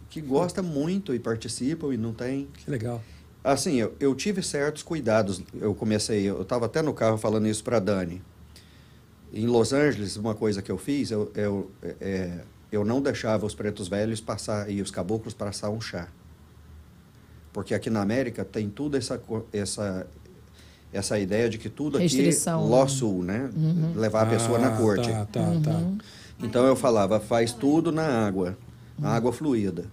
que 0.09 0.21
gosta 0.21 0.63
muito 0.63 1.13
e 1.13 1.19
participam 1.19 1.93
e 1.93 1.97
não 1.97 2.13
tem 2.13 2.47
Que 2.57 2.71
legal. 2.71 3.03
Assim, 3.43 3.75
eu, 3.75 3.93
eu 3.99 4.15
tive 4.15 4.41
certos 4.41 4.81
cuidados. 4.81 5.43
Eu 5.53 5.75
comecei, 5.75 6.27
eu 6.27 6.41
estava 6.41 6.65
até 6.65 6.81
no 6.81 6.95
carro 6.95 7.17
falando 7.19 7.47
isso 7.47 7.63
para 7.63 7.79
Dani. 7.79 8.23
Em 9.33 9.45
Los 9.45 9.73
Angeles, 9.73 10.15
uma 10.17 10.33
coisa 10.33 10.61
que 10.61 10.71
eu 10.71 10.77
fiz, 10.77 11.11
eu, 11.11 11.31
eu, 11.35 11.71
é, 11.99 12.39
eu 12.71 12.85
não 12.85 13.01
deixava 13.01 13.45
os 13.45 13.53
pretos 13.53 13.87
velhos 13.87 14.21
passar 14.21 14.69
e 14.69 14.81
os 14.81 14.89
caboclos 14.89 15.33
passar 15.33 15.69
um 15.69 15.81
chá. 15.81 16.07
Porque 17.51 17.73
aqui 17.73 17.89
na 17.89 18.01
América 18.01 18.45
tem 18.45 18.69
tudo 18.69 18.95
essa, 18.97 19.19
essa, 19.51 20.07
essa 20.93 21.19
ideia 21.19 21.49
de 21.49 21.57
que 21.57 21.69
tudo 21.69 21.97
aqui 21.97 22.03
Restrição, 22.05 22.65
é 22.65 22.69
law 22.69 22.83
né? 22.83 22.89
sul, 22.89 23.23
né? 23.23 23.49
Levar 23.95 24.23
a 24.23 24.25
pessoa 24.27 24.59
na 24.59 24.73
Ah, 24.73 24.77
corte. 24.77 25.09
Tá, 25.09 25.25
tá, 25.25 25.51
tá. 25.63 25.81
Então 26.39 26.65
eu 26.65 26.75
falava, 26.75 27.19
faz 27.19 27.51
tudo 27.51 27.91
na 27.91 28.05
água, 28.05 28.57
água 29.01 29.33
fluida. 29.33 29.85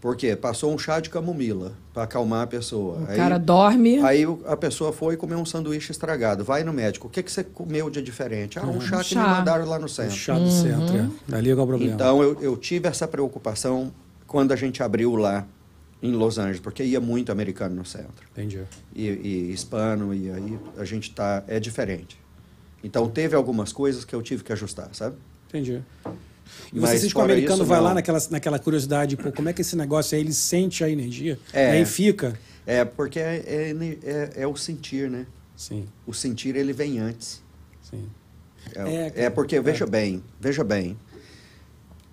Por 0.00 0.16
quê? 0.16 0.34
Passou 0.34 0.72
um 0.72 0.78
chá 0.78 0.98
de 0.98 1.10
camomila 1.10 1.74
para 1.92 2.04
acalmar 2.04 2.44
a 2.44 2.46
pessoa. 2.46 3.00
O 3.00 3.06
Aí- 3.06 3.16
cara 3.16 3.38
dorme. 3.38 3.98
Aí 3.98 4.24
a 4.46 4.56
pessoa 4.56 4.92
foi 4.92 5.14
comer 5.14 5.34
um 5.34 5.44
sanduíche 5.44 5.92
estragado. 5.92 6.42
Vai 6.42 6.64
no 6.64 6.72
médico. 6.72 7.06
O 7.06 7.10
que, 7.10 7.22
que 7.22 7.30
você 7.30 7.44
comeu 7.44 7.90
de 7.90 8.00
diferente? 8.00 8.58
Ah, 8.58 8.64
um 8.64 8.80
chá 8.80 9.04
que 9.04 9.14
me 9.14 9.20
mandaram 9.22 9.66
lá 9.66 9.78
no 9.78 9.88
centro. 9.88 10.16
chá 10.16 10.38
do 10.38 10.50
centro, 10.50 10.96
é. 10.96 11.08
Dali 11.28 11.50
qual 11.54 11.60
é 11.60 11.62
o 11.62 11.66
problema. 11.66 11.94
Então 11.94 12.22
eu, 12.22 12.40
eu 12.40 12.56
tive 12.56 12.88
essa 12.88 13.06
preocupação 13.06 13.92
quando 14.26 14.52
a 14.52 14.56
gente 14.56 14.82
abriu 14.82 15.16
lá 15.16 15.46
em 16.02 16.12
Los 16.12 16.38
Angeles, 16.38 16.60
porque 16.60 16.82
ia 16.82 16.98
muito 16.98 17.30
americano 17.30 17.74
no 17.74 17.84
centro. 17.84 18.26
Entendi. 18.32 18.62
E, 18.94 19.06
e 19.06 19.52
hispano, 19.52 20.14
e 20.14 20.30
aí 20.30 20.58
a 20.78 20.84
gente 20.86 21.10
tá. 21.14 21.44
É 21.46 21.60
diferente. 21.60 22.18
Então 22.82 23.06
teve 23.06 23.36
algumas 23.36 23.70
coisas 23.70 24.02
que 24.02 24.14
eu 24.14 24.22
tive 24.22 24.42
que 24.42 24.52
ajustar, 24.52 24.88
sabe? 24.94 25.16
Entendi. 25.48 25.82
E 26.72 26.78
Mas 26.80 26.90
você 26.90 26.98
sente 27.00 27.14
que 27.14 27.18
o 27.20 27.22
americano 27.22 27.56
isso, 27.62 27.64
vai 27.64 27.80
lá 27.80 27.88
não. 27.88 27.94
naquela, 27.96 28.18
naquela 28.30 28.58
curiosidade, 28.58 29.16
pô, 29.16 29.32
como 29.32 29.48
é 29.48 29.52
que 29.52 29.60
esse 29.62 29.74
negócio 29.76 30.16
aí, 30.16 30.22
ele 30.22 30.32
sente 30.32 30.84
a 30.84 30.88
energia, 30.90 31.38
É. 31.52 31.74
e 31.74 31.78
aí 31.78 31.84
fica. 31.84 32.38
É, 32.66 32.84
porque 32.84 33.18
é, 33.18 33.42
é, 33.46 33.74
é, 34.04 34.42
é 34.42 34.46
o 34.46 34.54
sentir, 34.56 35.10
né? 35.10 35.26
Sim, 35.56 35.86
O 36.06 36.12
sentir 36.14 36.56
ele 36.56 36.72
vem 36.72 36.98
antes. 36.98 37.42
sim. 37.82 38.08
É, 38.74 38.80
É, 38.82 39.12
é, 39.24 39.30
porque, 39.30 39.56
é. 39.56 39.60
veja 39.60 39.86
bem, 39.86 40.22
veja 40.38 40.62
bem, 40.62 40.96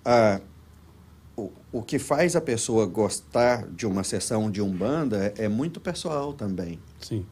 ah, 0.04 0.40
o, 1.36 1.52
o 1.70 1.82
que 1.82 1.98
faz 1.98 2.34
a 2.34 2.40
pessoa 2.40 2.86
gostar 2.86 3.66
de 3.68 3.86
uma 3.86 4.02
sessão 4.02 4.50
de 4.50 4.60
Umbanda 4.60 5.32
é, 5.36 5.44
é 5.44 5.48
muito 5.48 5.78
pessoal 5.80 6.32
também. 6.32 6.80
Sim. 7.00 7.24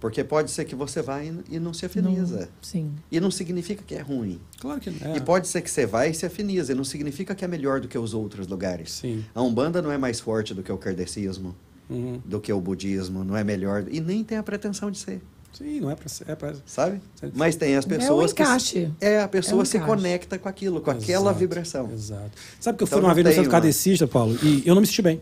Porque 0.00 0.24
pode 0.24 0.50
ser 0.50 0.64
que 0.64 0.74
você 0.74 1.02
vá 1.02 1.22
e, 1.22 1.32
e 1.50 1.60
não 1.60 1.72
se 1.74 1.84
afiniza. 1.86 2.48
Sim. 2.62 2.94
E 3.10 3.20
não 3.20 3.30
significa 3.30 3.82
que 3.86 3.94
é 3.94 4.00
ruim. 4.00 4.40
Claro 4.60 4.78
que 4.80 4.90
é. 4.90 5.16
E 5.16 5.20
pode 5.20 5.48
ser 5.48 5.62
que 5.62 5.70
você 5.70 5.86
vá 5.86 6.06
e 6.06 6.12
se 6.14 6.26
afiniza. 6.26 6.72
E 6.72 6.74
não 6.74 6.84
significa 6.84 7.34
que 7.34 7.44
é 7.44 7.48
melhor 7.48 7.80
do 7.80 7.88
que 7.88 7.96
os 7.98 8.12
outros 8.14 8.46
lugares. 8.46 8.92
Sim. 8.92 9.24
A 9.34 9.42
Umbanda 9.42 9.80
não 9.80 9.90
é 9.90 9.96
mais 9.98 10.20
forte 10.20 10.52
do 10.54 10.62
que 10.62 10.70
o 10.70 10.76
kardecismo, 10.78 11.54
Uhum. 11.88 12.20
do 12.24 12.38
que 12.40 12.52
o 12.52 12.60
budismo, 12.60 13.24
não 13.24 13.36
é 13.36 13.42
melhor. 13.42 13.84
E 13.90 14.00
nem 14.00 14.22
tem 14.22 14.36
a 14.38 14.42
pretensão 14.42 14.90
de 14.90 14.98
ser. 14.98 15.20
Sim, 15.52 15.80
não 15.80 15.90
é 15.90 15.96
pra 15.96 16.08
ser. 16.08 16.28
É 16.28 16.34
pra... 16.36 16.52
Sabe? 16.64 17.00
Mas 17.34 17.56
tem 17.56 17.74
as 17.74 17.84
É 17.84 17.86
o 17.86 17.90
pessoas 17.90 18.32
que. 18.32 18.42
encaixe. 18.42 18.90
É, 19.00 19.20
a 19.20 19.26
pessoa 19.26 19.60
É 19.60 19.62
o 19.62 19.66
se 19.66 19.76
encaixe. 19.78 19.94
conecta 19.96 20.38
com 20.38 20.48
aquilo, 20.48 20.80
com 20.80 20.90
aquela 20.92 21.22
Exato, 21.30 21.38
vibração. 21.38 21.90
Exato. 21.92 22.30
Sabe 22.60 22.78
que 22.78 22.84
eu 22.84 22.86
Então 22.86 22.98
fui 22.98 23.04
uma 23.04 23.08
não 23.08 23.14
vez 23.14 23.26
no 23.26 23.32
centro 23.32 23.46
uma- 23.48 23.52
kardecista, 23.52 24.06
Paulo, 24.06 24.38
e 24.42 24.62
eu 24.64 24.74
não 24.74 24.80
me 24.82 24.86
senti 24.86 25.02
bem. 25.02 25.20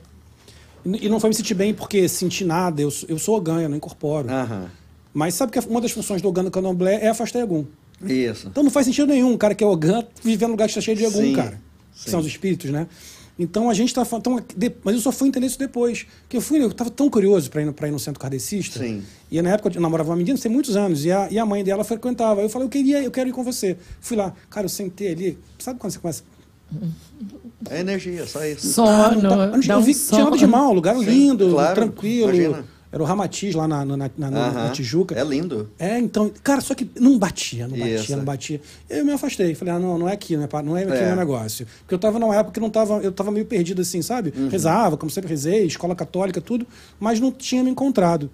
E 0.84 1.09
não 1.09 1.18
foi 1.18 1.30
me 1.30 1.34
sentir 1.34 1.55
bem 1.55 1.72
porque 1.72 2.07
senti 2.09 2.45
nada, 2.45 2.80
eu, 2.82 2.91
sou- 2.91 3.09
eu 3.09 3.18
sou 3.18 3.41
ganho, 3.41 3.62
eu 3.62 3.68
não 3.68 3.76
incorporo. 3.76 4.28
Aham. 4.30 4.70
Mas 5.14 5.34
sabe 5.34 5.51
que 5.53 5.59
uma 5.61 5.80
das 5.80 5.91
funções 5.93 6.20
do 6.22 6.28
Ogã 6.28 6.43
no 6.43 6.51
candomblé 6.51 6.97
é 7.03 7.09
afastar 7.09 7.41
Egum. 7.41 7.64
Isso. 8.05 8.49
Então 8.49 8.62
não 8.62 8.70
faz 8.70 8.86
sentido 8.86 9.09
nenhum 9.09 9.32
um 9.32 9.36
cara 9.36 9.55
que 9.55 9.62
é 9.64 9.66
Ogã 9.66 10.05
viver 10.22 10.46
num 10.46 10.53
lugar 10.53 10.66
que 10.66 10.70
está 10.70 10.80
cheio 10.80 10.96
de 10.96 11.09
Sim, 11.11 11.32
cara. 11.34 11.61
Que 11.94 12.05
sim. 12.05 12.11
são 12.11 12.20
os 12.20 12.26
espíritos, 12.26 12.70
né? 12.70 12.86
Então 13.38 13.70
a 13.70 13.74
gente 13.74 13.94
tá 13.94 14.05
falando. 14.05 14.44
então, 14.57 14.72
Mas 14.82 14.94
eu 14.96 15.01
só 15.01 15.12
fui 15.12 15.28
entender 15.28 15.46
isso 15.46 15.59
depois. 15.59 16.07
Porque 16.22 16.36
eu 16.36 16.40
fui, 16.40 16.61
eu 16.62 16.72
tava 16.72 16.90
tão 16.90 17.09
curioso 17.09 17.49
para 17.51 17.62
ir, 17.62 17.72
pra 17.72 17.86
ir 17.86 17.92
no 17.92 17.99
centro 17.99 18.20
kardecista. 18.20 18.80
Sim. 18.80 19.03
E 19.30 19.40
na 19.40 19.51
época 19.51 19.70
eu 19.76 19.80
namorava 19.80 20.11
uma 20.11 20.16
menina, 20.16 20.36
tem 20.38 20.51
muitos 20.51 20.74
anos, 20.76 21.05
e 21.05 21.12
a, 21.12 21.28
e 21.30 21.38
a 21.38 21.46
mãe 21.46 21.62
dela 21.62 21.84
frequentava. 21.84 22.40
Eu 22.40 22.49
falei, 22.49 22.66
eu 22.66 22.70
queria, 22.70 23.01
eu 23.03 23.11
quero 23.12 23.28
ir 23.28 23.32
com 23.32 23.44
você. 23.44 23.76
Fui 24.01 24.16
lá, 24.16 24.32
cara, 24.51 24.64
eu 24.64 24.68
sentei 24.68 25.12
ali. 25.12 25.38
Sabe 25.59 25.78
quando 25.78 25.92
você 25.92 25.99
começa. 26.01 26.22
É 27.70 27.80
energia, 27.80 28.26
só 28.26 28.44
isso. 28.44 28.66
Sono. 28.68 28.88
Ah, 28.90 29.11
não 29.12 29.20
tá- 29.20 29.46
não 29.68 29.78
um 29.78 29.82
vi, 29.82 29.94
tinha 29.94 30.24
nada 30.24 30.36
de 30.36 30.46
mal, 30.46 30.72
lugar 30.72 30.96
Sim, 30.96 31.05
lindo, 31.05 31.51
claro, 31.51 31.74
tranquilo. 31.74 32.34
imagina. 32.34 32.64
Era 32.91 33.03
o 33.03 33.07
Ramatiz 33.07 33.55
lá 33.55 33.68
na, 33.68 33.84
na, 33.84 33.97
na, 33.97 34.11
na- 34.16 34.30
na 34.30 34.47
Aham. 34.49 34.72
Tijuca. 34.72 35.14
É 35.14 35.22
lindo. 35.22 35.70
É, 35.78 35.99
então, 35.99 36.30
cara, 36.43 36.61
só 36.62 36.74
que 36.74 36.91
não 36.99 37.18
batia, 37.18 37.68
não 37.68 37.76
batia, 37.78 37.95
Isso. 37.97 38.16
não 38.16 38.24
batia. 38.24 38.61
Eu 38.89 39.05
me 39.05 39.12
afastei, 39.12 39.55
falei, 39.55 39.74
ah, 39.74 39.78
não, 39.78 39.99
não 39.99 40.09
é 40.09 40.12
aqui, 40.14 40.36
não 40.36 40.45
é, 40.45 40.62
não 40.62 40.76
é 40.76 40.82
aqui 40.84 40.93
É. 40.95 41.03
o 41.03 41.07
meu 41.09 41.16
negócio. 41.16 41.66
Porque 41.80 41.95
eu 41.95 41.99
tava 41.99 42.18
numa 42.18 42.34
época 42.34 42.53
que 42.55 42.61
não 42.61 42.70
tava, 42.70 42.95
eu 43.03 43.12
tava 43.12 43.30
meio 43.30 43.45
perdido 43.45 43.82
assim, 43.82 44.01
sabe? 44.01 44.32
Uhum. 44.34 44.49
Rezava, 44.49 44.97
como 44.97 45.11
sempre 45.11 45.28
rezei, 45.28 45.66
escola 45.66 45.95
católica, 45.95 46.41
tudo, 46.41 46.66
mas 46.99 47.20
não 47.20 47.30
tinha 47.30 47.62
me 47.62 47.70
encontrado. 47.70 48.30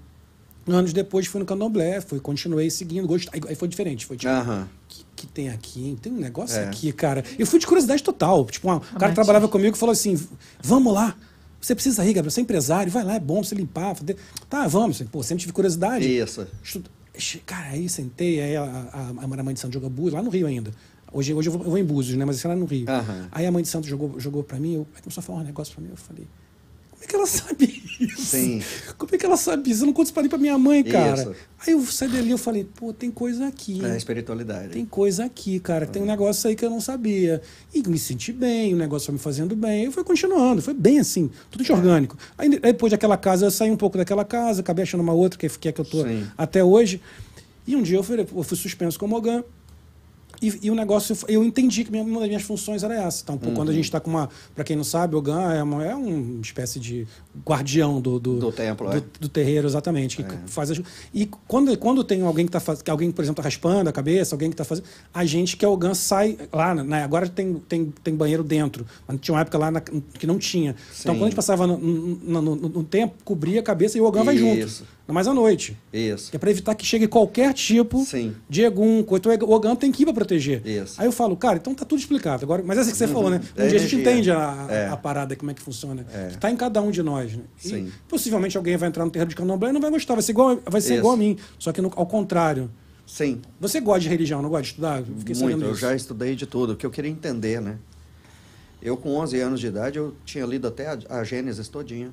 Anos 0.67 0.93
depois 0.95 1.27
fui 1.27 1.41
no 1.41 1.45
candomblé, 1.47 2.01
fui, 2.01 2.19
continuei 2.21 2.71
seguindo, 2.71 3.07
gostei, 3.07 3.39
aí 3.49 3.55
foi 3.55 3.69
diferente, 3.69 4.07
foi 4.07 4.17
tipo, 4.17 4.33
Aham. 4.33 4.67
que, 4.89 5.05
que 5.15 5.27
tem 5.27 5.51
aqui? 5.51 5.89
hein? 5.89 5.99
Tem 6.01 6.11
um 6.11 6.17
negócio 6.17 6.59
É. 6.59 6.65
aqui, 6.65 6.91
cara. 6.91 7.23
Eu 7.39 7.47
fui 7.47 7.59
de 7.59 7.67
curiosidade 7.67 8.03
total. 8.03 8.47
Tipo, 8.47 8.73
um 8.73 8.79
cara 8.99 9.13
trabalhava 9.13 9.47
comigo 9.47 9.77
falou 9.77 9.93
assim: 9.93 10.19
vamos 10.63 10.95
lá. 10.95 11.15
Você 11.65 11.75
precisa 11.75 12.05
ir, 12.05 12.13
Gabriel. 12.13 12.31
Você 12.31 12.41
é 12.41 12.43
empresário, 12.43 12.93
vai 12.93 13.03
lá, 13.05 13.15
é 13.15 13.21
bom 13.21 13.43
você 13.43 13.55
limpar. 13.55 13.95
fazer- 13.95 14.17
Tá, 14.51 14.67
vamos. 14.69 15.01
Pô, 15.03 15.23
sempre 15.23 15.41
tive 15.43 15.53
curiosidade. 15.53 16.07
Isso. 16.07 16.47
Estudo- 16.63 16.91
Cara, 17.47 17.69
aí 17.69 17.89
sentei, 17.89 18.41
aí 18.41 18.57
a, 18.57 18.63
a, 18.65 19.09
a 19.25 19.43
mãe 19.43 19.55
de 19.55 19.61
São 19.61 19.71
Diogo 19.71 19.89
Bus, 19.89 20.13
lá 20.13 20.21
no 20.23 20.31
Rio 20.31 20.47
ainda. 20.47 20.73
Hoje, 21.13 21.33
hoje 21.33 21.49
eu, 21.49 21.53
vou, 21.53 21.63
eu 21.63 21.71
vou 21.71 21.79
em 21.79 21.85
Búzios, 21.85 22.17
né? 22.19 22.25
Mas 22.25 22.37
isso 22.37 22.47
era 22.47 22.57
no 22.57 22.67
Rio. 22.67 22.91
Aham. 22.91 23.29
Aí 23.31 23.47
a 23.47 23.53
mãe 23.53 23.63
de 23.63 23.69
santo 23.69 23.87
jogou, 23.87 24.19
jogou 24.19 24.43
pra 24.43 24.59
mim, 24.59 24.75
eu, 24.75 24.87
aí 24.95 25.01
começou 25.01 25.21
a 25.21 25.25
falar 25.25 25.39
um 25.39 25.45
negócio 25.45 25.73
pra 25.75 25.83
mim, 25.83 25.91
eu 25.91 25.97
falei, 25.97 26.27
é 27.05 27.07
que 27.07 27.17
ela 27.17 27.27
sabe 27.27 27.83
isso? 28.01 28.23
Sim. 28.23 28.63
Como 28.99 29.15
é 29.15 29.19
que 29.19 29.27
ela 29.27 29.37
sabe 29.37 29.71
isso? 29.71 29.83
Eu 29.83 29.87
não 29.87 29.93
conto 29.93 30.07
isso 30.07 30.15
pra 30.15 30.29
pra 30.29 30.39
minha 30.39 30.59
mãe, 30.59 30.83
cara. 30.83 31.21
Isso. 31.21 31.35
Aí 31.67 31.73
eu 31.73 31.85
saí 31.87 32.09
dali 32.09 32.31
eu 32.31 32.39
falei, 32.39 32.65
pô, 32.65 32.93
tem 32.93 33.11
coisa 33.11 33.47
aqui. 33.47 33.85
É 33.85 33.97
espiritualidade. 33.97 34.71
Tem 34.71 34.85
coisa 34.85 35.25
aqui, 35.25 35.61
cara. 35.61 35.87
Tem 35.87 36.03
um 36.03 36.07
negócio 36.07 36.49
aí 36.49 36.57
que 36.57 36.65
eu 36.65 36.71
não 36.71 36.81
sabia. 36.81 37.41
E 37.73 37.87
me 37.89 37.99
senti 37.99 38.33
bem, 38.33 38.75
o 38.75 38.77
negócio 38.77 39.07
foi 39.07 39.15
me 39.15 39.19
fazendo 39.19 39.55
bem. 39.55 39.85
Eu 39.85 39.93
fui 39.93 40.05
continuando, 40.05 40.61
foi 40.63 40.75
bem 40.75 40.99
assim, 40.99 41.31
tudo 41.51 41.65
de 41.65 41.73
orgânico. 41.73 42.17
Aí 42.37 42.49
aí 42.63 42.73
depois 42.73 42.91
daquela 42.91 43.17
casa, 43.17 43.47
eu 43.47 43.51
saí 43.51 43.71
um 43.71 43.77
pouco 43.77 43.97
daquela 43.97 44.25
casa, 44.25 44.61
acabei 44.61 44.83
achando 44.83 45.01
uma 45.01 45.13
outra, 45.13 45.39
que 45.39 45.47
é 45.47 45.49
que, 45.49 45.69
é 45.69 45.73
que 45.73 45.81
eu 45.81 45.85
tô 45.85 46.03
Sim. 46.05 46.27
até 46.37 46.63
hoje. 46.63 47.01
E 47.67 47.75
um 47.75 47.83
dia 47.83 47.97
eu 47.97 48.03
fui, 48.03 48.21
eu 48.21 48.43
fui 48.43 48.57
suspenso 48.57 48.99
como 48.99 49.17
Ogan. 49.17 49.43
E, 50.43 50.59
e 50.63 50.71
o 50.71 50.75
negócio, 50.75 51.17
eu 51.29 51.43
entendi 51.45 51.85
que 51.85 51.91
minha- 51.91 52.03
uma 52.05 52.21
das 52.21 52.29
minhas 52.29 52.43
funções 52.43 52.83
era 52.83 52.95
essa. 52.95 53.23
Então, 53.23 53.39
Uhum. 53.43 53.55
quando 53.55 53.71
a 53.71 53.73
gente 53.73 53.85
está 53.85 54.01
com 54.01 54.11
uma. 54.11 54.29
Para 54.55 54.65
quem 54.65 54.77
não 54.77 54.85
sabe, 54.85 55.15
o 55.15 55.19
Ogan 55.19 55.53
é 55.53 55.63
uma, 55.63 55.85
é 55.85 55.95
uma 55.95 56.41
espécie 56.41 56.79
de 56.81 57.07
guardião 57.47 58.01
do, 58.01 58.19
do, 58.19 58.39
Do 58.39 58.53
templo, 58.53 58.91
do, 58.91 58.97
é. 58.97 59.03
do 59.21 59.29
terreiro, 59.29 59.67
exatamente. 59.67 60.17
Que 60.17 60.23
É. 60.23 60.39
faz 60.47 60.71
as- 60.71 60.81
e 61.13 61.27
quando, 61.49 61.77
quando 61.79 62.03
tem 62.05 62.23
alguém 62.23 62.45
que 62.47 62.51
está 62.51 62.61
fazendo. 62.61 62.89
Alguém, 62.89 63.11
por 63.11 63.23
exemplo, 63.23 63.41
está 63.41 63.43
raspando 63.49 63.89
a 63.89 63.93
cabeça, 63.93 64.35
alguém 64.35 64.49
que 64.51 64.55
está 64.55 64.65
fazendo. 64.65 64.85
A 65.13 65.25
gente 65.25 65.57
que 65.57 65.65
é 65.65 65.69
o 65.69 65.73
Ogan 65.73 65.95
sai 65.95 66.37
lá, 66.53 66.75
né? 66.75 67.03
Agora 67.05 67.29
tem, 67.29 67.55
tem, 67.69 67.93
tem 68.03 68.15
banheiro 68.15 68.43
dentro. 68.45 68.87
Mas 69.07 69.19
tinha 69.21 69.35
uma 69.35 69.41
época 69.41 69.59
lá 69.59 69.71
na- 69.71 69.81
que 69.81 70.27
não 70.27 70.39
tinha. 70.39 70.71
Então, 71.01 71.15
Sim. 71.15 71.19
quando 71.19 71.23
a 71.23 71.27
gente 71.27 71.37
passava 71.37 71.67
no, 71.67 71.79
no, 71.79 72.43
no- 72.43 72.57
no 72.57 72.85
tempo, 72.85 73.15
cobria 73.25 73.61
a 73.61 73.63
cabeça 73.63 73.97
e 73.99 74.01
o 74.01 74.05
Ogan 74.05 74.25
vai 74.25 74.37
junto. 74.37 74.85
Isso. 75.05 75.11
Ainda 75.11 75.13
mais 75.13 75.29
à 75.29 75.35
noite. 75.35 75.77
Isso. 75.93 76.31
Que 76.31 76.37
é 76.37 76.39
para 76.39 76.51
evitar 76.51 76.75
que 76.75 76.85
chegue 76.85 77.07
qualquer 77.07 77.53
tipo 77.53 78.05
Sim. 78.07 78.35
de 78.49 78.63
egum. 78.63 79.01
Então 79.01 79.33
o 79.43 79.53
Ogan 79.53 79.77
tem 79.77 79.93
que 79.93 80.03
ir 80.03 80.07
para 80.07 80.15
proteger. 80.15 80.67
Isso. 80.67 80.99
Aí 81.01 81.07
eu 81.07 81.13
falo, 81.13 81.37
cara, 81.37 81.59
então 81.59 81.75
tá 81.75 81.85
tudo 81.85 81.99
explicado. 81.99 82.43
Agora, 82.43 82.63
mas 82.65 82.79
essa 82.79 82.91
que 82.91 82.97
você 82.97 83.07
falou, 83.07 83.29
né? 83.31 83.41
Um 83.57 83.63
É 83.63 83.67
dia 83.69 83.77
a 83.77 83.81
gente 83.83 83.95
energia. 83.97 84.01
entende 84.01 84.31
a, 84.31 84.67
É. 84.71 84.89
a 84.89 84.97
parada, 84.97 85.37
como 85.37 85.51
é 85.51 85.55
que 85.55 85.61
funciona. 85.61 86.07
É. 86.13 86.29
Que 86.29 86.39
tá 86.39 86.51
em 86.51 86.57
cada 86.57 86.81
um 86.81 86.91
de 86.91 87.03
nós. 87.03 87.35
Né? 87.37 87.43
E 87.63 87.69
Sim. 87.69 87.93
possivelmente 88.09 88.57
alguém 88.57 88.77
vai 88.79 88.89
entrar 88.89 89.05
no 89.05 89.11
terreiro 89.11 89.29
de 89.29 89.37
candomblé 89.37 89.69
e 89.71 89.73
não 89.73 89.81
vai 89.81 89.91
gostar. 89.91 90.15
Vai 90.15 90.23
ser 90.23 90.33
igual, 90.33 90.59
vai 90.65 90.81
ser 90.81 90.93
Isso. 90.95 90.99
igual 91.01 91.13
a 91.15 91.17
mim. 91.19 91.37
Só 91.59 91.71
que 91.73 91.83
no- 91.83 91.93
ao 91.95 92.07
contrário. 92.07 92.71
Sim. 93.07 93.43
Você 93.61 93.81
gosta 93.81 94.01
de 94.01 94.09
religião, 94.09 94.41
não 94.41 94.49
gosta 94.49 94.63
de 94.63 94.69
estudar? 94.71 95.03
Fiquei 95.19 95.37
Muito. 95.37 95.61
Eu 95.63 95.69
disso. 95.73 95.81
já 95.83 95.95
estudei 95.95 96.35
de 96.35 96.47
tudo, 96.47 96.75
que 96.75 96.87
eu 96.87 96.91
queria 96.91 97.11
entender, 97.11 97.61
né? 97.61 97.77
Eu, 98.81 98.97
com 98.97 99.15
11 99.17 99.39
anos 99.41 99.61
de 99.61 99.67
idade, 99.67 99.99
eu 99.99 100.15
tinha 100.25 100.45
lido 100.47 100.67
até 100.67 100.87
a, 100.89 100.99
a 101.21 101.25
Gênesis 101.25 101.69
todinha. 101.69 102.11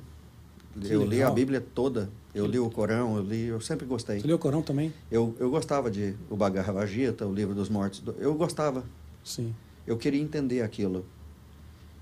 Que 0.80 0.90
eu 0.92 1.00
li 1.02 1.16
a 1.16 1.26
legal. 1.26 1.34
Bíblia 1.34 1.64
toda. 1.74 2.10
Eu 2.34 2.46
li 2.46 2.58
o 2.58 2.70
Corão, 2.70 3.16
eu 3.16 3.22
li, 3.22 3.46
eu 3.46 3.60
sempre 3.60 3.84
gostei. 3.86 4.20
Você 4.20 4.26
leu 4.26 4.36
o 4.36 4.38
Corão 4.38 4.62
também? 4.62 4.92
Eu, 5.10 5.34
eu 5.38 5.50
gostava 5.50 5.90
de 5.90 6.14
o 6.30 6.36
Bhagavad 6.36 6.90
Gita, 6.90 7.26
o 7.26 7.32
livro 7.32 7.54
dos 7.54 7.68
mortos. 7.68 8.00
do- 8.00 8.14
Eu 8.18 8.34
gostava. 8.34 8.84
Sim. 9.22 9.54
Eu 9.86 9.98
queria 9.98 10.20
entender 10.20 10.62
aquilo. 10.62 11.04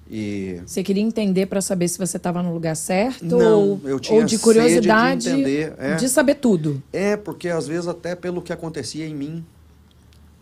E 0.09 0.61
Você 0.67 0.83
queria 0.83 1.03
entender 1.03 1.47
para 1.47 1.61
saber 1.61 1.87
se 1.89 1.97
você 1.97 2.17
estava 2.17 2.43
no 2.43 2.53
lugar 2.53 2.75
certo? 2.77 3.25
Não, 3.25 3.71
ou, 3.71 3.81
eu 3.85 4.01
tinha 4.01 4.19
ou 4.21 4.25
de 4.25 4.31
sede 4.33 4.39
de 4.39 4.43
curiosidade 4.43 5.29
entender, 5.29 5.75
é. 5.79 5.95
de 5.95 6.09
saber 6.09 6.35
tudo? 6.37 6.83
é 6.93 7.17
porque 7.17 7.49
às 7.49 7.69
vezes 7.69 7.87
até 7.87 8.17
pelo 8.17 8.43
que 8.43 8.53
acontecia 8.53 9.07
em 9.07 9.15
mim, 9.15 9.45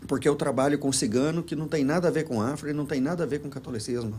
porque 0.07 0.27
eu 0.27 0.35
trabalho 0.35 0.79
com 0.79 0.91
cigano 0.91 1.43
que 1.43 1.55
não 1.55 1.67
tem 1.67 1.83
nada 1.83 2.07
a 2.07 2.11
ver 2.11 2.23
com 2.23 2.41
afro 2.41 2.67
e 2.67 2.73
não 2.73 2.85
tem 2.85 2.99
nada 2.99 3.23
a 3.23 3.27
ver 3.27 3.39
com 3.39 3.49
catolicismo. 3.49 4.15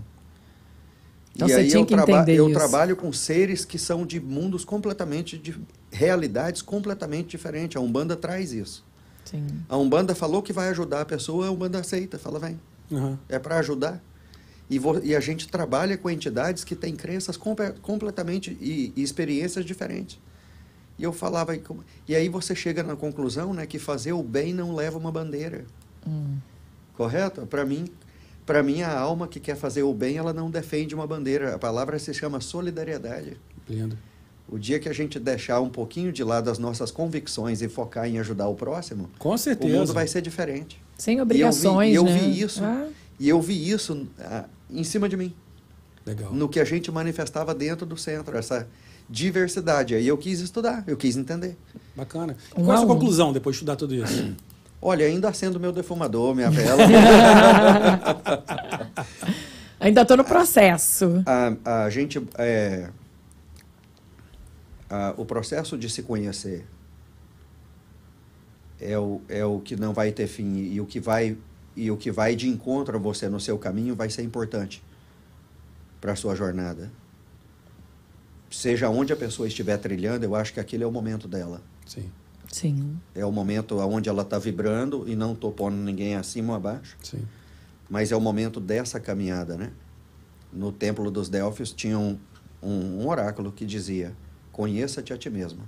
Então 1.44 1.48
e 1.48 1.52
você 1.52 1.60
aí 1.60 1.68
tinha 1.68 1.80
eu, 1.82 1.86
que 1.86 1.94
traba- 1.94 2.12
entender 2.12 2.34
eu 2.38 2.48
isso. 2.48 2.58
trabalho 2.58 2.96
com 2.96 3.12
seres 3.12 3.64
que 3.64 3.78
são 3.78 4.04
de 4.06 4.20
mundos 4.20 4.64
completamente 4.64 5.38
de 5.38 5.56
realidades 5.90 6.62
completamente 6.62 7.28
diferentes. 7.28 7.76
A 7.76 7.80
Umbanda 7.80 8.16
traz 8.16 8.52
isso. 8.52 8.84
Sim. 9.24 9.46
A 9.68 9.76
Umbanda 9.76 10.14
falou 10.14 10.42
que 10.42 10.52
vai 10.52 10.68
ajudar 10.70 11.02
a 11.02 11.04
pessoa, 11.04 11.46
a 11.46 11.50
Umbanda 11.50 11.78
aceita, 11.78 12.18
fala, 12.18 12.38
vem. 12.38 12.60
Aham. 12.92 13.18
É 13.28 13.38
para 13.38 13.58
ajudar. 13.58 14.02
E, 14.68 14.80
e 15.02 15.16
a 15.16 15.20
gente 15.20 15.48
trabalha 15.48 15.96
com 15.98 16.08
entidades 16.10 16.62
que 16.64 16.74
têm 16.76 16.94
crenças 16.94 17.36
compe- 17.36 17.72
completamente 17.82 18.56
e, 18.60 18.92
e 18.96 19.02
experiências 19.02 19.64
diferentes. 19.64 20.18
E 20.98 21.02
eu 21.02 21.12
falava, 21.12 21.54
e 21.56 21.58
como- 21.58 21.82
e 22.06 22.14
aí 22.14 22.28
você 22.28 22.54
chega 22.54 22.82
na 22.82 22.94
conclusão 22.94 23.52
né, 23.54 23.66
que 23.66 23.78
fazer 23.78 24.12
o 24.12 24.22
bem 24.22 24.52
não 24.52 24.74
leva 24.74 24.98
uma 24.98 25.10
bandeira. 25.10 25.64
Hum. 26.06 26.36
Correto? 26.96 27.46
Para 27.46 27.64
mim, 27.64 27.86
para 28.50 28.64
mim 28.64 28.82
a 28.82 28.98
alma 28.98 29.28
que 29.28 29.38
quer 29.38 29.54
fazer 29.54 29.84
o 29.84 29.94
bem, 29.94 30.16
ela 30.16 30.32
não 30.32 30.50
defende 30.50 30.92
uma 30.92 31.06
bandeira. 31.06 31.54
A 31.54 31.58
palavra 31.58 31.96
se 32.00 32.12
chama 32.12 32.40
solidariedade. 32.40 33.36
Lindo. 33.68 33.96
O 34.48 34.58
dia 34.58 34.80
que 34.80 34.88
a 34.88 34.92
gente 34.92 35.20
deixar 35.20 35.60
um 35.60 35.68
pouquinho 35.70 36.12
de 36.12 36.24
lado 36.24 36.50
as 36.50 36.58
nossas 36.58 36.90
convicções 36.90 37.62
e 37.62 37.68
focar 37.68 38.08
em 38.08 38.18
ajudar 38.18 38.48
o 38.48 38.56
próximo, 38.56 39.08
Com 39.20 39.34
o 39.34 39.38
certeza. 39.38 39.72
mundo 39.72 39.92
vai 39.92 40.08
ser 40.08 40.20
diferente. 40.20 40.82
Sem 40.98 41.20
obrigações, 41.20 41.92
e 41.92 41.94
eu 41.94 42.04
vi, 42.04 42.10
né? 42.10 42.18
e 42.18 42.24
eu 42.24 42.30
vi 42.32 42.40
isso. 42.42 42.64
Ah, 42.64 42.88
E 43.20 43.28
eu 43.28 43.40
vi 43.40 43.70
isso 43.70 44.08
ah, 44.18 44.46
em 44.68 44.82
cima 44.82 45.08
de 45.08 45.16
mim, 45.16 45.32
Legal. 46.04 46.34
no 46.34 46.48
que 46.48 46.58
a 46.58 46.64
gente 46.64 46.90
manifestava 46.90 47.54
dentro 47.54 47.86
do 47.86 47.96
centro, 47.96 48.36
essa 48.36 48.66
diversidade. 49.08 49.94
Aí 49.94 50.08
eu 50.08 50.18
quis 50.18 50.40
estudar, 50.40 50.82
eu 50.88 50.96
quis 50.96 51.16
entender. 51.16 51.56
Bacana. 51.94 52.36
E 52.50 52.54
qual 52.54 52.72
é 52.72 52.74
a 52.74 52.78
sua 52.78 52.88
conclusão 52.88 53.32
depois 53.32 53.54
de 53.54 53.58
estudar 53.58 53.76
tudo 53.76 53.94
isso? 53.94 54.34
Olha, 54.82 55.06
ainda 55.06 55.28
acendo 55.28 55.60
meu 55.60 55.72
defumador, 55.72 56.34
minha 56.34 56.50
vela. 56.50 56.82
ainda 59.78 60.02
estou 60.02 60.16
no 60.16 60.24
processo. 60.24 61.22
a, 61.26 61.84
a 61.84 61.90
gente. 61.90 62.18
é, 62.38 62.88
a- 64.88 65.14
o 65.16 65.24
processo 65.24 65.76
de 65.76 65.88
se 65.90 66.02
conhecer 66.02 66.66
é 68.80 68.98
o, 68.98 69.20
é 69.28 69.44
o 69.44 69.60
que 69.60 69.76
não 69.76 69.92
vai 69.92 70.10
ter 70.12 70.26
fim 70.26 70.56
e 70.56 70.80
o 70.80 70.86
que 70.86 70.98
vai 70.98 71.36
e 71.76 71.90
o 71.90 71.96
que 71.96 72.10
vai 72.10 72.34
de 72.34 72.48
encontro 72.48 72.96
a 72.96 73.00
você 73.00 73.28
no 73.28 73.38
seu 73.38 73.56
caminho 73.58 73.94
vai 73.94 74.10
ser 74.10 74.22
importante 74.22 74.82
para 76.00 76.12
a 76.12 76.16
sua 76.16 76.34
jornada. 76.34 76.90
Seja 78.50 78.88
onde 78.88 79.12
a 79.12 79.16
pessoa 79.16 79.46
estiver 79.46 79.76
trilhando, 79.78 80.24
eu 80.24 80.34
acho 80.34 80.52
que 80.52 80.58
aquele 80.58 80.82
é 80.82 80.86
o 80.86 80.90
momento 80.90 81.28
dela. 81.28 81.62
Sim, 81.86 82.10
Sim. 82.50 82.98
É 83.14 83.24
o 83.24 83.30
momento 83.30 83.78
onde 83.78 84.08
ela 84.08 84.22
está 84.22 84.38
vibrando 84.38 85.04
e 85.06 85.14
não 85.14 85.32
estou 85.32 85.52
pondo 85.52 85.76
ninguém 85.76 86.16
acima 86.16 86.52
ou 86.52 86.56
abaixo. 86.56 86.96
sim. 87.02 87.22
mas 87.88 88.12
é 88.12 88.16
o 88.16 88.20
momento 88.20 88.60
dessa 88.60 88.98
caminhada, 88.98 89.56
né? 89.56 89.72
No 90.52 90.72
Templo 90.72 91.10
dos 91.10 91.28
Delfos 91.28 91.72
tinha 91.72 91.98
um, 91.98 92.18
um, 92.62 93.02
um 93.02 93.08
oráculo 93.08 93.52
que 93.52 93.64
dizia: 93.64 94.16
Conheça-te 94.50 95.12
a 95.12 95.16
ti 95.16 95.30
mesmo, 95.30 95.62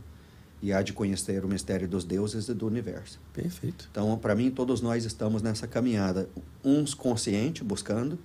e 0.61 0.73
há 0.73 0.83
de 0.83 0.93
conhecer 0.93 1.45
o 1.45 1.49
mistério 1.49 1.89
dos 1.89 2.05
deuses 2.05 2.49
e 2.49 2.55
do 2.55 2.67
universo. 2.67 3.21
Perfeito. 3.33 3.89
Então, 3.91 4.17
para 4.19 4.35
mim, 4.35 4.51
todos 4.51 4.81
nós 4.81 5.05
estamos 5.05 5.41
nessa 5.41 5.67
caminhada, 5.67 6.29
uns 6.65 6.95
consciente, 6.95 7.63
buscando, 7.63 8.19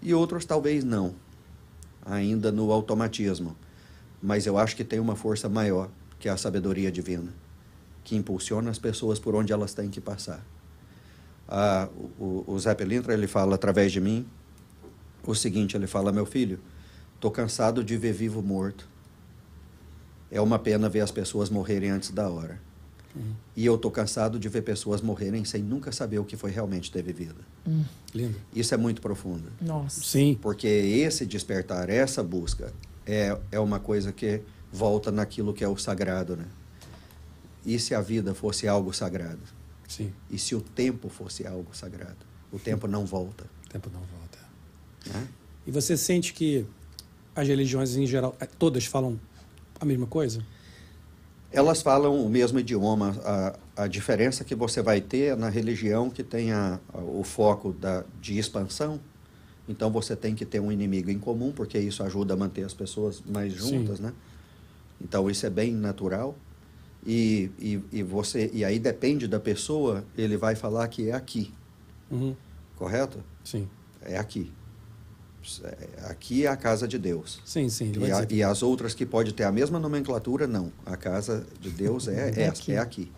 e 0.00 0.14
outros 0.14 0.44
talvez 0.44 0.84
não, 0.84 1.14
ainda 2.04 2.50
no 2.52 2.70
automatismo. 2.72 3.56
Mas 4.20 4.46
eu 4.46 4.56
acho 4.56 4.76
que 4.76 4.84
tem 4.84 5.00
uma 5.00 5.16
força 5.16 5.48
maior, 5.48 5.90
que 6.18 6.28
é 6.28 6.32
a 6.32 6.36
sabedoria 6.36 6.92
divina, 6.92 7.32
que 8.04 8.16
impulsiona 8.16 8.70
as 8.70 8.78
pessoas 8.78 9.18
por 9.18 9.34
onde 9.34 9.52
elas 9.52 9.74
têm 9.74 9.88
que 9.88 10.00
passar. 10.00 10.44
Ah, 11.48 11.88
o, 12.18 12.44
o 12.46 12.58
Zé 12.58 12.74
Pelintra, 12.74 13.12
ele 13.12 13.26
fala 13.26 13.54
através 13.54 13.92
de 13.92 14.00
mim 14.00 14.26
o 15.24 15.34
seguinte, 15.34 15.76
ele 15.76 15.86
fala, 15.86 16.10
meu 16.10 16.26
filho, 16.26 16.58
tô 17.20 17.30
cansado 17.30 17.84
de 17.84 17.96
ver 17.96 18.12
vivo 18.12 18.42
morto. 18.42 18.88
É 20.30 20.40
uma 20.40 20.58
pena 20.58 20.88
ver 20.88 21.00
as 21.00 21.10
pessoas 21.10 21.50
morrerem 21.50 21.90
antes 21.90 22.10
da 22.10 22.28
hora. 22.28 22.58
E 23.54 23.66
eu 23.66 23.76
tô 23.76 23.90
cansado 23.90 24.38
de 24.38 24.48
ver 24.48 24.62
pessoas 24.62 25.02
morrerem 25.02 25.44
sem 25.44 25.62
nunca 25.62 25.92
saber 25.92 26.18
o 26.18 26.24
que 26.24 26.36
foi 26.36 26.50
realmente 26.50 26.90
ter 26.90 27.02
vivido. 27.02 27.44
Lindo. 28.14 28.38
Isso 28.54 28.72
é 28.74 28.76
muito 28.76 29.02
profundo. 29.02 29.52
Nossa. 29.60 30.00
Sim. 30.02 30.38
Porque 30.40 30.66
esse 30.66 31.26
despertar, 31.26 31.90
essa 31.90 32.22
busca, 32.22 32.72
é, 33.06 33.36
é 33.50 33.60
uma 33.60 33.78
coisa 33.78 34.12
que 34.12 34.40
volta 34.72 35.12
naquilo 35.12 35.52
que 35.52 35.62
é 35.62 35.68
o 35.68 35.76
sagrado, 35.76 36.36
né? 36.36 36.46
E 37.64 37.78
se 37.78 37.94
a 37.94 38.00
vida 38.00 38.34
fosse 38.34 38.66
algo 38.66 38.92
sagrado? 38.92 39.40
Sim. 39.88 40.12
E 40.30 40.38
se 40.38 40.54
o 40.54 40.60
tempo 40.60 41.08
fosse 41.08 41.46
algo 41.46 41.74
sagrado? 41.76 42.16
O 42.50 42.58
tempo 42.58 42.86
não 42.88 43.04
volta. 43.06 43.44
O 43.66 43.68
tempo 43.68 43.90
não 43.92 44.00
volta. 44.00 44.38
Né? 45.06 45.28
E 45.66 45.70
você 45.70 45.96
sente 45.96 46.32
que 46.34 46.66
as 47.34 47.46
religiões 47.48 47.96
em 47.96 48.06
geral, 48.06 48.36
eh, 48.40 48.46
todas 48.58 48.84
falam 48.84 49.18
a 49.80 49.84
mesma 49.84 50.06
coisa? 50.06 50.44
Elas 51.50 51.82
falam 51.82 52.24
o 52.24 52.28
mesmo 52.28 52.58
idioma. 52.58 53.14
A, 53.76 53.82
a 53.84 53.86
diferença 53.86 54.42
que 54.44 54.54
você 54.54 54.80
vai 54.82 55.00
ter 55.00 55.32
é 55.32 55.36
na 55.36 55.48
religião 55.50 56.08
que 56.10 56.22
tem 56.22 56.50
a, 56.52 56.80
a- 56.92 56.98
o 56.98 57.22
foco 57.22 57.72
da, 57.72 58.04
de 58.20 58.38
expansão. 58.38 58.98
Então 59.68 59.90
você 59.90 60.16
tem 60.16 60.34
que 60.34 60.44
ter 60.44 60.60
um 60.60 60.72
inimigo 60.72 61.10
em 61.10 61.18
comum, 61.18 61.52
porque 61.52 61.78
isso 61.78 62.02
ajuda 62.02 62.34
a 62.34 62.36
manter 62.36 62.64
as 62.64 62.74
pessoas 62.74 63.22
mais 63.24 63.52
Sim. 63.52 63.58
juntas, 63.58 64.00
né? 64.00 64.12
Então 65.00 65.30
isso 65.30 65.44
é 65.46 65.50
bem 65.50 65.72
natural. 65.72 66.36
E, 67.04 67.50
e, 67.58 67.82
e 67.92 68.02
você 68.02 68.50
e 68.52 68.64
aí 68.64 68.78
depende 68.78 69.26
da 69.26 69.40
pessoa, 69.40 70.04
ele 70.16 70.36
vai 70.36 70.54
falar 70.54 70.86
que 70.88 71.08
é 71.10 71.12
aqui, 71.12 71.52
Uhum. 72.10 72.36
correto? 72.76 73.18
Sim. 73.44 73.68
É 74.02 74.16
aqui. 74.18 74.52
É- 75.64 76.06
Aqui 76.10 76.46
é 76.46 76.48
a 76.48 76.56
casa 76.56 76.86
de 76.86 76.96
Deus. 76.98 77.40
Sim, 77.44 77.68
sim. 77.68 77.90
E, 77.98 78.12
a- 78.12 78.26
e 78.30 78.42
as 78.44 78.62
outras 78.62 78.94
que 78.94 79.04
pode 79.04 79.32
ter 79.34 79.42
a 79.42 79.50
mesma 79.50 79.80
nomenclatura, 79.80 80.46
não. 80.46 80.72
A 80.86 80.96
casa 80.96 81.44
de 81.60 81.70
Deus 81.70 82.06
é, 82.06 82.30
É 82.38 82.42
é, 82.42 82.48
aqui. 82.48 82.72
é 82.72 82.78
aqui. 82.78 83.12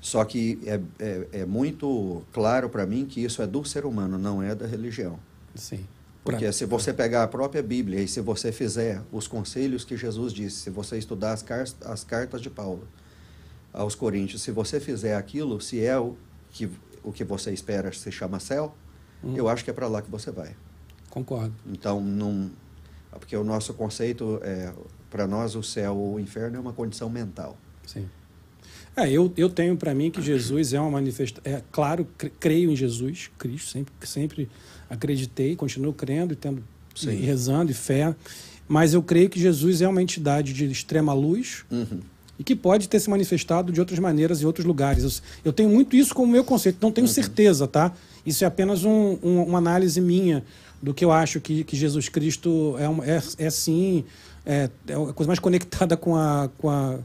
Só 0.00 0.24
que 0.24 0.58
é, 0.66 0.80
é, 0.98 1.28
é 1.42 1.46
muito 1.46 2.22
claro 2.32 2.68
para 2.68 2.84
mim 2.86 3.04
que 3.06 3.22
isso 3.22 3.40
é 3.42 3.46
do 3.46 3.64
ser 3.64 3.84
humano, 3.86 4.18
não 4.18 4.42
é 4.42 4.54
da 4.54 4.66
religião. 4.66 5.20
Sim. 5.54 5.86
Porque 6.30 6.44
Pra- 6.46 6.52
se 6.52 6.64
você 6.66 6.92
pegar 6.92 7.22
a 7.24 7.28
própria 7.28 7.62
Bíblia 7.62 8.00
e 8.00 8.08
se 8.08 8.20
você 8.20 8.50
fizer 8.52 9.02
os 9.12 9.26
conselhos 9.28 9.84
que 9.84 9.96
Jesus 9.96 10.32
disse, 10.32 10.56
se 10.56 10.70
você 10.70 10.96
estudar 10.98 11.32
as, 11.32 11.42
car 11.42 11.64
as 11.84 12.04
cartas 12.04 12.40
de 12.40 12.50
Paulo 12.50 12.86
aos 13.72 13.94
Coríntios, 13.94 14.42
se 14.42 14.50
você 14.50 14.80
fizer 14.80 15.14
aquilo, 15.16 15.60
se 15.60 15.84
é 15.84 15.98
o 15.98 16.16
que, 16.50 16.68
o 17.02 17.12
que 17.12 17.22
você 17.24 17.52
espera 17.52 17.92
se 17.92 18.10
chama 18.10 18.40
céu, 18.40 18.74
Hum. 19.22 19.34
eu 19.36 19.48
acho 19.48 19.62
que 19.62 19.70
é 19.70 19.72
para 19.72 19.86
lá 19.86 20.00
que 20.00 20.10
você 20.10 20.30
vai. 20.30 20.56
Concordo. 21.10 21.52
Então, 21.66 22.00
não. 22.00 22.50
Porque 23.10 23.36
o 23.36 23.44
nosso 23.44 23.74
conceito 23.74 24.40
é. 24.42 24.72
Para 25.10 25.26
nós, 25.26 25.54
o 25.56 25.62
céu 25.62 25.96
ou 25.96 26.14
o 26.14 26.20
inferno 26.20 26.56
é 26.56 26.60
uma 26.60 26.72
condição 26.72 27.10
mental. 27.10 27.58
Sim. 27.86 28.08
É, 28.96 29.10
eu, 29.10 29.32
eu 29.36 29.50
tenho 29.50 29.76
para 29.76 29.92
mim 29.94 30.10
que 30.10 30.22
Jesus 30.22 30.72
é 30.72 30.80
uma 30.80 30.90
manifestação. 30.92 31.42
É 31.52 31.62
claro, 31.72 32.06
cre- 32.16 32.32
creio 32.40 32.70
em 32.70 32.76
Jesus, 32.76 33.28
Cristo, 33.36 33.70
sempre, 33.70 33.92
sempre 34.06 34.48
acreditei, 34.90 35.54
continuo 35.56 35.92
crendo 35.92 36.32
e 36.34 36.36
tendo 36.36 36.62
e 36.96 37.00
Sim. 37.00 37.16
rezando 37.20 37.70
e 37.70 37.74
fé. 37.74 38.14
Mas 38.68 38.92
eu 38.92 39.02
creio 39.02 39.30
que 39.30 39.40
Jesus 39.40 39.80
é 39.80 39.88
uma 39.88 40.02
entidade 40.02 40.52
de 40.52 40.64
extrema 40.70 41.12
luz 41.14 41.64
Uhum. 41.70 42.00
e 42.38 42.44
que 42.44 42.54
pode 42.54 42.88
ter 42.88 43.00
se 43.00 43.08
manifestado 43.08 43.72
de 43.72 43.80
outras 43.80 43.98
maneiras 43.98 44.42
em 44.42 44.46
outros 44.46 44.66
lugares. 44.66 45.02
Eu, 45.04 45.10
eu 45.46 45.52
tenho 45.52 45.68
muito 45.70 45.96
isso 45.96 46.14
como 46.14 46.30
meu 46.30 46.44
conceito, 46.44 46.78
não 46.82 46.92
tenho 46.92 47.08
certeza, 47.08 47.66
tá? 47.66 47.92
Isso 48.26 48.44
é 48.44 48.46
apenas 48.46 48.84
um- 48.84 49.18
um- 49.22 49.42
uma 49.44 49.58
análise 49.58 50.00
minha 50.00 50.44
do 50.82 50.92
que 50.94 51.04
eu 51.04 51.10
acho 51.12 51.40
que, 51.40 51.64
que 51.64 51.76
Jesus 51.76 52.08
Cristo 52.08 52.76
é, 52.78 52.88
um- 52.88 53.02
é, 53.02 53.22
é 53.38 53.50
sim, 53.50 54.04
é, 54.46 54.68
é 54.88 54.94
a 54.94 55.12
coisa 55.12 55.26
mais 55.28 55.38
conectada 55.38 55.96
com 55.96 56.16
a. 56.16 56.48
Com 56.58 56.68
a 56.70 56.98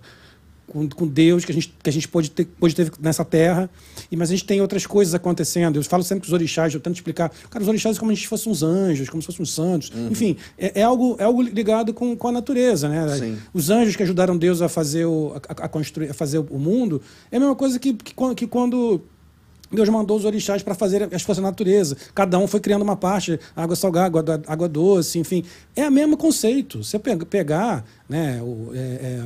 com, 0.67 0.87
com 0.89 1.07
Deus 1.07 1.45
que 1.45 1.51
a 1.51 1.55
gente, 1.55 1.73
que 1.81 1.89
a 1.89 1.93
gente 1.93 2.07
pode, 2.07 2.31
ter, 2.31 2.45
pode 2.59 2.75
ter 2.75 2.91
nessa 2.99 3.23
terra, 3.23 3.69
e, 4.11 4.15
mas 4.17 4.29
a 4.29 4.33
gente 4.33 4.45
tem 4.45 4.61
outras 4.61 4.85
coisas 4.85 5.13
acontecendo. 5.13 5.77
Eu 5.77 5.83
falo 5.83 6.03
sempre 6.03 6.21
que 6.21 6.27
os 6.27 6.33
orixás, 6.33 6.73
eu 6.73 6.79
tento 6.79 6.95
explicar, 6.95 7.31
cara, 7.49 7.61
os 7.63 7.67
orixás 7.67 7.97
é 7.97 7.99
como 7.99 8.11
se 8.11 8.13
a 8.13 8.15
gente 8.17 8.27
fossem 8.27 8.51
uns 8.51 8.63
anjos, 8.63 9.09
como 9.09 9.21
se 9.21 9.25
fossem 9.27 9.43
uns 9.43 9.53
santos. 9.53 9.91
Enfim, 10.11 10.35
é, 10.57 10.81
é 10.81 10.83
algo, 10.83 11.15
é 11.19 11.23
algo 11.23 11.41
ligado 11.41 11.93
com, 11.93 12.15
com 12.15 12.27
a 12.27 12.31
natureza, 12.31 12.89
né? 12.89 13.17
Sim. 13.17 13.37
Os 13.53 13.69
anjos 13.69 13.95
que 13.95 14.03
ajudaram 14.03 14.37
Deus 14.37 14.61
a 14.61 14.67
fazer 14.69 15.05
o, 15.05 15.33
a, 15.35 15.65
a 15.65 15.67
construir, 15.69 16.09
a 16.09 16.13
fazer 16.13 16.39
o 16.39 16.57
mundo, 16.59 17.01
é 17.31 17.37
a 17.37 17.39
mesma 17.39 17.55
coisa 17.55 17.77
que, 17.79 17.93
que, 17.93 18.13
quando- 18.13 18.35
que 18.35 18.47
quando 18.47 19.01
Deus 19.71 19.89
mandou 19.89 20.15
os 20.15 20.25
orixás 20.25 20.61
para 20.61 20.75
fazer 20.75 21.03
as 21.13 21.21
forças 21.23 21.43
da 21.43 21.49
natureza. 21.49 21.97
Cada 22.13 22.37
um 22.37 22.47
foi 22.47 22.59
criando 22.59 22.83
uma 22.83 22.95
parte, 22.95 23.39
água 23.55 23.75
salgada, 23.75 24.05
água, 24.19 24.41
água 24.47 24.69
doce, 24.69 25.17
enfim. 25.19 25.43
É 25.75 25.87
o 25.87 25.91
mesmo 25.91 26.15
conceito. 26.15 26.83
Você 26.83 26.97
pega- 26.99 27.25
pegar 27.25 27.83
né, 28.07 28.39
o, 28.43 28.69
é, 28.73 28.77
é, 28.77 29.23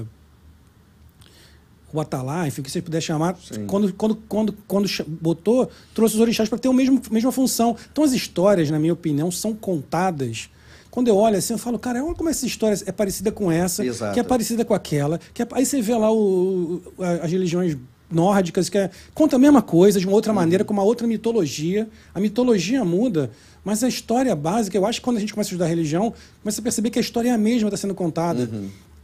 o 1.94 2.00
Atalá, 2.00 2.48
enfim, 2.48 2.62
o 2.62 2.64
que 2.64 2.72
você 2.72 2.82
puder 2.82 3.02
chamar, 3.02 3.36
Sim. 3.38 3.66
quando, 3.66 3.94
quando, 3.94 4.16
quando, 4.28 4.56
quando 4.68 4.88
botou, 5.08 5.70
trouxe 5.94 6.16
os 6.16 6.22
orixás 6.22 6.48
para 6.50 6.58
ter 6.60 6.68
a 6.68 6.74
mesmo, 6.74 7.02
mesma 7.12 7.32
função. 7.32 7.76
Então 7.92 8.04
as 8.04 8.12
histórias, 8.14 8.70
na 8.70 8.78
minha 8.80 8.94
opinião, 8.94 9.32
são 9.32 9.54
contadas. 9.54 10.50
Quando 10.92 11.08
eu 11.08 11.16
olho 11.18 11.38
assim, 11.38 11.54
eu 11.54 11.60
falo, 11.60 11.78
cara, 11.78 12.04
olha 12.04 12.16
como 12.16 12.30
essa 12.30 12.46
história 12.46 12.76
é 12.86 12.92
parecida 12.92 13.32
com 13.32 13.52
essa, 13.52 13.86
Exato. 13.86 14.14
que 14.14 14.20
é 14.20 14.24
parecida 14.24 14.66
com 14.66 14.74
aquela. 14.74 15.20
Que 15.34 15.44
é- 15.44 15.48
aí 15.52 15.66
você 15.66 15.82
vê 15.82 15.96
lá 15.96 16.12
o, 16.12 16.82
o- 16.98 17.04
as 17.24 17.32
religiões 17.32 17.78
nórdicas, 18.12 18.70
que 18.70 18.78
é, 18.78 18.90
conta 19.14 19.36
a 19.36 19.40
mesma 19.40 19.62
coisa, 19.62 20.00
de 20.00 20.08
uma 20.08 20.16
outra 20.16 20.34
maneira, 20.34 20.64
com 20.64 20.74
uma 20.74 20.82
outra 20.84 21.06
mitologia. 21.06 21.88
A 22.14 22.20
mitologia 22.20 22.84
muda, 22.84 23.30
mas 23.64 23.84
a 23.84 23.88
história 23.88 24.36
básica, 24.36 24.76
eu 24.76 24.84
acho 24.86 25.00
que 25.00 25.04
quando 25.06 25.18
a 25.18 25.20
gente 25.20 25.32
começa 25.32 25.50
a 25.50 25.52
estudar 25.52 25.68
religião, 25.68 26.12
começa 26.42 26.60
a 26.60 26.64
perceber 26.64 26.90
que 26.90 26.98
a 26.98 27.02
história 27.02 27.30
é 27.30 27.34
a 27.34 27.38
mesma, 27.38 27.68
está 27.70 27.78
sendo 27.78 27.94
contada. 27.94 28.50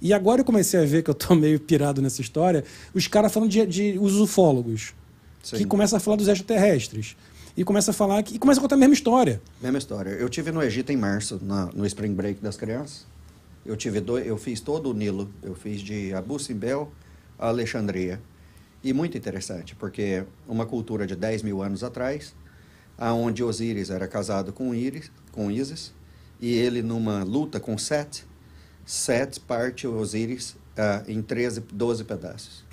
E 0.01 0.13
agora 0.13 0.41
eu 0.41 0.45
comecei 0.45 0.79
a 0.81 0.85
ver 0.85 1.03
que 1.03 1.09
eu 1.09 1.13
tô 1.15 1.33
meio 1.35 1.59
pirado 1.59 2.01
nessa 2.01 2.21
história, 2.21 2.63
os 2.93 3.07
caras 3.07 3.31
falando 3.33 3.49
de, 3.49 3.65
de 3.65 3.97
os 3.99 4.15
ufólogos, 4.17 4.93
Sim. 5.43 5.57
que 5.57 5.65
começam 5.65 5.97
a 5.97 5.99
falar 5.99 6.17
dos 6.17 6.27
extraterrestres. 6.27 7.15
E 7.57 7.63
começa 7.63 7.91
a 7.91 7.93
falar 7.93 8.21
que, 8.21 8.35
e 8.35 8.39
começa 8.39 8.59
a 8.59 8.61
contar 8.61 8.75
a 8.75 8.77
mesma 8.77 8.93
história. 8.93 9.41
Mesma 9.61 9.77
história. 9.77 10.09
Eu 10.09 10.27
tive 10.27 10.51
no 10.51 10.61
Egito 10.61 10.91
em 10.91 10.97
março, 10.97 11.39
na- 11.41 11.67
no 11.73 11.85
Spring 11.85 12.13
Break 12.13 12.41
das 12.41 12.57
crianças. 12.57 13.05
Eu 13.65 13.77
tive 13.77 14.03
eu 14.25 14.37
fiz 14.37 14.59
todo 14.59 14.89
o 14.89 14.93
Nilo. 14.93 15.31
Eu 15.41 15.55
fiz 15.55 15.79
de 15.81 16.13
Abu 16.13 16.37
Simbel 16.37 16.91
a 17.39 17.47
Alexandria. 17.47 18.19
E 18.83 18.91
muito 18.93 19.17
interessante, 19.17 19.73
porque 19.73 20.23
uma 20.47 20.65
cultura 20.65 21.07
de 21.07 21.15
10 21.15 21.41
mil 21.43 21.63
anos 21.63 21.81
atrás, 21.83 22.35
aonde 22.97 23.41
Osíris 23.43 23.89
era 23.89 24.07
casado 24.07 24.51
com 24.53 24.75
Íris, 24.75 25.09
com 25.31 25.49
Isis, 25.49 25.93
e 26.41 26.53
ele 26.53 26.81
numa 26.81 27.23
luta 27.23 27.59
com 27.59 27.77
Set, 27.77 28.25
Set 28.85 29.39
parte 29.41 29.87
Osíris 29.87 30.55
ah, 30.77 31.03
em 31.07 31.21
13, 31.21 31.61
12 31.71 32.03
pedaços 32.03 32.63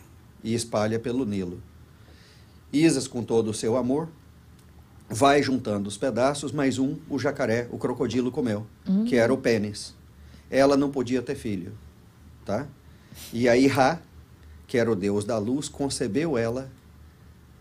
e 0.44 0.54
espalha 0.54 0.98
pelo 0.98 1.24
Nilo. 1.24 1.62
Isis, 2.72 3.06
com 3.06 3.22
todo 3.22 3.50
o 3.50 3.54
seu 3.54 3.76
amor, 3.76 4.08
vai 5.08 5.42
juntando 5.42 5.88
os 5.88 5.96
pedaços, 5.96 6.52
mas 6.52 6.78
um 6.78 6.96
o 7.08 7.18
jacaré, 7.18 7.68
o 7.70 7.78
crocodilo 7.78 8.30
comeu, 8.32 8.66
que 9.06 9.16
era 9.16 9.32
o 9.32 9.38
pênis. 9.38 9.94
Ela 10.50 10.76
não 10.76 10.90
podia 10.90 11.22
ter 11.22 11.34
filho, 11.34 11.72
tá? 12.44 12.66
E 13.32 13.48
aí 13.48 13.66
Ra, 13.66 14.00
que 14.66 14.78
era 14.78 14.90
o 14.90 14.96
deus 14.96 15.24
da 15.24 15.36
luz, 15.38 15.68
concebeu 15.68 16.36
ela, 16.36 16.70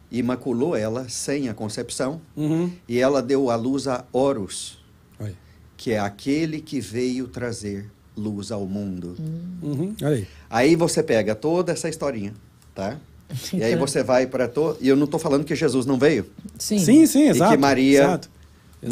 imaculou 0.10 0.76
ela 0.76 1.08
sem 1.10 1.50
a 1.50 1.54
concepção, 1.54 2.22
Uhum. 2.36 2.72
e 2.88 2.98
ela 3.00 3.22
deu 3.22 3.50
à 3.50 3.56
luz 3.56 3.88
a 3.88 4.06
Horus, 4.12 4.82
Olha. 5.20 5.36
que 5.78 5.92
é 5.92 6.00
aquele 6.00 6.62
que 6.62 6.80
veio 6.80 7.28
trazer 7.28 7.90
luz 8.18 8.52
ao 8.52 8.66
mundo. 8.66 9.16
Uhum. 9.62 9.96
Olha 10.02 10.16
aí. 10.16 10.28
Aí 10.50 10.76
você 10.76 11.02
pega 11.02 11.34
toda 11.36 11.72
essa 11.72 11.88
historinha, 11.90 12.34
tá? 12.76 12.98
E 13.54 13.64
aí 13.64 13.76
você 13.78 14.04
vai 14.04 14.28
para 14.28 14.48
todo. 14.48 14.78
E 14.82 14.88
eu 14.90 14.96
não 14.98 15.06
estou 15.06 15.20
falando 15.20 15.46
que 15.46 15.56
Jesus 15.56 15.86
não 15.86 15.98
veio, 15.98 16.26
Sim. 16.60 16.80
Sim, 16.80 17.06
sim, 17.06 17.30
exato. 17.30 17.54
e 17.54 17.56
que 17.56 17.62
Maria. 17.62 18.00
exato, 18.04 18.30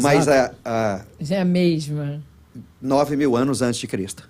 Mas 0.00 0.20
exato. 0.22 0.56
a, 0.64 0.96
a 0.96 1.04
Já 1.20 1.36
é 1.36 1.40
a 1.40 1.44
mesma. 1.44 2.22
nove 2.80 3.16
mil 3.16 3.36
anos 3.36 3.60
antes 3.60 3.78
de 3.78 3.86
Cristo. 3.86 4.26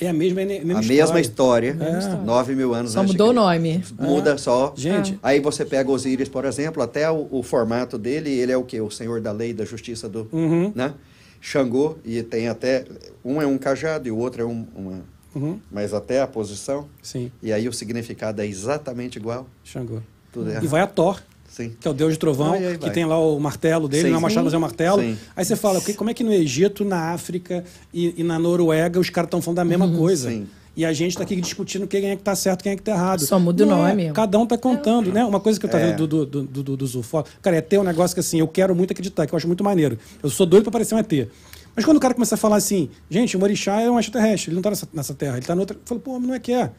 É 0.00 0.08
a 0.08 0.12
mesma, 0.12 0.40
é 0.42 0.44
a 0.44 0.64
mesma 0.64 0.78
a 0.78 0.80
história. 0.80 1.04
mesma 1.04 1.20
história, 1.20 1.76
É. 1.80 2.24
nove 2.24 2.56
mil 2.56 2.74
anos 2.74 2.90
Só 2.92 3.00
antes 3.02 3.12
mudou 3.12 3.28
o 3.28 3.30
de 3.30 3.36
nome. 3.36 3.74
Cristo. 3.78 4.02
Muda 4.02 4.36
só. 4.38 4.74
Gente, 4.76 5.16
Aí 5.22 5.38
você 5.38 5.64
pega 5.64 5.88
Osíris, 5.88 6.28
por 6.28 6.44
exemplo, 6.44 6.82
até 6.82 7.08
o, 7.08 7.28
o 7.30 7.40
formato 7.44 7.96
dele, 7.96 8.30
ele 8.30 8.50
é 8.50 8.56
o 8.56 8.64
quê? 8.64 8.80
O 8.80 8.90
senhor 8.90 9.20
da 9.20 9.30
lei, 9.30 9.52
da 9.54 9.64
justiça 9.64 10.08
do. 10.08 10.26
Uhum. 10.32 10.72
Né? 10.74 10.92
Xangô, 11.40 11.96
e 12.04 12.22
tem 12.24 12.48
até. 12.48 12.84
Um 13.24 13.40
é 13.40 13.46
um 13.46 13.56
cajado 13.58 14.06
e 14.06 14.10
o 14.10 14.16
outro 14.18 14.42
é 14.42 14.44
um, 14.44 14.66
uma. 14.74 15.00
Uhum. 15.34 15.58
Mas 15.70 15.92
até 15.94 16.20
a 16.20 16.26
posição. 16.26 16.86
Sim, 17.02 17.30
E 17.42 17.52
aí 17.52 17.68
o 17.68 17.72
significado 17.72 18.40
é 18.40 18.46
exatamente 18.46 19.16
igual. 19.16 19.46
Xangô. 19.64 20.00
Tudo 20.32 20.50
é 20.50 20.62
E 20.62 20.66
vai 20.66 20.80
a 20.80 20.86
Thor, 20.86 21.20
Sim. 21.48 21.72
que 21.80 21.88
é 21.88 21.90
o 21.90 21.94
deus 21.94 22.12
de 22.12 22.18
trovão, 22.18 22.52
Aí, 22.52 22.66
aí 22.66 22.78
que 22.78 22.90
tem 22.90 23.04
lá 23.04 23.18
o 23.18 23.38
martelo 23.40 23.88
dele, 23.88 24.04
Sim. 24.04 24.08
não 24.10 24.16
é 24.16 24.18
o 24.18 24.22
machado, 24.22 24.44
mas 24.44 24.54
é 24.54 24.56
o 24.56 24.60
martelo. 24.60 25.00
Sim. 25.00 25.16
Aí 25.34 25.44
você 25.44 25.56
fala, 25.56 25.80
como 25.96 26.10
é 26.10 26.14
que 26.14 26.22
no 26.22 26.32
Egito, 26.32 26.84
na 26.84 27.12
África 27.12 27.64
e, 27.92 28.14
e 28.20 28.22
na 28.22 28.38
Noruega 28.38 29.00
os 29.00 29.10
caras 29.10 29.26
estão 29.28 29.42
falando 29.42 29.56
da 29.56 29.64
mesma 29.64 29.90
coisa? 29.90 30.30
Sim. 30.30 30.46
E 30.76 30.84
a 30.84 30.92
gente 30.92 31.10
está 31.10 31.22
aqui 31.22 31.36
discutindo 31.36 31.86
quem 31.86 32.10
é 32.10 32.16
que 32.16 32.22
tá 32.22 32.34
certo, 32.34 32.62
quem 32.64 32.72
é 32.72 32.76
que 32.76 32.82
tá 32.82 32.92
errado. 32.92 33.20
Só 33.24 33.38
muda 33.38 33.64
o 33.64 33.66
é, 33.66 33.70
nome. 33.70 34.12
Cada 34.12 34.36
um 34.40 34.44
tá 34.44 34.58
contando, 34.58 35.12
né? 35.12 35.24
Uma 35.24 35.38
coisa 35.38 35.58
que 35.58 35.64
eu 35.66 35.70
tava 35.70 35.84
É. 35.84 35.90
vendo 35.90 36.06
do, 36.06 36.26
do, 36.26 36.42
do, 36.42 36.62
do, 36.64 36.76
do 36.76 36.86
Zufó. 36.86 37.24
Cara, 37.40 37.56
é 37.56 37.60
ter 37.60 37.78
um 37.78 37.84
negócio 37.84 38.12
que 38.12 38.18
assim, 38.18 38.40
eu 38.40 38.48
quero 38.48 38.74
muito 38.74 38.90
acreditar, 38.90 39.24
que 39.24 39.32
eu 39.32 39.36
acho 39.36 39.46
muito 39.46 39.62
maneiro. 39.62 39.96
Eu 40.20 40.28
sou 40.30 40.44
doido 40.44 40.64
pra 40.64 40.72
parecer 40.72 40.96
um 40.96 40.98
ET. 40.98 41.28
Mas 41.74 41.84
quando 41.84 41.96
o 41.96 42.00
cara 42.00 42.14
começa 42.14 42.34
a 42.34 42.38
falar 42.38 42.56
assim, 42.56 42.88
gente, 43.10 43.36
o 43.36 43.42
orixá 43.42 43.80
é 43.80 43.90
um 43.90 43.98
extraterrestre, 43.98 44.50
ele 44.50 44.56
não 44.56 44.62
tá 44.62 44.70
nessa, 44.70 44.88
nessa 44.92 45.14
terra, 45.14 45.36
ele 45.36 45.46
tá 45.46 45.54
noutra. 45.54 45.76
Eu 45.76 45.82
falo, 45.84 46.00
pô, 46.00 46.18
mas 46.18 46.28
não 46.28 46.34
é 46.34 46.38
que 46.38 46.52
é. 46.52 46.70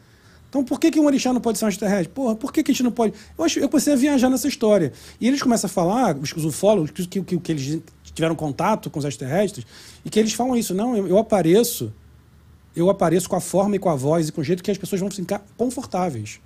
Então 0.48 0.64
por 0.64 0.80
que, 0.80 0.90
que 0.90 0.98
um 0.98 1.04
orixá 1.04 1.32
não 1.32 1.40
pode 1.40 1.58
ser 1.58 1.66
um 1.66 1.68
extraterrestre? 1.68 2.08
Porra, 2.08 2.34
por 2.34 2.52
que, 2.52 2.62
que 2.62 2.70
a 2.70 2.74
gente 2.74 2.82
não 2.82 2.90
pode. 2.90 3.12
Eu, 3.36 3.44
acho, 3.44 3.58
eu 3.58 3.68
comecei 3.68 3.92
a 3.92 3.96
viajar 3.96 4.30
nessa 4.30 4.48
história. 4.48 4.92
E 5.20 5.28
eles 5.28 5.42
começam 5.42 5.68
a 5.68 5.70
falar, 5.70 6.16
os, 6.16 6.32
os 6.32 6.44
ufólogos, 6.44 6.90
que, 6.90 7.06
que, 7.06 7.22
que, 7.22 7.38
que 7.38 7.52
eles 7.52 7.82
tiveram 8.14 8.34
contato 8.34 8.88
com 8.88 8.98
os 8.98 9.04
extraterrestres, 9.04 9.66
e 10.04 10.08
que 10.08 10.18
eles 10.18 10.32
falam 10.32 10.56
isso, 10.56 10.74
não, 10.74 10.96
eu, 10.96 11.08
eu 11.08 11.18
apareço, 11.18 11.92
eu 12.74 12.88
apareço 12.88 13.28
com 13.28 13.36
a 13.36 13.40
forma 13.40 13.76
e 13.76 13.78
com 13.78 13.90
a 13.90 13.94
voz 13.94 14.28
e 14.28 14.32
com 14.32 14.40
o 14.40 14.44
jeito 14.44 14.62
que 14.62 14.70
as 14.70 14.78
pessoas 14.78 15.00
vão 15.00 15.10
ficar 15.10 15.44
confortáveis. 15.56 16.40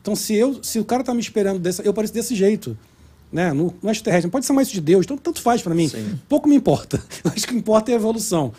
Então, 0.00 0.16
se, 0.16 0.34
eu, 0.34 0.62
se 0.62 0.78
o 0.78 0.84
cara 0.84 1.04
tá 1.04 1.12
me 1.12 1.20
esperando, 1.20 1.58
desse, 1.58 1.84
eu 1.84 1.92
pareço 1.92 2.14
desse 2.14 2.34
jeito. 2.34 2.78
Né? 3.30 3.52
No, 3.52 3.74
no 3.82 3.90
extraterrestre, 3.90 4.26
não 4.26 4.30
pode 4.30 4.46
ser 4.46 4.52
mais 4.52 4.68
isso 4.68 4.74
de 4.74 4.80
Deus, 4.80 5.04
então 5.04 5.18
tanto 5.18 5.40
faz 5.42 5.60
para 5.60 5.74
mim. 5.74 5.88
Sim. 5.88 6.18
Pouco 6.28 6.48
me 6.48 6.56
importa. 6.56 7.02
Acho 7.24 7.46
que 7.46 7.54
importa 7.54 7.90
é 7.90 7.94
a 7.94 7.96
evolução. 7.96 8.52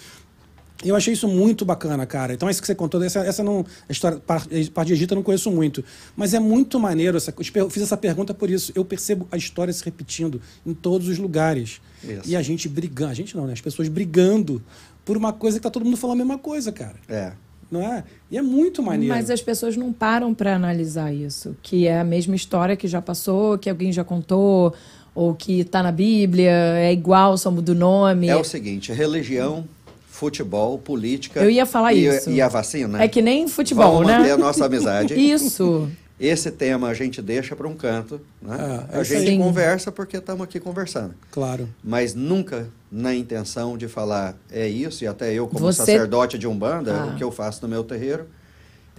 Eu 0.84 0.96
achei 0.96 1.14
isso 1.14 1.28
muito 1.28 1.66
bacana, 1.66 2.06
cara. 2.06 2.34
Então, 2.34 2.50
isso 2.50 2.62
que 2.62 2.68
você 2.68 2.74
contou, 2.74 3.04
essa, 3.04 3.20
essa 3.20 3.44
não. 3.44 3.66
A 3.88 3.92
história, 3.92 4.18
parte 4.18 4.72
parte 4.72 4.88
de 4.88 4.94
Egito 4.94 5.12
eu 5.14 5.18
não 5.18 5.24
conheço 5.24 5.52
muito. 5.52 5.84
Mas 6.16 6.34
é 6.34 6.40
muito 6.40 6.80
maneiro. 6.80 7.18
Essa, 7.18 7.34
eu 7.56 7.70
fiz 7.70 7.84
essa 7.84 7.98
pergunta 7.98 8.34
por 8.34 8.50
isso. 8.50 8.72
Eu 8.74 8.86
percebo 8.86 9.28
a 9.30 9.36
história 9.36 9.74
se 9.74 9.84
repetindo 9.84 10.42
em 10.66 10.74
todos 10.74 11.10
os 11.10 11.18
lugares. 11.18 11.82
Isso. 12.02 12.22
E 12.26 12.34
a 12.34 12.42
gente 12.42 12.70
brigando. 12.70 13.12
A 13.12 13.14
gente 13.14 13.36
não, 13.36 13.46
né? 13.46 13.52
As 13.52 13.60
pessoas 13.60 13.90
brigando 13.90 14.64
por 15.04 15.18
uma 15.18 15.34
coisa 15.34 15.60
que 15.60 15.64
tá 15.64 15.70
todo 15.70 15.84
mundo 15.84 15.98
falando 15.98 16.22
a 16.22 16.24
mesma 16.24 16.38
coisa, 16.38 16.72
cara. 16.72 16.96
É. 17.10 17.34
Não 17.72 17.82
é? 17.82 18.04
E 18.32 18.38
é 18.38 18.42
muito 18.42 18.82
maneiro. 18.82 19.14
Mas 19.14 19.30
as 19.30 19.42
pessoas 19.42 19.78
não 19.78 19.94
param 19.94 20.34
para 20.34 20.56
analisar 20.56 21.14
isso. 21.14 21.56
Que 21.62 21.88
é 21.88 22.00
a 22.00 22.04
mesma 22.04 22.36
história 22.36 22.76
que 22.76 22.88
já 22.88 23.02
passou, 23.02 23.58
que 23.58 23.70
alguém 23.70 23.92
já 23.92 24.04
contou, 24.04 24.74
ou 25.14 25.36
que 25.36 25.64
tá 25.64 25.84
na 25.84 25.92
Bíblia, 25.92 26.52
é 26.78 26.92
igual, 26.92 27.38
só 27.38 27.52
muda 27.52 27.72
o 27.72 27.76
nome. 27.76 28.28
É 28.28 28.36
o 28.36 28.44
seguinte, 28.44 28.92
religião, 28.92 29.66
futebol, 30.08 30.78
política 30.80 31.40
Eu 31.42 31.50
ia 31.50 31.66
falar 31.66 31.94
e, 31.94 32.06
isso. 32.06 32.30
e 32.30 32.42
a 32.42 32.48
vacina. 32.48 33.02
É 33.02 33.08
que 33.08 33.22
nem 33.22 33.48
futebol, 33.48 33.94
Vamos 33.94 34.08
né? 34.08 34.18
manter 34.18 34.32
a 34.32 34.38
nossa 34.38 34.66
amizade. 34.66 35.14
Isso. 35.14 35.90
Esse 36.20 36.52
tema 36.52 36.90
a 36.90 36.94
gente 36.94 37.22
deixa 37.22 37.56
para 37.56 37.68
um 37.68 37.76
canto, 37.76 38.20
né? 38.42 38.88
É, 38.92 38.98
é 38.98 39.00
a 39.00 39.04
gente 39.04 39.30
aí. 39.30 39.38
conversa 39.38 39.92
porque 39.92 40.18
estamos 40.18 40.44
aqui 40.44 40.60
conversando. 40.60 41.14
Claro. 41.32 41.70
Mas 41.84 42.14
nunca 42.14 42.68
na 42.92 43.16
intenção 43.16 43.78
de 43.78 43.88
falar 43.88 44.36
é 44.52 44.68
isso, 44.68 45.04
e 45.04 45.08
até 45.08 45.32
eu, 45.34 45.48
como 45.48 45.60
Você- 45.66 45.78
sacerdote 45.78 46.38
de 46.38 46.46
Umbanda, 46.48 46.94
Ah. 47.04 47.06
o 47.08 47.16
que 47.16 47.24
eu 47.24 47.32
faço 47.32 47.62
no 47.62 47.68
meu 47.70 47.84
terreiro 47.86 48.28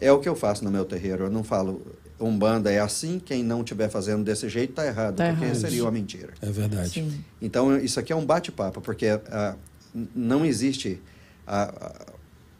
é 0.00 0.10
o 0.10 0.18
que 0.18 0.28
eu 0.28 0.34
faço 0.34 0.64
no 0.64 0.70
meu 0.70 0.84
terreiro. 0.86 1.24
Eu 1.24 1.30
não 1.30 1.44
falo 1.44 1.82
Umbanda 2.18 2.70
é 2.70 2.78
assim, 2.80 3.18
quem 3.18 3.42
não 3.42 3.60
estiver 3.60 3.88
fazendo 3.90 4.22
desse 4.24 4.48
jeito 4.48 4.70
está 4.70 4.86
errado, 4.86 5.16
Tá 5.16 5.28
porque 5.30 5.44
errado. 5.44 5.56
seria 5.56 5.82
uma 5.84 5.90
mentira. 5.90 6.32
É 6.40 6.50
verdade. 6.50 6.90
Sim. 6.90 7.24
Então, 7.40 7.76
isso 7.78 7.98
aqui 8.00 8.12
é 8.12 8.16
um 8.16 8.24
bate-papo, 8.26 8.80
porque 8.80 9.06
ah, 9.30 9.56
não 10.14 10.44
existe 10.44 11.00
a 11.46 11.72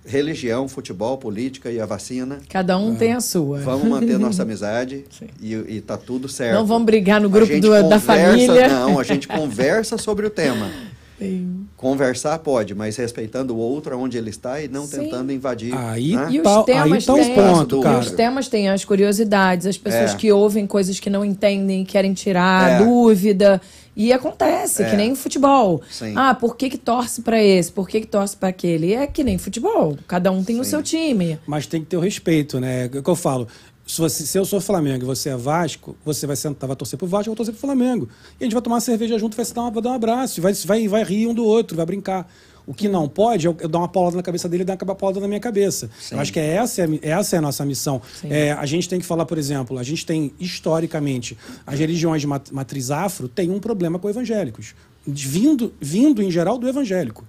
religião, 0.05 0.67
futebol, 0.69 1.19
política 1.19 1.71
e 1.71 1.81
a 1.81 1.87
vacina. 1.87 2.39
Cada 2.49 2.77
um 2.79 2.95
tem 2.95 3.13
a 3.13 3.21
sua. 3.21 3.59
Vamos 3.61 3.87
manter 3.89 4.17
nossa 4.19 4.43
amizade 4.43 5.05
e, 5.41 5.55
e 5.55 5.81
tá 5.81 5.97
tudo 5.97 6.29
certo. 6.29 6.55
Não 6.57 6.67
vamos 6.67 6.87
brigar 6.87 7.21
no 7.21 7.29
grupo 7.29 7.53
do- 7.61 7.71
da 7.71 7.83
conversa- 7.83 8.07
família. 8.07 8.69
Não, 8.69 8.99
a 8.99 9.03
gente 9.05 9.29
conversa 9.29 9.97
sobre 9.99 10.27
o 10.27 10.31
tema. 10.31 10.69
Sim. 11.21 11.67
Conversar 11.77 12.39
pode, 12.41 12.75
mas 12.75 12.97
respeitando 12.97 13.55
o 13.55 13.59
outro 13.59 13.99
onde 13.99 14.17
ele 14.19 14.31
está 14.31 14.61
e 14.61 14.69
não 14.69 14.87
Sim. 14.87 15.01
tentando 15.01 15.33
invadir. 15.33 15.75
Aí, 15.77 16.17
né? 16.17 16.29
E 16.31 16.39
os 16.39 16.45
tá, 16.45 16.59
aí 16.59 16.65
temas 16.65 17.05
tá 17.05 17.13
o 17.13 17.17
têm- 17.17 17.35
ponto, 17.35 17.81
cara. 17.83 17.99
os 17.99 18.11
temas 18.11 18.49
têm 18.49 18.69
as 18.69 18.85
curiosidades, 18.85 19.67
as 19.67 19.77
pessoas 19.79 20.13
É. 20.13 20.17
que 20.17 20.33
ouvem 20.33 20.67
coisas 20.67 20.99
que 20.99 21.11
não 21.11 21.25
entendem, 21.25 21.85
querem 21.85 22.13
tirar 22.15 22.81
É. 22.81 22.85
dúvida. 22.85 23.61
E 23.97 24.13
acontece, 24.13 24.83
É. 24.83 24.89
que 24.91 24.97
nem 24.97 25.15
futebol. 25.15 25.83
Sim. 25.91 26.15
Ah, 26.17 26.33
por 26.35 26.57
que, 26.57 26.71
que 26.71 26.79
torce 26.79 27.21
pra 27.23 27.43
esse? 27.43 27.71
Por 27.71 27.89
que, 27.89 28.01
que 28.01 28.07
torce 28.07 28.35
pra 28.37 28.49
aquele? 28.49 28.95
É 28.95 29.07
que 29.07 29.23
nem 29.23 29.37
futebol. 29.37 29.99
Cada 30.07 30.31
um 30.31 30.43
tem 30.43 30.59
o 30.61 30.65
Sim. 30.65 30.71
seu 30.71 30.83
time. 30.83 31.39
Mas 31.47 31.67
tem 31.67 31.81
que 31.81 31.87
ter 31.89 31.97
o 31.97 32.01
respeito, 32.01 32.59
né? 32.61 32.85
É 32.85 32.99
o 32.99 33.03
que 33.03 33.11
eu 33.11 33.17
falo. 33.17 33.47
Se, 33.95 34.01
você- 34.01 34.25
se 34.27 34.39
eu 34.39 34.45
sou 34.45 34.61
Flamengo 34.61 35.05
e 35.05 35.07
você 35.07 35.31
é 35.31 35.37
Vasco, 35.37 35.97
você 36.05 36.27
vai 36.27 36.37
sentar, 36.37 36.67
vai 36.69 36.77
torcer 36.77 36.99
pro 36.99 37.07
Vasco, 37.09 37.29
eu 37.29 37.33
vou 37.33 37.37
torcer 37.37 37.53
pro 37.53 37.61
Flamengo. 37.61 38.09
E 38.39 38.45
a 38.45 38.47
gente 38.47 38.53
vai 38.53 38.63
tomar 38.63 38.77
uma 38.77 38.81
cerveja 38.81 39.19
junto, 39.19 39.37
vai 39.37 39.45
se 39.45 39.53
dar, 39.55 39.63
uma- 39.63 39.71
vai 39.71 39.83
dar 39.83 39.91
um 39.91 39.95
abraço, 39.95 40.41
vai, 40.41 40.53
vai, 40.53 40.87
vai 40.89 41.03
rir 41.05 41.27
um 41.27 41.35
do 41.35 41.45
outro, 41.45 41.77
vai 41.77 41.85
brincar. 41.87 42.31
O 42.67 42.73
que 42.75 42.89
não 42.89 43.09
pode 43.09 43.49
é 43.49 43.51
eu, 43.51 43.69
dar 43.69 43.79
uma 43.79 43.89
paulada 43.89 44.17
na 44.17 44.23
cabeça 44.23 44.49
dele 44.49 44.63
e 44.63 44.67
dar 44.67 44.79
uma 44.81 44.95
paulada 44.95 45.19
na 45.19 45.27
minha 45.27 45.41
cabeça. 45.41 45.91
Sim. 45.99 46.15
Eu 46.15 46.21
acho 46.21 46.33
que 46.33 46.39
é 46.39 46.55
essa, 46.55 46.83
é 46.83 46.99
essa 47.09 47.35
é 47.35 47.39
a 47.39 47.43
nossa 47.43 47.65
missão. 47.65 48.01
É, 48.23 48.53
a 48.53 48.65
gente 48.67 48.89
tem 48.89 49.01
que 49.01 49.07
falar, 49.07 49.27
por 49.27 49.39
exemplo, 49.39 49.77
a 49.77 49.83
gente 49.83 50.07
tem, 50.07 50.33
historicamente, 50.39 51.37
as 51.67 51.79
religiões 51.79 52.21
de 52.21 52.29
mat- 52.29 52.51
matriz 52.53 52.91
afro 52.93 53.27
têm 53.29 53.51
um 53.51 53.59
problema 53.59 53.99
com 53.99 54.09
evangélicos. 54.09 54.75
Vindo, 55.05 55.73
vindo, 55.81 56.23
em 56.23 56.31
geral, 56.31 56.59
do 56.59 56.69
evangélico. 56.69 57.27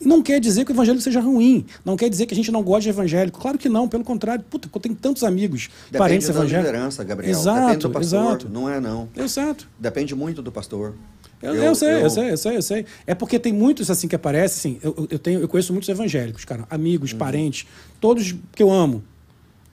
Não 0.00 0.22
quer 0.22 0.38
dizer 0.40 0.64
que 0.64 0.72
o 0.72 0.74
evangelho 0.74 1.00
seja 1.00 1.20
ruim. 1.20 1.64
Não 1.84 1.96
quer 1.96 2.08
dizer 2.10 2.26
que 2.26 2.34
a 2.34 2.36
gente 2.36 2.52
não 2.52 2.62
gosta 2.62 2.82
de 2.82 2.88
evangélico. 2.90 3.40
Claro 3.40 3.56
que 3.56 3.68
não, 3.68 3.88
pelo 3.88 4.04
contrário. 4.04 4.44
Puta, 4.48 4.68
eu 4.72 4.80
tenho 4.80 4.94
tantos 4.94 5.24
amigos, 5.24 5.68
Depende 5.86 5.98
parentes 5.98 6.28
da 6.28 6.34
evangélicos. 6.34 6.70
liderança, 6.72 7.04
Gabriel. 7.04 7.30
Exato, 7.30 7.60
Depende 7.60 7.78
do 7.78 7.90
pastor. 7.90 8.20
exato. 8.26 8.48
Não 8.50 8.68
é, 8.70 8.78
não. 8.80 9.08
Exato. 9.16 9.66
Depende 9.78 10.14
muito 10.14 10.42
do 10.42 10.52
pastor. 10.52 10.94
Eu, 11.42 11.54
eu 11.54 11.74
sei, 11.74 12.02
eu... 12.02 12.10
sei, 12.10 12.30
eu 12.30 12.36
sei, 12.36 12.56
eu 12.56 12.62
sei. 12.62 12.86
É 13.06 13.14
porque 13.14 13.38
tem 13.38 13.52
muitos 13.52 13.90
assim 13.90 14.06
que 14.08 14.14
aparecem, 14.16 14.72
assim, 14.72 14.80
eu, 14.82 14.94
eu- 14.98 15.08
eu 15.12 15.18
tenho, 15.18 15.40
eu 15.40 15.48
conheço 15.48 15.72
muitos 15.72 15.88
evangélicos, 15.88 16.44
cara, 16.44 16.66
amigos, 16.70 17.12
Uhum. 17.12 17.18
parentes, 17.18 17.66
todos 18.00 18.34
que 18.54 18.62
eu 18.62 18.70
amo. 18.70 19.02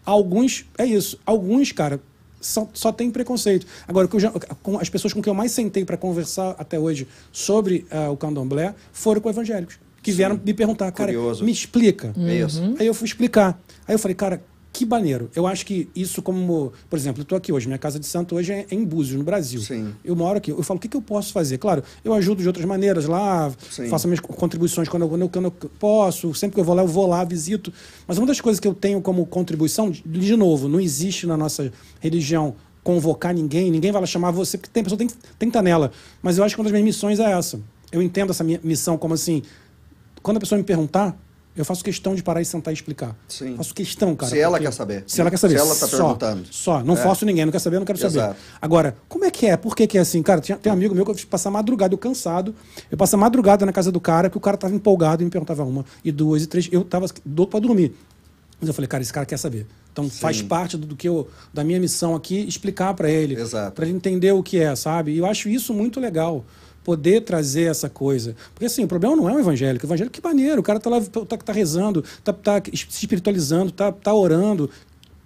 Alguns, 0.06 0.66
é 0.78 0.86
isso, 0.86 1.18
alguns, 1.26 1.72
cara, 1.72 2.00
só, 2.42 2.68
só 2.74 2.92
tem 2.92 3.10
preconceito. 3.10 3.66
Agora, 3.88 4.10
eu 4.12 4.20
já- 4.20 4.32
com 4.62 4.78
as 4.78 4.90
pessoas 4.90 5.14
com 5.14 5.22
quem 5.22 5.32
eu 5.32 5.36
mais 5.36 5.52
sentei 5.54 5.86
para 5.86 5.96
conversar 5.96 6.56
até 6.60 6.78
hoje 6.78 7.08
sobre 7.32 7.86
ah, 7.90 8.10
o 8.10 8.18
candomblé 8.18 8.76
foram 8.92 9.22
com 9.22 9.30
evangélicos, 9.30 9.80
que 10.04 10.12
vieram 10.12 10.40
me 10.44 10.54
perguntar, 10.54 10.92
cara, 10.92 11.12
Curioso. 11.14 11.44
me 11.44 11.52
explica. 11.52 12.14
É 12.18 12.36
isso. 12.46 12.62
Aí 12.80 12.86
eu 12.86 12.94
fui 12.94 13.08
explicar. 13.08 13.60
Aí 13.88 13.96
eu 13.96 14.00
falei, 14.00 14.14
cara, 14.14 14.44
que 14.72 14.86
maneiro. 14.88 15.30
Eu 15.36 15.46
acho 15.46 15.66
que 15.68 15.88
isso 15.96 16.20
como... 16.22 16.74
Por 16.90 16.98
exemplo, 16.98 17.22
eu 17.22 17.24
estou 17.24 17.38
aqui 17.38 17.52
hoje, 17.54 17.68
minha 17.68 17.78
casa 17.78 18.00
de 18.00 18.08
santo 18.08 18.36
hoje 18.36 18.52
é 18.52 18.66
em 18.72 18.84
Búzios, 18.84 19.16
no 19.18 19.24
Brasil. 19.24 19.62
Sim. 19.62 19.94
Eu 20.04 20.16
moro 20.16 20.38
aqui. 20.40 20.50
Eu 20.50 20.64
falo, 20.64 20.80
o 20.80 20.82
que, 20.82 20.88
que 20.88 20.98
eu 20.98 21.02
posso 21.02 21.32
fazer? 21.32 21.60
Claro, 21.60 21.84
eu 22.04 22.12
ajudo 22.14 22.42
de 22.42 22.48
outras 22.48 22.66
maneiras 22.66 23.06
lá, 23.06 23.54
Sim. 23.70 23.88
faço 23.88 24.08
minhas 24.08 24.20
contribuições 24.20 24.90
quando 24.90 25.04
eu, 25.04 25.10
quando 25.10 25.22
eu- 25.22 25.30
quando 25.30 25.46
eu 25.46 25.52
posso. 25.80 26.34
Sempre 26.34 26.56
que 26.56 26.60
eu 26.60 26.64
vou 26.66 26.74
lá, 26.76 26.82
eu 26.82 26.88
vou 26.88 27.06
lá, 27.08 27.24
visito. 27.24 27.72
Mas 28.08 28.18
uma 28.18 28.26
das 28.26 28.42
coisas 28.42 28.60
que 28.60 28.68
eu 28.68 28.74
tenho 28.74 29.00
como 29.00 29.26
contribuição, 29.28 29.92
de, 29.92 30.02
de 30.04 30.36
novo, 30.36 30.68
não 30.68 30.80
existe 30.80 31.28
na 31.28 31.38
nossa 31.38 31.72
religião 32.00 32.56
convocar 32.84 33.34
ninguém, 33.34 33.70
ninguém 33.72 33.92
vai 33.92 34.02
lá 34.02 34.08
chamar 34.08 34.32
você, 34.32 34.58
porque 34.58 34.72
tem 34.74 34.82
a 34.82 34.84
pessoa 34.84 34.98
tem, 34.98 35.08
que- 35.08 35.14
tem 35.14 35.30
que 35.40 35.46
estar 35.48 35.62
nela. 35.62 35.92
Mas 36.22 36.38
eu 36.40 36.44
acho 36.44 36.56
que 36.56 36.60
uma 36.60 36.66
das 36.66 36.72
minhas 36.74 36.84
missões 36.86 37.20
é 37.20 37.32
essa. 37.32 37.60
Eu 37.92 38.02
entendo 38.02 38.32
essa 38.32 38.44
minha 38.44 38.60
missão 38.64 38.98
como 38.98 39.14
assim, 39.14 39.44
quando 40.24 40.38
a 40.38 40.40
pessoa 40.40 40.58
me 40.58 40.64
perguntar, 40.64 41.16
eu 41.56 41.64
faço 41.64 41.84
questão 41.84 42.16
de 42.16 42.24
parar 42.24 42.42
e 42.42 42.46
sentar 42.46 42.74
e 42.74 42.76
explicar. 42.76 43.16
Sim. 43.28 43.56
Faço 43.56 43.76
questão, 43.76 44.16
cara. 44.16 44.32
Se 44.32 44.40
ela 44.40 44.60
quer 44.60 44.74
saber. 44.74 45.04
Se 45.06 45.22
ela 45.22 45.30
quer 45.30 45.38
saber. 45.38 45.54
Se 45.60 45.60
ela 45.62 45.76
tá 45.76 45.88
Só. 45.88 45.98
perguntando. 45.98 46.44
Só. 46.50 46.84
Não 46.84 46.96
É. 46.96 46.98
forço 46.98 47.26
ninguém, 47.28 47.46
não 47.46 47.52
quer 47.52 47.60
saber, 47.60 47.78
não 47.78 47.86
quero 47.86 48.00
saber. 48.00 48.18
Exato. 48.18 48.36
Agora, 48.60 48.98
como 49.08 49.24
é 49.26 49.30
que 49.30 49.46
é? 49.46 49.56
Por 49.56 49.76
que, 49.76 49.86
que 49.86 49.98
é 50.00 50.02
assim? 50.02 50.24
Cara, 50.24 50.42
tinha- 50.42 50.58
tem 50.58 50.72
um 50.72 50.74
amigo 50.76 50.96
meu 50.96 51.06
que 51.06 51.12
eu 51.12 51.28
passa 51.30 51.50
a 51.50 51.52
madrugada, 51.52 51.94
eu 51.94 51.98
cansado. 52.00 52.56
Eu 52.90 52.98
passo 52.98 53.16
a 53.16 53.20
madrugada 53.20 53.66
na 53.68 53.72
casa 53.72 53.92
do 53.92 54.00
cara, 54.00 54.32
que 54.32 54.38
o 54.38 54.40
cara 54.40 54.58
tava 54.58 54.74
empolgado 54.74 55.22
e 55.22 55.26
me 55.26 55.30
perguntava 55.30 55.64
uma, 55.64 55.86
e 56.04 56.12
duas, 56.12 56.42
e 56.42 56.48
três. 56.48 56.68
Eu 56.72 56.84
tava 56.84 57.06
louco 57.24 57.52
pra 57.52 57.60
dormir. 57.60 57.94
Mas 58.60 58.68
eu 58.70 58.74
falei, 58.74 58.88
cara, 58.88 59.04
esse 59.04 59.14
cara 59.14 59.26
quer 59.26 59.38
saber. 59.38 59.68
Então 59.92 60.10
faz 60.10 60.42
parte 60.42 60.76
do, 60.76 60.88
do 60.88 60.96
que 60.96 61.08
eu, 61.08 61.30
da 61.54 61.64
minha 61.64 61.80
missão 61.80 62.16
aqui, 62.16 62.48
explicar 62.48 62.96
pra 62.96 63.12
ele. 63.12 63.36
Exato. 63.40 63.74
Pra 63.74 63.86
ele 63.86 63.94
entender 63.96 64.32
o 64.32 64.42
que 64.42 64.58
é, 64.60 64.76
sabe? 64.76 65.12
E 65.12 65.18
eu 65.20 65.26
acho 65.28 65.50
isso 65.50 65.72
muito 65.72 66.00
legal. 66.00 66.44
Poder 66.84 67.22
trazer 67.22 67.64
essa 67.70 67.90
coisa. 67.90 68.36
Porque 68.54 68.66
assim, 68.66 68.84
o 68.84 68.88
problema 68.88 69.16
não 69.16 69.30
é 69.30 69.34
o 69.34 69.40
evangélico. 69.40 69.86
O 69.86 69.88
evangélico, 69.88 70.14
que 70.20 70.26
maneiro. 70.28 70.60
O 70.60 70.64
cara 70.64 70.80
tá 70.80 70.90
lá, 70.90 71.00
tá, 71.02 71.38
tá 71.38 71.54
rezando, 71.54 72.04
tá, 72.24 72.34
tá 72.34 72.62
se 72.74 72.86
espiritualizando, 72.90 73.72
tá, 73.72 73.92
tá 73.92 74.14
orando. 74.14 74.70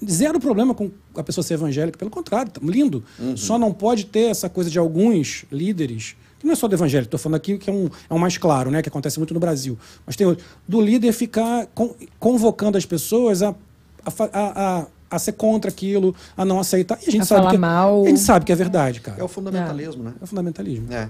Zero 0.08 0.40
problema 0.40 0.76
com 0.76 0.92
a 1.16 1.24
pessoa 1.24 1.44
ser 1.44 1.56
evangélica. 1.56 1.98
Pelo 1.98 2.12
contrário, 2.12 2.52
tá 2.52 2.62
lindo. 2.64 3.04
Só 3.36 3.58
não 3.58 3.74
pode 3.74 4.06
ter 4.06 4.30
essa 4.30 4.48
coisa 4.48 4.70
de 4.70 4.78
alguns 4.78 5.46
líderes 5.52 6.16
que 6.40 6.46
não 6.46 6.54
é 6.54 6.56
só 6.56 6.68
do 6.68 6.76
evangélico, 6.76 7.08
estou 7.08 7.20
falando 7.20 7.38
aqui 7.38 7.58
que 7.58 7.68
é 7.68 7.74
um, 7.74 7.90
é 8.08 8.14
um 8.14 8.20
mais 8.20 8.38
claro, 8.38 8.70
né, 8.70 8.84
que 8.84 8.90
acontece 8.90 9.18
muito 9.18 9.34
no 9.34 9.40
Brasil. 9.40 9.76
Mas 10.06 10.16
tem 10.16 10.28
outro. 10.28 10.46
Do 10.68 10.80
líder 10.80 11.12
ficar 11.12 11.66
con- 11.74 11.96
convocando 12.20 12.78
as 12.78 12.86
pessoas 12.86 13.42
a, 13.42 13.56
a, 14.06 14.12
a, 14.32 14.78
a, 14.82 14.88
a 15.10 15.18
ser 15.18 15.32
contra 15.32 15.72
aquilo, 15.72 16.16
a 16.38 16.46
não 16.46 16.60
aceitar. 16.60 17.00
E 17.04 17.10
a 17.10 17.12
gente 17.12 17.22
A 17.24 17.26
sabe 17.26 17.40
falar 17.42 17.52
que, 17.54 17.58
mal. 17.58 18.04
A 18.06 18.10
gente 18.10 18.20
sabe 18.20 18.46
que 18.46 18.52
é 18.52 18.56
verdade, 18.56 19.02
cara. 19.02 19.20
É 19.20 19.24
o 19.24 19.28
fundamentalismo, 19.28 20.04
né? 20.04 20.14
É 20.22 20.24
o 20.24 20.28
fundamentalismo. 20.28 20.94
É. 20.94 21.10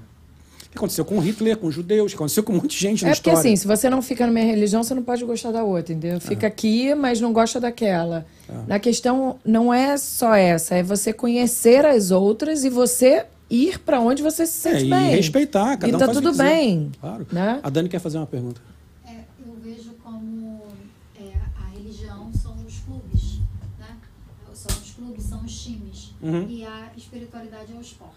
Que 0.77 0.79
aconteceu 0.79 1.03
com 1.05 1.17
Hitler, 1.19 1.57
com 1.57 1.65
os 1.67 1.73
judeus, 1.73 2.05
o 2.11 2.15
que 2.15 2.15
aconteceu 2.15 2.43
com 2.43 2.53
um 2.53 2.57
monte 2.57 2.69
de 2.69 2.77
gente 2.77 3.03
na 3.03 3.09
É 3.09 3.13
porque 3.15 3.29
história. 3.31 3.39
assim, 3.39 3.55
se 3.55 3.65
você 3.65 3.89
não 3.89 3.99
fica 4.01 4.27
na 4.27 4.31
minha 4.31 4.45
religião, 4.45 4.83
você 4.83 4.93
não 4.93 5.01
pode 5.01 5.25
gostar 5.25 5.51
da 5.51 5.63
outra, 5.63 5.91
entendeu? 5.93 6.21
Fica 6.21 6.45
aqui, 6.45 6.93
mas 6.93 7.19
não 7.19 7.33
gosta 7.33 7.59
daquela. 7.59 8.25
Na 8.67 8.77
questão 8.79 9.39
não 9.43 9.73
é 9.73 9.97
só 9.97 10.35
essa, 10.35 10.75
é 10.75 10.83
você 10.83 11.11
conhecer 11.11 11.83
as 11.85 12.11
outras 12.11 12.63
e 12.63 12.69
você 12.69 13.25
ir 13.49 13.79
pra 13.79 13.99
onde 13.99 14.21
você 14.21 14.45
se 14.45 14.67
É, 14.67 14.71
sente 14.73 14.85
e 14.85 14.89
bem. 14.89 15.09
respeitar, 15.15 15.77
cada 15.77 15.87
E 15.91 15.95
um 15.95 15.97
tá 15.97 16.05
faz 16.05 16.17
o 16.17 16.21
que 16.21 16.27
tudo 16.27 16.37
bem. 16.37 16.91
Claro. 17.01 17.25
Né? 17.31 17.59
A 17.63 17.69
Dani 17.71 17.89
quer 17.89 17.99
fazer 17.99 18.17
uma 18.17 18.27
pergunta. 18.27 18.61
É, 19.07 19.15
eu 19.45 19.55
vejo 19.63 19.91
como 20.03 20.61
é, 21.19 21.31
a 21.59 21.69
religião 21.75 22.29
são 22.39 22.53
os 22.67 22.77
clubes, 22.79 23.39
né? 23.79 23.95
São 24.53 24.77
os 24.77 24.91
clubes, 24.91 25.23
são 25.23 25.43
os 25.43 25.59
times. 25.63 26.13
Uhum. 26.21 26.45
E 26.49 26.63
a 26.65 26.91
espiritualidade 26.95 27.73
é 27.73 27.77
o 27.77 27.81
esporte. 27.81 28.16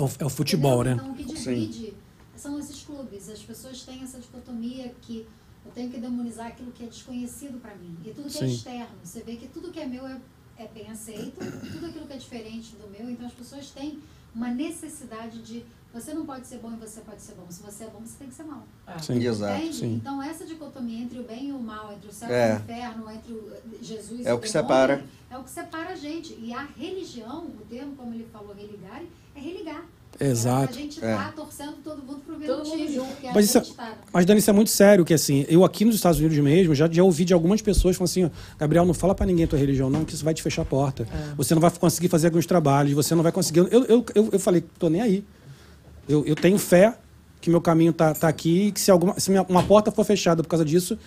É 0.00 0.02
o, 0.02 0.10
é 0.20 0.24
o 0.24 0.30
futebol, 0.30 0.80
Entendeu? 0.80 0.96
né? 0.96 1.02
Então, 1.02 1.12
o 1.12 1.14
que 1.14 1.24
divide 1.24 1.94
são 2.34 2.58
esses 2.58 2.82
clubes. 2.82 3.28
As 3.28 3.42
pessoas 3.42 3.82
têm 3.82 4.02
essa 4.02 4.18
dicotomia 4.18 4.94
que 5.02 5.26
eu 5.64 5.70
tenho 5.72 5.90
que 5.90 6.00
demonizar 6.00 6.46
aquilo 6.46 6.72
que 6.72 6.84
é 6.84 6.86
desconhecido 6.86 7.60
para 7.60 7.74
mim. 7.74 7.94
E 8.04 8.10
tudo 8.10 8.30
que 8.30 8.38
é 8.38 8.48
Sim. 8.48 8.54
externo. 8.54 8.96
Você 9.04 9.22
vê 9.22 9.36
que 9.36 9.46
tudo 9.48 9.70
que 9.70 9.78
é 9.78 9.86
meu 9.86 10.06
é, 10.06 10.18
é 10.56 10.66
bem 10.68 10.90
aceito, 10.90 11.38
tudo 11.72 11.86
aquilo 11.86 12.06
que 12.06 12.14
é 12.14 12.16
diferente 12.16 12.76
do 12.76 12.88
meu. 12.88 13.10
Então, 13.10 13.26
as 13.26 13.34
pessoas 13.34 13.70
têm 13.70 13.98
uma 14.34 14.48
necessidade 14.48 15.42
de. 15.42 15.64
Você 15.92 16.14
não 16.14 16.24
pode 16.24 16.46
ser 16.46 16.58
bom 16.58 16.70
e 16.72 16.76
você 16.76 17.00
pode 17.00 17.20
ser 17.20 17.34
bom. 17.34 17.44
Se 17.50 17.60
você 17.62 17.84
é 17.84 17.86
bom, 17.88 17.98
você 18.04 18.14
tem 18.18 18.28
que 18.28 18.34
ser 18.34 18.44
mal. 18.44 18.62
Sim. 19.02 19.18
Exato. 19.24 19.58
Entende? 19.58 19.76
sim. 19.76 19.94
Então, 19.96 20.22
essa 20.22 20.44
dicotomia 20.46 21.02
entre 21.02 21.18
o 21.18 21.24
bem 21.24 21.48
e 21.48 21.52
o 21.52 21.58
mal, 21.58 21.92
entre 21.92 22.08
o 22.08 22.12
céu 22.12 22.28
É. 22.30 22.52
e 22.52 22.52
o 22.52 22.56
inferno, 22.60 23.10
entre 23.10 23.32
o 23.32 23.52
Jesus 23.82 24.24
É 24.26 24.30
e 24.30 24.32
o 24.32 24.36
o 24.36 24.38
que 24.38 24.46
demônio, 24.46 24.68
separa. 24.68 25.04
É 25.30 25.36
o 25.38 25.42
que 25.42 25.50
separa 25.50 25.90
a 25.90 25.96
gente. 25.96 26.38
E 26.40 26.52
a 26.54 26.62
religião, 26.78 27.44
o 27.46 27.64
termo, 27.68 27.94
como 27.96 28.14
ele 28.14 28.26
falou, 28.32 28.54
religare, 28.54 29.08
é 29.34 29.40
religar. 29.40 29.84
Exato. 30.18 30.64
É 30.64 30.66
pra 30.66 30.76
gente 30.76 31.04
É. 31.04 31.12
estar 31.12 31.32
torcendo 31.32 31.74
todo 31.82 32.02
mundo 32.02 32.20
pro 32.26 32.38
mesmo 32.38 32.62
time. 32.62 32.98
a 33.28 33.32
Mas 33.32 33.46
isso, 33.46 33.58
é- 33.58 33.64
gente 33.64 33.74
tá. 33.76 33.94
mas, 34.12 34.26
Dani, 34.26 34.38
isso 34.38 34.50
é 34.50 34.52
muito 34.52 34.70
sério, 34.70 35.04
que 35.04 35.14
assim, 35.14 35.44
eu 35.48 35.64
aqui 35.64 35.84
nos 35.84 35.94
Estados 35.94 36.18
Unidos 36.20 36.36
mesmo, 36.38 36.74
já, 36.74 36.88
já 36.90 37.02
ouvi 37.02 37.24
de 37.24 37.32
algumas 37.32 37.62
pessoas 37.62 37.96
falando 37.96 38.10
assim, 38.10 38.24
ó, 38.26 38.30
Gabriel, 38.58 38.84
não 38.84 38.92
fala 38.94 39.14
pra 39.14 39.24
ninguém 39.24 39.44
a 39.44 39.48
tua 39.48 39.58
religião, 39.58 39.88
não, 39.88 40.04
que 40.04 40.12
isso 40.14 40.24
vai 40.24 40.34
te 40.34 40.42
fechar 40.42 40.62
a 40.62 40.64
porta. 40.66 41.04
É. 41.04 41.34
Você 41.36 41.54
não 41.54 41.60
vai 41.62 41.70
conseguir 41.70 42.08
fazer 42.08 42.26
alguns 42.26 42.44
trabalhos, 42.44 42.92
você 42.92 43.14
não 43.14 43.22
vai 43.22 43.32
conseguir. 43.32 43.60
Eu, 43.60 43.68
eu, 43.84 44.04
eu, 44.14 44.28
eu 44.32 44.38
falei, 44.38 44.62
tô 44.78 44.88
nem 44.90 45.00
aí. 45.00 45.24
Eu, 46.10 46.24
eu 46.26 46.34
tenho 46.34 46.58
fé 46.58 46.94
que 47.40 47.48
meu 47.48 47.60
caminho 47.60 47.92
tá, 47.92 48.12
tá 48.14 48.28
aqui 48.28 48.66
e 48.68 48.72
que 48.72 48.80
se, 48.80 48.90
alguma, 48.90 49.18
se 49.18 49.30
minha- 49.30 49.44
uma 49.48 49.62
porta 49.62 49.90
for 49.90 50.04
fechada 50.04 50.42
por 50.42 50.48
causa 50.48 50.64
disso, 50.64 50.98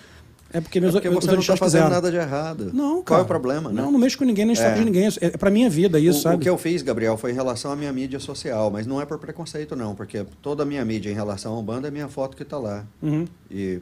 é 0.51 0.61
porque 0.61 0.80
meus 0.80 0.91
É 0.93 0.97
porque 0.97 1.09
meus 1.09 1.23
você 1.25 1.31
não 1.31 1.39
está 1.39 1.57
fazendo 1.57 1.81
quiseram. 1.81 1.95
nada 1.95 2.11
de 2.11 2.17
errado. 2.17 2.71
Não, 2.73 2.93
Qual 2.95 3.03
cara. 3.03 3.21
é 3.21 3.23
o 3.23 3.27
problema, 3.27 3.71
né? 3.71 3.81
Não, 3.81 3.91
não 3.91 3.99
mexo 3.99 4.17
com 4.17 4.23
ninguém, 4.23 4.45
nem 4.45 4.53
história 4.53 4.75
É. 4.75 4.80
de 4.80 4.85
ninguém. 4.85 5.07
É, 5.07 5.25
é 5.25 5.30
pra 5.31 5.49
minha 5.51 5.69
vida 5.69 5.99
isso, 5.99 6.19
o, 6.19 6.21
sabe? 6.21 6.35
o 6.38 6.39
que 6.39 6.49
eu 6.49 6.57
fiz, 6.57 6.81
Gabriel, 6.81 7.17
foi 7.17 7.31
em 7.31 7.34
relação 7.34 7.71
à 7.71 7.75
minha 7.75 7.91
mídia 7.91 8.19
social, 8.19 8.69
mas 8.71 8.85
não 8.88 9.01
é 9.01 9.05
por 9.05 9.17
preconceito, 9.19 9.75
não, 9.75 9.93
porque 9.95 10.25
toda 10.41 10.63
a 10.63 10.65
minha 10.65 10.84
mídia 10.85 11.09
em 11.11 11.13
relação 11.15 11.53
ao 11.53 11.61
banda 11.63 11.88
é 11.88 11.91
minha 11.91 12.07
foto 12.07 12.38
que 12.38 12.43
está 12.43 12.57
lá. 12.57 12.85
Uhum. 13.01 13.25
E 13.51 13.80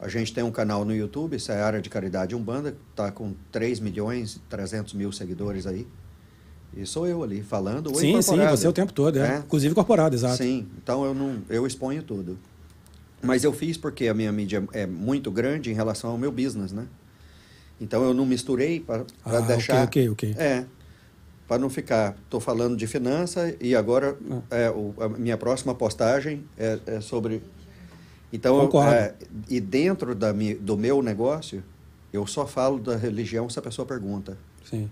A 0.00 0.08
gente 0.08 0.34
tem 0.34 0.42
um 0.42 0.50
canal 0.50 0.84
no 0.84 0.92
YouTube, 0.92 1.36
isso 1.36 1.52
é 1.52 1.60
a 1.62 1.64
área 1.64 1.80
de 1.80 1.88
caridade 1.88 2.34
Umbanda, 2.34 2.74
está 2.90 3.12
com 3.12 3.34
3 3.52 3.78
milhões 3.78 4.34
e 4.34 4.38
300 4.50 4.94
mil 4.94 5.12
seguidores 5.12 5.64
aí. 5.64 5.86
E 6.76 6.86
sou 6.86 7.06
eu 7.06 7.22
ali 7.22 7.42
falando. 7.42 7.88
ou 7.88 7.94
Sim, 7.96 8.20
sim, 8.22 8.36
você 8.38 8.66
o 8.66 8.72
tempo 8.72 8.92
todo, 8.92 9.18
é. 9.18 9.36
É. 9.36 9.38
Inclusive 9.38 9.72
incorporado, 9.72 10.14
exato. 10.14 10.36
Sim, 10.38 10.66
então 10.82 11.04
eu 11.04 11.14
não 11.14 11.38
eu 11.50 11.66
exponho 11.66 12.02
tudo. 12.02 12.38
Mas 13.22 13.44
eu 13.44 13.52
fiz 13.52 13.76
porque 13.76 14.08
a 14.08 14.14
minha 14.14 14.32
mídia 14.32 14.64
é 14.72 14.86
muito 14.86 15.30
grande 15.30 15.70
em 15.70 15.74
relação 15.74 16.10
ao 16.10 16.18
meu 16.18 16.32
business, 16.32 16.72
né? 16.72 16.86
Então 17.80 18.02
eu 18.04 18.14
não 18.14 18.24
misturei 18.26 18.80
para 18.80 19.04
Ah, 19.24 19.40
deixar. 19.40 19.84
ok, 19.84 20.08
ok, 20.08 20.30
ok. 20.32 20.42
É. 20.42 20.64
Para 21.46 21.58
não 21.58 21.68
ficar, 21.68 22.16
estou 22.24 22.40
falando 22.40 22.76
de 22.76 22.86
finança 22.86 23.54
e 23.60 23.74
agora 23.76 24.16
Ah. 24.30 24.40
é, 24.56 24.70
o- 24.70 24.94
a 24.98 25.08
minha 25.08 25.36
próxima 25.36 25.74
postagem 25.74 26.44
é, 26.56 26.78
é 26.86 27.00
sobre. 27.00 27.42
Então, 28.32 28.58
Concordo. 28.60 28.90
é, 28.90 29.14
e 29.50 29.60
dentro 29.60 30.14
da, 30.14 30.32
do 30.60 30.76
meu 30.78 31.02
negócio, 31.02 31.62
eu 32.12 32.26
só 32.26 32.46
falo 32.46 32.78
da 32.78 32.96
religião 32.96 33.48
se 33.50 33.58
a 33.58 33.62
pessoa 33.62 33.84
pergunta 33.84 34.38
Sim. 34.68 34.90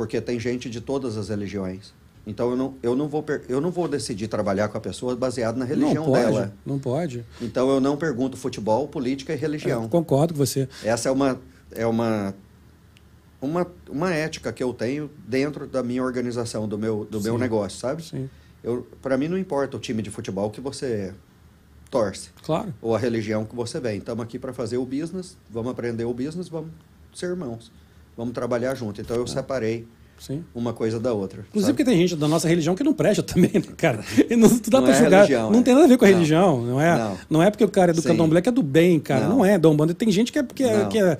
Porque 0.00 0.18
tem 0.18 0.40
gente 0.40 0.70
de 0.70 0.80
todas 0.80 1.18
as 1.18 1.28
religiões. 1.28 1.92
Então 2.26 2.48
eu 2.48 2.56
não, 2.56 2.74
eu 2.82 2.96
não, 2.96 3.06
vou, 3.06 3.22
eu 3.50 3.60
não 3.60 3.70
vou 3.70 3.86
decidir 3.86 4.28
trabalhar 4.28 4.66
com 4.68 4.78
a 4.78 4.80
pessoa 4.80 5.14
baseado 5.14 5.58
na 5.58 5.66
religião 5.66 6.06
não 6.06 6.12
pode, 6.12 6.24
dela. 6.24 6.54
Não 6.64 6.78
pode. 6.78 7.26
Então 7.38 7.68
eu 7.68 7.82
não 7.82 7.98
pergunto 7.98 8.34
futebol, 8.34 8.88
política 8.88 9.34
e 9.34 9.36
religião. 9.36 9.84
É, 9.84 9.88
concordo 9.88 10.32
com 10.32 10.38
você. 10.38 10.66
Essa 10.82 11.10
é 11.10 11.12
uma 11.12 11.38
é 11.72 11.86
uma, 11.86 12.34
uma 13.42 13.66
uma 13.90 14.10
ética 14.10 14.50
que 14.54 14.62
eu 14.62 14.72
tenho 14.72 15.10
dentro 15.28 15.66
da 15.66 15.82
minha 15.82 16.02
organização, 16.02 16.66
do 16.66 16.78
meu 16.78 17.04
do 17.04 17.20
meu 17.20 17.36
negócio, 17.36 17.78
sabe? 17.78 18.02
Sim. 18.02 18.30
Eu 18.64 18.88
para 19.02 19.18
mim 19.18 19.28
não 19.28 19.36
importa 19.36 19.76
o 19.76 19.80
time 19.80 20.00
de 20.00 20.08
futebol 20.08 20.48
que 20.48 20.62
você 20.62 21.12
torce 21.90 22.30
Claro. 22.42 22.72
ou 22.80 22.96
a 22.96 22.98
religião 22.98 23.44
que 23.44 23.54
você 23.54 23.78
vem. 23.78 23.98
Estamos 23.98 24.24
aqui 24.24 24.38
para 24.38 24.54
fazer 24.54 24.78
o 24.78 24.86
business, 24.86 25.36
vamos 25.50 25.70
aprender 25.70 26.06
o 26.06 26.14
business, 26.14 26.48
vamos 26.48 26.70
ser 27.12 27.26
irmãos. 27.26 27.70
Vamos 28.20 28.34
trabalhar 28.34 28.74
junto. 28.74 29.00
Então 29.00 29.16
eu 29.16 29.26
separei 29.26 29.86
Sim. 30.18 30.44
uma 30.54 30.74
coisa 30.74 31.00
da 31.00 31.14
outra. 31.14 31.40
Inclusive 31.48 31.68
sabe? 31.68 31.72
porque 31.78 31.90
tem 31.90 31.98
gente 31.98 32.14
da 32.16 32.28
nossa 32.28 32.46
religião 32.46 32.74
que 32.74 32.84
não 32.84 32.92
presta 32.92 33.22
também, 33.24 33.50
né, 33.54 33.62
cara? 33.78 34.00
E 34.28 34.36
não, 34.36 34.46
tu 34.58 34.68
dá 34.68 34.78
Não 34.78 34.86
pra 34.86 34.94
é 34.94 34.98
julgar. 34.98 35.16
religião, 35.22 35.50
não 35.50 35.60
é. 35.60 35.62
tem 35.62 35.72
nada 35.72 35.86
a 35.86 35.88
ver 35.88 35.96
com 35.96 36.04
a 36.04 36.08
Não. 36.08 36.14
religião, 36.14 36.60
não 36.62 36.78
é? 36.80 36.98
Não. 36.98 37.18
Não, 37.30 37.42
é 37.42 37.50
porque 37.50 37.64
o 37.64 37.68
cara 37.70 37.92
é 37.92 37.94
do 37.94 38.02
Sim. 38.02 38.08
candomblé 38.08 38.42
que 38.42 38.50
é 38.50 38.52
do 38.52 38.62
bem, 38.62 39.00
cara. 39.00 39.26
Não, 39.26 39.42
é 39.42 39.58
da 39.58 39.70
Umbanda. 39.70 39.94
Tem 39.94 40.10
gente 40.12 40.30
que 40.30 40.38
é, 40.38 40.42
que, 40.42 40.62
é, 40.64 40.84
que, 40.84 40.98
é- 40.98 41.16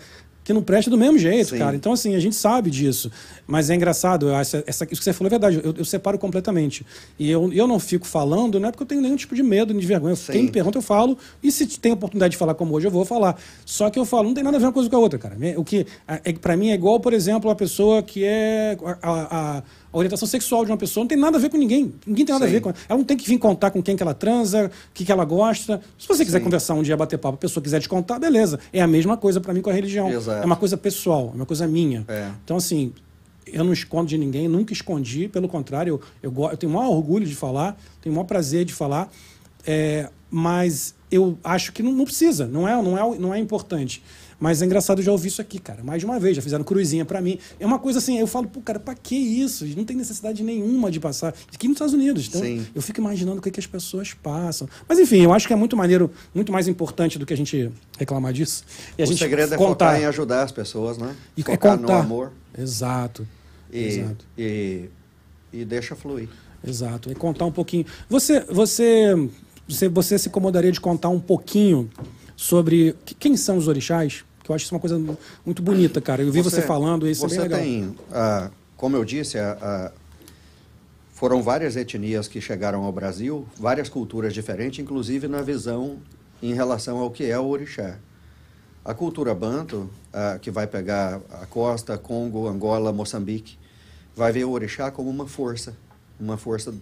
que 0.50 0.54
não 0.54 0.62
presta 0.62 0.90
do 0.90 0.98
mesmo 0.98 1.16
jeito, 1.18 1.50
Sim. 1.50 1.58
cara. 1.58 1.76
Então, 1.76 1.92
assim, 1.92 2.14
a 2.14 2.20
gente 2.20 2.34
sabe 2.34 2.70
disso. 2.70 3.10
Mas 3.46 3.70
é 3.70 3.74
engraçado, 3.74 4.28
eu 4.28 4.34
acho- 4.34 4.62
essa, 4.66 4.84
isso 4.90 5.00
que 5.00 5.04
você 5.04 5.12
falou 5.12 5.28
é 5.28 5.30
verdade. 5.30 5.60
Eu, 5.62 5.74
eu 5.78 5.84
separo 5.84 6.18
completamente. 6.18 6.84
E 7.18 7.30
eu, 7.30 7.52
eu 7.52 7.66
não 7.66 7.78
fico 7.78 8.06
falando, 8.06 8.58
não 8.58 8.68
é 8.68 8.72
porque 8.72 8.82
eu 8.82 8.86
tenho 8.86 9.00
nenhum 9.00 9.16
tipo 9.16 9.34
de 9.34 9.42
medo, 9.42 9.72
nem 9.72 9.80
de 9.80 9.86
vergonha. 9.86 10.16
Sim. 10.16 10.32
Quem 10.32 10.42
me 10.44 10.50
pergunta, 10.50 10.76
eu 10.78 10.82
falo. 10.82 11.16
E 11.42 11.50
se 11.52 11.66
tem 11.78 11.92
oportunidade 11.92 12.32
de 12.32 12.36
falar 12.36 12.54
como 12.54 12.74
hoje, 12.74 12.86
eu 12.86 12.90
vou 12.90 13.04
falar. 13.04 13.40
Só 13.64 13.88
que 13.90 13.98
eu 13.98 14.04
falo, 14.04 14.24
não 14.28 14.34
tem 14.34 14.42
nada 14.44 14.56
a 14.56 14.60
ver 14.60 14.66
uma 14.66 14.72
coisa 14.72 14.90
com 14.90 14.96
a 14.96 14.98
outra, 14.98 15.18
cara. 15.18 15.36
O 15.56 15.64
que, 15.64 15.86
é, 16.08 16.32
para 16.32 16.56
mim, 16.56 16.70
é 16.70 16.74
igual, 16.74 16.98
por 17.00 17.12
exemplo, 17.12 17.50
a 17.50 17.54
pessoa 17.54 18.02
que 18.02 18.24
é. 18.24 18.76
a- 19.02 19.58
a- 19.58 19.62
a 19.92 19.96
a 19.96 19.98
orientação 19.98 20.26
sexual 20.26 20.64
de 20.64 20.70
uma 20.70 20.76
pessoa 20.76 21.02
não 21.02 21.08
tem 21.08 21.18
nada 21.18 21.36
a 21.36 21.40
ver 21.40 21.50
com 21.50 21.56
ninguém. 21.56 21.92
Ninguém 22.06 22.24
tem 22.24 22.32
nada 22.32 22.44
a 22.44 22.48
Sim. 22.48 22.54
ver 22.54 22.60
com 22.60 22.68
ela. 22.70 22.78
não 22.90 23.04
tem 23.04 23.16
que 23.16 23.28
vir 23.28 23.38
contar 23.38 23.70
com 23.70 23.82
quem 23.82 23.96
que 23.96 24.02
ela 24.02 24.14
transa, 24.14 24.66
o 24.66 24.94
que, 24.94 25.04
que 25.04 25.12
ela 25.12 25.24
gosta. 25.24 25.80
Se 25.98 26.06
você 26.06 26.24
quiser 26.24 26.38
Sim. 26.38 26.44
conversar 26.44 26.74
um 26.74 26.82
dia, 26.82 26.96
bater 26.96 27.18
papo, 27.18 27.34
a 27.34 27.38
pessoa 27.38 27.62
quiser 27.62 27.80
te 27.80 27.88
contar, 27.88 28.18
beleza. 28.18 28.58
É 28.72 28.80
a 28.80 28.86
mesma 28.86 29.16
coisa 29.16 29.40
para 29.40 29.52
mim 29.52 29.60
com 29.60 29.70
a 29.70 29.72
religião. 29.72 30.08
Exato. 30.10 30.42
É 30.42 30.46
uma 30.46 30.56
coisa 30.56 30.76
pessoal, 30.76 31.30
é 31.32 31.36
uma 31.36 31.46
coisa 31.46 31.66
minha. 31.66 32.04
É. 32.08 32.30
Então, 32.44 32.56
assim, 32.56 32.92
eu 33.46 33.64
não 33.64 33.72
escondo 33.72 34.08
de 34.08 34.16
ninguém, 34.16 34.48
nunca 34.48 34.72
escondi, 34.72 35.28
pelo 35.28 35.48
contrário, 35.48 36.00
eu, 36.22 36.30
eu, 36.30 36.50
eu 36.50 36.56
tenho 36.56 36.72
o 36.72 36.76
maior 36.76 36.90
orgulho 36.90 37.26
de 37.26 37.34
falar, 37.34 37.76
tenho 38.00 38.12
o 38.12 38.16
maior 38.16 38.26
prazer 38.26 38.64
de 38.64 38.72
falar, 38.72 39.10
é, 39.66 40.08
mas 40.30 40.94
eu 41.10 41.36
acho 41.42 41.72
que 41.72 41.82
não, 41.82 41.92
não 41.92 42.04
precisa, 42.04 42.46
não 42.46 42.68
é, 42.68 42.80
não, 42.80 42.96
é, 42.96 43.18
não 43.18 43.34
é 43.34 43.38
importante. 43.38 44.02
Mas 44.40 44.62
é 44.62 44.64
engraçado, 44.64 45.00
eu 45.00 45.04
já 45.04 45.12
ouvi 45.12 45.28
isso 45.28 45.42
aqui, 45.42 45.58
cara, 45.58 45.84
mais 45.84 46.00
de 46.00 46.06
uma 46.06 46.18
vez, 46.18 46.34
já 46.34 46.40
fizeram 46.42 46.64
cruzinha 46.64 47.04
pra 47.04 47.20
mim. 47.20 47.38
É 47.60 47.66
uma 47.66 47.78
coisa 47.78 47.98
assim, 47.98 48.18
eu 48.18 48.26
falo, 48.26 48.48
pô, 48.48 48.62
cara, 48.62 48.80
pra 48.80 48.94
que 48.94 49.14
isso? 49.14 49.66
Não 49.76 49.84
tem 49.84 49.94
necessidade 49.94 50.42
nenhuma 50.42 50.90
de 50.90 50.98
passar. 50.98 51.34
Aqui 51.54 51.68
nos 51.68 51.74
Estados 51.74 51.92
Unidos. 51.92 52.26
Então, 52.26 52.40
Sim. 52.40 52.66
eu 52.74 52.80
fico 52.80 52.98
imaginando 53.00 53.38
o 53.38 53.42
que, 53.42 53.50
que 53.50 53.60
as 53.60 53.66
pessoas 53.66 54.14
passam. 54.14 54.66
Mas 54.88 54.98
enfim, 54.98 55.18
eu 55.20 55.32
acho 55.34 55.46
que 55.46 55.52
é 55.52 55.56
muito 55.56 55.76
maneiro, 55.76 56.10
muito 56.34 56.50
mais 56.50 56.66
importante 56.66 57.18
do 57.18 57.26
que 57.26 57.34
a 57.34 57.36
gente 57.36 57.70
reclamar 57.98 58.32
disso. 58.32 58.64
E 58.96 59.02
a 59.02 59.04
o 59.04 59.08
gente 59.08 59.18
segredo 59.18 59.52
é 59.52 59.58
contar. 59.58 59.90
focar 59.90 60.00
em 60.00 60.06
ajudar 60.06 60.42
as 60.42 60.50
pessoas, 60.52 60.96
né? 60.96 61.14
E 61.36 61.42
é 61.42 61.44
focar 61.44 61.76
no 61.76 61.82
contar. 61.82 62.00
amor 62.00 62.32
Exato. 62.58 63.28
e, 63.70 63.78
Exato. 63.84 64.24
e, 64.38 64.84
e 65.52 65.64
deixa 65.66 65.94
fluir. 65.94 66.30
Exato. 66.66 67.12
E 67.12 67.14
contar 67.14 67.44
um 67.44 67.52
pouquinho. 67.52 67.84
Você, 68.08 68.40
você, 68.50 69.14
você, 69.68 69.88
você 69.88 70.18
se 70.18 70.28
incomodaria 70.28 70.72
de 70.72 70.80
contar 70.80 71.10
um 71.10 71.20
pouquinho 71.20 71.90
sobre 72.36 72.96
que- 73.04 73.14
quem 73.14 73.36
são 73.36 73.56
os 73.58 73.68
orixás? 73.68 74.24
Que 74.50 74.52
eu 74.52 74.56
acho 74.56 74.64
isso 74.64 74.74
uma 74.74 74.80
coisa 74.80 74.98
mu- 74.98 75.16
muito 75.46 75.62
bonita, 75.62 76.00
cara. 76.00 76.22
Eu 76.22 76.32
vi 76.32 76.42
você, 76.42 76.62
falando 76.62 77.06
isso, 77.08 77.20
você 77.20 77.36
é 77.36 77.48
bem 77.48 77.48
legal. 77.48 77.60
tem, 77.60 77.96
ah, 78.10 78.50
como 78.76 78.96
eu 78.96 79.04
disse, 79.04 79.38
a- 79.38 79.56
a- 79.62 79.92
foram 81.14 81.40
várias 81.40 81.76
etnias 81.76 82.26
que 82.26 82.40
chegaram 82.40 82.82
ao 82.82 82.90
Brasil, 82.90 83.46
várias 83.56 83.88
culturas 83.88 84.34
diferentes, 84.34 84.80
inclusive 84.80 85.28
na 85.28 85.40
visão 85.40 85.98
em 86.42 86.52
relação 86.52 86.98
ao 86.98 87.10
que 87.12 87.24
é 87.30 87.38
o 87.38 87.46
orixá. 87.46 87.96
A 88.84 88.92
cultura 88.92 89.32
banto, 89.36 89.88
ah, 90.12 90.36
que 90.42 90.50
vai 90.50 90.66
pegar 90.66 91.20
a 91.30 91.46
costa, 91.46 91.96
Congo, 91.96 92.48
Angola, 92.48 92.92
Moçambique, 92.92 93.56
vai 94.16 94.32
ver 94.32 94.44
o 94.46 94.50
orixá 94.50 94.90
como 94.90 95.08
uma 95.10 95.28
força, 95.28 95.76
uma 96.18 96.36
força 96.36 96.74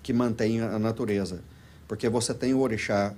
que 0.00 0.12
mantém 0.12 0.60
a 0.60 0.78
natureza. 0.78 1.40
Porque 1.88 2.08
você 2.08 2.32
tem 2.32 2.54
o 2.54 2.60
orixá 2.60 3.12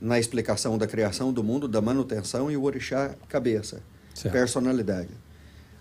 na 0.00 0.18
explicação 0.18 0.76
da 0.76 0.86
criação 0.86 1.32
do 1.32 1.42
mundo, 1.42 1.66
da 1.66 1.80
manutenção, 1.80 2.50
e 2.50 2.56
o 2.56 2.62
orixá 2.64 3.14
cabeça, 3.28 3.80
Certo. 4.14 4.32
personalidade. 4.32 5.10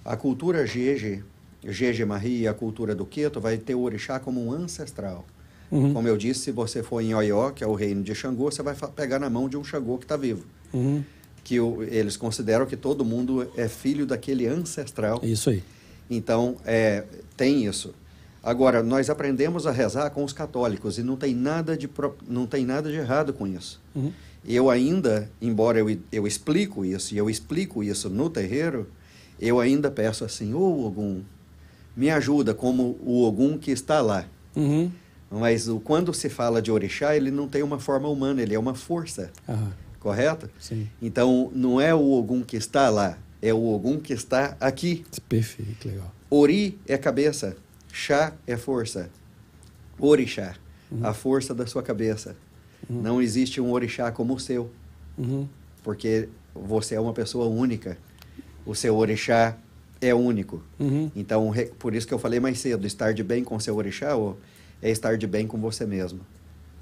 A 0.03 0.15
cultura 0.15 0.65
Jeje, 0.65 1.23
Jeje 1.63 2.05
Mahi 2.05 2.41
e 2.41 2.47
a 2.47 2.53
cultura 2.53 2.93
do 2.95 3.05
Queto 3.05 3.39
vai 3.41 3.57
ter 3.57 3.75
o 3.75 3.81
orixá 3.81 4.19
como 4.19 4.43
um 4.45 4.51
ancestral. 4.51 5.25
Uhum. 5.71 5.93
Como 5.93 6.07
eu 6.07 6.15
disse, 6.15 6.41
se 6.41 6.51
você 6.51 6.83
for 6.83 7.01
em 7.01 7.13
Oió, 7.15 7.49
que 7.49 7.63
é 7.63 7.67
o 7.67 7.73
reino 7.73 8.03
de 8.03 8.13
Xangô, 8.13 8.51
você 8.51 8.61
vai 8.61 8.75
pegar 8.95 9.17
na 9.19 9.29
mão 9.29 9.49
de 9.49 9.57
um 9.57 9.63
Xangô 9.63 9.97
que 9.97 10.05
está 10.05 10.15
vivo. 10.15 10.45
Uhum. 10.71 11.03
Que 11.43 11.59
o- 11.59 11.81
eles 11.83 12.15
consideram 12.17 12.65
que 12.65 12.77
todo 12.77 13.03
mundo 13.03 13.51
é 13.57 13.67
filho 13.67 14.05
daquele 14.05 14.45
ancestral. 14.47 15.19
Isso 15.23 15.49
aí. 15.49 15.63
Então, 16.09 16.55
é, 16.65 17.03
tem 17.35 17.65
isso. 17.65 17.93
Agora, 18.45 18.83
nós 18.83 19.09
aprendemos 19.09 19.65
a 19.65 19.71
rezar 19.71 20.11
com 20.11 20.23
os 20.23 20.31
católicos 20.31 20.99
e 20.99 21.03
não 21.03 21.17
tem 21.17 21.33
nada 21.33 21.75
de, 21.75 21.89
não 22.27 22.45
tem 22.45 22.63
nada 22.63 22.91
de 22.91 22.95
errado 22.95 23.33
com 23.33 23.47
isso. 23.47 23.81
Uhum. 23.95 24.13
Eu 24.47 24.69
ainda, 24.69 25.27
embora 25.41 25.79
eu, 25.79 25.97
eu 26.11 26.27
explico 26.27 26.85
isso, 26.85 27.15
e 27.15 27.17
eu 27.17 27.27
explico 27.27 27.83
isso 27.83 28.07
no 28.07 28.29
terreiro, 28.29 28.87
eu 29.39 29.59
ainda 29.59 29.89
peço 29.89 30.23
assim, 30.23 30.53
ô 30.53 30.85
Ogum, 30.85 31.23
me 31.97 32.11
ajuda 32.11 32.53
como 32.53 32.99
o 33.03 33.23
Ogum 33.23 33.57
que 33.57 33.71
está 33.71 33.99
lá. 33.99 34.25
Uhum. 34.55 34.91
Mas 35.31 35.67
o, 35.67 35.79
quando 35.79 36.13
se 36.13 36.29
fala 36.29 36.61
de 36.61 36.71
orixá, 36.71 37.15
ele 37.15 37.31
não 37.31 37.47
tem 37.47 37.63
uma 37.63 37.79
forma 37.79 38.07
humana, 38.07 38.43
ele 38.43 38.53
é 38.53 38.59
uma 38.59 38.75
força, 38.75 39.31
Aham. 39.49 39.73
correto? 39.99 40.47
Sim. 40.59 40.87
Então, 41.01 41.49
não 41.51 41.81
é 41.81 41.95
o 41.95 42.11
Ogum 42.11 42.43
que 42.43 42.55
está 42.55 42.91
lá, 42.91 43.17
é 43.41 43.51
o 43.51 43.65
Ogum 43.73 43.99
que 43.99 44.13
está 44.13 44.55
aqui. 44.59 45.03
Perfeito, 45.27 45.87
legal. 45.87 46.13
Ori 46.29 46.77
é 46.87 46.95
cabeça, 46.95 47.57
chá 47.95 48.33
é 48.45 48.57
força. 48.57 49.09
Orixá, 49.97 50.55
a 51.01 51.13
força 51.13 51.55
da 51.55 51.65
sua 51.65 51.81
cabeça. 51.81 52.35
Não 52.89 53.21
existe 53.21 53.61
um 53.61 53.71
orixá 53.71 54.11
como 54.11 54.33
o 54.35 54.39
seu, 54.39 54.69
Uhum. 55.17 55.47
porque 55.81 56.27
você 56.53 56.95
é 56.95 56.99
uma 56.99 57.13
pessoa 57.13 57.47
única. 57.47 57.97
O 58.65 58.75
seu 58.75 58.95
orixá 58.97 59.57
é 60.01 60.13
único. 60.13 60.61
Uhum. 60.77 61.09
Então, 61.15 61.53
por 61.79 61.95
isso 61.95 62.05
que 62.05 62.13
eu 62.13 62.19
falei 62.19 62.39
mais 62.41 62.59
cedo, 62.59 62.85
estar 62.85 63.13
de 63.13 63.23
bem 63.23 63.43
com 63.45 63.57
seu 63.59 63.75
orixá 63.77 64.09
é 64.81 64.91
estar 64.91 65.17
de 65.17 65.25
bem 65.25 65.47
com 65.47 65.57
você 65.57 65.85
mesmo. 65.85 66.19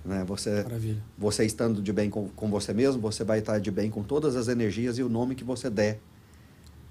Né? 0.04 0.24
Você, 0.28 0.64
Maravilha. 0.64 1.02
você 1.18 1.46
estando 1.46 1.80
de 1.82 1.94
bem 1.94 2.10
com, 2.10 2.28
com 2.30 2.50
você 2.50 2.74
mesmo, 2.74 3.00
você 3.00 3.24
vai 3.24 3.38
estar 3.40 3.60
de 3.60 3.70
bem 3.70 3.92
com 3.92 4.02
todas 4.02 4.36
as 4.36 4.48
energias 4.48 4.98
e 4.98 5.04
o 5.04 5.08
nome 5.10 5.36
que 5.36 5.44
você 5.44 5.70
der 5.70 6.00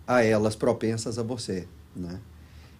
a 0.06 0.22
elas 0.22 0.54
propensas 0.54 1.18
a 1.18 1.22
você, 1.22 1.66
né? 1.94 2.18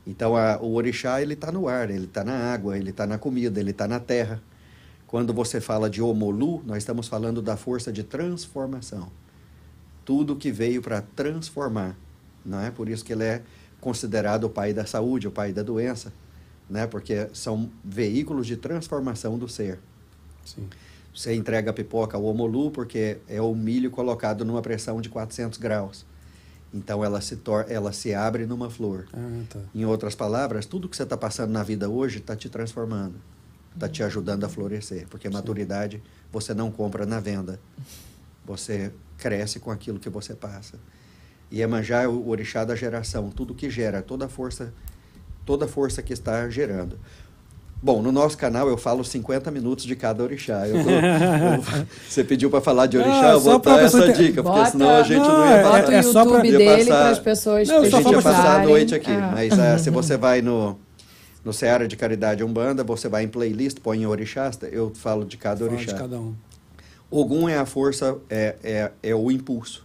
Então, 0.07 0.37
a, 0.37 0.61
o 0.61 0.74
orixá, 0.74 1.23
ele 1.23 1.35
está 1.35 1.53
no 1.53 1.69
ar, 1.69 1.91
ele 1.91 2.05
está 2.05 2.24
na 2.24 2.53
água, 2.53 2.77
ele 2.77 2.91
está 2.91 3.07
na 3.07 3.19
comida, 3.19 3.61
ele 3.61 3.70
está 3.70 3.87
na 3.87 4.01
terra. 4.01 4.43
Quando 5.07 5.33
você 5.33 5.61
fala 5.61 5.89
de 5.89 6.03
Omolu, 6.03 6.62
nós 6.65 6.79
estamos 6.79 7.07
falando 7.07 7.41
da 7.41 7.57
força 7.57 7.93
de 7.93 8.03
transformação. 8.03 9.11
Tudo 10.05 10.35
que 10.35 10.51
veio 10.51 10.83
para 10.83 11.03
transformar, 11.03 11.97
não 12.45 12.61
é? 12.61 12.70
Por 12.70 12.89
isso 12.89 13.05
que 13.05 13.12
ele 13.12 13.24
é 13.24 13.43
considerado 13.81 14.45
o 14.45 14.51
pai 14.51 14.73
da 14.73 14.87
saúde, 14.87 15.29
o 15.29 15.31
pai 15.31 15.53
da 15.53 15.62
doença, 15.62 16.12
né? 16.69 16.87
Porque 16.87 17.29
são 17.33 17.70
veículos 17.85 18.47
de 18.47 18.57
transformação 18.57 19.39
do 19.39 19.49
ser. 19.49 19.79
Sim. 20.45 20.69
Você 21.15 21.35
entrega 21.35 21.70
a 21.70 21.74
pipoca 21.74 22.16
ao 22.16 22.24
Omolu 22.24 22.70
porque 22.70 23.19
é 23.29 23.41
o 23.41 23.55
milho 23.55 23.91
colocado 23.91 24.45
numa 24.45 24.62
pressão 24.62 25.01
de 25.01 25.11
400 25.11 25.59
graus. 25.59 26.07
Então 26.73 27.05
ela 27.05 27.20
se, 27.20 27.36
tor 27.36 27.66
ela 27.69 27.93
se 27.93 28.15
abre 28.15 28.47
numa 28.47 28.70
flor. 28.70 29.07
Ah, 29.12 29.43
tá. 29.49 29.61
Em 29.74 29.85
outras 29.85 30.15
palavras, 30.15 30.65
tudo 30.65 30.89
que 30.89 30.97
você 30.97 31.03
está 31.03 31.16
passando 31.16 31.51
na 31.51 31.62
vida 31.62 31.89
hoje 31.89 32.19
está 32.19 32.35
te 32.35 32.49
transformando, 32.49 33.16
está 33.74 33.89
te 33.89 34.03
ajudando 34.03 34.44
a 34.44 34.49
florescer, 34.49 35.07
porque 35.09 35.28
maturidade 35.28 36.03
você 36.32 36.55
não 36.55 36.70
compra 36.70 37.05
na 37.05 37.20
venda. 37.20 37.61
Você 38.44 38.93
cresce 39.19 39.61
com 39.61 39.70
aquilo 39.70 40.01
que 40.01 40.09
você 40.09 40.35
passa. 40.35 40.78
E 41.51 41.59
Iemanjá 41.59 42.03
é 42.03 42.09
o 42.09 42.28
orixá 42.28 42.65
da 42.65 42.74
geração, 42.74 43.31
tudo 43.31 43.55
que 43.55 43.69
gera, 43.69 44.01
toda 44.01 44.24
a 44.24 44.28
força, 44.28 44.73
toda 45.44 45.69
força 45.69 46.03
que 46.03 46.15
está 46.15 46.49
gerando. 46.49 46.99
Bom, 47.85 48.01
no 48.01 48.13
nosso 48.13 48.39
canal 48.39 48.69
eu 48.69 48.77
falo 48.77 49.03
50 49.05 49.51
minutos 49.51 49.85
de 49.85 49.97
cada 49.97 50.23
orixá. 50.23 50.69
Eu 50.69 50.85
tô, 50.85 50.91
eu, 50.91 51.89
você 52.09 52.23
pediu 52.23 52.49
para 52.49 52.61
falar 52.61 52.87
de 52.87 52.97
orixá, 52.97 53.31
Ah, 53.31 53.33
eu 53.33 53.41
vou 53.41 53.59
dar 53.59 53.83
essa 53.83 54.03
ter- 54.07 54.13
dica, 54.17 54.41
porque 54.43 54.57
Bota- 54.59 54.71
senão 54.71 54.91
a 54.91 55.03
gente 55.03 55.19
não, 55.19 55.29
Não, 55.39 55.47
ia 55.49 55.53
é- 55.57 55.63
passar. 55.63 55.79
Bota 55.81 55.91
o 55.91 55.95
é 55.95 56.03
só 56.03 56.13
pra- 56.13 56.23
YouTube 56.37 56.47
ia 56.53 56.59
dele 56.59 56.85
passar- 56.85 57.01
para 57.01 57.11
as 57.11 57.19
pessoas 57.19 57.69
Não, 57.69 57.75
só 57.91 57.97
a 57.99 58.03
gente 58.03 58.13
ia 58.13 58.23
passar 58.23 58.61
a 58.61 58.65
noite 58.65 58.95
aqui, 58.95 59.11
É. 59.11 59.17
mas 59.19 59.59
ah, 59.59 59.79
se 59.79 59.91
você 59.91 60.17
vai 60.17 60.41
no, 60.41 60.79
no 61.45 61.53
Seara 61.53 61.89
de 61.89 61.97
Caridade 61.97 62.45
Umbanda, 62.45 62.85
você 62.85 63.09
vai 63.09 63.25
em 63.25 63.29
playlist, 63.29 63.79
põe 63.81 64.01
em 64.03 64.07
orixás, 64.07 64.57
eu 64.71 64.93
falo 64.95 65.25
de 65.25 65.37
cada 65.37 65.59
Fala 65.65 65.73
orixá. 65.73 65.93
de 65.93 65.99
cada 65.99 66.21
um. 66.21 66.35
Ogum 67.11 67.49
é 67.49 67.59
a 67.59 67.67
força, 67.67 68.17
é, 68.31 68.55
é, 68.63 68.93
é 69.03 69.15
o 69.15 69.29
impulso. 69.29 69.85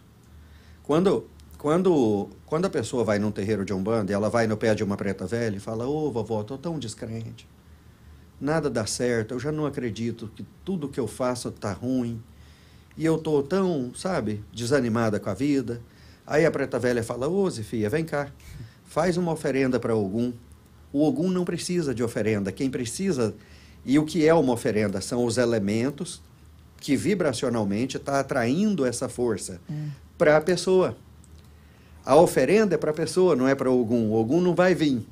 Quando, 0.83 1.25
quando, 1.57 2.29
quando 2.45 2.65
a 2.65 2.69
pessoa 2.69 3.03
vai 3.03 3.17
num 3.17 3.31
terreiro 3.31 3.65
de 3.65 3.73
Umbanda 3.73 4.11
e 4.11 4.13
ela 4.15 4.29
vai 4.29 4.45
no 4.45 4.55
pé 4.55 4.75
de 4.75 4.83
uma 4.83 4.95
preta 4.95 5.25
velha 5.25 5.55
e 5.57 5.59
fala, 5.59 5.87
ô 5.87 6.11
vovó, 6.11 6.43
tô 6.43 6.57
tão 6.59 6.77
descrente, 6.77 7.47
nada 8.39 8.69
dá 8.69 8.85
certo, 8.85 9.33
eu 9.33 9.39
já 9.39 9.51
não 9.51 9.65
acredito 9.65 10.29
que 10.35 10.45
tudo 10.63 10.87
que 10.87 10.99
eu 10.99 11.07
faço 11.07 11.51
tá 11.51 11.71
ruim, 11.71 12.21
e 12.95 13.05
eu 13.05 13.17
tô 13.17 13.43
tão, 13.43 13.91
sabe, 13.95 14.43
desanimada 14.51 15.19
com 15.19 15.29
a 15.29 15.33
vida. 15.33 15.81
Aí 16.25 16.45
a 16.45 16.51
preta 16.51 16.79
velha 16.79 17.03
fala, 17.03 17.27
ô 17.27 17.49
Zefia, 17.49 17.89
vem 17.89 18.03
cá, 18.03 18.31
faz 18.85 19.17
uma 19.17 19.31
oferenda 19.31 19.79
para 19.79 19.95
Ogum. 19.95 20.33
O 20.91 21.05
Ogum 21.05 21.29
não 21.29 21.45
precisa 21.45 21.93
de 21.93 22.03
oferenda, 22.03 22.51
quem 22.51 22.69
precisa, 22.69 23.35
e 23.85 23.99
o 23.99 24.05
que 24.05 24.27
é 24.27 24.33
uma 24.33 24.53
oferenda? 24.53 24.99
São 24.99 25.23
os 25.23 25.37
elementos 25.37 26.21
que 26.79 26.95
vibracionalmente 26.95 27.97
está 27.97 28.19
atraindo 28.19 28.85
essa 28.85 29.07
força 29.07 29.61
para 30.17 30.37
a 30.37 30.41
pessoa. 30.41 30.97
A 32.05 32.15
oferenda 32.15 32.75
é 32.75 32.77
para 32.77 32.91
a 32.91 32.93
pessoa, 32.93 33.35
não 33.35 33.47
é 33.47 33.53
para 33.53 33.69
o 33.69 33.81
Ogum. 33.81 34.09
O 34.09 34.13
Ogum 34.13 34.41
não 34.41 34.55
vai 34.55 34.73
vir 34.73 35.05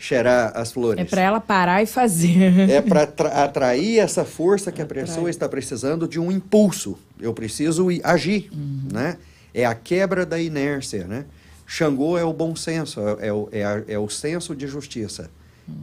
cheirar 0.00 0.50
as 0.56 0.72
flores. 0.72 1.00
É 1.00 1.04
para 1.04 1.20
ela 1.20 1.40
parar 1.40 1.82
e 1.82 1.86
fazer. 1.86 2.70
É 2.70 2.80
para 2.80 3.02
atrair 3.44 3.98
essa 3.98 4.24
força 4.24 4.72
que 4.72 4.80
a 4.80 4.84
Atrai. 4.84 5.04
pessoa 5.04 5.28
está 5.28 5.46
precisando 5.46 6.08
de 6.08 6.18
um 6.18 6.32
impulso. 6.32 6.98
Eu 7.20 7.34
preciso 7.34 7.90
ir- 7.90 8.00
agir, 8.02 8.50
né? 8.90 9.18
É 9.52 9.66
a 9.66 9.74
quebra 9.74 10.24
da 10.24 10.40
inércia, 10.40 11.06
né? 11.06 11.26
Xangô 11.66 12.16
é 12.16 12.24
o 12.24 12.32
bom 12.32 12.56
senso, 12.56 12.98
é, 13.20 13.28
é 13.28 13.32
o, 13.32 13.48
é, 13.52 13.62
a- 13.64 13.82
é 13.86 13.98
o 13.98 14.08
senso 14.08 14.56
de 14.56 14.66
justiça, 14.66 15.30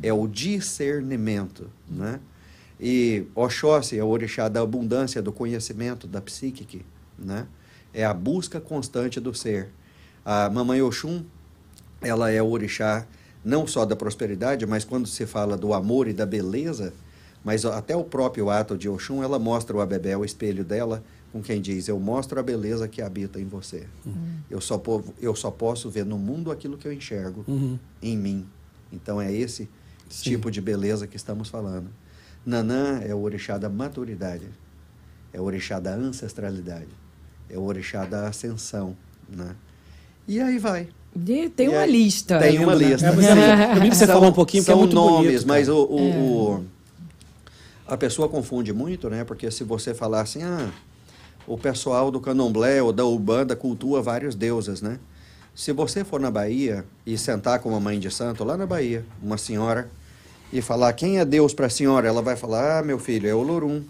é 0.02 0.12
o 0.12 0.28
discernimento, 0.28 1.70
né? 1.88 2.20
E 2.80 3.24
Oxóssi 3.36 3.98
é 4.00 4.04
o 4.04 4.08
orixá 4.08 4.48
da 4.50 4.62
abundância, 4.62 5.22
do 5.22 5.32
conhecimento, 5.32 6.08
da 6.08 6.22
psíquique, 6.22 6.84
né? 7.18 7.46
É 7.94 8.04
a 8.04 8.14
busca 8.14 8.60
constante 8.60 9.20
do 9.20 9.34
ser. 9.34 9.70
A 10.26 10.50
Mamãe 10.50 10.82
Oxum, 10.82 11.24
ela 12.02 12.30
é 12.32 12.42
o 12.42 12.48
orixá 12.50 13.06
não 13.48 13.66
só 13.66 13.86
da 13.86 13.96
prosperidade, 13.96 14.66
mas 14.66 14.84
quando 14.84 15.08
se 15.08 15.26
fala 15.26 15.56
do 15.58 15.74
amor 15.74 16.08
e 16.08 16.14
da 16.14 16.26
beleza, 16.26 16.94
mas 17.46 17.64
até 17.66 17.96
o 17.96 18.04
próprio 18.04 18.50
ato 18.50 18.78
de 18.78 18.90
Oxum, 18.90 19.24
ela 19.24 19.40
mostra 19.40 19.76
o 19.78 19.80
Abebé, 19.80 20.18
o 20.18 20.26
espelho 20.26 20.66
dela, 20.66 21.02
com 21.32 21.42
quem 21.42 21.62
diz, 21.62 21.88
eu 21.88 21.98
mostro 22.00 22.38
a 22.40 22.44
beleza 22.44 22.88
que 22.90 23.02
habita 23.02 23.40
em 23.40 23.46
você. 23.46 23.86
Eu, 24.50 24.60
só 24.60 24.78
po- 24.78 25.04
eu 25.22 25.34
só 25.34 25.50
posso 25.50 25.90
ver 25.90 26.06
no 26.06 26.18
mundo 26.18 26.52
aquilo 26.52 26.78
que 26.78 26.88
eu 26.88 26.92
enxergo 26.92 27.46
Uhum. 27.48 27.80
em 28.02 28.18
mim. 28.18 28.46
Então 28.92 29.22
é 29.22 29.32
esse 29.32 29.70
Sim. 30.10 30.32
tipo 30.32 30.52
de 30.52 30.60
beleza 30.60 31.08
que 31.08 31.16
estamos 31.16 31.48
falando. 31.48 31.90
Nanã 32.46 33.00
é 33.02 33.14
o 33.16 33.22
orixá 33.22 33.58
da 33.58 33.70
maturidade, 33.70 34.48
é 35.32 35.40
o 35.40 35.44
orixá 35.44 35.80
da 35.80 35.94
ancestralidade, 35.94 36.88
é 37.50 37.58
o 37.58 37.64
orixá 37.64 38.06
da 38.06 38.28
ascensão, 38.28 38.96
né? 39.30 39.56
E 40.28 40.40
aí 40.42 40.58
vai. 40.58 40.90
E 41.16 41.50
tem 41.50 41.66
E 41.68 41.70
uma 41.70 41.86
lista. 41.86 42.40
Tem 42.40 42.60
uma 42.60 42.74
Lindo, 42.76 42.86
né? 42.86 42.92
lista. 42.92 43.08
É, 43.08 43.12
mas 43.16 43.26
é- 43.26 43.72
eu 43.78 43.82
vi 43.82 43.90
que 43.90 43.96
você 43.96 44.06
São- 44.06 44.16
falou 44.16 44.30
um 44.30 44.34
pouquinho, 44.34 44.62
é 44.62 44.66
são 44.66 44.78
muito 44.78 44.94
nomes, 44.96 45.26
bonito, 45.44 45.48
mas 45.48 45.68
o, 45.70 45.84
o- 45.86 46.00
É. 46.00 46.18
o- 46.18 46.64
a 47.88 47.98
pessoa 47.98 48.30
confunde 48.30 48.72
muito, 48.74 49.10
né? 49.10 49.24
Porque 49.24 49.50
se 49.50 49.64
você 49.64 49.94
falar 49.94 50.22
assim, 50.22 50.44
ah, 50.44 50.70
o 51.48 51.58
pessoal 51.58 52.12
do 52.12 52.20
candomblé 52.20 52.82
ou 52.84 52.92
da 52.94 53.06
Ubanda 53.06 53.56
cultua 53.56 54.02
vários 54.02 54.36
deuses, 54.36 54.82
né? 54.82 55.00
Se 55.56 55.72
você 55.72 56.04
for 56.04 56.20
na 56.20 56.30
Bahia 56.30 56.86
e 57.06 57.18
sentar 57.18 57.60
com 57.60 57.70
uma 57.70 57.80
mãe 57.80 58.00
de 58.00 58.12
santo 58.12 58.44
lá 58.44 58.56
na 58.56 58.68
Bahia, 58.68 59.04
uma 59.24 59.40
senhora, 59.40 59.90
e 60.54 60.62
falar 60.62 60.94
quem 60.94 61.18
é 61.18 61.26
Deus 61.26 61.52
para 61.54 61.66
a 61.66 61.70
senhora, 61.70 62.08
ela 62.08 62.22
vai 62.22 62.36
falar, 62.36 62.80
ah, 62.80 62.84
meu 62.84 63.00
filho, 63.00 63.28
é 63.28 63.34
o 63.34 63.42
Lorum. 63.42 63.82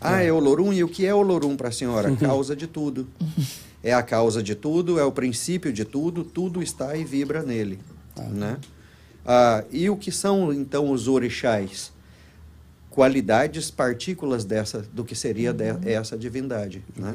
Ah, 0.00 0.22
é 0.22 0.32
o 0.32 0.38
Lorum? 0.38 0.72
E 0.72 0.82
o 0.82 0.88
que 0.88 1.04
é 1.04 1.14
o 1.14 1.20
Lorum 1.22 1.54
para 1.56 1.68
a 1.68 1.72
senhora? 1.72 2.14
Causa 2.16 2.56
de 2.56 2.66
tudo. 2.66 3.06
É 3.86 3.92
a 3.92 4.02
causa 4.02 4.42
de 4.42 4.56
tudo, 4.56 4.98
é 4.98 5.04
o 5.04 5.12
princípio 5.12 5.72
de 5.72 5.84
tudo, 5.84 6.24
tudo 6.24 6.60
está 6.60 6.96
e 6.96 7.04
vibra 7.04 7.44
nele. 7.44 7.78
Né? 8.32 8.58
Ah, 9.24 9.62
e 9.70 9.88
o 9.88 9.96
que 9.96 10.10
são, 10.10 10.52
então, 10.52 10.90
os 10.90 11.06
orixás? 11.06 11.92
Qualidades, 12.90 13.70
partículas 13.70 14.44
dessa, 14.44 14.84
do 14.92 15.04
que 15.04 15.14
seria 15.14 15.52
de- 15.52 15.88
essa 15.88 16.18
divindade. 16.18 16.82
Né? 16.96 17.14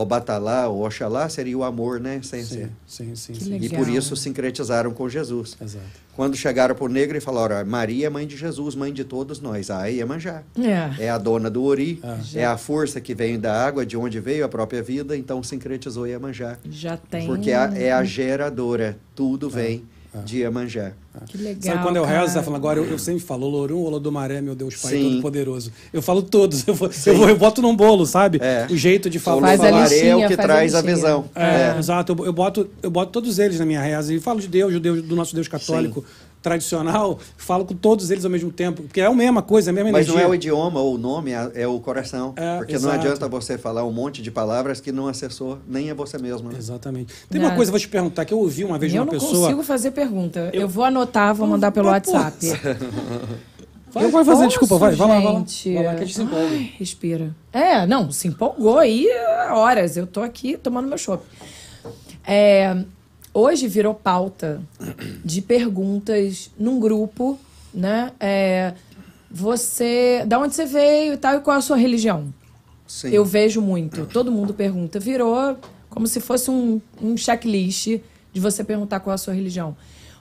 O 0.00 0.04
Batalá, 0.04 0.68
o 0.68 0.82
Oxalá 0.86 1.28
seria 1.28 1.58
o 1.58 1.64
amor 1.64 1.98
na 1.98 2.14
essência. 2.14 2.70
Sim, 2.86 3.16
sim, 3.16 3.34
sim. 3.34 3.34
Sim. 3.34 3.58
E 3.60 3.68
por 3.68 3.88
isso 3.88 4.14
sincretizaram 4.14 4.92
com 4.92 5.08
Jesus. 5.08 5.56
Exato. 5.60 5.84
Quando 6.14 6.36
chegaram 6.36 6.72
para 6.72 6.84
o 6.84 6.88
negro 6.88 7.16
e 7.16 7.20
falaram, 7.20 7.56
"Ó, 7.60 7.64
Maria 7.64 8.06
é 8.06 8.08
mãe 8.10 8.24
de 8.24 8.36
Jesus, 8.36 8.76
mãe 8.76 8.92
de 8.92 9.02
todos 9.02 9.40
nós. 9.40 9.70
A 9.72 9.86
Iemanjá. 9.86 10.44
É. 10.56 11.06
É 11.06 11.10
a 11.10 11.18
dona 11.18 11.50
do 11.50 11.64
Ori, 11.64 11.98
Ah. 12.04 12.16
é 12.34 12.44
a 12.44 12.56
força 12.56 13.00
que 13.00 13.12
vem 13.12 13.40
da 13.40 13.52
água, 13.66 13.84
de 13.84 13.96
onde 13.96 14.20
veio 14.20 14.44
a 14.44 14.48
própria 14.48 14.82
vida, 14.84 15.16
então 15.16 15.42
sincretizou 15.42 16.06
Iemanjá. 16.06 16.58
Já 16.70 16.96
tem. 16.96 17.26
Porque 17.26 17.50
a- 17.50 17.72
é 17.74 17.90
a 17.90 18.04
geradora, 18.04 18.96
tudo 19.16 19.50
vem 19.50 19.82
de 20.24 20.38
Iemanjá. 20.38 20.92
Que 21.26 21.36
legal. 21.36 21.62
Sabe 21.62 21.82
quando 21.82 21.96
eu 21.96 22.04
rezo, 22.04 22.18
cara. 22.26 22.30
você 22.30 22.42
fala, 22.44 22.56
agora 22.56 22.78
eu, 22.78 22.84
eu 22.84 22.98
sempre 22.98 23.20
falo 23.20 23.48
Lorum, 23.48 23.82
Olodomaré, 23.82 24.40
meu 24.40 24.54
Deus 24.54 24.76
Pai 24.76 24.92
Sim. 24.92 25.10
Todo-Poderoso. 25.10 25.72
Eu 25.92 26.00
falo 26.00 26.22
todos, 26.22 26.64
eu, 26.68 26.74
vou- 26.74 26.90
eu, 27.06 27.16
vou- 27.16 27.28
eu 27.28 27.36
boto 27.36 27.60
num 27.60 27.74
bolo, 27.74 28.06
sabe? 28.06 28.38
É. 28.40 28.66
O 28.70 28.76
jeito 28.76 29.10
de 29.10 29.18
falar. 29.18 29.40
Faz 29.40 29.60
a 29.60 29.64
Olodomaré 29.64 30.06
é 30.06 30.14
o 30.16 30.18
que 30.20 30.26
faz 30.36 30.38
a 30.38 30.42
traz 30.42 30.74
a 30.74 30.78
listinha. 30.80 30.94
visão. 30.96 31.24
É, 31.34 31.74
É. 31.74 31.78
exato. 31.78 32.14
Eu, 32.16 32.26
eu 32.26 32.32
boto, 32.32 32.68
eu 32.82 32.90
boto 32.90 33.10
todos 33.10 33.38
eles 33.38 33.58
na 33.58 33.64
minha 33.66 33.80
reza. 33.82 34.14
E 34.14 34.20
falo 34.20 34.40
de 34.40 34.46
Deus, 34.48 34.72
do, 34.72 34.78
Deus, 34.80 35.02
do 35.02 35.16
nosso 35.16 35.34
Deus 35.34 35.48
católico 35.48 36.04
tradicional. 36.42 37.18
Falo 37.36 37.64
com 37.64 37.74
todos 37.74 38.10
eles 38.10 38.24
ao 38.24 38.30
mesmo 38.30 38.50
tempo. 38.50 38.82
Porque 38.82 39.00
é 39.00 39.06
a 39.06 39.12
mesma 39.12 39.42
coisa, 39.42 39.70
a 39.70 39.72
mesma 39.72 39.90
Mas 39.92 40.06
energia. 40.06 40.22
não 40.22 40.28
é 40.28 40.30
o 40.30 40.34
idioma 40.34 40.80
ou 40.80 40.94
o 40.94 40.98
nome, 40.98 41.32
é 41.32 41.50
é 41.54 41.66
o 41.66 41.78
coração. 41.80 42.32
É, 42.36 42.58
porque 42.58 42.74
não 42.74 42.80
exato. 42.90 42.94
adianta 42.96 43.28
você 43.28 43.58
falar 43.58 43.84
um 43.84 43.92
monte 43.92 44.22
de 44.22 44.30
palavras 44.30 44.80
que 44.80 44.92
não 44.92 45.08
acessou 45.08 45.58
nem 45.66 45.90
é 45.90 45.94
você 45.94 46.18
mesmo. 46.18 46.48
Né? 46.50 46.56
Exatamente. 46.58 47.12
Tem 47.28 47.40
Não. 47.40 47.48
uma 47.48 47.56
coisa 47.56 47.70
que 47.70 47.74
eu 47.76 47.78
vou 47.78 47.86
te 47.86 47.88
perguntar, 47.88 48.24
que 48.24 48.32
eu 48.34 48.38
ouvi 48.38 48.64
uma 48.64 48.78
vez 48.78 48.92
de 48.92 48.98
Eu 48.98 49.02
uma 49.04 49.12
não 49.12 49.18
pessoa... 49.18 49.42
consigo 49.42 49.62
fazer 49.62 49.90
pergunta. 49.90 50.50
Eu, 50.52 50.62
Eu- 50.62 50.68
vou 50.68 50.84
anotar, 50.84 51.34
vou 51.34 51.46
mandar 51.46 51.72
pelo 51.72 51.88
Mas, 51.90 52.06
WhatsApp. 52.08 52.36
Vai, 53.90 54.06
vai 54.10 54.22
fazer, 54.22 54.46
desculpa, 54.48 54.76
vai, 54.76 54.94
vai 54.94 55.08
lá, 55.08 55.14
vai 55.14 55.24
lá. 55.32 55.38
gente. 55.38 55.74
Vai 55.74 55.82
lá, 55.84 55.94
que 55.94 56.02
a 56.02 56.04
gente 56.04 56.14
se 56.14 56.22
empolga. 56.22 56.46
Ai, 56.46 56.72
respira. 56.78 57.34
É, 57.50 57.86
não, 57.86 58.10
se 58.12 58.28
empolgou 58.28 58.78
aí 58.78 59.08
é, 59.08 59.50
horas. 59.50 59.96
Eu 59.96 60.06
tô 60.06 60.20
aqui 60.20 60.58
tomando 60.58 60.86
meu 60.86 60.98
chopp. 60.98 61.24
É, 62.26 62.76
hoje 63.38 63.68
virou 63.68 63.94
pauta 63.94 64.60
de 65.24 65.40
perguntas 65.40 66.50
num 66.58 66.80
grupo, 66.80 67.38
né? 67.72 68.12
É, 68.18 68.74
você, 69.30 70.24
da 70.26 70.38
onde 70.38 70.54
você 70.54 70.64
veio 70.64 71.14
e 71.14 71.16
tal, 71.16 71.36
e 71.36 71.40
qual 71.40 71.56
é 71.56 71.58
a 71.58 71.62
sua 71.62 71.76
religião? 71.76 72.32
Sim. 72.86 73.10
Eu 73.10 73.24
vejo 73.24 73.60
muito. 73.60 74.06
Todo 74.06 74.32
mundo 74.32 74.54
pergunta. 74.54 74.98
Virou 74.98 75.56
como 75.90 76.06
se 76.06 76.20
fosse 76.20 76.50
um, 76.50 76.80
um 77.00 77.16
checklist 77.16 78.00
de 78.32 78.40
você 78.40 78.64
perguntar 78.64 79.00
qual 79.00 79.12
é 79.12 79.14
a 79.14 79.18
sua 79.18 79.34
religião. 79.34 79.76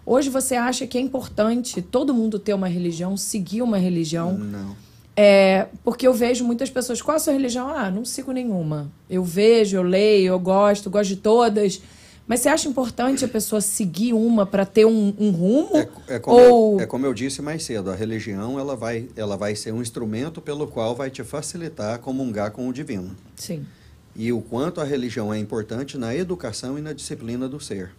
Hoje 0.06 0.30
você 0.30 0.56
acha 0.56 0.88
que 0.88 0.98
é 0.98 1.02
importante 1.02 1.82
todo 1.82 2.14
mundo 2.14 2.40
ter 2.40 2.54
uma 2.54 2.68
religião, 2.68 3.18
seguir 3.18 3.62
uma 3.62 3.78
religião? 3.78 4.38
Não. 4.38 4.76
É, 5.16 5.68
porque 5.84 6.08
eu 6.08 6.14
vejo 6.14 6.46
muitas 6.46 6.70
pessoas, 6.70 7.02
qual 7.02 7.18
a 7.18 7.20
sua 7.20 7.34
religião? 7.34 7.70
Ah, 7.70 7.90
não 7.90 8.06
sigo 8.06 8.32
nenhuma. 8.32 8.92
Eu 9.10 9.24
vejo, 9.24 9.76
eu 9.76 9.82
leio, 9.82 10.28
eu 10.28 10.40
gosto, 10.40 10.90
gosto 10.90 11.10
de 11.10 11.16
todas. 11.16 11.82
Mas 12.28 12.42
você 12.42 12.50
acha 12.50 12.68
importante 12.68 13.24
a 13.24 13.28
pessoa 13.28 13.62
seguir 13.62 14.12
uma 14.14 14.46
para 14.46 14.66
ter 14.66 14.86
um, 14.86 15.14
um 15.18 15.32
rumo? 15.32 15.78
É, 15.78 16.16
é 16.16 16.20
como 16.20 16.38
Ou 16.38 16.74
eu, 16.78 16.84
é 16.84 16.86
como 16.86 17.06
eu 17.06 17.14
disse 17.14 17.42
mais 17.42 17.64
cedo, 17.64 17.90
a 17.90 17.96
religião 17.96 18.60
ela 18.60 18.76
vai, 18.76 19.08
ela 19.16 19.38
vai 19.38 19.56
ser 19.56 19.72
um 19.74 19.82
instrumento 19.82 20.42
pelo 20.42 20.68
qual 20.68 20.94
vai 20.94 21.10
te 21.10 21.24
facilitar 21.24 22.00
comungar 22.00 22.52
com 22.52 22.68
o 22.68 22.74
divino. 22.74 23.16
sim, 23.38 23.66
E 24.14 24.34
o 24.34 24.42
quanto 24.42 24.82
a 24.82 24.84
religião 24.84 25.34
é 25.34 25.38
importante 25.40 25.98
na 25.98 26.14
educação 26.14 26.78
e 26.78 26.82
na 26.82 26.92
disciplina 26.92 27.48
do 27.48 27.62
ser. 27.62 27.92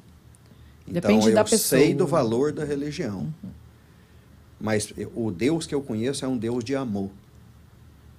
Depende 0.87 1.21
então, 1.29 1.35
da 1.35 1.41
eu 1.41 1.45
pessoa. 1.45 1.81
sei 1.81 1.95
do 1.95 2.07
valor 2.07 2.53
da 2.53 2.65
religião. 2.65 3.33
Mas 4.61 4.93
eu- 4.97 5.13
o 5.15 5.31
Deus 5.31 5.67
que 5.67 5.75
eu 5.75 5.81
conheço 5.81 6.25
é 6.25 6.29
um 6.29 6.37
Deus 6.37 6.63
de 6.65 6.75
amor. 6.75 7.11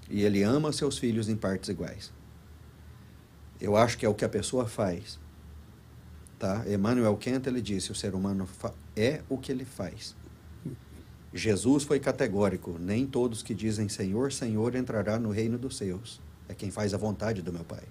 E 0.10 0.24
ele 0.24 0.42
ama 0.42 0.72
seus 0.72 0.98
filhos 0.98 1.30
em 1.30 1.36
partes 1.36 1.70
iguais. 1.70 2.12
Eu 3.62 3.76
acho 3.76 3.96
que 3.98 4.06
é 4.06 4.10
o 4.10 4.14
que 4.16 4.26
a 4.26 4.30
pessoa 4.30 4.66
faz. 4.66 5.20
Tá? 6.40 6.64
Emmanuel 6.66 7.18
Kant 7.18 7.48
ele 7.48 7.62
disse: 7.62 7.92
o 7.92 7.96
ser 7.96 8.16
humano 8.16 8.48
é 8.96 9.22
o 9.28 9.38
que 9.38 9.52
ele 9.52 9.66
faz. 9.66 10.16
Jesus 11.34 11.84
foi 11.84 12.00
categórico: 12.00 12.78
nem 12.80 13.06
todos 13.06 13.44
que 13.44 13.54
dizem 13.54 13.90
Senhor, 13.90 14.32
Senhor 14.32 14.74
entrará 14.74 15.20
no 15.20 15.32
reino 15.32 15.58
dos 15.58 15.76
seus. 15.76 16.22
É 16.48 16.56
quem 16.56 16.72
faz 16.72 16.94
a 16.94 16.98
vontade 16.98 17.42
do 17.42 17.52
meu 17.52 17.66
Pai. 17.66 17.84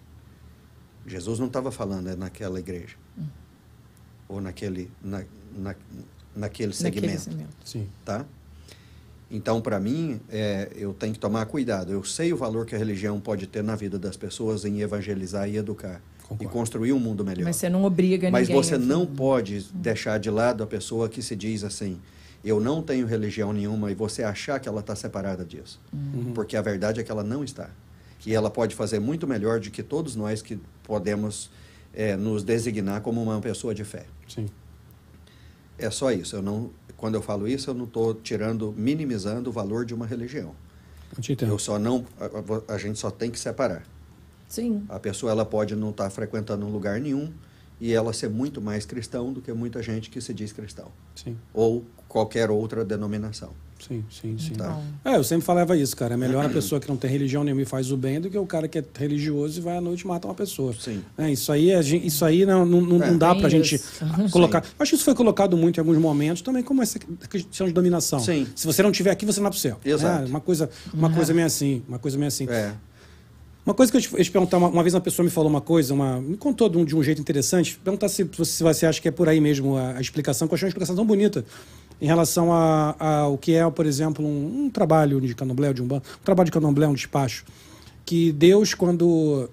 Jesus 1.06 1.38
não 1.38 1.46
estava 1.46 1.70
falando 1.70 2.08
é 2.08 2.16
naquela 2.16 2.58
igreja. 2.58 2.96
Ou 4.26 4.40
naquele, 4.40 4.90
na, 5.02 5.24
na, 5.56 5.74
naquele 6.34 6.72
segmento. 6.72 7.06
Naquele 7.06 7.18
segmento. 7.18 7.56
Sim. 7.64 7.88
Tá? 8.04 8.26
Então, 9.30 9.60
para 9.60 9.78
mim, 9.78 10.20
é, 10.30 10.70
eu 10.74 10.94
tenho 10.94 11.12
que 11.12 11.18
tomar 11.18 11.44
cuidado. 11.46 11.92
Eu 11.92 12.02
sei 12.02 12.32
o 12.32 12.36
valor 12.36 12.66
que 12.66 12.74
a 12.74 12.78
religião 12.78 13.20
pode 13.20 13.46
ter 13.46 13.62
na 13.62 13.76
vida 13.76 13.98
das 13.98 14.16
pessoas 14.16 14.64
em 14.64 14.80
evangelizar 14.80 15.48
e 15.48 15.56
educar. 15.56 16.02
Concordo. 16.28 16.44
E 16.44 16.46
construir 16.52 16.92
um 16.92 16.98
mundo 17.00 17.24
melhor. 17.24 17.44
Mas 17.44 17.56
você 17.56 17.68
não 17.70 17.84
obriga 17.84 18.30
Mas 18.30 18.48
ninguém. 18.48 18.62
você 18.62 18.74
a- 18.74 18.78
não 18.78 19.06
pode 19.06 19.66
deixar 19.72 20.18
de 20.18 20.30
lado 20.30 20.62
a 20.62 20.66
pessoa 20.66 21.08
que 21.08 21.22
se 21.22 21.34
diz 21.34 21.64
assim: 21.64 21.98
eu 22.44 22.60
não 22.60 22.82
tenho 22.82 23.06
religião 23.06 23.52
nenhuma 23.52 23.90
e 23.90 23.94
você 23.94 24.22
achar 24.22 24.60
que 24.60 24.68
ela 24.68 24.80
está 24.80 24.94
separada 24.94 25.44
disso. 25.44 25.80
Uhum. 25.92 26.32
Porque 26.34 26.56
a 26.56 26.60
verdade 26.62 27.00
é 27.00 27.02
que 27.02 27.10
ela 27.10 27.24
não 27.24 27.42
está. 27.42 27.70
E 28.26 28.34
ela 28.34 28.50
pode 28.50 28.74
fazer 28.74 28.98
muito 28.98 29.26
melhor 29.26 29.58
do 29.60 29.70
que 29.70 29.82
todos 29.82 30.14
nós 30.16 30.42
que 30.42 30.60
podemos 30.82 31.50
eh, 31.94 32.14
nos 32.16 32.42
designar 32.42 33.00
como 33.00 33.22
uma 33.22 33.40
pessoa 33.40 33.74
de 33.74 33.82
fé. 33.84 34.04
Sim. 34.28 34.46
É 35.78 35.88
só 35.90 36.10
isso. 36.12 36.36
Eu 36.36 36.42
não, 36.42 36.70
quando 36.96 37.14
eu 37.14 37.22
falo 37.22 37.46
isso, 37.48 37.70
eu 37.70 37.74
não 37.74 37.84
estou 37.84 38.12
tirando, 38.12 38.74
minimizando 38.76 39.48
o 39.48 39.52
valor 39.52 39.84
de 39.86 39.94
uma 39.94 40.04
religião. 40.06 40.52
Eu 41.48 41.58
só 41.58 41.78
não, 41.78 42.04
a, 42.20 42.24
a- 42.72 42.74
a 42.74 42.78
gente 42.78 42.98
só 42.98 43.10
tem 43.10 43.30
que 43.30 43.38
separar. 43.38 43.84
Sim. 44.48 44.82
A 44.88 44.98
pessoa 44.98 45.30
ela 45.32 45.44
pode 45.44 45.76
não 45.76 45.90
estar 45.90 46.08
frequentando 46.10 46.64
um 46.66 46.70
lugar 46.70 46.98
nenhum 47.00 47.30
e 47.80 47.92
ela 47.92 48.12
ser 48.12 48.28
muito 48.28 48.60
mais 48.60 48.84
cristão 48.84 49.32
do 49.32 49.40
que 49.40 49.52
muita 49.52 49.82
gente 49.82 50.10
que 50.10 50.20
se 50.20 50.34
diz 50.34 50.50
cristão 50.52 50.86
Sim, 51.14 51.36
ou 51.54 51.84
qualquer 52.08 52.50
outra 52.50 52.84
denominação. 52.84 53.50
sim, 53.78 54.02
sim, 54.10 54.36
sim. 54.36 54.54
Tá. 54.54 54.76
É, 55.04 55.14
eu 55.14 55.22
sempre 55.22 55.44
falava 55.44 55.76
isso, 55.76 55.96
cara. 55.96 56.14
É 56.14 56.16
melhor 56.16 56.44
a 56.44 56.48
pessoa 56.48 56.80
que 56.80 56.88
não 56.88 56.96
tem 56.96 57.08
religião 57.08 57.44
nenhuma 57.44 57.62
e 57.62 57.64
faz 57.64 57.92
o 57.92 57.96
bem 57.96 58.20
do 58.20 58.28
que 58.28 58.36
o 58.36 58.44
cara 58.46 58.66
que 58.66 58.78
é 58.78 58.84
religioso 58.96 59.60
e 59.60 59.62
vai 59.62 59.76
à 59.76 59.80
noite 59.80 60.00
e 60.00 60.06
mata 60.08 60.26
uma 60.26 60.34
pessoa. 60.34 60.74
Sim. 60.80 61.04
É, 61.16 61.30
isso 61.30 61.52
aí, 61.52 61.72
a 61.72 61.80
gente- 61.82 62.04
isso 62.04 62.24
aí 62.24 62.44
não, 62.44 62.66
não, 62.66 62.80
não, 62.80 63.02
É. 63.04 63.10
não 63.12 63.18
dá 63.18 63.32
pra 63.36 63.48
gente 63.48 63.76
isso. 63.76 64.00
colocar. 64.32 64.64
Acho 64.78 64.90
que 64.90 64.96
isso 64.96 65.04
foi 65.04 65.14
colocado 65.14 65.56
muito 65.56 65.76
em 65.76 65.80
alguns 65.80 65.98
momentos 65.98 66.42
também 66.42 66.62
como 66.64 66.82
essa 66.82 66.98
questão 66.98 67.68
de 67.68 67.72
dominação. 67.72 68.18
Sim. 68.18 68.48
Se 68.56 68.66
você 68.66 68.82
não 68.82 68.90
estiver 68.90 69.10
aqui, 69.12 69.24
você 69.24 69.38
não 69.38 69.44
vai 69.44 69.52
pro 69.52 69.60
céu. 69.60 69.78
Exato. 69.84 70.24
É, 70.24 70.26
uma 70.26 70.40
coisa, 70.40 70.68
uma 70.92 71.12
coisa 71.12 71.32
meio 71.32 71.46
assim, 71.46 71.84
uma 71.86 72.00
coisa 72.00 72.16
meio 72.18 72.26
assim. 72.28 72.48
É. 72.48 72.74
Uma 73.68 73.74
coisa 73.74 73.92
que 73.92 73.98
eu 73.98 74.00
te, 74.24 74.30
perguntar, 74.30 74.56
uma, 74.56 74.68
uma 74.68 74.82
vez 74.82 74.94
uma 74.94 75.00
pessoa 75.02 75.22
me 75.22 75.30
falou 75.30 75.50
uma 75.50 75.60
coisa, 75.60 75.92
uma, 75.92 76.18
me 76.22 76.38
contou 76.38 76.70
de 76.70 76.78
um, 76.78 76.86
de 76.86 76.96
um 76.96 77.02
jeito 77.02 77.20
interessante, 77.20 77.78
perguntar 77.84 78.08
se, 78.08 78.24
você- 78.24 78.44
se 78.50 78.62
você 78.62 78.86
acha 78.86 78.98
que 78.98 79.08
é 79.08 79.10
por 79.10 79.28
aí 79.28 79.42
mesmo 79.42 79.76
a, 79.76 79.98
a 79.98 80.00
explicação, 80.00 80.48
que 80.48 80.54
eu 80.54 80.56
achei 80.56 80.64
uma 80.64 80.70
explicação 80.70 80.96
tão 80.96 81.04
bonita 81.04 81.44
em 82.00 82.06
relação 82.06 82.50
a- 82.50 82.96
a- 82.98 83.16
ao 83.18 83.36
que 83.36 83.52
é, 83.52 83.68
por 83.70 83.84
exemplo, 83.84 84.24
um, 84.24 84.64
um 84.64 84.70
trabalho 84.70 85.20
de 85.20 85.34
candomblé, 85.34 85.74
de 85.74 85.82
um, 85.82 85.84
um 85.84 86.00
trabalho 86.24 86.46
de 86.46 86.50
candomblé, 86.52 86.88
um 86.88 86.94
despacho, 86.94 87.44
que 88.06 88.32
Deus, 88.32 88.72
quando 88.72 89.50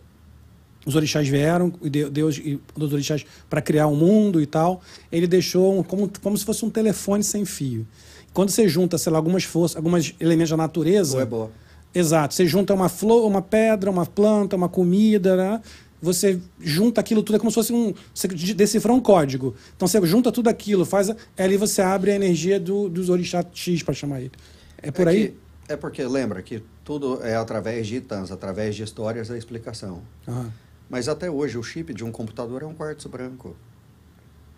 os 0.86 0.96
orixás 0.96 1.28
vieram, 1.28 1.74
e 1.82 1.90
de- 1.90 2.10
Deus 2.10 2.38
e 2.38 2.58
os 2.74 2.94
orixás 2.94 3.26
para 3.50 3.62
criar 3.62 3.88
um 3.88 3.98
mundo 3.98 4.40
e 4.42 4.46
tal, 4.46 4.82
ele 5.12 5.28
deixou 5.28 5.84
como, 5.84 6.10
como 6.24 6.38
se 6.38 6.46
fosse 6.46 6.64
um 6.64 6.70
telefone 6.70 7.22
sem 7.22 7.44
fio. 7.44 7.86
Quando 8.34 8.50
você 8.50 8.66
junta, 8.66 8.98
sei 8.98 9.12
lá, 9.12 9.18
algumas 9.18 9.44
forças, 9.44 9.76
alguns 9.76 10.16
elementos 10.22 10.52
da 10.52 10.56
natureza, 10.58 11.22
é 11.22 11.26
boa. 11.26 11.52
Exato. 11.96 12.34
Você 12.34 12.46
junta 12.46 12.74
uma 12.74 12.90
flor, 12.90 13.26
uma 13.26 13.42
pedra, 13.42 13.90
uma 13.90 14.06
planta, 14.06 14.56
uma 14.56 14.68
comida, 14.70 15.36
né? 15.38 15.62
Você 16.02 16.40
junta 16.60 17.00
aquilo 17.02 17.24
tudo, 17.24 17.38
é 17.38 17.40
como 17.40 17.50
se 17.50 17.56
fosse 17.56 17.74
um. 17.74 17.94
Você 18.14 18.28
decifrar 18.28 18.94
um 18.94 19.00
código. 19.00 19.56
Então 19.76 19.88
você 19.88 20.06
junta 20.06 20.32
tudo 20.32 20.50
aquilo, 20.50 20.86
faz. 20.86 21.10
a- 21.10 21.16
Ali 21.38 21.56
você 21.58 21.82
abre 21.82 22.12
a 22.12 22.16
energia 22.16 22.60
do, 22.60 22.90
dos 22.90 23.10
orixás 23.10 23.46
X, 23.54 23.82
para 23.82 23.94
chamar 23.94 24.20
ele. 24.22 24.32
É 24.78 24.92
por 24.92 25.08
é 25.08 25.12
aí? 25.12 25.28
que- 25.30 25.38
é 25.70 25.76
porque 25.78 26.04
lembra 26.04 26.42
que 26.44 26.62
tudo 26.84 27.24
é 27.24 27.36
através 27.36 27.88
de 27.88 27.96
itãs, 27.96 28.30
através 28.30 28.76
de 28.76 28.84
histórias 28.84 29.32
a 29.32 29.38
explicação. 29.38 30.02
Aham. 30.28 30.52
Mas 30.88 31.08
até 31.08 31.32
hoje 31.32 31.58
o 31.58 31.64
chip 31.64 31.92
de 31.94 32.04
um 32.04 32.12
computador 32.12 32.62
é 32.62 32.66
um 32.68 32.74
quartzo 32.76 33.10
branco, 33.10 33.56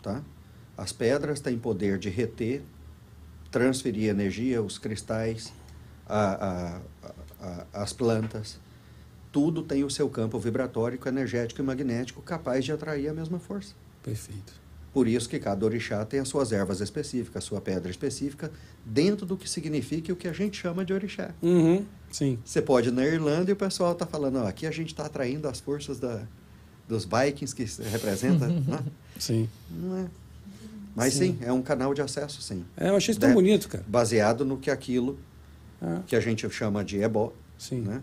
tá? 0.03 0.21
As 0.77 0.91
pedras 0.91 1.39
têm 1.39 1.57
poder 1.57 1.97
de 1.97 2.09
reter, 2.09 2.61
transferir 3.49 4.09
energia, 4.09 4.61
os 4.61 4.77
cristais, 4.77 5.53
a- 6.05 6.81
a- 7.03 7.07
a- 7.07 7.11
a- 7.41 7.65
as 7.73 7.93
plantas, 7.93 8.59
tudo 9.31 9.61
tem 9.61 9.83
o 9.83 9.89
seu 9.89 10.09
campo 10.09 10.39
vibratório, 10.39 10.99
energético 11.05 11.61
e 11.61 11.63
magnético 11.63 12.21
capaz 12.21 12.65
de 12.65 12.71
atrair 12.71 13.09
a 13.09 13.13
mesma 13.13 13.39
força. 13.39 13.73
Perfeito. 14.03 14.53
Por 14.93 15.07
isso 15.07 15.29
que 15.29 15.37
cada 15.37 15.63
orixá 15.63 16.03
tem 16.05 16.19
as 16.19 16.27
suas 16.27 16.51
ervas 16.51 16.81
específicas, 16.81 17.43
a 17.43 17.45
sua 17.45 17.61
pedra 17.61 17.91
específica, 17.91 18.51
dentro 18.83 19.25
do 19.27 19.37
que 19.37 19.47
significa 19.47 20.11
o 20.11 20.15
que 20.15 20.27
a 20.27 20.33
gente 20.33 20.59
chama 20.59 20.83
de 20.83 20.91
orixá. 20.91 21.31
Uhum. 21.41 21.85
Sim. 22.11 22.39
Você 22.43 22.61
pode 22.61 22.89
ir 22.89 22.91
na 22.91 23.05
Irlanda 23.05 23.51
e 23.51 23.53
o 23.53 23.55
pessoal 23.55 23.91
está 23.91 24.07
falando, 24.07 24.37
ó, 24.39 24.47
aqui 24.47 24.65
a 24.65 24.71
gente 24.71 24.87
está 24.87 25.05
atraindo 25.05 25.47
as 25.47 25.59
forças 25.59 25.99
da, 25.99 26.23
dos 26.87 27.05
Vikings 27.05 27.53
que 27.55 27.67
se 27.67 27.83
representa. 27.83 28.47
né? 28.49 28.83
Sim. 29.19 29.47
Não 29.69 29.97
é. 29.99 30.05
Mas 30.95 31.13
sim. 31.13 31.37
é 31.41 31.51
um 31.53 31.61
canal 31.61 31.93
de 31.93 32.01
acesso, 32.01 32.41
sim. 32.41 32.65
É, 32.75 32.89
eu 32.89 32.95
achei 32.95 33.11
isso 33.11 33.19
tão 33.19 33.31
bonito, 33.33 33.69
cara. 33.69 33.83
Baseado 33.87 34.43
no 34.43 34.57
que 34.57 34.71
aquilo 34.71 35.19
É, 35.81 35.99
que 36.07 36.15
a 36.15 36.19
gente 36.19 36.49
chama 36.49 36.83
de 36.83 36.99
ebó, 37.01 37.31
sim. 37.57 37.81
né? 37.81 38.01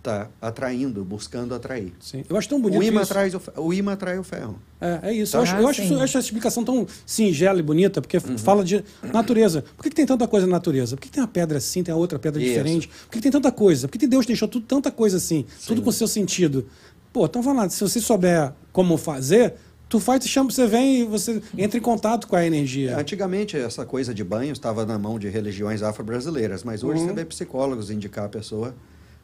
Tá 0.00 0.28
atraindo, 0.40 1.04
buscando 1.04 1.52
atrair. 1.54 1.92
sim. 2.00 2.24
Eu 2.28 2.36
acho 2.36 2.48
tão 2.48 2.60
bonito 2.60 2.78
O 2.80 2.82
imã, 2.84 3.02
isso. 3.02 3.12
atrai 3.12 3.32
o, 3.56 3.72
imã 3.74 3.92
atrai 3.92 4.16
o 4.16 4.22
ferro. 4.22 4.56
É, 4.80 5.00
é 5.02 5.12
isso. 5.12 5.32
Tá? 5.32 5.38
Eu, 5.38 5.42
acho, 5.42 5.56
eu 5.56 5.66
Ah, 5.66 5.70
acho 5.70 5.80
sim. 5.80 5.84
isso- 5.86 5.94
eu 5.94 6.00
acho 6.00 6.18
essa 6.18 6.26
explicação 6.26 6.64
tão 6.64 6.86
singela 7.04 7.58
e 7.58 7.62
bonita, 7.62 8.00
porque 8.00 8.16
Uhum. 8.16 8.38
fala 8.38 8.62
de 8.64 8.84
natureza. 9.12 9.62
Por 9.76 9.82
que, 9.82 9.90
que 9.90 9.96
tem 9.96 10.06
tanta 10.06 10.28
coisa 10.28 10.46
na 10.46 10.52
natureza? 10.52 10.96
Por 10.96 11.02
que, 11.02 11.08
que 11.08 11.14
tem 11.14 11.22
uma 11.22 11.28
pedra 11.28 11.58
assim, 11.58 11.82
tem 11.82 11.92
a 11.92 11.96
outra 11.96 12.16
pedra 12.16 12.40
Isso. 12.40 12.48
diferente? 12.50 12.86
Por 12.88 13.10
que, 13.10 13.18
que 13.18 13.22
tem 13.22 13.32
tanta 13.32 13.50
coisa? 13.50 13.88
Por 13.88 13.92
que, 13.92 13.98
que 13.98 14.06
Deus 14.06 14.24
deixou 14.24 14.46
tudo, 14.46 14.64
tanta 14.64 14.90
coisa 14.92 15.16
assim? 15.16 15.44
Tudo 15.66 15.78
Sim. 15.78 15.84
com 15.84 15.90
seu 15.92 16.06
sentido. 16.06 16.66
Pô, 17.12 17.26
então 17.26 17.42
vai 17.42 17.54
lá, 17.54 17.68
se 17.68 17.80
você 17.80 18.00
souber 18.00 18.52
como 18.72 18.96
fazer, 18.96 19.54
tu 19.88 19.98
faz, 20.00 20.20
tu 20.20 20.28
chama, 20.28 20.50
você 20.50 20.66
vem 20.66 21.00
e 21.00 21.04
você 21.04 21.42
entra 21.56 21.78
em 21.78 21.82
contato 21.82 22.26
com 22.28 22.36
a 22.36 22.44
energia. 22.44 22.96
Antigamente, 22.98 23.56
essa 23.56 23.84
coisa 23.86 24.12
de 24.14 24.22
banho 24.22 24.52
estava 24.52 24.84
na 24.84 24.98
mão 24.98 25.18
de 25.18 25.28
religiões 25.28 25.82
afro-brasileiras, 25.82 26.62
mas 26.64 26.82
hoje 26.84 27.00
Uhum. 27.00 27.08
você 27.08 27.14
vê 27.14 27.24
psicólogos 27.24 27.90
indicar 27.90 28.24
a 28.26 28.28
pessoa 28.28 28.74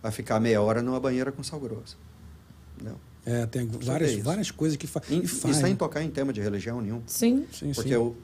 a 0.02 0.10
ficar 0.10 0.38
meia 0.40 0.60
hora 0.60 0.82
numa 0.82 1.00
banheira 1.00 1.30
com 1.32 1.42
sal 1.42 1.58
grosso. 1.60 1.96
Não. 2.82 2.96
É, 3.26 3.46
tem 3.46 3.66
várias, 3.66 4.14
várias 4.16 4.50
coisas 4.50 4.76
que, 4.76 4.86
fa 4.86 5.00
E, 5.08 5.20
que 5.20 5.24
e 5.24 5.28
faz. 5.28 5.56
sem 5.56 5.74
tocar 5.74 6.02
em 6.02 6.10
tema 6.10 6.30
de 6.32 6.40
religião 6.42 6.80
nenhum. 6.82 7.00
Sim. 7.06 7.46
Sim, 7.50 7.72
Porque 7.74 7.88
sim. 7.90 7.96
o, 7.96 8.14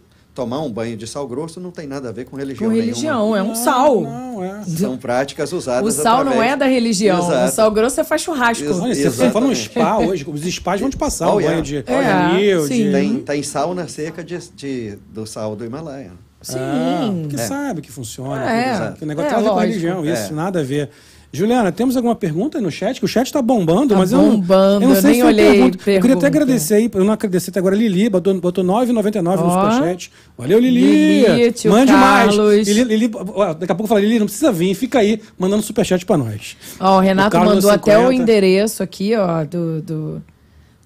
tomar 0.40 0.60
um 0.62 0.70
banho 0.72 0.96
de 0.96 1.06
sal 1.06 1.28
grosso 1.28 1.60
não 1.60 1.70
tem 1.70 1.86
nada 1.86 2.08
a 2.08 2.12
ver 2.12 2.24
com 2.24 2.34
religião 2.34 2.66
Com 2.70 2.74
nenhuma. 2.74 2.86
religião, 2.94 3.36
é 3.36 3.42
um 3.42 3.48
Não, 3.48 3.54
sal. 3.54 4.00
Não, 4.00 4.42
é. 4.44 4.62
São 4.64 4.96
práticas 4.96 5.52
usadas 5.52 5.98
O 5.98 6.02
sal 6.02 6.24
não 6.24 6.32
através- 6.32 6.52
é 6.52 6.56
da 6.56 6.66
religião. 6.66 7.20
O 7.20 7.26
Exato. 7.30 7.54
sal 7.54 7.70
grosso 7.70 7.96
você 7.96 8.04
faz 8.04 8.22
churrasco. 8.22 8.64
Ex- 8.64 8.78
Olha, 8.80 8.94
você 9.10 9.30
fala 9.30 9.46
um 9.46 9.54
spa 9.54 9.98
hoje, 9.98 10.26
os 10.26 10.40
spas 10.54 10.80
vão 10.80 10.88
te 10.88 10.96
passar 10.96 11.28
Oh, 11.28 11.36
um 11.36 11.40
yeah. 11.40 11.50
banho 11.60 11.62
de 11.62 11.84
anil, 11.92 12.66
sim. 12.66 12.84
de... 12.86 12.90
Tem, 12.92 13.16
tem 13.20 13.42
sauna 13.42 13.86
seca 13.86 14.24
de, 14.24 14.38
de- 14.56 14.96
do 15.12 15.26
sal 15.26 15.54
do 15.54 15.62
Himalaia. 15.64 16.12
Sim. 16.40 16.56
Ah, 16.58 17.10
porque 17.20 17.36
É. 17.36 17.38
sabe 17.46 17.82
que 17.82 17.92
funciona. 17.92 18.50
É. 18.50 18.92
Que 18.92 19.04
o 19.04 19.06
negócio 19.06 19.28
É, 19.28 19.34
tem 19.34 19.38
a 19.38 19.42
ver 19.42 19.50
com 19.50 19.58
religião, 19.60 20.04
isso, 20.06 20.32
É. 20.32 20.34
nada 20.34 20.60
a 20.60 20.62
ver. 20.62 20.88
Juliana, 21.32 21.70
temos 21.70 21.96
alguma 21.96 22.16
pergunta 22.16 22.58
aí 22.58 22.64
no 22.64 22.72
chat? 22.72 22.98
Que 22.98 23.04
o 23.04 23.08
chat 23.08 23.32
tá 23.32 23.40
bombando, 23.40 23.94
Tá 23.94 23.98
mas 23.98 24.10
eu 24.10 24.18
não, 24.18 24.30
bombando, 24.32 24.84
eu 24.84 24.88
não 24.88 24.96
eu 24.96 25.00
sei 25.00 25.10
nem 25.12 25.20
se 25.20 25.26
olhei 25.26 25.52
pergunta. 25.52 25.76
Eu 25.76 25.78
queria 25.80 25.96
até 25.98 26.02
pergunta. 26.02 26.26
agradecer 26.26 26.74
aí, 26.74 26.90
eu 26.92 27.04
não 27.04 27.12
agradeci 27.12 27.50
até 27.50 27.60
agora, 27.60 27.76
Lili, 27.76 28.08
botou, 28.08 28.40
botou 28.40 28.64
9,99 28.64 29.22
no 29.22 29.50
superchat. 29.52 30.12
Valeu, 30.36 30.58
Lili! 30.58 31.22
Lili, 31.22 31.52
tio 31.52 31.70
Mande 31.70 31.92
mais! 31.92 32.34
Carlos. 32.34 32.66
Lili, 32.66 32.82
Lili, 32.82 33.10
ó, 33.14 33.54
daqui 33.54 33.70
a 33.70 33.74
pouco 33.76 33.86
fala, 33.86 34.00
Lili, 34.00 34.18
não 34.18 34.26
precisa 34.26 34.50
vir, 34.50 34.74
fica 34.74 34.98
aí 34.98 35.22
mandando 35.38 35.62
superchat 35.62 36.04
pra 36.04 36.16
nós. 36.16 36.56
Ó, 36.80 36.96
o 36.96 37.00
Renato 37.00 37.30
Carlos 37.30 37.54
mandou 37.54 37.70
até 37.70 37.92
50. 37.96 38.08
o 38.08 38.12
endereço 38.12 38.82
aqui, 38.82 39.14
ó, 39.14 39.44
do, 39.44 39.80
do, 39.82 40.22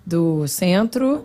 do 0.04 0.46
centro 0.46 1.24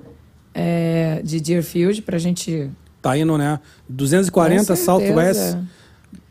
é, 0.53 1.19
de 1.25 1.41
Deerfield 1.41 2.01
pra 2.03 2.17
gente. 2.17 2.69
Tá 3.01 3.17
indo, 3.17 3.37
né? 3.37 3.59
240 3.89 4.65
Com 4.65 4.75
Southwest 4.81 5.39
certeza. 5.39 5.67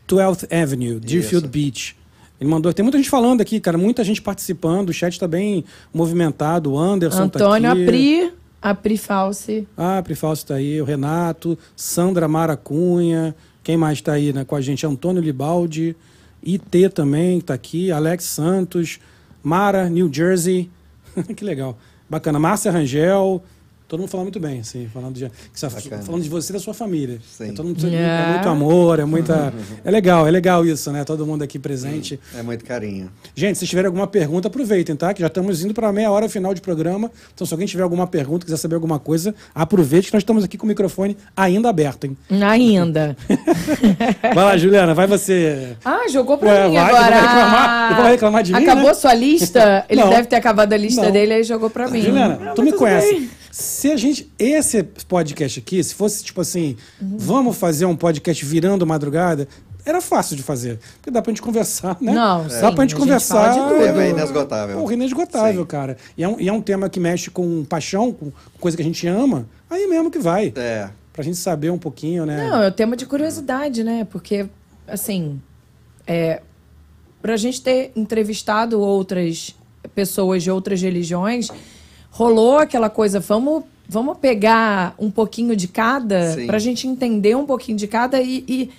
12th 0.07 0.47
Avenue, 0.51 0.99
Deerfield 0.99 1.45
Isso. 1.45 1.51
Beach. 1.51 1.98
Ele 2.39 2.49
mandou. 2.49 2.73
Tem 2.73 2.83
muita 2.83 2.97
gente 2.97 3.09
falando 3.09 3.41
aqui, 3.41 3.59
cara. 3.59 3.77
Muita 3.77 4.03
gente 4.03 4.21
participando. 4.21 4.89
O 4.89 4.93
chat 4.93 5.13
está 5.13 5.27
bem 5.27 5.65
movimentado. 5.93 6.71
O 6.71 6.79
Anderson 6.79 7.23
Antônio 7.23 7.69
tá 7.69 7.71
aqui. 7.73 7.83
Apri, 7.83 8.33
Apri 8.61 8.97
Falsi. 8.97 9.67
Ah, 9.75 9.97
a 9.97 10.03
Prifalso 10.03 10.43
está 10.43 10.55
aí. 10.55 10.81
O 10.81 10.85
Renato. 10.85 11.57
Sandra 11.75 12.27
Mara 12.27 12.55
Cunha. 12.55 13.35
Quem 13.61 13.75
mais 13.75 13.97
está 13.97 14.13
aí 14.13 14.31
né, 14.31 14.45
com 14.45 14.55
a 14.55 14.61
gente? 14.61 14.85
Antônio 14.85 15.21
Libaldi. 15.21 15.95
IT 16.45 16.89
também 16.89 17.39
está 17.39 17.53
aqui. 17.53 17.91
Alex 17.91 18.23
Santos. 18.23 18.99
Mara, 19.43 19.89
New 19.89 20.11
Jersey. 20.11 20.69
que 21.35 21.43
legal. 21.43 21.77
Bacana. 22.09 22.39
Márcia 22.39 22.71
Rangel. 22.71 23.43
Todo 23.89 23.99
mundo 24.01 24.09
falando 24.09 24.25
muito 24.27 24.39
bem, 24.39 24.59
assim, 24.59 24.87
falando 24.93 25.15
de, 25.15 25.25
que 25.51 25.59
você- 25.59 25.67
Bacana. 25.67 26.03
falando 26.03 26.21
de 26.21 26.29
você 26.29 26.51
e 26.51 26.53
da 26.53 26.59
sua 26.59 26.75
família. 26.75 27.19
Sim. 27.35 27.49
É, 27.49 27.51
todo 27.53 27.65
mundo, 27.65 27.87
É. 27.87 27.95
é 27.95 28.31
muito 28.33 28.47
amor, 28.47 28.99
é 28.99 29.03
muita. 29.05 29.51
É 29.83 29.89
legal, 29.89 30.27
é 30.27 30.31
legal 30.31 30.63
isso, 30.65 30.91
né? 30.91 31.03
Todo 31.03 31.25
mundo 31.25 31.41
aqui 31.43 31.57
presente. 31.57 32.19
É 32.37 32.43
muito 32.43 32.63
carinho. 32.63 33.09
Gente, 33.33 33.57
se 33.57 33.65
tiverem 33.65 33.87
alguma 33.87 34.05
pergunta, 34.05 34.47
aproveitem, 34.47 34.95
tá? 34.95 35.11
Que 35.13 35.21
já 35.21 35.27
estamos 35.27 35.63
indo 35.65 35.73
para 35.73 35.91
meia 35.91 36.11
hora 36.11 36.29
final 36.29 36.53
de 36.53 36.61
programa. 36.61 37.09
Então, 37.33 37.47
se 37.47 37.53
alguém 37.53 37.65
tiver 37.67 37.81
alguma 37.81 38.05
pergunta, 38.05 38.45
quiser 38.45 38.57
saber 38.57 38.75
alguma 38.75 38.99
coisa, 38.99 39.33
aproveite 39.55 40.07
que 40.09 40.13
nós 40.13 40.21
estamos 40.21 40.43
aqui 40.43 40.55
com 40.57 40.65
o 40.65 40.69
microfone 40.69 41.17
ainda 41.35 41.67
aberto, 41.69 42.03
hein? 42.05 42.15
Ainda. 42.29 43.17
Vai 44.35 44.43
lá, 44.45 44.55
Juliana, 44.57 44.93
vai 44.93 45.07
você. 45.07 45.75
Ah, 45.83 46.07
jogou 46.09 46.37
pra 46.37 46.49
Ué, 46.49 46.67
mim 46.67 46.75
vai, 46.75 46.83
agora. 46.83 47.01
vai 47.09 47.21
reclamar- 47.21 47.95
vai 48.01 48.11
reclamar 48.11 48.43
de 48.43 48.53
mim, 48.53 48.61
Acabou 48.63 48.85
né? 48.87 48.93
sua 48.93 49.13
lista? 49.13 49.85
Ele 49.89 50.01
Não. 50.01 50.09
deve 50.09 50.27
ter 50.27 50.35
acabado 50.35 50.73
a 50.73 50.77
lista 50.77 51.03
Não. 51.03 51.11
dele, 51.11 51.33
aí 51.33 51.43
jogou 51.43 51.69
pra 51.69 51.87
mim. 51.89 52.01
Juliana, 52.01 52.39
Ah, 52.49 52.53
tu 52.53 52.61
me 52.61 52.71
conhece. 52.71 53.13
bem. 53.13 53.29
Se 53.51 53.91
a 53.91 53.97
gente. 53.97 54.31
Esse 54.37 54.83
podcast 54.83 55.59
aqui, 55.59 55.83
se 55.83 55.95
fosse 55.95 56.23
tipo 56.23 56.41
assim, 56.41 56.77
vamos 57.01 57.57
fazer 57.57 57.85
um 57.85 57.95
podcast 57.95 58.43
virando 58.45 58.85
madrugada, 58.85 59.47
era 59.85 60.01
fácil 60.01 60.35
de 60.35 60.43
fazer. 60.43 60.79
Porque 60.95 61.09
dá 61.09 61.21
pra 61.21 61.31
gente 61.31 61.41
conversar, 61.41 61.97
né? 61.99 62.13
Não, 62.13 62.43
dá 62.43 62.49
sim, 62.49 62.59
pra 62.59 62.69
gente 62.69 62.77
a 62.77 62.83
gente 62.83 62.95
conversar. 62.95 63.53
fala 63.53 63.53
de 63.53 63.73
tudo. 63.73 63.83
Tema 63.83 64.05
inesgotável. 64.05 64.77
Porra, 64.77 64.93
inesgotável, 64.93 65.61
Sim. 65.61 65.67
cara. 65.67 65.97
E 66.17 66.23
é, 66.23 66.27
um, 66.27 66.39
e 66.39 66.47
é 66.49 66.53
um 66.53 66.61
tema 66.61 66.89
que 66.89 66.99
mexe 66.99 67.29
com 67.31 67.63
paixão, 67.65 68.11
com 68.11 68.31
coisa 68.59 68.77
que 68.77 68.83
a 68.83 68.85
gente 68.85 69.07
ama, 69.07 69.47
aí 69.69 69.87
mesmo 69.87 70.11
que 70.11 70.19
vai. 70.19 70.53
É. 70.55 70.89
Pra 71.11 71.23
gente 71.23 71.37
saber 71.37 71.69
um 71.71 71.77
pouquinho, 71.77 72.25
né? 72.25 72.49
Não, 72.49 72.61
é 72.63 72.67
o 72.67 72.71
tema 72.71 72.95
de 72.95 73.05
curiosidade, 73.05 73.83
né? 73.83 74.05
Porque, 74.09 74.47
assim, 74.87 75.41
é, 76.05 76.41
pra 77.21 77.35
gente 77.35 77.61
ter 77.61 77.91
entrevistado 77.95 78.79
outras 78.79 79.55
pessoas 79.95 80.43
de 80.43 80.51
outras 80.51 80.81
religiões, 80.81 81.49
rolou 82.09 82.57
aquela 82.57 82.89
coisa, 82.89 83.19
vamos, 83.19 83.63
vamos 83.87 84.17
pegar 84.17 84.95
um 84.97 85.09
pouquinho 85.11 85.55
de 85.55 85.67
cada, 85.67 86.33
Sim. 86.33 86.47
pra 86.47 86.59
gente 86.59 86.87
entender 86.87 87.35
um 87.35 87.45
pouquinho 87.45 87.77
de 87.77 87.87
cada 87.87 88.21
e, 88.21 88.43
e, 88.47 88.69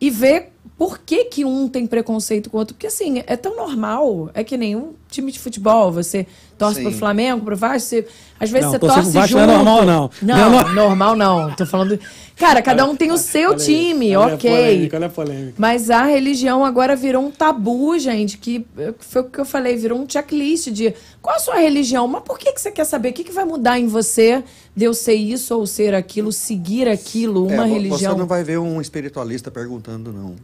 e 0.00 0.10
ver 0.10 0.52
por 0.76 0.98
que, 0.98 1.26
que 1.26 1.44
um 1.44 1.68
tem 1.68 1.86
preconceito 1.86 2.50
com 2.50 2.56
o 2.56 2.60
outro. 2.60 2.74
Porque, 2.74 2.86
assim, 2.86 3.22
é 3.26 3.36
tão 3.36 3.56
normal. 3.56 4.30
É 4.34 4.42
que 4.42 4.56
nem 4.56 4.74
um 4.74 4.94
time 5.12 5.30
de 5.30 5.38
futebol. 5.38 5.92
Você 5.92 6.26
torce 6.58 6.76
Sim. 6.76 6.82
pro 6.88 6.92
Flamengo, 6.98 7.44
pro 7.44 7.56
Vasco. 7.56 7.88
Você, 7.88 8.06
às 8.40 8.50
vezes 8.50 8.64
Não, 8.66 8.72
você 8.72 8.78
torce 8.78 9.00
pro 9.02 9.10
Vasco 9.10 9.28
junto. 9.28 9.46
não 9.46 9.52
é 9.52 9.56
normal, 9.56 9.84
não. 9.84 10.10
Não, 10.22 10.50
Não 10.50 10.60
é 10.60 10.72
normal 10.72 11.16
não. 11.16 11.54
Tô 11.54 11.66
falando... 11.66 11.98
Cara, 12.34 12.60
cada 12.62 12.84
um 12.86 12.96
tem 12.96 13.12
o 13.12 13.18
seu 13.18 13.50
Olha 13.50 13.58
aí, 13.60 13.64
time, 13.64 14.16
olha 14.16 14.32
a 14.32 14.34
ok. 14.34 14.50
polêmica, 14.50 14.96
olha 14.96 15.06
a 15.06 15.10
polêmica. 15.10 15.54
Mas 15.58 15.90
a 15.90 16.04
religião 16.04 16.64
agora 16.64 16.96
virou 16.96 17.22
um 17.24 17.30
tabu, 17.30 17.96
gente, 18.00 18.36
que 18.38 18.66
eh, 18.78 18.92
foi 18.98 19.22
o 19.22 19.24
que 19.26 19.38
eu 19.38 19.44
falei, 19.44 19.76
virou 19.76 20.00
um 20.00 20.08
checklist 20.08 20.68
de 20.70 20.92
qual 21.20 21.36
a 21.36 21.38
sua 21.38 21.56
religião, 21.56 22.08
mas 22.08 22.22
por 22.24 22.38
que, 22.38 22.50
que 22.52 22.60
você 22.60 22.72
quer 22.72 22.84
saber? 22.84 23.10
O 23.10 23.12
que, 23.12 23.22
que 23.22 23.30
vai 23.30 23.44
mudar 23.44 23.78
em 23.78 23.86
você 23.86 24.42
de 24.74 24.84
eu 24.84 24.92
ser 24.94 25.14
isso 25.14 25.54
ou 25.56 25.66
ser 25.66 25.94
aquilo, 25.94 26.32
seguir 26.32 26.88
aquilo, 26.88 27.46
uma 27.46 27.64
É, 27.64 27.70
religião? 27.70 28.12
Você 28.12 28.18
não 28.18 28.26
vai 28.26 28.42
ver 28.42 28.58
um 28.58 28.80
espiritualista 28.80 29.48
perguntando, 29.50 30.12
não. 30.12 30.34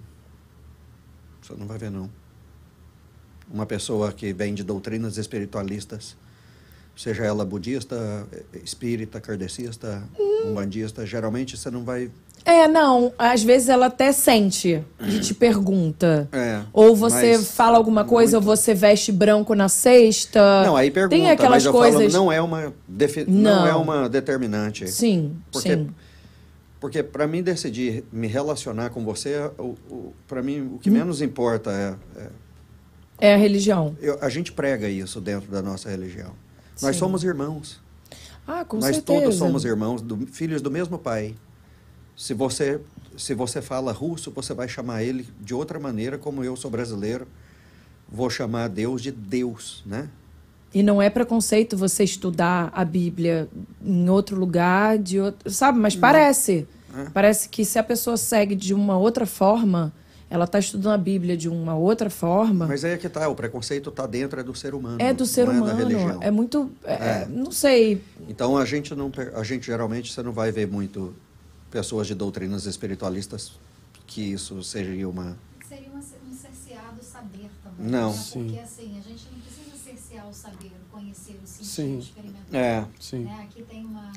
Você 1.43 1.55
não 1.59 1.67
vai 1.67 1.79
ver, 1.79 1.91
não. 1.91 2.09
Uma 3.53 3.65
pessoa 3.67 4.13
que 4.13 4.33
vem 4.33 4.55
de 4.55 4.63
doutrinas 4.63 5.17
espiritualistas, 5.17 6.17
seja 6.97 7.25
ela 7.25 7.45
budista, 7.45 8.27
espírita, 8.65 9.21
kardecista, 9.21 10.03
Hum. 10.19 10.51
umbandista, 10.51 11.07
geralmente 11.07 11.57
você 11.57 11.71
não 11.71 11.83
vai. 11.85 12.11
É, 12.45 12.69
não. 12.69 13.13
Às 13.19 13.43
vezes 13.43 13.69
ela 13.69 13.87
até 13.87 14.13
sente 14.13 14.83
e 15.01 15.19
te 15.21 15.35
pergunta. 15.35 16.29
É, 16.33 16.63
Ou 16.73 16.95
você 16.95 17.39
fala 17.43 17.77
alguma 17.79 18.05
coisa, 18.05 18.37
muito- 18.39 18.49
ou 18.51 18.57
você 18.57 18.75
veste 18.75 19.11
branco 19.13 19.55
na 19.55 19.69
sexta. 19.69 20.63
Não, 20.65 20.77
aí 20.77 20.91
pergunta, 20.91 21.17
Tem 21.17 21.31
aquelas 21.31 21.51
mas 21.51 21.65
eu 21.65 21.73
coisas. 21.73 22.13
falo, 22.13 22.25
não 22.25 22.33
é 22.33 22.41
uma 22.41 22.73
defi- 22.87 23.25
não. 23.27 23.43
Não. 23.43 23.67
é 23.67 23.75
uma 23.75 24.09
determinante. 24.09 24.87
Sim, 24.89 25.37
Porque, 25.51 25.75
sim. 25.75 25.89
porque 26.81 27.03
para 27.03 27.27
mim 27.27 27.43
decidir 27.43 28.05
me 28.13 28.27
relacionar 28.29 28.91
com 28.91 29.05
você, 29.05 29.51
para 30.27 30.43
mim 30.43 30.61
o 30.61 30.65
Hum. 30.75 30.79
que 30.81 30.91
menos 30.91 31.21
importa 31.21 31.71
é, 31.71 31.95
é 32.21 32.29
É 33.21 33.35
a 33.35 33.37
religião. 33.37 33.97
eu- 34.01 34.19
a 34.21 34.29
gente 34.29 34.53
prega 34.53 34.89
isso 34.89 35.21
dentro 35.21 35.51
da 35.51 35.61
nossa 35.63 35.89
religião. 35.91 36.33
Nós 36.81 36.95
Sim. 36.97 37.01
somos 37.01 37.25
irmãos. 37.25 37.81
Ah, 38.47 38.65
com 38.65 38.77
Nós 38.79 38.97
certeza. 38.97 39.21
todos 39.23 39.37
somos 39.37 39.65
irmãos, 39.65 40.01
do- 40.01 40.27
filhos 40.27 40.63
do 40.63 40.71
mesmo 40.71 40.99
pai. 40.99 41.35
Se 42.17 42.33
você 42.35 42.81
se 43.17 43.35
você 43.35 43.61
fala 43.61 43.91
russo, 43.91 44.31
você 44.31 44.55
vai 44.55 44.69
chamar 44.69 45.03
ele 45.03 45.27
de 45.41 45.53
outra 45.53 45.81
maneira, 45.81 46.17
como 46.17 46.45
eu 46.45 46.55
sou 46.55 46.71
brasileiro, 46.71 47.27
vou 48.09 48.31
chamar 48.31 48.69
Deus 48.69 49.03
de 49.03 49.11
Deus, 49.11 49.83
né? 49.85 50.09
E 50.73 50.85
não 50.85 51.03
é 51.03 51.11
preconceito 51.11 51.77
você 51.77 52.05
estudar 52.05 52.71
a 52.73 52.85
Bíblia 52.85 53.49
em 53.85 54.09
outro 54.09 54.39
lugar, 54.39 54.99
de 54.99 55.19
outro, 55.19 55.51
sabe? 55.51 55.81
Mas 55.81 55.97
parece. 55.97 56.69
É. 56.97 57.11
Parece 57.11 57.49
que 57.49 57.65
se 57.65 57.77
a 57.77 57.83
pessoa 57.83 58.17
segue 58.17 58.55
de 58.55 58.73
uma 58.73 58.97
outra 58.97 59.27
forma, 59.27 59.93
ela 60.31 60.45
está 60.45 60.59
estudando 60.59 60.93
a 60.93 60.99
Bíblia 60.99 61.37
de 61.37 61.49
uma 61.49 61.75
outra 61.75 62.11
forma. 62.11 62.67
Mas 62.67 62.85
aí 62.85 62.93
é 62.93 62.99
que 62.99 63.09
tá, 63.09 63.29
o 63.29 63.35
preconceito 63.35 63.89
está 63.91 64.07
dentro 64.07 64.39
é 64.39 64.43
do 64.43 64.55
ser 64.55 64.75
humano. 64.75 64.97
é 65.01 65.13
do 65.15 65.25
ser 65.25 65.47
não 65.47 65.55
humano. 65.55 65.71
É 65.71 65.73
da 65.73 65.89
religião. 65.89 66.23
É 66.23 66.31
muito. 66.31 66.71
é- 66.85 66.93
É. 67.23 67.27
Não 67.27 67.51
sei. 67.51 68.03
Então 68.29 68.57
a 68.57 68.65
gente 68.65 68.95
não 68.95 69.11
a 69.35 69.43
gente 69.43 69.67
geralmente 69.67 70.13
você 70.13 70.23
não 70.23 70.33
vai 70.33 70.53
ver 70.53 70.67
muito 70.69 71.15
pessoas 71.71 72.07
de 72.07 72.15
doutrinas 72.15 72.67
espiritualistas 72.67 73.53
que 74.07 74.21
isso 74.33 74.63
seria 74.63 75.09
uma 75.09 75.37
Seria 75.67 75.89
uma- 75.91 75.99
um 76.01 76.35
cerceado 76.35 77.03
saber 77.03 77.51
também. 77.63 77.91
Não. 77.91 78.11
Né? 78.11 78.17
Sim. 78.19 78.45
Porque 78.45 78.61
assim, 78.61 78.99
a 78.99 79.03
gente 79.03 79.27
não 79.33 79.41
precisa 79.41 79.77
cercear 79.85 80.29
o 80.29 80.33
saber, 80.33 80.73
o 80.89 80.93
conhecer, 80.97 81.39
o 81.43 81.47
sentir, 81.47 81.65
Sim. 81.67 81.97
o 81.97 81.99
experimentar. 82.01 82.55
é 82.55 82.85
Sim. 83.01 83.25
Né? 83.25 83.41
Aqui 83.49 83.63
tem 83.63 83.85
uma, 83.85 84.11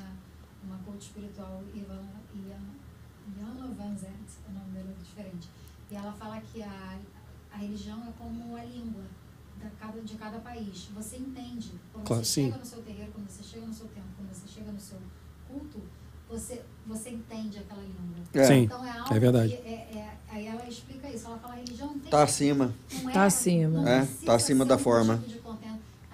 uma 0.66 0.76
coach 0.86 1.02
espiritual, 1.02 1.62
Ivan, 1.74 2.00
Ian- 2.34 3.38
Iana 3.38 3.74
Van 3.78 3.94
Zant, 3.96 4.28
o 4.48 4.52
nome 4.52 4.70
dela 4.72 4.88
é 4.90 5.02
diferente. 5.04 5.48
E 5.92 5.94
ela 5.94 6.10
fala 6.12 6.40
que 6.40 6.62
a, 6.62 6.98
a 7.52 7.56
religião 7.58 7.98
é 8.08 8.12
como 8.18 8.56
a 8.56 8.64
língua 8.64 9.02
da 9.62 9.68
cada, 9.78 10.00
de 10.00 10.14
cada 10.14 10.38
país. 10.38 10.88
Você 10.94 11.16
entende. 11.18 11.72
Quando 11.92 12.06
Claro, 12.06 12.24
você 12.24 12.30
sim. 12.32 12.44
chega 12.46 12.56
no 12.58 12.64
seu 12.64 12.82
terreiro, 12.82 13.12
quando 13.12 13.28
você 13.28 13.42
chega 13.42 13.66
no 13.66 13.74
seu 13.74 13.86
templo, 13.88 14.10
quando 14.16 14.32
você 14.32 14.48
chega 14.48 14.72
no 14.72 14.80
seu 14.80 14.98
culto, 15.46 15.80
você, 16.30 16.62
você 16.86 17.10
entende 17.10 17.58
aquela 17.58 17.82
língua. 17.82 18.24
É. 18.32 18.44
Sim. 18.46 18.62
Então 18.62 18.82
é 18.86 18.90
algo 18.90 19.14
é 19.14 19.20
verdade. 19.20 19.48
que 19.50 19.68
é, 19.68 19.70
é- 19.70 20.16
aí 20.30 20.46
ela 20.46 20.66
explica 20.66 21.10
isso. 21.10 21.26
Ela 21.26 21.38
fala 21.38 21.52
a 21.52 21.56
religião 21.56 21.88
não 21.88 21.98
tem 21.98 22.10
tá 22.10 22.22
acima. 22.22 22.74
não 23.02 23.10
é, 23.10 23.12
Tá 23.12 23.24
acima. 23.26 23.90
É, 23.90 24.06
tá 24.24 24.34
acima 24.34 24.64
da 24.64 24.76
um 24.76 24.78
forma. 24.78 25.18
tipo. 25.28 25.42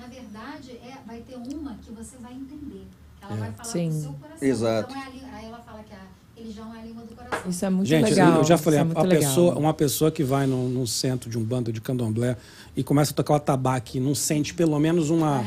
Na 0.01 0.07
verdade, 0.09 0.73
é, 0.73 0.99
vai 1.07 1.21
ter 1.21 1.37
uma 1.37 1.75
que 1.77 1.93
você 1.93 2.17
vai 2.17 2.33
entender. 2.33 2.87
Ela 3.23 3.33
É. 3.35 3.37
vai 3.37 3.53
falar 3.53 3.65
Sim. 3.65 3.91
do 3.91 4.01
seu 4.03 4.13
coração. 4.15 4.49
Exato. 4.49 4.91
Então 4.91 5.03
é 5.03 5.07
a, 5.31 5.37
aí 5.37 5.47
ela 5.47 5.59
fala 5.61 5.83
que 5.85 5.95
a 5.95 6.07
religião 6.39 6.75
é 6.75 6.79
a 6.79 6.83
língua 6.83 7.05
do 7.05 7.15
coração. 7.15 7.51
Isso 7.51 7.65
é 7.65 7.71
muito 7.71 7.89
Gente, 7.89 8.11
legal. 8.11 8.39
eu 8.39 8.45
já 8.45 8.59
falei, 8.59 8.81
isso 8.81 8.93
é 8.93 8.99
a, 8.99 9.03
a 9.03 9.07
pessoa, 9.07 9.55
uma 9.59 9.75
pessoa 9.75 10.11
que 10.11 10.25
vai 10.25 10.47
num, 10.47 10.69
num 10.69 10.87
centro 10.87 11.29
de 11.29 11.39
um 11.39 11.43
bando 11.43 11.73
de 11.73 11.81
candomblé 11.81 12.37
e 12.77 12.83
começa 12.83 13.13
a 13.13 13.15
tocar 13.15 13.35
o 13.35 13.37
atabaque 13.37 13.99
e 13.99 14.01
não 14.01 14.15
sente 14.15 14.55
pelo 14.55 14.79
menos 14.79 15.11
uma. 15.11 15.45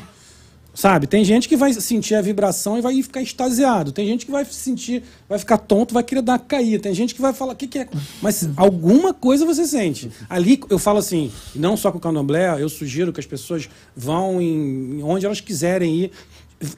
Sabe? 0.74 1.06
Tem 1.06 1.26
gente 1.26 1.50
que 1.50 1.58
vai 1.58 1.74
sentir 1.74 2.16
a 2.16 2.22
vibração 2.22 2.78
e 2.78 2.82
vai 2.82 3.04
ficar 3.04 3.22
extasiado. 3.22 3.92
Tem 3.92 4.08
gente 4.08 4.26
que 4.26 4.32
vai 4.32 4.46
sentir, 4.46 5.04
vai 5.28 5.38
ficar 5.38 5.58
tonto, 5.58 5.94
vai 5.94 6.02
querer 6.02 6.22
dar 6.22 6.34
uma 6.34 6.40
caída. 6.40 6.84
Tem 6.84 6.94
gente 6.94 7.14
que 7.14 7.22
vai 7.22 7.34
falar, 7.34 7.52
o 7.52 7.56
que, 7.58 7.68
que 7.68 7.80
é? 7.80 7.90
Mas 8.22 8.48
alguma 8.56 9.14
coisa 9.14 9.46
você 9.46 9.68
sente. 9.68 10.10
Ali 10.30 10.62
eu 10.70 10.80
falo 10.80 11.00
assim, 11.00 11.30
não 11.54 11.76
só 11.76 11.92
com 11.92 11.98
o 11.98 12.02
candomblé, 12.02 12.62
eu 12.62 12.70
sugiro 12.70 13.12
que 13.12 13.20
as 13.20 13.26
pessoas 13.26 13.70
vão 13.94 14.42
em 14.42 15.04
onde 15.04 15.26
elas 15.26 15.42
quiserem 15.42 16.06
ir 16.06 16.12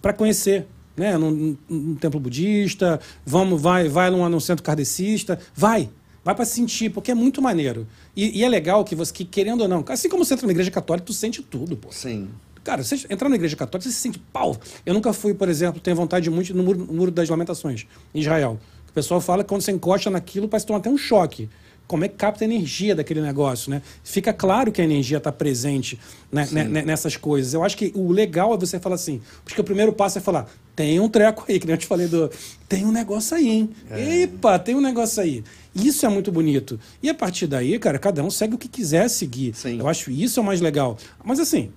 para 0.02 0.11
conhecer. 0.11 0.65
Né? 0.95 1.18
Num, 1.18 1.57
num- 1.70 1.95
templo 1.95 2.20
budista, 2.20 2.99
vamos, 3.26 3.61
vai, 3.61 3.90
vai 3.90 4.10
num, 4.11 4.28
num 4.30 4.40
centro 4.40 4.64
kardecista, 4.64 5.40
vai. 5.56 5.90
Vai 6.24 6.34
para 6.36 6.45
sentir, 6.45 6.90
porque 6.90 7.11
é 7.11 7.15
muito 7.15 7.41
maneiro. 7.41 7.86
E, 8.15 8.40
e 8.40 8.44
é 8.44 8.49
legal 8.49 8.86
que 8.86 8.95
você, 8.95 9.11
que, 9.11 9.26
querendo 9.26 9.61
ou 9.61 9.68
não, 9.68 9.84
assim 9.90 10.07
como 10.07 10.24
você 10.24 10.34
entra 10.36 10.45
na 10.48 10.53
igreja 10.53 10.72
católica, 10.72 11.06
tu 11.06 11.14
sente 11.14 11.41
tudo, 11.41 11.76
pô. 11.76 11.91
Sim. 11.91 12.30
Cara, 12.64 12.82
você 12.82 12.95
entrar 13.10 13.28
na 13.28 13.36
igreja 13.36 13.57
católica, 13.57 13.90
você 13.90 13.94
se 13.94 13.99
sente 14.02 14.20
pau. 14.32 14.56
Eu 14.86 14.94
nunca 14.94 15.11
fui, 15.11 15.34
por 15.34 15.49
exemplo, 15.49 15.82
tenho 15.82 15.98
vontade 15.98 16.30
muito 16.30 16.53
no 16.56 16.64
muro, 16.64 16.80
no 16.80 16.94
muro 16.94 17.11
das 17.11 17.28
lamentações, 17.28 17.86
em 18.15 18.22
Israel. 18.22 18.57
O 18.90 18.94
pessoal 18.94 19.20
fala 19.20 19.44
que 19.44 19.49
quando 19.49 19.61
você 19.61 19.72
encosta 19.72 20.10
naquilo, 20.10 20.48
parece 20.48 20.65
tomar 20.65 20.80
até 20.80 20.90
um 20.90 20.98
choque. 20.98 21.49
Como 21.88 22.06
é 22.06 22.08
que 22.08 22.16
capta 22.16 22.44
a 22.44 22.46
energia 22.46 22.96
daquele 22.96 23.22
negócio, 23.22 23.70
né? 23.70 23.82
Fica 24.04 24.34
claro 24.34 24.72
que 24.72 24.82
a 24.82 24.84
energia 24.84 25.18
está 25.18 25.32
presente 25.32 26.00
né, 26.32 26.48
né, 26.52 26.64
né, 26.64 26.82
nessas 26.82 27.16
coisas. 27.18 27.54
Eu 27.54 27.64
acho 27.64 27.78
que 27.78 27.92
o 27.94 28.12
legal 28.12 28.54
é 28.54 28.58
você 28.58 28.80
falar 28.80 28.96
assim, 28.96 29.22
porque 29.44 29.60
o 29.60 29.64
primeiro 29.64 29.94
passo 29.94 30.18
é 30.18 30.22
falar, 30.22 30.48
tem 30.76 31.00
um 31.00 31.08
treco 31.08 31.46
aí, 31.48 31.60
que 31.60 31.68
nem 31.68 31.76
eu 31.76 31.78
te 31.78 31.86
falei 31.86 32.08
do. 32.08 32.32
Tem 32.68 32.86
um 32.86 32.92
negócio 32.92 33.38
aí, 33.38 33.48
hein? 33.48 33.70
Epa, 33.92 34.58
tem 34.58 34.76
um 34.76 34.82
negócio 34.82 35.22
aí. 35.22 35.44
Isso 35.76 36.06
é 36.06 36.10
muito 36.10 36.32
bonito. 36.32 36.80
E 37.02 37.10
a 37.10 37.14
partir 37.14 37.48
daí, 37.48 37.78
cara, 37.78 38.00
cada 38.00 38.24
um 38.24 38.30
segue 38.30 38.56
o 38.56 38.58
que 38.58 38.68
quiser 38.68 39.08
seguir. 39.10 39.54
Sim. 39.56 39.80
Eu 39.80 39.88
acho 39.88 40.10
isso 40.10 40.40
é 40.40 40.44
o 40.44 40.46
mais 40.46 40.62
legal. 40.62 40.98
Mas 41.24 41.40
assim, 41.40 41.72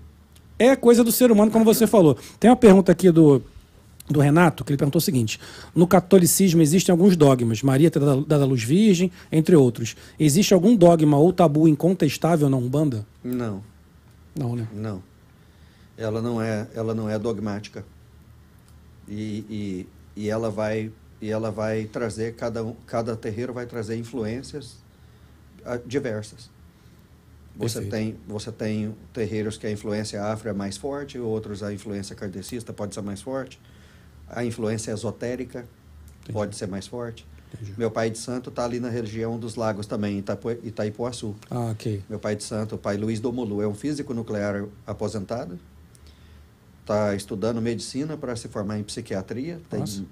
é 0.59 0.75
coisa 0.75 1.05
do 1.05 1.13
ser 1.13 1.31
humano, 1.31 1.51
como 1.51 1.65
você 1.65 1.87
falou. 1.87 2.17
Tem 2.41 2.51
uma 2.51 2.57
pergunta 2.57 2.91
aqui 2.93 3.11
do, 3.11 3.43
do 4.09 4.21
Renato, 4.21 4.65
que 4.65 4.71
ele 4.71 4.79
perguntou 4.79 4.99
o 4.99 5.03
seguinte: 5.03 5.41
No 5.75 5.87
catolicismo 5.87 6.63
existem 6.63 6.93
alguns 6.93 7.17
dogmas, 7.17 7.63
Maria 7.63 7.91
ter 7.91 8.01
dado 8.01 8.43
a 8.43 8.47
luz 8.47 8.63
virgem, 8.63 9.11
entre 9.31 9.57
outros. 9.57 9.97
Existe 10.19 10.55
algum 10.55 10.75
dogma 10.77 11.19
ou 11.19 11.33
tabu 11.33 11.67
incontestável 11.69 12.49
na 12.49 12.57
Umbanda? 12.57 13.07
Não, 13.23 13.63
Não, 14.35 14.57
né? 14.57 14.69
não. 14.73 15.03
Ela 15.97 16.21
não 16.21 16.41
é, 16.41 16.69
ela 16.75 16.95
não 16.95 17.09
é 17.09 17.19
dogmática. 17.19 17.85
E, 19.09 19.45
e, 19.49 19.87
e 20.17 20.29
ela 20.29 20.51
vai 20.51 20.93
e 21.21 21.31
ela 21.31 21.51
vai 21.51 21.85
trazer 21.87 22.35
cada 22.35 22.63
um, 22.63 22.75
cada 22.87 23.17
terreiro 23.17 23.53
vai 23.53 23.67
trazer 23.67 23.97
influências 23.97 24.77
ah, 25.65 25.79
diversas. 25.85 26.51
Você 27.57 27.81
Perfeito. 27.81 27.91
tem, 27.91 28.21
você 28.29 28.53
tem 28.53 28.95
terreiros 29.15 29.57
que 29.57 29.67
a 29.67 29.71
influência 29.71 30.23
afro 30.23 30.51
é 30.51 30.53
mais 30.53 30.77
forte, 30.77 31.19
outros 31.19 31.63
a 31.63 31.73
influência 31.73 32.15
kardecista 32.15 32.73
pode 32.73 32.95
ser 32.95 33.01
mais 33.01 33.23
forte, 33.23 33.59
a 34.29 34.45
influência 34.45 34.91
esotérica 34.93 35.61
Entendi. 36.23 36.33
pode 36.33 36.57
ser 36.57 36.67
mais 36.67 36.87
forte. 36.87 37.27
Entendi. 37.55 37.75
Meu 37.79 37.91
pai 37.91 38.11
de 38.11 38.19
santo 38.19 38.51
está 38.51 38.65
ali 38.65 38.81
na 38.81 38.89
região 38.89 39.39
dos 39.39 39.55
lagos 39.55 39.87
também, 39.87 40.17
em 40.17 40.19
Itapu- 40.19 40.51
Itaipuaçu. 40.63 41.35
Ah, 41.51 41.71
ok. 41.71 42.03
Meu 42.09 42.19
pai 42.19 42.35
de 42.37 42.43
santo, 42.45 42.75
o 42.75 42.79
pai 42.79 42.97
Luiz 42.97 43.21
Domolu, 43.21 43.63
é 43.63 43.69
um 43.69 43.75
físico 43.75 44.13
nuclear 44.13 44.65
aposentado. 44.87 45.59
Está 46.83 47.15
estudando 47.15 47.61
medicina 47.61 48.17
para 48.17 48.37
se 48.37 48.49
formar 48.49 48.79
em 48.79 48.83
psiquiatria. 48.83 49.61
Tem 49.69 49.81
Nossa. 49.81 50.05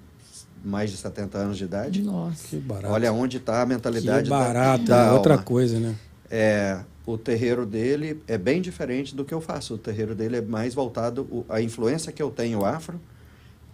mais 0.63 0.91
de 0.91 0.97
70 0.97 1.37
anos 1.37 1.57
de 1.57 1.63
idade. 1.63 2.01
Nossa. 2.01 2.47
Que 2.47 2.57
barato. 2.57 2.93
Olha 2.93 3.13
onde 3.13 3.37
está 3.37 3.61
a 3.61 3.65
mentalidade 3.65 4.23
que 4.23 4.29
da- 4.29 4.37
barato. 4.39 4.83
da, 4.85 5.05
é 5.07 5.11
outra 5.11 5.33
alma. 5.35 5.43
coisa, 5.45 5.79
né? 5.79 5.95
É, 6.29 6.79
o 7.05 7.17
terreiro 7.17 7.65
dele 7.65 8.21
é 8.27 8.37
bem 8.37 8.61
diferente 8.61 9.15
do 9.15 9.23
que 9.23 9.33
eu 9.33 9.39
faço. 9.39 9.75
O 9.75 9.77
terreiro 9.77 10.13
dele 10.15 10.37
é 10.37 10.41
mais 10.41 10.73
voltado... 10.73 11.21
o- 11.31 11.45
a 11.47 11.61
influência 11.61 12.11
que 12.11 12.21
eu 12.21 12.29
tenho 12.29 12.65
afro, 12.65 12.99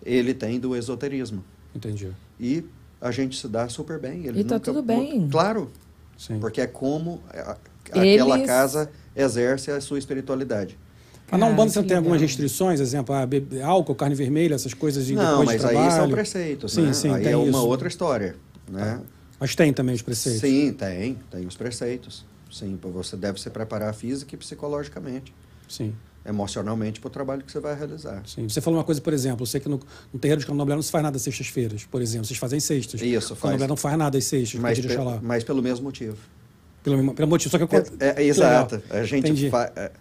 ele 0.05 0.33
tem 0.33 0.59
do 0.59 0.75
esoterismo. 0.75 1.43
Entendi. 1.75 2.09
E 2.39 2.63
a 2.99 3.11
gente 3.11 3.37
se 3.39 3.47
dá 3.47 3.67
super 3.69 3.99
bem. 3.99 4.25
Ele 4.25 4.41
E 4.41 4.43
tá 4.43 4.55
nunca- 4.55 4.65
tudo 4.65 4.81
bem. 4.81 5.27
Claro, 5.29 5.71
Sim. 6.17 6.39
porque 6.39 6.61
é 6.61 6.67
como 6.67 7.21
a- 7.29 7.57
Eles- 7.95 8.21
aquela 8.21 8.39
casa 8.45 8.91
exerce 9.15 9.71
a 9.71 9.79
sua 9.81 9.97
espiritualidade. 9.99 10.77
Mas 11.31 11.39
na 11.39 11.47
Umbanda 11.47 11.71
você 11.71 11.79
não 11.79 11.83
que 11.83 11.87
tem 11.89 11.97
algumas 11.97 12.19
restrições? 12.19 12.79
Exemplo, 12.81 13.15
ah, 13.15 13.25
bebe- 13.25 13.61
álcool, 13.61 13.95
carne 13.95 14.13
vermelha, 14.15 14.53
essas 14.55 14.73
coisas 14.73 15.05
de 15.05 15.15
Não, 15.15 15.39
depois 15.39 15.45
mas 15.47 15.61
de 15.61 15.77
aí 15.77 15.91
são 15.91 16.09
preceitos, 16.09 16.73
Sim, 16.73 16.81
né? 16.87 16.93
sim, 16.93 17.09
aí 17.13 17.23
tem 17.23 17.31
é 17.31 17.37
uma 17.37 17.47
isso. 17.49 17.67
outra 17.67 17.87
história, 17.87 18.35
né? 18.69 18.99
Mas 19.39 19.55
tem 19.55 19.71
também 19.73 19.95
os 19.95 20.01
preceitos? 20.01 20.41
Sim, 20.41 20.73
tem, 20.73 21.17
tem 21.31 21.47
os 21.47 21.55
preceitos. 21.55 22.25
Sim, 22.51 22.77
você 22.83 23.15
deve 23.15 23.39
se 23.39 23.49
preparar 23.49 23.93
física 23.93 24.35
e 24.35 24.37
psicologicamente, 24.37 25.33
Sim, 25.69 25.95
emocionalmente 26.25 26.99
para 26.99 27.07
o 27.07 27.11
trabalho 27.11 27.43
que 27.43 27.51
você 27.51 27.59
vai 27.59 27.75
realizar. 27.75 28.21
sim. 28.25 28.47
Você 28.47 28.61
falou 28.61 28.77
uma 28.79 28.85
coisa, 28.85 29.01
por 29.01 29.11
exemplo, 29.13 29.41
eu 29.43 29.47
sei 29.47 29.59
que 29.59 29.67
no, 29.69 29.79
no 30.13 30.19
terreiro 30.19 30.39
de 30.41 30.45
candomblé 30.47 30.75
não 30.75 30.81
se 30.83 30.91
faz 30.91 31.03
nada 31.03 31.17
às 31.17 31.23
sextas-feiras, 31.23 31.83
por 31.85 32.01
exemplo. 32.01 32.25
Vocês 32.27 32.39
fazem 32.39 32.59
sextas. 32.59 33.01
Isso, 33.01 33.33
O 33.33 33.35
faz. 33.35 33.41
candomblé 33.51 33.67
não 33.67 33.77
faz 33.77 33.97
nada 33.97 34.17
às 34.17 34.25
sextas, 34.25 34.59
Mas, 34.59 34.79
pe- 34.79 34.95
lá. 34.97 35.19
mas 35.21 35.43
pelo 35.43 35.61
mesmo 35.61 35.85
motivo. 35.85 36.17
Pelo, 36.83 36.97
mesmo- 36.97 37.13
pelo 37.13 37.27
motivo, 37.27 37.49
só 37.51 37.57
que 37.57 37.63
eu... 37.75 37.83
É, 37.99 38.21
é, 38.21 38.25
exato. 38.25 38.81
A 38.89 39.03
gente 39.03 39.27
Entendi. 39.29 39.49
fa- 39.49 39.71
é, 39.75 39.91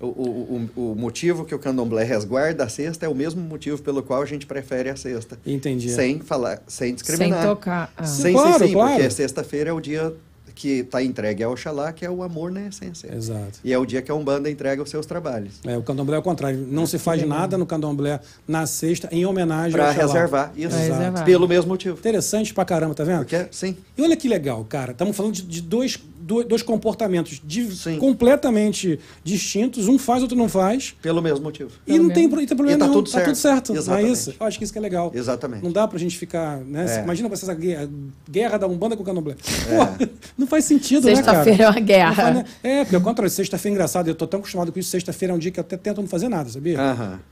o, 0.00 0.06
o, 0.06 0.70
o, 0.76 0.94
motivo 0.96 1.44
que 1.44 1.52
o 1.54 1.58
candomblé 1.58 2.04
resguarda 2.04 2.62
a 2.64 2.68
cesta 2.68 3.04
é 3.04 3.08
o 3.08 3.14
mesmo 3.14 3.40
motivo 3.40 3.82
pelo 3.82 4.02
qual 4.02 4.22
a 4.22 4.26
gente 4.26 4.46
prefere 4.46 4.88
a 4.88 4.94
cesta. 4.96 5.36
Entendi. 5.44 5.90
Sem 5.90 6.20
falar, 6.20 6.62
sem 6.68 6.88
Sem 6.88 6.94
discriminar. 6.94 7.44
tocar. 7.44 7.92
Ah. 7.96 8.04
Sim, 8.04 8.32
Claro, 8.32 8.58
sim, 8.60 8.66
sim, 8.68 8.72
claro. 8.74 8.92
porque 8.94 9.10
sexta-feira 9.10 9.70
é 9.70 9.72
o 9.72 9.80
dia 9.80 10.14
que 10.58 10.80
está 10.80 11.00
entregue 11.02 11.42
ao 11.44 11.52
Oxalá, 11.52 11.92
que 11.92 12.04
é 12.04 12.10
o 12.10 12.22
amor 12.22 12.50
na 12.50 12.66
essência. 12.66 13.14
Exato. 13.14 13.60
E 13.62 13.72
é 13.72 13.78
o 13.78 13.86
dia 13.86 14.02
que 14.02 14.10
a 14.10 14.14
Umbanda 14.14 14.50
entrega 14.50 14.82
os 14.82 14.90
seus 14.90 15.06
trabalhos. 15.06 15.52
É, 15.64 15.76
o 15.78 15.82
candomblé 15.82 16.16
é 16.16 16.18
o 16.18 16.22
contrário. 16.22 16.66
Não 16.68 16.84
se 16.84 16.98
faz 16.98 17.24
nada 17.26 17.56
no 17.56 17.64
candomblé 17.64 18.18
na 18.46 18.66
sexta 18.66 19.08
em 19.12 19.24
homenagem 19.24 19.70
Para 19.72 19.84
ao 19.84 19.90
Oxalá. 19.90 20.06
reservar. 20.12 20.52
Isso. 20.56 20.68
Pra 20.70 20.78
reservar. 20.78 21.24
Pelo 21.24 21.46
mesmo 21.46 21.68
motivo. 21.70 21.96
Interessante 21.96 22.52
pra 22.52 22.64
caramba, 22.64 22.94
tá 22.94 23.04
vendo? 23.04 23.18
Porque, 23.18 23.46
sim, 23.52 23.76
E 23.96 24.02
olha 24.02 24.16
que 24.16 24.28
legal, 24.28 24.64
cara. 24.68 24.90
Estamos 24.92 25.16
falando 25.16 25.34
de, 25.34 25.42
de 25.42 25.62
dois, 25.62 25.96
dois, 26.20 26.46
dois 26.46 26.62
comportamentos 26.62 27.40
Sim. 27.76 27.98
completamente 27.98 28.98
distintos. 29.22 29.86
Um 29.88 29.98
faz, 29.98 30.22
outro 30.22 30.36
não 30.36 30.48
faz. 30.48 30.94
pelo 31.00 31.22
mesmo 31.22 31.44
motivo. 31.44 31.70
E 31.86 31.92
não 31.92 32.08
Pelo 32.08 32.14
tem, 32.14 32.28
pro- 32.28 32.40
e 32.40 32.46
tem 32.46 32.56
problema 32.56 32.76
E 32.76 32.80
tá 32.80 32.86
nenhum. 32.86 32.98
tudo 33.02 33.10
Tá 33.12 33.20
tudo 33.20 33.34
certo. 33.36 33.36
certo. 33.36 33.68
Não 33.68 33.76
é 33.76 33.78
Exatamente. 33.80 34.12
isso? 34.12 34.34
Eu 34.40 34.46
acho 34.46 34.58
que 34.58 34.64
isso 34.64 34.72
que 34.72 34.78
é 34.78 34.82
legal. 34.82 35.12
Exatamente. 35.14 35.62
Não 35.62 35.70
dá 35.72 35.86
pra 35.86 35.98
gente 35.98 36.18
ficar, 36.18 36.58
né? 36.58 36.98
É. 36.98 37.02
Imagina 37.04 37.28
você 37.28 37.44
essa 37.44 37.54
guerra, 37.54 37.88
guerra 38.28 38.58
da 38.58 38.66
Umbanda 38.66 38.96
com 38.96 39.02
o 39.02 39.06
Candomblé. 39.06 39.34
Pô, 39.34 40.06
não 40.36 40.46
faz 40.48 40.64
sentido, 40.64 41.06
né, 41.06 41.14
cara? 41.22 41.44
Sexta-feira 41.44 41.64
é 41.64 41.66
uma 41.68 41.74
Não 41.78 41.86
guerra. 41.86 42.14
faz, 42.14 42.34
né? 42.36 42.44
É, 42.62 42.84
porque 42.84 42.96
ao 42.96 43.02
contrário, 43.02 43.30
sexta-feira 43.30 43.72
é 43.72 43.74
engraçado. 43.74 44.08
Eu 44.08 44.14
tô 44.14 44.26
tão 44.26 44.40
acostumado 44.40 44.72
com 44.72 44.78
isso. 44.78 44.90
Sexta-feira 44.90 45.32
é 45.32 45.36
um 45.36 45.38
dia 45.38 45.50
que 45.50 45.60
eu 45.60 45.62
até 45.62 45.76
tento 45.76 46.00
não 46.00 46.08
fazer 46.08 46.28
nada, 46.28 46.48
sabia? 46.50 46.78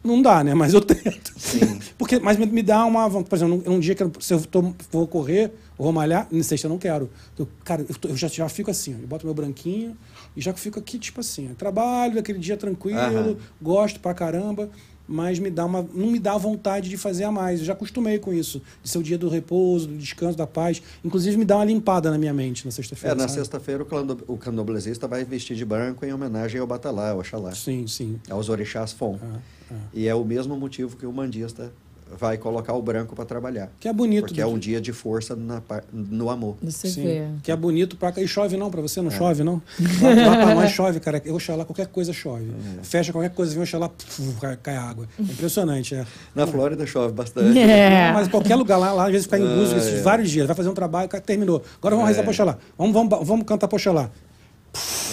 Não 0.04 0.20
dá, 0.22 0.44
né? 0.44 0.54
Mas 0.54 0.74
eu 0.74 0.80
tento. 0.80 1.32
Sim. 1.36 1.78
Porque, 1.98 2.18
mas 2.18 2.36
me, 2.36 2.46
me 2.46 2.62
dá 2.62 2.84
uma. 2.84 3.10
Por 3.10 3.34
exemplo, 3.36 3.62
num, 3.66 3.72
num 3.74 3.80
dia 3.80 3.94
que 3.94 4.02
eu, 4.02 4.12
se 4.20 4.34
eu 4.34 4.40
tô- 4.42 4.74
vou 4.92 5.06
correr, 5.06 5.52
vou 5.78 5.92
malhar, 5.92 6.26
na 6.30 6.42
sexta 6.42 6.66
eu 6.66 6.70
não 6.70 6.78
quero. 6.78 7.10
Eu, 7.38 7.48
cara, 7.64 7.84
eu, 7.88 7.94
tô- 7.94 8.08
eu 8.08 8.16
já, 8.16 8.28
já 8.28 8.48
fico 8.48 8.70
assim, 8.70 8.94
ó, 8.98 9.02
eu 9.02 9.06
boto 9.08 9.24
meu 9.26 9.34
branquinho 9.34 9.96
e 10.36 10.40
já 10.40 10.52
fico 10.54 10.78
aqui, 10.78 10.98
tipo 10.98 11.20
assim, 11.20 11.54
trabalho, 11.54 12.18
aquele 12.18 12.38
dia 12.38 12.56
tranquilo, 12.56 12.98
Aham. 12.98 13.36
gosto 13.60 13.98
pra 14.00 14.12
caramba, 14.14 14.68
mas 15.08 15.38
me 15.38 15.48
dá 15.50 15.64
uma, 15.64 15.82
não 15.94 16.08
me 16.08 16.18
dá 16.18 16.36
vontade 16.36 16.88
de 16.88 16.96
fazer 16.96 17.22
a 17.24 17.30
mais. 17.30 17.60
Eu 17.60 17.66
já 17.66 17.72
acostumei 17.74 18.18
com 18.18 18.32
isso, 18.34 18.60
de 18.82 18.90
ser 18.90 18.98
o 18.98 19.02
dia 19.04 19.16
do 19.16 19.28
repouso, 19.28 19.86
do 19.86 19.96
descanso, 19.96 20.36
da 20.36 20.46
paz. 20.48 20.82
Inclusive, 21.04 21.36
me 21.36 21.44
dá 21.44 21.56
uma 21.56 21.64
limpada 21.64 22.10
na 22.10 22.18
minha 22.18 22.34
mente 22.34 22.64
na 22.64 22.70
É, 22.70 22.72
sexta-feira. 22.72 23.14
na 23.14 23.22
sabe? 23.28 23.34
sexta-feira 23.38 23.84
o, 23.84 24.32
o 24.32 24.36
candomblessista 24.36 25.06
vai 25.06 25.24
vestir 25.24 25.56
de 25.56 25.64
branco 25.64 26.04
em 26.04 26.12
homenagem 26.12 26.60
ao 26.60 26.66
Batalá, 26.66 27.10
ao 27.10 27.20
Oxalá, 27.20 27.54
Sim, 27.54 27.86
sim. 27.86 28.18
aos 28.28 28.48
orixás 28.48 28.92
Fon. 28.92 29.16
Ah, 29.22 29.38
ah. 29.70 29.74
E 29.94 30.08
é 30.08 30.14
o 30.14 30.24
mesmo 30.24 30.56
motivo 30.56 30.96
que 30.96 31.06
o 31.06 31.12
mandista 31.12 31.72
vai 32.18 32.38
colocar 32.38 32.72
o 32.74 32.80
branco 32.82 33.14
para 33.16 33.24
trabalhar. 33.24 33.70
Que 33.80 33.88
é 33.88 33.92
bonito. 33.92 34.26
Porque 34.26 34.40
é 34.40 34.46
um 34.46 34.58
dia 34.58 34.80
de 34.80 34.92
força 34.92 35.34
na 35.34 35.62
no 35.92 36.30
amor. 36.30 36.56
Você 36.62 36.88
Sim, 36.88 37.02
vê. 37.02 37.26
que 37.42 37.50
é 37.50 37.56
bonito 37.56 37.96
pra 37.96 38.12
cá. 38.12 38.20
E 38.22 38.28
chove 38.28 38.56
não, 38.56 38.70
pra 38.70 38.80
você 38.80 39.00
É. 39.00 39.02
não 39.02 39.10
chove 39.10 39.42
não? 39.42 39.60
Lá, 40.00 40.28
lá 40.36 40.36
pra 40.46 40.54
nós 40.54 40.70
chove, 40.70 41.00
cara. 41.00 41.20
Eu 41.24 41.34
Oxalá, 41.36 41.64
qualquer 41.64 41.86
coisa 41.88 42.12
chove. 42.12 42.50
É. 42.80 42.84
Fecha 42.84 43.12
qualquer 43.12 43.30
coisa, 43.30 43.52
vem 43.54 43.62
Oxalá, 43.62 43.88
puf, 43.88 44.34
cai, 44.40 44.56
cai 44.62 44.76
água. 44.76 45.06
É 45.18 45.22
impressionante, 45.22 45.94
é. 45.94 46.06
Na 46.34 46.46
Flórida 46.46 46.86
chove 46.86 47.12
bastante. 47.12 47.58
É. 47.58 48.12
Mas 48.12 48.28
qualquer 48.28 48.54
lugar 48.56 48.76
lá, 48.78 48.92
lá 48.92 49.06
às 49.06 49.10
vezes 49.12 49.26
fica 49.26 49.38
em 49.38 49.46
Ah, 49.46 49.54
Búzios 49.56 49.86
é. 49.86 50.00
vários 50.02 50.30
dias, 50.30 50.46
vai 50.46 50.54
fazer 50.56 50.68
um 50.68 50.74
trabalho, 50.74 51.08
cara, 51.08 51.22
terminou. 51.22 51.62
Agora 51.78 51.94
vamos 51.96 52.08
rezar 52.08 52.20
É. 52.20 52.24
pra 52.24 52.30
Oxalá. 52.30 52.58
Vamos, 52.78 52.92
vamos, 52.94 53.26
vamos 53.26 53.46
cantar 53.46 53.68
pra 53.68 53.76
Oxalá. 53.76 54.10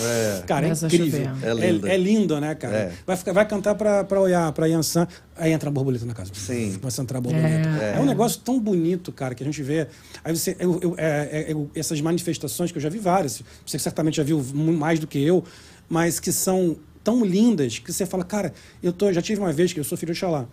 É. 0.01 0.43
Cara, 0.47 0.61
é 0.65 0.69
Começa 0.69 0.85
incrível. 0.87 1.31
É 1.41 1.53
lindo. 1.53 1.87
É, 1.87 1.97
lindo, 1.97 2.39
né, 2.41 2.55
cara? 2.55 2.75
É. 2.75 2.91
Vai, 3.05 3.15
ficar, 3.17 3.33
vai 3.33 3.47
cantar 3.47 3.75
pra, 3.75 4.03
pra 4.03 4.19
olhar, 4.19 4.51
pra 4.51 4.65
Yansan, 4.65 5.07
aí 5.37 5.51
entra 5.51 5.69
a 5.69 5.71
borboleta 5.71 6.05
na 6.05 6.13
casa. 6.13 6.31
Sim. 6.33 6.77
Começa 6.79 7.01
a 7.01 7.03
entrar 7.03 7.17
a 7.19 7.21
borboleta. 7.21 7.47
É. 7.81 7.95
É. 7.97 7.99
um 7.99 8.05
negócio 8.05 8.41
tão 8.41 8.59
bonito, 8.59 9.11
cara, 9.11 9.35
que 9.35 9.43
a 9.43 9.45
gente 9.45 9.61
vê. 9.61 9.87
Aí 10.23 10.35
você. 10.35 10.55
eu- 10.59 10.79
eu- 10.81 10.95
é- 10.97 11.29
é- 11.31 11.51
eu- 11.51 11.69
essas 11.75 11.99
manifestações 12.01 12.71
que 12.71 12.77
eu 12.77 12.81
já 12.81 12.89
vi 12.89 12.99
várias, 12.99 13.41
você 13.65 13.77
certamente 13.77 14.17
já 14.17 14.23
viu 14.23 14.41
mais 14.53 14.99
do 14.99 15.07
que 15.07 15.23
eu, 15.23 15.43
mas 15.87 16.19
que 16.19 16.31
são 16.31 16.75
tão 17.03 17.23
lindas 17.23 17.79
que 17.79 17.91
você 17.91 18.05
fala, 18.05 18.23
cara, 18.23 18.53
eu 18.81 18.91
tô, 18.93 19.11
já 19.11 19.21
tive 19.21 19.39
uma 19.41 19.51
vez 19.51 19.73
que 19.73 19.79
eu 19.79 19.83
sou 19.83 19.97
filho 19.97 20.13
de 20.13 20.19
Xalá. 20.19 20.45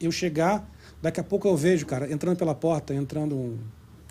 Eu 0.00 0.10
chegar, 0.10 0.68
daqui 1.02 1.20
a 1.20 1.24
pouco 1.24 1.46
eu 1.48 1.56
vejo, 1.56 1.84
cara, 1.86 2.10
entrando 2.12 2.36
pela 2.36 2.54
porta, 2.54 2.94
entrando 2.94 3.36
um. 3.36 3.58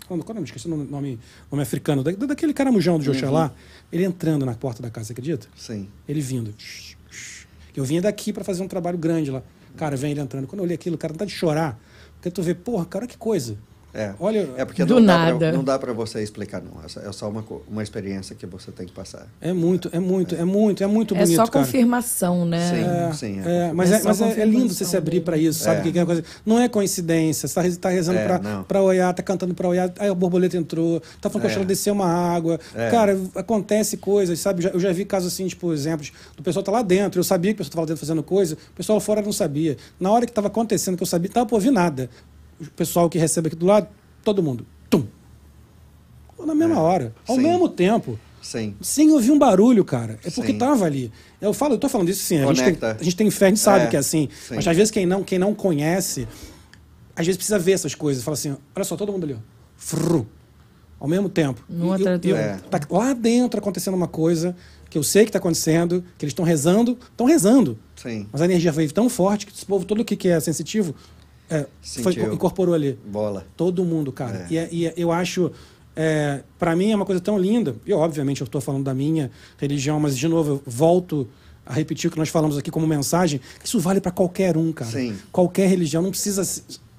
Quando, 0.08 0.24
quando 0.24 0.38
eu 0.38 0.42
me 0.42 0.46
esqueci 0.46 0.66
o 0.66 0.70
nome, 0.70 1.18
nome, 1.50 1.62
africano, 1.62 2.02
da, 2.02 2.10
daquele 2.10 2.54
caramujão 2.54 2.98
do 2.98 3.10
Oxalá, 3.10 3.52
ele 3.92 4.04
entrando 4.04 4.46
na 4.46 4.54
porta 4.54 4.82
da 4.82 4.90
casa, 4.90 5.08
você 5.08 5.12
acredita? 5.12 5.46
Sim. 5.54 5.86
Ele 6.08 6.22
vindo. 6.22 6.54
Eu 7.76 7.84
vinha 7.84 8.00
daqui 8.00 8.32
para 8.32 8.42
fazer 8.42 8.62
um 8.62 8.68
trabalho 8.68 8.96
grande 8.96 9.30
lá. 9.30 9.42
Cara, 9.76 9.96
vem 9.96 10.12
ele 10.12 10.20
entrando. 10.20 10.46
Quando 10.46 10.60
eu 10.60 10.64
olhei 10.64 10.76
aquilo, 10.76 10.96
cara, 10.96 11.12
não 11.12 11.18
tá 11.18 11.26
de 11.26 11.32
chorar. 11.32 11.78
Porque 12.14 12.30
tu 12.30 12.42
vê, 12.42 12.54
porra, 12.54 12.86
cara, 12.86 13.06
que 13.06 13.18
coisa. 13.18 13.58
É. 13.94 14.12
Olha, 14.20 14.48
É 14.56 14.64
porque 14.66 14.84
Do 14.84 14.96
não, 15.00 15.06
dá 15.06 15.18
nada. 15.18 15.38
pra, 15.38 15.52
não 15.52 15.64
dá 15.64 15.78
para 15.78 15.92
você 15.94 16.22
explicar, 16.22 16.60
não. 16.62 16.82
É 16.84 16.88
só- 16.88 17.00
É 17.00 17.10
só 17.10 17.28
uma, 17.28 17.42
uma 17.68 17.82
experiência 17.82 18.36
que 18.36 18.44
você 18.46 18.70
tem 18.70 18.86
que 18.86 18.92
passar. 18.92 19.26
é 19.40 19.52
muito, 19.52 19.88
é 19.92 19.98
muito, 19.98 20.34
é 20.34 20.44
muito, 20.44 20.84
é 20.84 20.86
muito 20.86 21.14
É 21.14 21.18
bonito, 21.20 21.36
só 21.36 21.46
cara. 21.46 21.64
confirmação, 21.64 22.44
né? 22.44 22.68
Sim. 22.68 22.84
É, 22.84 23.12
Sim, 23.14 23.40
é, 23.44 23.68
é. 23.68 23.72
mas 23.72 23.90
É 23.90 23.94
é, 23.96 23.98
só 24.00 24.08
mas 24.08 24.20
é, 24.20 24.24
é 24.24 24.28
lindo 24.28 24.44
confirmação 24.44 24.76
você 24.76 24.84
se 24.84 24.96
abrir 24.96 25.20
para 25.22 25.36
isso, 25.38 25.60
sabe? 25.64 25.80
É. 25.80 25.82
Que 25.84 25.92
que 25.92 25.98
é 25.98 26.02
uma 26.02 26.06
coisa, 26.06 26.24
não 26.44 26.58
é 26.60 26.68
coincidência. 26.68 27.48
Você 27.48 27.54
tá, 27.54 27.60
rez- 27.62 27.76
tá 27.78 27.88
rezando 27.88 28.18
É, 28.18 28.28
para 28.68 28.82
olhar, 28.82 29.12
tá 29.14 29.22
cantando 29.22 29.54
para 29.54 29.66
olhar, 29.66 29.90
aí 29.98 30.08
a 30.08 30.14
borboleta 30.14 30.56
entrou, 30.56 31.00
tá 31.20 31.30
falando 31.30 31.46
que 31.46 31.52
É. 31.52 31.54
a 31.54 31.58
ela 31.58 31.64
desceu 31.64 31.94
uma 31.94 32.06
água. 32.06 32.60
É. 32.74 32.90
Cara, 32.90 33.18
acontece 33.34 33.96
coisas, 33.96 34.38
sabe? 34.38 34.62
Já- 34.62 34.68
Eu 34.70 34.80
já 34.80 34.92
vi 34.92 35.04
casos 35.06 35.32
assim, 35.32 35.46
tipo, 35.48 35.72
exemplos, 35.72 36.12
do 36.36 36.42
pessoal 36.42 36.62
tá 36.62 36.70
lá 36.70 36.82
dentro, 36.82 37.18
eu 37.18 37.24
sabia 37.24 37.52
que 37.54 37.56
o 37.56 37.64
pessoal 37.64 37.70
tava 37.72 37.80
lá 37.82 37.86
dentro 37.86 38.00
fazendo 38.00 38.22
coisa, 38.22 38.54
o 38.54 38.76
pessoal 38.76 38.98
lá 38.98 39.00
fora 39.00 39.22
não 39.22 39.32
sabia. 39.32 39.76
Na 39.98 40.10
hora 40.10 40.26
que 40.26 40.32
tava 40.32 40.48
acontecendo, 40.48 40.96
que 40.96 41.02
eu 41.02 41.06
sabia, 41.06 41.30
tava 41.30 41.46
por 41.46 41.54
ouvir 41.56 41.70
nada. 41.70 42.10
O 42.60 42.70
pessoal 42.70 43.08
que 43.08 43.18
recebe 43.18 43.48
aqui 43.48 43.56
do 43.56 43.66
lado, 43.66 43.88
todo 44.24 44.42
mundo, 44.42 44.66
tum. 44.90 45.04
Na 46.44 46.54
mesma 46.54 46.76
É. 46.76 46.78
hora, 46.78 47.14
ao 47.26 47.36
Sim. 47.36 47.42
mesmo 47.42 47.68
tempo. 47.68 48.18
Sim. 48.40 48.74
Sem 48.80 49.10
ouvir 49.10 49.30
um 49.32 49.38
barulho, 49.38 49.84
cara. 49.84 50.18
É 50.24 50.30
porque 50.30 50.52
Sim. 50.52 50.58
tava 50.58 50.84
ali. 50.84 51.12
Eu 51.40 51.52
falo, 51.52 51.74
eu 51.74 51.78
tô 51.78 51.88
falando 51.88 52.08
isso 52.08 52.22
sim. 52.22 52.38
A 52.38 52.52
gente, 52.54 52.76
tem, 52.78 52.88
a 52.90 53.02
gente 53.02 53.16
tem 53.16 53.30
fé, 53.30 53.46
a 53.46 53.48
gente 53.48 53.60
sabe 53.60 53.84
É, 53.84 53.88
que 53.88 53.96
é 53.96 53.98
assim. 53.98 54.28
sim. 54.46 54.54
Mas 54.54 54.66
às 54.66 54.76
vezes 54.76 54.90
quem 54.90 55.04
não, 55.04 55.22
quem 55.24 55.38
não 55.38 55.54
conhece, 55.54 56.26
às 57.16 57.26
vezes 57.26 57.36
precisa 57.36 57.58
ver 57.58 57.72
essas 57.72 57.94
coisas. 57.94 58.22
Fala 58.22 58.34
assim, 58.34 58.56
olha 58.74 58.84
só, 58.84 58.96
todo 58.96 59.12
mundo 59.12 59.24
ali, 59.24 59.34
ó. 59.34 59.38
Fru, 59.76 60.26
ao 60.98 61.08
mesmo 61.08 61.28
tempo. 61.28 61.62
Um 61.68 61.90
E- 61.92 62.00
atrás 62.00 62.20
do 62.20 62.28
e- 62.28 62.32
outro. 62.32 62.68
Tá 62.70 62.80
lá 62.90 63.12
dentro 63.12 63.58
acontecendo 63.60 63.94
uma 63.94 64.08
coisa 64.08 64.56
que 64.88 64.96
eu 64.96 65.02
sei 65.02 65.24
que 65.24 65.28
está 65.30 65.38
acontecendo, 65.38 66.02
que 66.16 66.24
eles 66.24 66.30
estão 66.30 66.44
rezando, 66.44 66.96
estão 67.10 67.26
rezando. 67.26 67.78
Sim. 67.96 68.26
Mas 68.32 68.40
a 68.40 68.44
energia 68.46 68.72
veio 68.72 68.90
tão 68.92 69.10
forte 69.10 69.46
que 69.46 69.52
esse 69.52 69.66
povo 69.66 69.84
todo 69.84 70.02
que 70.04 70.16
que 70.16 70.28
é 70.28 70.38
sensitivo 70.40 70.94
é, 71.50 71.66
foi, 72.02 72.12
incorporou 72.32 72.74
ali. 72.74 72.98
Bola. 73.06 73.46
Todo 73.56 73.84
mundo, 73.84 74.12
cara. 74.12 74.46
É. 74.50 74.52
E, 74.52 74.58
é- 74.58 74.68
e 74.70 74.86
é- 74.86 74.94
eu 74.96 75.10
acho, 75.12 75.50
é, 75.96 76.40
para 76.58 76.74
mim 76.76 76.90
é 76.92 76.96
uma 76.96 77.06
coisa 77.06 77.20
tão 77.20 77.38
linda. 77.38 77.74
E 77.86 77.92
obviamente 77.92 78.40
eu 78.40 78.44
estou 78.44 78.60
falando 78.60 78.84
da 78.84 78.94
minha 78.94 79.30
religião, 79.56 79.98
mas 79.98 80.16
de 80.16 80.28
novo 80.28 80.50
eu 80.50 80.62
volto 80.66 81.28
a 81.64 81.72
repetir 81.72 82.08
o 82.08 82.10
que 82.10 82.18
nós 82.18 82.28
falamos 82.28 82.56
aqui 82.56 82.70
como 82.70 82.86
mensagem. 82.86 83.40
Isso 83.62 83.78
vale 83.78 84.00
para 84.00 84.10
qualquer 84.12 84.56
um, 84.56 84.72
cara. 84.72 84.90
Sim. 84.90 85.14
Qualquer 85.32 85.68
religião 85.68 86.02
não 86.02 86.10
precisa. 86.10 86.42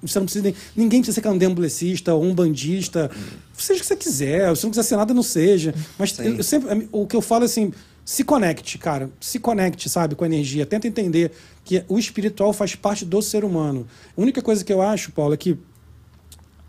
Você 0.02 0.18
não 0.18 0.26
precisa, 0.26 0.54
ninguém 0.76 1.02
precisa 1.02 1.16
ser 1.16 1.22
candomblessista 1.22 2.14
ou 2.14 2.24
um 2.24 2.34
bandista. 2.34 3.12
Seja 3.58 3.80
o 3.80 3.82
que 3.82 3.88
você 3.88 3.96
quiser. 3.96 4.56
Se 4.56 4.64
não 4.64 4.70
quiser 4.70 4.84
ser 4.84 4.96
nada, 4.96 5.14
não 5.14 5.24
seja. 5.24 5.74
Mas 5.98 6.18
eu, 6.20 6.36
eu 6.36 6.44
sempre, 6.44 6.88
o 6.92 7.06
que 7.06 7.16
eu 7.16 7.22
falo 7.22 7.44
é 7.44 7.46
assim: 7.46 7.74
se 8.10 8.24
conecte, 8.24 8.80
cara. 8.80 9.12
Se 9.20 9.38
conecte, 9.38 9.88
sabe, 9.88 10.16
com 10.16 10.24
a 10.24 10.28
energia. 10.28 10.66
Tenta 10.66 10.88
entender 10.88 11.32
que 11.64 11.86
o 11.88 12.00
espiritual 12.00 12.52
faz 12.54 12.74
parte 12.74 13.06
do 13.06 13.22
ser 13.22 13.46
humano. 13.46 13.86
A 14.18 14.20
única 14.20 14.42
coisa 14.42 14.66
que 14.66 14.74
eu 14.74 14.82
acho, 14.82 15.12
Paulo, 15.12 15.36
é 15.36 15.38
que 15.38 15.56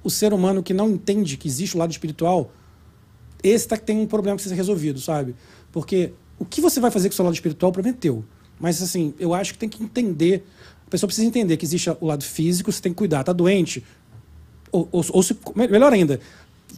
o 0.04 0.10
ser 0.10 0.34
humano 0.34 0.62
que 0.62 0.74
não 0.74 0.90
entende 0.90 1.38
que 1.38 1.48
existe 1.48 1.76
o 1.76 1.78
lado 1.78 1.92
espiritual, 1.92 2.52
esse 3.42 3.66
tá, 3.66 3.78
tem 3.78 3.98
um 3.98 4.06
problema 4.06 4.36
que 4.36 4.42
precisa 4.42 4.54
ser 4.54 4.60
resolvido, 4.60 5.00
sabe? 5.00 5.34
Porque 5.72 6.12
o 6.38 6.44
que 6.44 6.60
você 6.60 6.78
vai 6.78 6.90
fazer 6.90 7.08
com 7.08 7.14
o 7.14 7.16
seu 7.16 7.24
lado 7.24 7.34
espiritual, 7.34 7.72
problema 7.72 7.96
é. 8.04 8.22
Mas, 8.60 8.82
assim, 8.82 9.14
eu 9.18 9.32
acho 9.32 9.54
que 9.54 9.60
tem 9.60 9.68
que 9.70 9.82
entender. 9.82 10.44
A 10.86 10.90
pessoa 10.90 11.08
precisa 11.08 11.26
entender 11.26 11.56
que 11.56 11.64
existe 11.64 11.88
o 11.88 12.06
lado 12.06 12.22
físico, 12.22 12.70
você 12.70 12.82
tem 12.82 12.92
que 12.92 12.98
cuidar. 12.98 13.24
Tá 13.24 13.32
doente? 13.32 13.82
Ou, 14.70 14.86
ou, 14.92 15.02
ou 15.08 15.22
se, 15.22 15.34
melhor 15.56 15.90
ainda, 15.90 16.20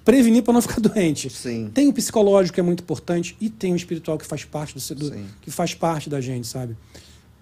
prevenir 0.04 0.42
para 0.42 0.54
não 0.54 0.62
ficar 0.62 0.80
doente. 0.82 1.30
Sim. 1.30 1.70
Tem 1.72 1.88
o 1.88 1.92
psicológico 1.92 2.54
que 2.54 2.60
é 2.60 2.62
muito 2.62 2.82
importante 2.82 3.36
e 3.40 3.48
tem 3.48 3.72
o 3.72 3.76
espiritual 3.76 4.18
que 4.18 4.26
faz 4.26 4.44
parte 4.44 4.74
do, 4.74 4.94
do 4.94 5.16
que 5.40 5.50
faz 5.50 5.74
parte 5.74 6.08
da 6.08 6.20
gente, 6.20 6.46
sabe? 6.46 6.76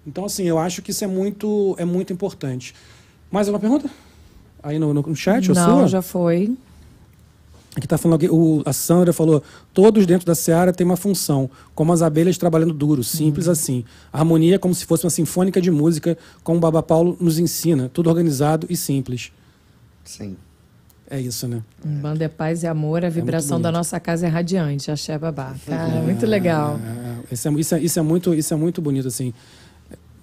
Então 0.05 0.25
assim, 0.25 0.43
eu 0.43 0.57
acho 0.57 0.81
que 0.81 0.91
isso 0.91 1.03
é 1.03 1.07
muito 1.07 1.75
é 1.77 1.85
muito 1.85 2.11
importante. 2.11 2.73
Mais 3.31 3.47
alguma 3.47 3.59
pergunta? 3.59 3.89
Aí 4.63 4.77
no, 4.77 4.93
no 4.93 5.15
chat, 5.15 5.47
Não, 5.49 5.79
sua? 5.79 5.87
já 5.87 6.01
foi. 6.01 6.55
Aqui 7.73 7.85
está 7.85 7.97
falando 7.97 8.17
aqui, 8.17 8.27
o, 8.29 8.61
a 8.65 8.73
Sandra 8.73 9.13
falou: 9.13 9.41
todos 9.73 10.05
dentro 10.05 10.27
da 10.27 10.35
Seara 10.35 10.73
têm 10.73 10.85
uma 10.85 10.97
função, 10.97 11.49
como 11.73 11.93
as 11.93 12.01
abelhas 12.01 12.37
trabalhando 12.37 12.73
duro, 12.73 13.01
simples 13.01 13.45
uhum. 13.45 13.53
assim. 13.53 13.85
A 14.11 14.19
harmonia 14.19 14.55
é 14.55 14.57
como 14.57 14.75
se 14.75 14.85
fosse 14.85 15.05
uma 15.05 15.09
sinfônica 15.09 15.61
de 15.61 15.71
música, 15.71 16.17
como 16.43 16.57
o 16.57 16.61
Baba 16.61 16.83
Paulo 16.83 17.15
nos 17.19 17.39
ensina, 17.39 17.89
tudo 17.93 18.09
organizado 18.09 18.67
e 18.69 18.75
simples. 18.75 19.31
Sim. 20.03 20.35
É 21.11 21.19
isso, 21.19 21.45
né? 21.45 21.61
Bando 21.83 22.23
é 22.23 22.29
paz 22.29 22.63
e 22.63 22.67
amor, 22.67 23.03
a 23.03 23.07
é 23.07 23.09
vibração 23.09 23.59
é 23.59 23.61
da 23.63 23.69
nossa 23.69 23.99
casa 23.99 24.27
é 24.27 24.29
radiante, 24.29 24.89
axé 24.89 25.17
babá. 25.17 25.53
Cara, 25.67 25.95
é, 25.95 26.01
muito 26.01 26.25
legal. 26.25 26.79
É, 27.29 27.33
isso, 27.33 27.49
é, 27.49 27.51
isso, 27.51 27.75
é, 27.75 27.79
isso, 27.81 27.99
é 27.99 28.01
muito, 28.01 28.33
isso 28.33 28.53
é 28.53 28.55
muito 28.55 28.81
bonito, 28.81 29.09
assim. 29.09 29.33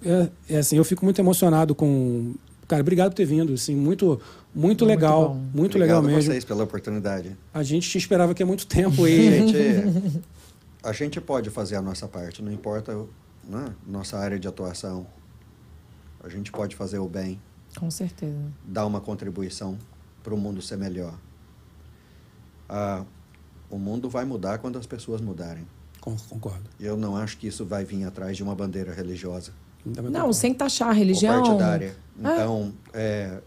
É, 0.03 0.29
é, 0.49 0.57
assim, 0.57 0.77
eu 0.77 0.83
fico 0.83 1.05
muito 1.05 1.21
emocionado 1.21 1.75
com. 1.75 2.33
Cara, 2.67 2.81
obrigado 2.81 3.11
por 3.11 3.17
ter 3.17 3.25
vindo, 3.25 3.53
assim, 3.53 3.75
muito 3.75 4.19
muito 4.53 4.83
legal, 4.83 5.35
muito, 5.35 5.57
muito 5.57 5.77
legal 5.77 6.01
mesmo. 6.01 6.23
vocês 6.23 6.43
pela 6.43 6.63
oportunidade. 6.63 7.37
A 7.53 7.61
gente 7.61 7.87
te 7.87 7.99
esperava 7.99 8.31
aqui 8.31 8.41
há 8.41 8.45
muito 8.47 8.65
tempo 8.65 9.07
e 9.07 9.27
a 9.27 9.31
gente, 9.31 10.21
a 10.83 10.91
gente 10.91 11.21
pode 11.21 11.51
fazer 11.51 11.75
a 11.75 11.83
nossa 11.83 12.07
parte, 12.07 12.41
não 12.41 12.51
importa 12.51 12.97
né, 13.47 13.65
nossa 13.85 14.17
área 14.17 14.39
de 14.39 14.47
atuação. 14.47 15.05
A 16.23 16.29
gente 16.29 16.51
pode 16.51 16.75
fazer 16.75 16.97
o 16.97 17.07
bem. 17.07 17.39
Com 17.77 17.91
certeza. 17.91 18.39
Dar 18.65 18.87
uma 18.87 18.99
contribuição 18.99 19.77
para 20.23 20.33
o 20.33 20.37
mundo 20.37 20.61
ser 20.61 20.77
melhor. 20.77 21.13
Ah, 22.67 23.03
o 23.69 23.77
mundo 23.77 24.09
vai 24.09 24.25
mudar 24.25 24.57
quando 24.59 24.77
as 24.77 24.85
pessoas 24.85 25.21
mudarem. 25.21 25.65
Concordo. 25.99 26.69
Eu 26.79 26.95
não 26.95 27.15
acho 27.15 27.37
que 27.37 27.47
isso 27.47 27.65
vai 27.65 27.83
vir 27.83 28.03
atrás 28.03 28.37
de 28.37 28.43
uma 28.43 28.55
bandeira 28.55 28.93
religiosa. 28.93 29.51
Não, 29.85 30.31
sem 30.33 30.53
taxar 30.53 30.89
a 30.89 30.93
religião. 30.93 31.37
Ou 31.37 31.43
partidária. 31.43 31.95
Então, 32.17 32.73
é, 32.93 33.41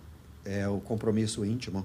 é 0.44 0.69
o 0.69 0.81
compromisso 0.81 1.44
íntimo. 1.44 1.85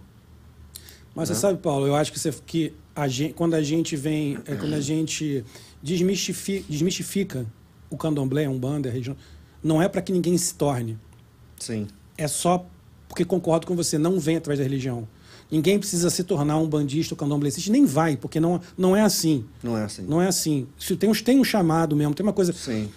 Mas 1.16 1.30
né? 1.30 1.36
você 1.36 1.42
sabe, 1.42 1.60
Paulo, 1.60 1.88
eu 1.88 1.96
acho 1.96 2.12
que, 2.12 2.20
você, 2.20 2.32
que 2.46 2.74
a 2.96 3.08
gente, 3.08 3.34
quando 3.34 3.56
a 3.56 3.62
gente 3.62 3.96
vem, 3.96 4.38
é, 4.46 4.56
quando 4.56 4.74
a 4.74 4.80
gente 4.80 5.44
desmistifica, 5.82 6.66
desmistifica 6.70 7.46
o 7.90 7.98
candomblé, 7.98 8.46
a 8.46 8.50
umbanda, 8.50 8.90
a 8.90 8.92
religião, 8.92 9.18
não 9.64 9.82
é 9.82 9.90
para 9.90 10.02
que 10.02 10.12
ninguém 10.12 10.38
se 10.38 10.54
torne. 10.54 10.98
Sim. 11.58 11.88
É 12.18 12.28
só 12.28 12.66
porque 13.08 13.26
concordo 13.26 13.66
com 13.68 13.76
você, 13.76 13.98
não 13.98 14.20
vem 14.20 14.38
através 14.38 14.60
da 14.60 14.64
religião. 14.64 15.08
Ninguém 15.50 15.80
precisa 15.80 16.10
se 16.10 16.24
tornar 16.24 16.58
um 16.58 16.68
bandista 16.68 17.14
ou 17.14 17.18
candomblessista, 17.18 17.72
nem 17.72 17.86
vai, 17.86 18.18
porque 18.18 18.40
não, 18.40 18.60
não 18.78 18.96
é 18.96 19.02
assim. 19.02 19.46
Não 19.64 19.78
é 19.78 19.84
assim. 19.84 20.02
Não 20.04 20.22
é 20.22 20.28
assim. 20.28 20.68
Se 20.78 20.96
tem, 20.96 21.12
tem 21.14 21.40
um 21.40 21.44
chamado 21.44 21.96
mesmo, 21.96 22.14
tem 22.14 22.26
uma 22.26 22.34
coisa. 22.34 22.52
Sim 22.52 22.90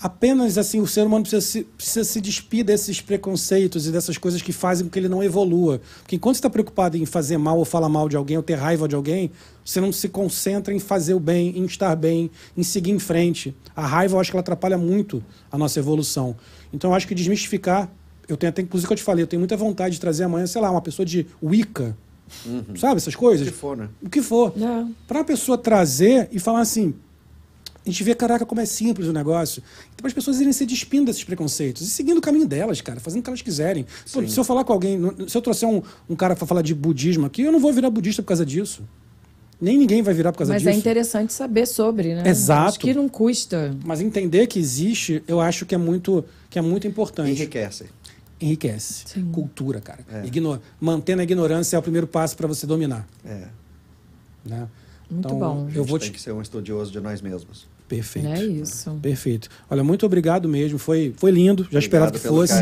apenas 0.00 0.56
assim 0.56 0.80
o 0.80 0.86
ser 0.86 1.06
humano 1.06 1.22
precisa 1.22 1.42
se, 1.42 1.64
precisa 1.64 2.04
se 2.04 2.20
despir 2.20 2.64
desses 2.64 3.00
preconceitos 3.00 3.86
e 3.86 3.92
dessas 3.92 4.16
coisas 4.16 4.40
que 4.40 4.52
fazem 4.52 4.86
com 4.86 4.90
que 4.90 4.98
ele 4.98 5.08
não 5.08 5.22
evolua. 5.22 5.80
Porque 6.00 6.16
enquanto 6.16 6.36
você 6.36 6.38
está 6.38 6.50
preocupado 6.50 6.96
em 6.96 7.04
fazer 7.04 7.36
mal 7.36 7.58
ou 7.58 7.64
falar 7.64 7.88
mal 7.88 8.08
de 8.08 8.16
alguém 8.16 8.36
ou 8.36 8.42
ter 8.42 8.54
raiva 8.54 8.88
de 8.88 8.94
alguém, 8.94 9.30
você 9.64 9.80
não 9.80 9.92
se 9.92 10.08
concentra 10.08 10.72
em 10.72 10.78
fazer 10.78 11.14
o 11.14 11.20
bem, 11.20 11.58
em 11.58 11.64
estar 11.64 11.94
bem, 11.94 12.30
em 12.56 12.62
seguir 12.62 12.92
em 12.92 12.98
frente. 12.98 13.54
A 13.76 13.86
raiva 13.86 14.16
eu 14.16 14.20
acho 14.20 14.30
que 14.30 14.36
ela 14.36 14.40
atrapalha 14.40 14.78
muito 14.78 15.22
a 15.52 15.58
nossa 15.58 15.78
evolução. 15.78 16.34
Então 16.72 16.90
eu 16.90 16.94
acho 16.94 17.06
que 17.06 17.14
desmistificar, 17.14 17.90
eu 18.32 18.36
tenho 18.36 18.50
até, 18.50 18.62
inclusive 18.62 18.86
que 18.86 18.92
eu 18.92 18.96
te 18.96 19.02
falei, 19.02 19.22
eu 19.22 19.26
tenho 19.26 19.40
muita 19.40 19.56
vontade 19.56 19.94
de 19.94 20.00
trazer 20.00 20.24
amanhã, 20.24 20.46
sei 20.46 20.60
lá, 20.60 20.70
uma 20.70 20.80
pessoa 20.80 21.04
de 21.04 21.26
Wicca. 21.42 21.96
Uhum. 22.46 22.76
Sabe 22.76 22.96
essas 22.96 23.14
coisas? 23.14 23.46
O 23.46 23.50
que 23.50 23.56
for, 23.56 23.76
né? 23.76 23.88
O 24.02 24.08
que 24.08 24.22
for. 24.22 24.54
É. 24.56 24.86
Para 25.06 25.20
a 25.20 25.24
pessoa 25.24 25.58
trazer 25.58 26.28
e 26.30 26.38
falar 26.38 26.60
assim, 26.60 26.94
a 27.84 27.90
gente 27.90 28.04
vê, 28.04 28.14
caraca, 28.14 28.44
como 28.44 28.60
é 28.60 28.64
simples 28.66 29.08
o 29.08 29.12
negócio. 29.12 29.62
Então, 29.94 30.06
as 30.06 30.12
pessoas 30.12 30.40
irem 30.40 30.52
se 30.52 30.66
despindo 30.66 31.06
desses 31.06 31.24
preconceitos 31.24 31.82
e 31.82 31.90
seguindo 31.90 32.18
o 32.18 32.20
caminho 32.20 32.46
delas, 32.46 32.80
cara, 32.80 33.00
fazendo 33.00 33.20
o 33.20 33.22
que 33.22 33.30
elas 33.30 33.42
quiserem. 33.42 33.86
Pô, 34.12 34.26
se 34.26 34.38
eu 34.38 34.44
falar 34.44 34.64
com 34.64 34.72
alguém, 34.72 35.00
se 35.26 35.36
eu 35.36 35.42
trouxer 35.42 35.68
um, 35.68 35.82
um 36.08 36.14
cara 36.14 36.36
para 36.36 36.46
falar 36.46 36.62
de 36.62 36.74
budismo 36.74 37.26
aqui, 37.26 37.42
eu 37.42 37.52
não 37.52 37.58
vou 37.58 37.72
virar 37.72 37.90
budista 37.90 38.22
por 38.22 38.28
causa 38.28 38.44
disso. 38.44 38.82
Nem 39.60 39.76
ninguém 39.76 40.02
vai 40.02 40.14
virar 40.14 40.32
por 40.32 40.38
causa 40.38 40.52
Mas 40.52 40.62
disso. 40.62 40.70
Mas 40.70 40.76
é 40.76 40.78
interessante 40.78 41.32
saber 41.32 41.66
sobre, 41.66 42.14
né? 42.14 42.22
Exato. 42.26 42.68
Acho 42.70 42.80
que 42.80 42.94
não 42.94 43.08
custa. 43.08 43.76
Mas 43.84 44.00
entender 44.00 44.46
que 44.46 44.58
existe, 44.58 45.22
eu 45.28 45.38
acho 45.38 45.66
que 45.66 45.74
é 45.74 45.78
muito, 45.78 46.24
que 46.48 46.58
é 46.58 46.62
muito 46.62 46.86
importante. 46.86 47.30
Enriquece. 47.30 47.86
Enriquece. 48.40 49.04
Sim. 49.06 49.30
Cultura, 49.30 49.80
cara. 49.80 50.00
É. 50.10 50.24
Ignor... 50.26 50.60
Mantendo 50.80 51.20
a 51.20 51.24
ignorância 51.24 51.76
é 51.76 51.78
o 51.78 51.82
primeiro 51.82 52.06
passo 52.06 52.36
para 52.36 52.48
você 52.48 52.66
dominar. 52.66 53.06
É. 53.24 53.48
Né? 54.44 54.68
Muito 55.10 55.26
então, 55.26 55.38
bom. 55.38 55.68
Eu 55.74 55.84
vou 55.84 55.98
tem 55.98 56.08
te... 56.08 56.14
que 56.14 56.20
ser 56.20 56.32
um 56.32 56.40
estudioso 56.40 56.90
de 56.90 57.00
nós 57.00 57.20
mesmos. 57.20 57.66
Perfeito. 57.90 58.28
É 58.28 58.44
isso. 58.44 58.90
Perfeito. 59.02 59.48
Olha, 59.68 59.82
muito 59.82 60.06
obrigado 60.06 60.48
mesmo. 60.48 60.78
Foi, 60.78 61.12
foi 61.16 61.32
lindo. 61.32 61.66
Já 61.70 61.80
esperava 61.80 62.12
que 62.12 62.20
fosse. 62.20 62.54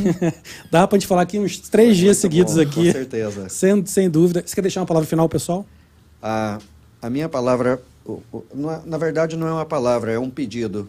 Dá 0.72 0.88
pra 0.88 0.98
gente 0.98 1.06
falar 1.06 1.20
aqui 1.20 1.38
uns 1.38 1.58
três 1.58 1.90
foi 1.90 1.96
dias 1.98 2.16
seguidos 2.16 2.54
bom, 2.54 2.62
aqui. 2.62 2.86
Com 2.86 2.92
certeza. 2.92 3.48
Sem, 3.50 3.84
sem 3.84 4.08
dúvida. 4.08 4.42
Você 4.44 4.54
quer 4.54 4.62
deixar 4.62 4.80
uma 4.80 4.86
palavra 4.86 5.06
final, 5.06 5.28
pessoal? 5.28 5.66
A, 6.22 6.58
a 7.02 7.10
minha 7.10 7.28
palavra, 7.28 7.82
é, 8.08 8.80
na 8.86 8.96
verdade, 8.96 9.36
não 9.36 9.46
é 9.46 9.52
uma 9.52 9.66
palavra, 9.66 10.12
é 10.12 10.18
um 10.18 10.30
pedido. 10.30 10.88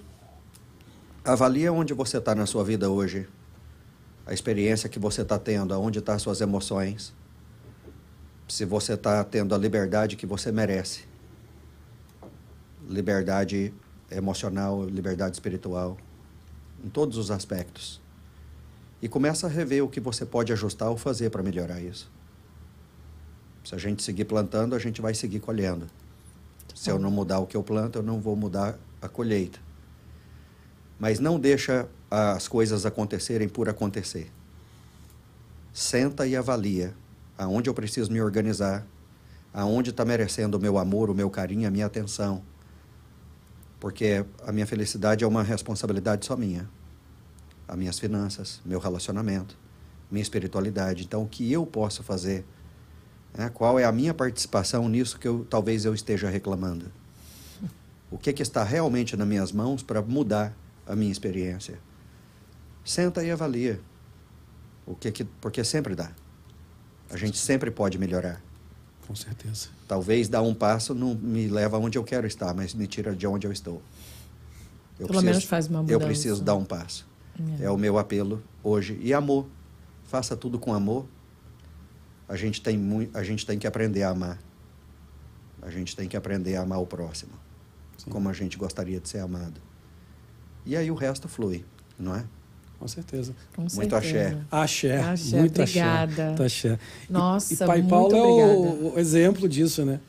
Avalie 1.26 1.68
onde 1.68 1.94
você 1.94 2.18
está 2.18 2.34
na 2.34 2.46
sua 2.46 2.64
vida 2.64 2.90
hoje. 2.90 3.28
A 4.26 4.34
experiência 4.34 4.90
que 4.90 5.00
você 5.00 5.22
está 5.22 5.38
tendo, 5.38 5.74
aonde 5.74 6.00
estão 6.00 6.14
tá 6.14 6.16
as 6.16 6.22
suas 6.22 6.42
emoções 6.42 7.14
se 8.48 8.64
você 8.64 8.94
está 8.94 9.24
tendo 9.24 9.56
a 9.56 9.58
liberdade 9.58 10.16
que 10.16 10.26
você 10.26 10.52
merece. 10.52 11.04
Liberdade 12.88 13.74
emocional, 14.12 14.86
liberdade 14.86 15.36
espiritual, 15.36 15.98
em 16.84 16.90
todos 16.90 17.18
os 17.18 17.32
aspectos. 17.32 18.00
E 19.02 19.08
começa 19.08 19.48
a 19.48 19.50
rever 19.50 19.84
o 19.84 19.90
que 19.90 20.00
você 20.00 20.26
pode 20.26 20.54
ajustar 20.54 20.90
ou 20.90 20.98
fazer 20.98 21.30
para 21.30 21.42
melhorar 21.42 21.82
isso. 21.82 22.12
Se 23.64 23.74
a 23.74 23.78
gente 23.80 24.04
seguir 24.04 24.26
plantando, 24.26 24.76
a 24.76 24.80
gente 24.80 25.02
vai 25.02 25.16
seguir 25.16 25.40
colhendo. 25.40 25.88
Se 26.74 26.92
eu 26.92 27.00
não 27.00 27.10
mudar 27.10 27.40
o 27.40 27.48
que 27.48 27.58
eu 27.58 27.64
planto, 27.64 27.98
eu 27.98 28.04
não 28.04 28.20
vou 28.20 28.36
mudar 28.36 28.78
a 29.02 29.08
colheita. 29.08 29.60
Mas 31.00 31.20
não 31.20 31.40
deixa 31.40 31.88
as 32.10 32.48
coisas 32.48 32.86
acontecerem 32.86 33.50
por 33.50 33.68
acontecer. 33.70 34.32
Senta 35.74 36.26
e 36.26 36.36
avalia 36.36 36.94
aonde 37.38 37.70
eu 37.70 37.74
preciso 37.74 38.12
me 38.12 38.22
organizar, 38.22 38.86
aonde 39.54 39.90
está 39.90 40.06
merecendo 40.06 40.58
o 40.58 40.60
meu 40.60 40.78
amor, 40.78 41.10
o 41.10 41.16
meu 41.16 41.30
carinho, 41.30 41.68
a 41.68 41.72
minha 41.72 41.86
atenção. 41.86 42.42
Porque 43.80 44.26
a 44.46 44.52
minha 44.52 44.66
felicidade 44.66 45.24
é 45.24 45.28
uma 45.28 45.44
responsabilidade 45.44 46.26
só 46.26 46.36
minha. 46.36 46.70
As 47.68 47.78
minhas 47.78 48.00
finanças, 48.00 48.62
meu 48.66 48.80
relacionamento, 48.80 49.58
minha 50.10 50.22
espiritualidade. 50.22 51.04
Então, 51.04 51.24
o 51.24 51.28
que 51.28 51.52
eu 51.52 51.66
posso 51.66 52.04
fazer? 52.04 52.46
Né? 53.34 53.50
Qual 53.54 53.78
é 53.78 53.84
a 53.84 53.92
minha 53.92 54.14
participação 54.14 54.88
nisso 54.88 55.20
que 55.20 55.28
eu, 55.28 55.46
talvez 55.50 55.84
eu 55.84 55.94
esteja 55.94 56.30
reclamando? 56.30 56.92
O 58.10 58.18
que, 58.18 58.32
que 58.32 58.42
está 58.42 58.64
realmente 58.64 59.18
nas 59.18 59.28
minhas 59.28 59.52
mãos 59.52 59.84
para 59.84 60.02
mudar 60.02 60.56
a 60.88 60.96
minha 60.96 61.12
experiência? 61.12 61.80
Senta 62.86 63.24
e 63.24 63.32
avalia. 63.32 63.82
O 64.86 64.94
que, 64.96 65.12
que 65.12 65.24
porque 65.24 65.64
sempre 65.64 65.96
dá. 65.96 66.12
A 67.10 67.18
gente 67.18 67.38
sempre 67.38 67.72
pode 67.72 67.98
melhorar. 67.98 68.40
Com 69.08 69.16
certeza. 69.16 69.70
Talvez 69.88 70.30
dar 70.30 70.44
um 70.44 70.54
passo 70.54 70.94
não 70.94 71.16
me 71.16 71.48
leva 71.48 71.78
aonde 71.78 71.98
eu 71.98 72.04
quero 72.04 72.28
estar, 72.28 72.54
mas 72.54 72.76
me 72.76 72.86
tira 72.86 73.16
de 73.16 73.26
onde 73.26 73.48
eu 73.48 73.52
estou. 73.52 73.82
Eu 75.00 75.08
Pelo 75.08 75.20
preciso, 75.20 75.26
menos 75.26 75.44
faz 75.44 75.68
uma 75.68 75.82
mudança. 75.82 75.94
Eu 75.94 76.00
preciso 76.00 76.44
dar 76.44 76.56
um 76.56 76.64
passo. 76.64 77.08
É. 77.60 77.66
é 77.66 77.70
o 77.72 77.78
meu 77.78 77.98
apelo 77.98 78.42
hoje. 78.64 79.00
E 79.02 79.14
amor. 79.14 79.48
Faça 80.06 80.38
tudo 80.38 80.60
com 80.60 80.74
amor. 80.74 81.08
A 82.28 82.36
gente 82.36 82.62
tem, 82.62 82.78
muito, 82.78 83.16
a 83.18 83.24
gente 83.24 83.46
tem 83.46 83.58
que 83.58 83.68
aprender 83.68 84.04
a 84.04 84.10
amar. 84.10 84.40
A 85.62 85.72
gente 85.72 85.96
tem 85.96 86.08
que 86.08 86.16
aprender 86.16 86.56
a 86.56 86.62
amar 86.62 86.80
o 86.80 86.86
próximo. 86.86 87.34
Sim. 87.98 88.12
Como 88.12 88.30
a 88.30 88.34
gente 88.34 88.58
gostaria 88.58 89.00
de 89.00 89.10
ser 89.10 89.20
amado. 89.20 89.60
E 90.66 90.76
aí 90.76 90.90
o 90.90 90.96
resto 90.96 91.28
flui, 91.28 91.66
não 91.98 92.16
é? 92.16 92.26
Com 92.86 92.90
certeza. 92.90 93.34
Com 93.56 93.62
Muito 93.64 93.74
certeza. 93.74 93.98
axé. 93.98 94.38
Axé. 94.52 94.98
Axé, 95.02 95.40
muito 95.40 95.60
obrigada. 95.62 96.12
axé. 96.12 96.26
Muito 96.28 96.44
axé. 96.44 96.80
E- 97.10 97.12
Nossa, 97.14 97.54
e, 97.54 97.58
Pai 97.58 97.78
muito 97.80 97.90
Paulo 97.90 98.16
é 98.16 98.22
obrigada. 98.22 98.86
o, 98.86 98.94
o 98.96 99.00
exemplo 99.00 99.50
disso, 99.50 99.84
né? 99.84 100.00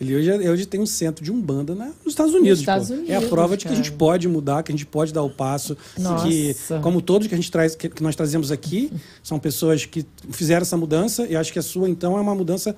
Ele 0.00 0.14
hoje, 0.16 0.30
é- 0.30 0.50
hoje 0.50 0.66
tem 0.66 0.80
um 0.80 0.86
centro 0.86 1.24
de 1.24 1.30
Umbanda 1.30 1.74
na- 1.76 1.86
nos 1.86 2.08
Estados 2.08 2.34
Unidos. 2.34 2.58
Estados 2.60 2.88
pô. 2.88 2.94
é 2.94 2.96
a 2.96 3.00
Unidos, 3.18 3.28
prova 3.28 3.56
de 3.56 3.66
que 3.66 3.72
a 3.72 3.76
gente 3.76 3.86
cara. 3.90 3.98
pode 3.98 4.26
mudar, 4.28 4.62
que 4.64 4.72
a 4.72 4.74
gente 4.74 4.86
pode 4.86 5.12
dar 5.12 5.22
o 5.22 5.30
passo. 5.30 5.76
Nossa. 5.96 6.26
Que, 6.26 6.56
como 6.82 7.00
todos 7.00 7.28
que 7.28 7.34
a 7.34 7.36
gente 7.36 7.50
traz, 7.52 7.76
que, 7.76 7.88
que 7.88 8.02
nós 8.02 8.16
trazemos 8.16 8.50
aqui, 8.50 8.92
são 9.22 9.38
pessoas 9.38 9.84
que 9.84 10.04
fizeram 10.32 10.62
essa 10.62 10.76
mudança, 10.76 11.24
e 11.26 11.36
acho 11.36 11.52
que 11.52 11.58
a 11.60 11.62
sua, 11.62 11.88
então, 11.88 12.16
é 12.18 12.20
uma 12.20 12.34
mudança 12.34 12.74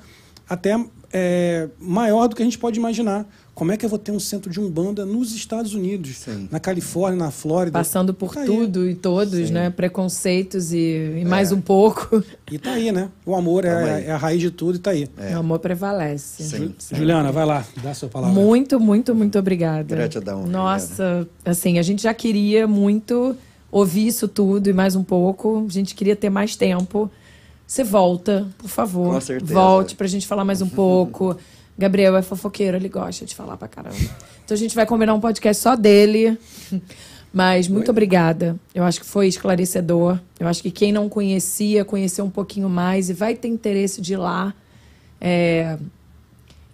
até 0.49 0.75
é, 1.13 1.69
maior 1.79 2.27
do 2.29 2.37
que 2.37 2.43
a 2.43 2.45
gente 2.45 2.59
pode 2.59 2.79
imaginar. 2.79 3.27
Como 3.55 3.73
é 3.73 3.77
que 3.77 3.85
eu 3.85 3.91
vou 3.91 3.99
ter 3.99 4.11
um 4.13 4.21
centro 4.21 4.51
de 4.51 4.59
Umbanda 4.59 5.05
nos 5.05 5.35
Estados 5.35 5.75
Unidos? 5.75 6.17
Sim. 6.17 6.49
Na 6.51 6.59
Califórnia, 6.59 7.19
na 7.25 7.31
Flórida. 7.31 7.79
Passando 7.79 8.15
por 8.15 8.33
Tá 8.33 8.41
aí. 8.41 8.47
tudo 8.47 8.89
e 8.89 8.95
todos, 8.95 9.49
Sim. 9.49 9.53
né? 9.53 9.69
Preconceitos 9.71 10.73
e, 10.73 11.19
e 11.21 11.25
mais 11.27 11.53
um 11.53 11.61
pouco. 11.61 12.25
E 12.51 12.59
tá 12.59 12.73
aí, 12.73 12.91
né? 12.91 13.11
O 13.27 13.35
amor 13.35 13.65
é, 13.67 13.95
aí. 13.97 14.05
é 14.07 14.11
a 14.13 14.17
raiz 14.17 14.41
de 14.41 14.51
tudo 14.51 14.77
e 14.77 14.79
tá 14.79 14.91
aí. 14.93 15.09
É. 15.19 15.37
O 15.37 15.41
amor 15.41 15.59
prevalece. 15.59 16.43
Sim. 16.43 16.75
Juliana, 16.93 17.31
vai 17.31 17.45
lá, 17.45 17.65
dá 17.83 17.91
a 17.91 17.95
sua 17.95 18.09
palavra. 18.09 18.35
Muito, 18.35 18.81
muito, 18.81 19.15
muito 19.15 19.39
obrigada. 19.39 19.95
Gratidão, 19.95 20.47
Nossa, 20.47 21.29
assim, 21.45 21.79
a 21.79 21.83
gente 21.83 22.03
já 22.03 22.15
queria 22.15 22.67
muito 22.67 23.37
ouvir 23.71 24.07
isso 24.07 24.27
tudo 24.27 24.69
e 24.71 24.73
mais 24.73 24.97
um 24.97 25.05
pouco. 25.05 25.67
A 25.69 25.73
gente 25.73 25.95
queria 25.95 26.17
ter 26.17 26.31
mais 26.31 26.57
tempo. 26.57 27.11
Você 27.67 27.85
volta, 27.85 28.49
por 28.59 28.69
favor. 28.69 29.15
Com 29.15 29.21
certeza. 29.21 29.53
Volte 29.55 29.95
pra 29.95 30.07
gente 30.07 30.27
falar 30.27 30.45
mais 30.45 30.63
um 30.63 30.69
pouco. 30.71 31.37
Gabriel 31.81 32.15
é 32.17 32.23
fofoqueiro, 32.23 32.77
ele 32.77 32.89
gosta 32.89 33.25
de 33.25 33.35
falar 33.35 33.57
pra 33.57 33.67
caramba. 33.67 33.97
Então 34.45 34.55
a 34.55 34.59
gente 34.59 34.75
vai 34.75 34.85
combinar 34.85 35.15
um 35.15 35.21
podcast 35.21 35.63
só 35.63 35.75
dele. 35.75 36.39
Mas 37.33 37.69
muito 37.69 37.91
obrigada. 37.91 38.57
Eu 38.75 38.85
acho 38.85 39.01
que 39.01 39.07
foi 39.07 39.29
esclarecedor. 39.29 40.19
Eu 40.39 40.47
acho 40.47 40.61
que 40.63 40.71
quem 40.71 40.93
não 40.93 41.09
conhecia, 41.09 41.85
conheceu 41.85 42.25
um 42.25 42.31
pouquinho 42.31 42.69
mais 42.69 43.09
e 43.09 43.15
vai 43.15 43.35
ter 43.35 43.49
interesse 43.49 44.01
de 44.01 44.15
ir 44.15 44.17
lá. 44.17 44.53
É, 45.21 45.79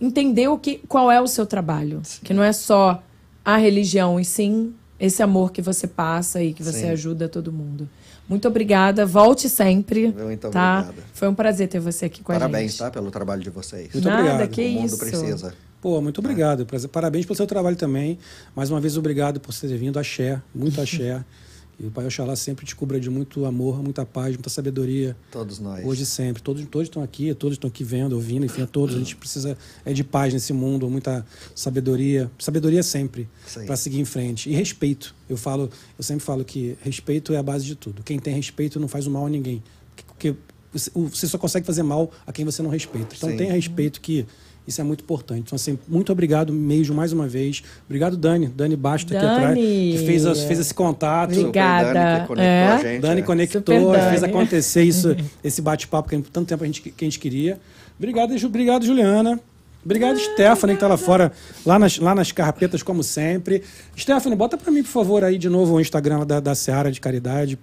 entender 0.00 0.48
o 0.48 0.58
que, 0.58 0.78
qual 0.88 1.10
é 1.10 1.20
o 1.20 1.26
seu 1.26 1.46
trabalho. 1.46 2.02
Que 2.24 2.32
não 2.34 2.42
é 2.42 2.52
só 2.52 3.02
a 3.44 3.56
religião, 3.58 4.18
e 4.18 4.24
sim 4.24 4.74
esse 4.98 5.22
amor 5.22 5.52
que 5.52 5.60
você 5.60 5.86
passa 5.86 6.42
e 6.42 6.52
que 6.52 6.62
você 6.62 6.80
Sim. 6.80 6.90
ajuda 6.90 7.28
todo 7.28 7.52
mundo. 7.52 7.88
Muito 8.28 8.48
obrigada. 8.48 9.06
Volte 9.06 9.48
sempre. 9.48 10.08
Muito 10.08 10.48
tá? 10.50 10.80
obrigado. 10.80 11.06
Foi 11.12 11.28
um 11.28 11.34
prazer 11.34 11.68
ter 11.68 11.80
você 11.80 12.06
aqui 12.06 12.22
com 12.22 12.32
a 12.32 12.34
Parabéns, 12.36 12.72
gente. 12.72 12.78
tá? 12.78 12.90
Pelo 12.90 13.10
trabalho 13.10 13.42
de 13.42 13.50
vocês. 13.50 13.92
Muito 13.92 14.08
Nada, 14.08 14.22
obrigado. 14.22 14.50
que 14.50 14.66
o 14.66 14.70
mundo 14.72 14.86
isso. 14.86 14.98
precisa. 14.98 15.54
Pô, 15.80 16.00
muito 16.00 16.18
obrigado. 16.18 16.66
Parabéns 16.90 17.24
pelo 17.24 17.36
seu 17.36 17.46
trabalho 17.46 17.76
também. 17.76 18.18
Mais 18.54 18.70
uma 18.70 18.80
vez, 18.80 18.96
obrigado 18.96 19.38
por 19.38 19.52
você 19.52 19.68
ter 19.68 19.76
vindo. 19.76 19.98
Axé, 19.98 20.40
muito 20.54 20.80
axé. 20.80 21.24
E 21.78 21.86
o 21.86 21.90
Pai 21.90 22.06
Oxalá 22.06 22.34
sempre 22.34 22.64
te 22.64 22.74
cubra 22.74 22.98
de 22.98 23.10
muito 23.10 23.44
amor, 23.44 23.82
muita 23.82 24.04
paz, 24.06 24.34
muita 24.34 24.48
sabedoria. 24.48 25.14
Todos 25.30 25.58
nós. 25.58 25.84
Hoje 25.84 26.04
e 26.04 26.06
sempre. 26.06 26.42
Todos, 26.42 26.64
todos 26.66 26.86
estão 26.86 27.02
aqui, 27.02 27.34
todos 27.34 27.56
estão 27.56 27.68
aqui 27.68 27.84
vendo, 27.84 28.14
ouvindo, 28.14 28.46
enfim, 28.46 28.62
a 28.62 28.66
todos. 28.66 28.94
A 28.94 28.98
gente 28.98 29.14
precisa 29.14 29.58
é 29.84 29.92
de 29.92 30.02
paz 30.02 30.32
nesse 30.32 30.54
mundo, 30.54 30.88
muita 30.88 31.24
sabedoria. 31.54 32.30
Sabedoria 32.38 32.82
sempre, 32.82 33.28
para 33.66 33.76
seguir 33.76 34.00
em 34.00 34.06
frente. 34.06 34.48
E 34.48 34.54
respeito. 34.54 35.14
Eu 35.28 35.36
falo, 35.36 35.70
eu 35.98 36.04
sempre 36.04 36.24
falo 36.24 36.44
que 36.44 36.78
respeito 36.80 37.34
é 37.34 37.36
a 37.36 37.42
base 37.42 37.66
de 37.66 37.74
tudo. 37.74 38.02
Quem 38.02 38.18
tem 38.18 38.34
respeito 38.34 38.80
não 38.80 38.88
faz 38.88 39.06
o 39.06 39.10
mal 39.10 39.26
a 39.26 39.28
ninguém. 39.28 39.62
Porque 40.06 40.34
você, 40.72 41.26
só 41.26 41.38
consegue 41.38 41.66
fazer 41.66 41.82
mal 41.82 42.10
a 42.26 42.32
quem 42.32 42.44
você 42.44 42.62
não 42.62 42.70
respeita. 42.70 43.14
Então 43.16 43.30
Sim. 43.30 43.36
tenha 43.36 43.52
respeito 43.52 44.00
que 44.00 44.26
isso 44.66 44.80
é 44.80 44.84
muito 44.84 45.02
importante. 45.02 45.42
Então, 45.46 45.56
assim, 45.56 45.78
muito 45.88 46.10
obrigado 46.12 46.52
mesmo 46.52 46.94
mais 46.94 47.12
uma 47.12 47.26
vez. 47.28 47.62
Obrigado, 47.86 48.16
Dani. 48.16 48.46
Dani 48.48 48.76
Basto 48.76 49.14
aqui 49.14 49.22
Dani. 49.24 49.36
atrás, 49.36 49.58
que 49.58 50.02
fez, 50.06 50.26
as- 50.26 50.42
fez 50.44 50.58
esse 50.58 50.74
contato. 50.74 51.30
Obrigada. 51.38 51.92
Dani, 51.94 52.20
que 52.22 52.26
conectou 52.26 52.44
É. 52.44 52.66
a 52.68 52.78
gente. 52.78 53.00
Dani 53.02 53.20
é. 53.20 53.24
conectou, 53.24 53.92
Dani. 53.92 54.10
fez 54.10 54.22
acontecer 54.24 54.82
isso, 54.82 55.16
esse 55.44 55.62
bate-papo 55.62 56.08
que 56.08 56.18
tanto 56.22 56.46
tempo 56.48 56.62
a 56.62 56.66
gente, 56.66 56.80
que 56.82 56.92
a 57.04 57.06
gente 57.06 57.18
queria. 57.18 57.58
Obrigado, 57.98 58.36
Ju- 58.36 58.46
obrigado 58.48 58.84
Juliana. 58.84 59.40
Obrigado, 59.84 60.18
Stephanie, 60.18 60.74
que 60.74 60.80
tá 60.80 60.88
lá 60.88 60.96
fora, 60.96 61.30
lá 61.64 61.78
nas, 61.78 61.96
lá 62.00 62.12
nas 62.12 62.32
carpetas, 62.32 62.82
como 62.82 63.04
sempre. 63.04 63.62
Stephanie, 63.96 64.36
bota 64.36 64.58
para 64.58 64.72
mim, 64.72 64.82
por 64.82 64.88
favor, 64.90 65.22
aí 65.22 65.38
de 65.38 65.48
novo 65.48 65.74
o 65.74 65.80
Instagram 65.80 66.26
da, 66.26 66.40
da 66.40 66.56
Seara 66.56 66.90
de 66.90 67.00
Caridade, 67.00 67.56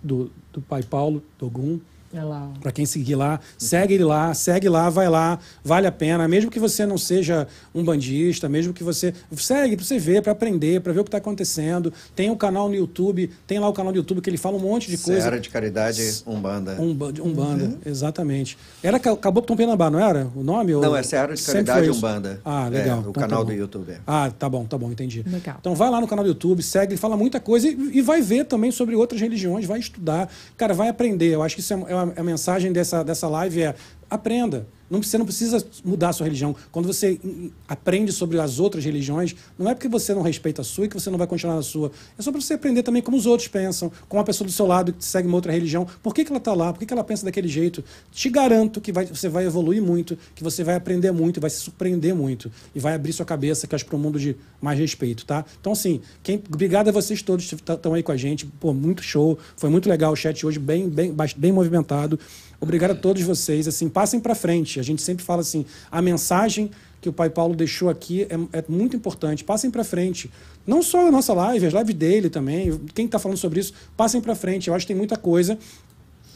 do, 0.00 0.30
do 0.52 0.60
Pai 0.60 0.84
Paulo 0.84 1.20
Dogum. 1.36 1.72
Olha 1.72 1.80
ó. 2.22 2.48
Para 2.60 2.72
quem 2.72 2.84
seguir 2.86 3.14
lá, 3.14 3.40
segue 3.58 3.94
ele 3.94 4.04
lá, 4.04 4.32
segue 4.34 4.68
lá, 4.68 4.88
vai 4.90 5.08
lá, 5.08 5.38
vale 5.64 5.86
a 5.86 5.92
pena. 5.92 6.26
Mesmo 6.28 6.50
que 6.50 6.58
você 6.60 6.84
não 6.86 6.98
seja 6.98 7.46
um 7.74 7.82
bandista, 7.84 8.48
mesmo 8.48 8.72
que 8.72 8.84
você. 8.84 9.14
Segue 9.36 9.76
para 9.76 9.84
você 9.84 9.98
ver, 9.98 10.22
para 10.22 10.32
aprender, 10.32 10.80
para 10.80 10.92
ver 10.92 11.00
o 11.00 11.04
que 11.04 11.08
está 11.08 11.18
acontecendo. 11.18 11.92
Tem 12.14 12.30
o 12.30 12.36
canal 12.36 12.68
no 12.68 12.74
YouTube, 12.74 13.30
tem 13.46 13.58
lá 13.58 13.68
o 13.68 13.72
canal 13.72 13.92
no 13.92 13.98
YouTube 13.98 14.20
que 14.20 14.30
ele 14.30 14.36
fala 14.36 14.56
um 14.56 14.60
monte 14.60 14.90
de 14.90 14.98
coisa. 14.98 15.20
Seara 15.20 15.40
de 15.40 15.48
Caridade 15.48 16.22
Umbanda. 16.26 16.76
Um, 16.80 16.90
Umbanda, 17.24 17.78
exatamente. 17.84 18.56
Era 18.82 18.98
Ca- 18.98 19.16
Caboclo 19.16 19.46
Tom 19.48 19.56
Penambá, 19.56 19.90
não 19.90 19.98
era 20.00 20.28
o 20.34 20.42
nome? 20.42 20.72
Não, 20.72 20.90
Ou- 20.90 20.96
é 20.96 21.02
Seara 21.02 21.34
de 21.34 21.40
Sempre 21.40 21.64
Caridade? 21.64 21.96
Umbanda. 21.96 22.40
Ah, 22.44 22.66
É, 22.66 22.70
legal. 22.70 22.98
o 22.98 23.00
Então 23.00 23.12
tá 23.12 23.20
canal 23.22 23.40
bom. 23.44 23.50
do 23.50 23.52
YouTube. 23.56 23.90
é. 23.92 23.98
Ah, 24.06 24.30
tá 24.36 24.48
bom, 24.48 24.64
tá 24.64 24.76
bom, 24.78 24.90
entendi. 24.90 25.22
Legal. 25.26 25.56
Então 25.60 25.74
vai 25.74 25.90
lá 25.90 26.00
no 26.00 26.06
canal 26.08 26.24
do 26.24 26.28
YouTube, 26.28 26.62
segue, 26.62 26.92
ele 26.94 27.00
fala 27.00 27.16
muita 27.16 27.40
coisa 27.40 27.68
e, 27.68 27.72
e 27.98 28.02
vai 28.02 28.20
ver 28.20 28.44
também 28.44 28.70
sobre 28.70 28.94
outras 28.94 29.20
religiões, 29.20 29.64
vai 29.66 29.78
estudar. 29.78 30.30
Cara, 30.56 30.74
vai 30.74 30.88
aprender. 30.88 31.34
Eu 31.34 31.42
acho 31.42 31.54
que 31.54 31.60
isso 31.60 31.72
é, 31.74 31.76
é 31.88 31.94
uma- 31.94 32.03
a 32.16 32.22
mensagem 32.22 32.72
dessa, 32.72 33.02
dessa 33.02 33.28
live 33.28 33.62
é 33.62 33.74
aprenda. 34.14 34.66
Não, 34.88 35.02
você 35.02 35.16
não 35.16 35.24
precisa 35.24 35.64
mudar 35.82 36.10
a 36.10 36.12
sua 36.12 36.24
religião. 36.24 36.54
Quando 36.70 36.86
você 36.86 37.18
aprende 37.66 38.12
sobre 38.12 38.38
as 38.38 38.60
outras 38.60 38.84
religiões, 38.84 39.34
não 39.58 39.68
é 39.68 39.74
porque 39.74 39.88
você 39.88 40.14
não 40.14 40.20
respeita 40.20 40.60
a 40.60 40.64
sua 40.64 40.84
e 40.84 40.88
que 40.88 40.94
você 40.94 41.08
não 41.10 41.16
vai 41.16 41.26
continuar 41.26 41.56
na 41.56 41.62
sua. 41.62 41.90
É 42.18 42.22
só 42.22 42.30
para 42.30 42.40
você 42.40 42.54
aprender 42.54 42.82
também 42.82 43.00
como 43.02 43.16
os 43.16 43.24
outros 43.26 43.48
pensam, 43.48 43.90
como 44.08 44.20
a 44.20 44.24
pessoa 44.24 44.46
do 44.46 44.52
seu 44.52 44.66
lado 44.66 44.92
que 44.92 45.04
segue 45.04 45.26
uma 45.26 45.36
outra 45.36 45.50
religião. 45.50 45.86
Por 46.02 46.14
que, 46.14 46.22
que 46.24 46.30
ela 46.30 46.38
está 46.38 46.52
lá? 46.52 46.72
Por 46.72 46.78
que, 46.78 46.86
que 46.86 46.92
ela 46.92 47.02
pensa 47.02 47.24
daquele 47.24 47.48
jeito? 47.48 47.82
Te 48.12 48.28
garanto 48.28 48.80
que 48.80 48.92
vai- 48.92 49.06
você 49.06 49.28
vai 49.28 49.46
evoluir 49.46 49.82
muito, 49.82 50.18
que 50.34 50.44
você 50.44 50.62
vai 50.62 50.74
aprender 50.76 51.10
muito, 51.12 51.40
vai 51.40 51.50
se 51.50 51.60
surpreender 51.60 52.14
muito. 52.14 52.52
E 52.74 52.78
vai 52.78 52.94
abrir 52.94 53.12
sua 53.14 53.24
cabeça, 53.26 53.66
que 53.66 53.74
acho, 53.74 53.86
para 53.86 53.96
um 53.96 54.00
mundo 54.00 54.18
de 54.20 54.36
mais 54.60 54.78
respeito, 54.78 55.24
tá? 55.24 55.44
Então, 55.60 55.72
assim, 55.72 56.02
quem, 56.22 56.42
obrigado 56.46 56.88
a 56.88 56.92
vocês 56.92 57.22
todos 57.22 57.46
que 57.48 57.54
estão 57.54 57.94
aí 57.94 58.02
com 58.02 58.12
a 58.12 58.16
gente. 58.16 58.44
Pô, 58.46 58.74
muito 58.74 59.02
show. 59.02 59.38
Foi 59.56 59.70
muito 59.70 59.88
legal 59.88 60.12
o 60.12 60.16
chat 60.16 60.44
hoje, 60.44 60.58
bem, 60.58 60.88
bem, 60.88 61.14
bem 61.36 61.52
movimentado. 61.52 62.18
Obrigado 62.64 62.92
a 62.92 62.94
todos 62.94 63.22
vocês. 63.22 63.68
Assim, 63.68 63.88
passem 63.88 64.18
para 64.18 64.34
frente. 64.34 64.80
A 64.80 64.82
gente 64.82 65.02
sempre 65.02 65.22
fala 65.22 65.42
assim, 65.42 65.66
a 65.90 66.00
mensagem 66.00 66.70
que 66.98 67.08
o 67.10 67.12
Pai 67.12 67.28
Paulo 67.28 67.54
deixou 67.54 67.90
aqui 67.90 68.22
é, 68.22 68.58
é 68.58 68.64
muito 68.66 68.96
importante. 68.96 69.44
Passem 69.44 69.70
para 69.70 69.84
frente. 69.84 70.30
Não 70.66 70.82
só 70.82 71.06
a 71.06 71.10
nossa 71.10 71.34
live, 71.34 71.66
as 71.66 71.74
lives 71.74 71.94
dele 71.94 72.30
também. 72.30 72.80
Quem 72.94 73.04
está 73.04 73.18
falando 73.18 73.36
sobre 73.36 73.60
isso, 73.60 73.74
passem 73.94 74.18
para 74.22 74.34
frente. 74.34 74.68
Eu 74.68 74.74
acho 74.74 74.86
que 74.86 74.88
tem 74.88 74.96
muita 74.96 75.16
coisa. 75.16 75.58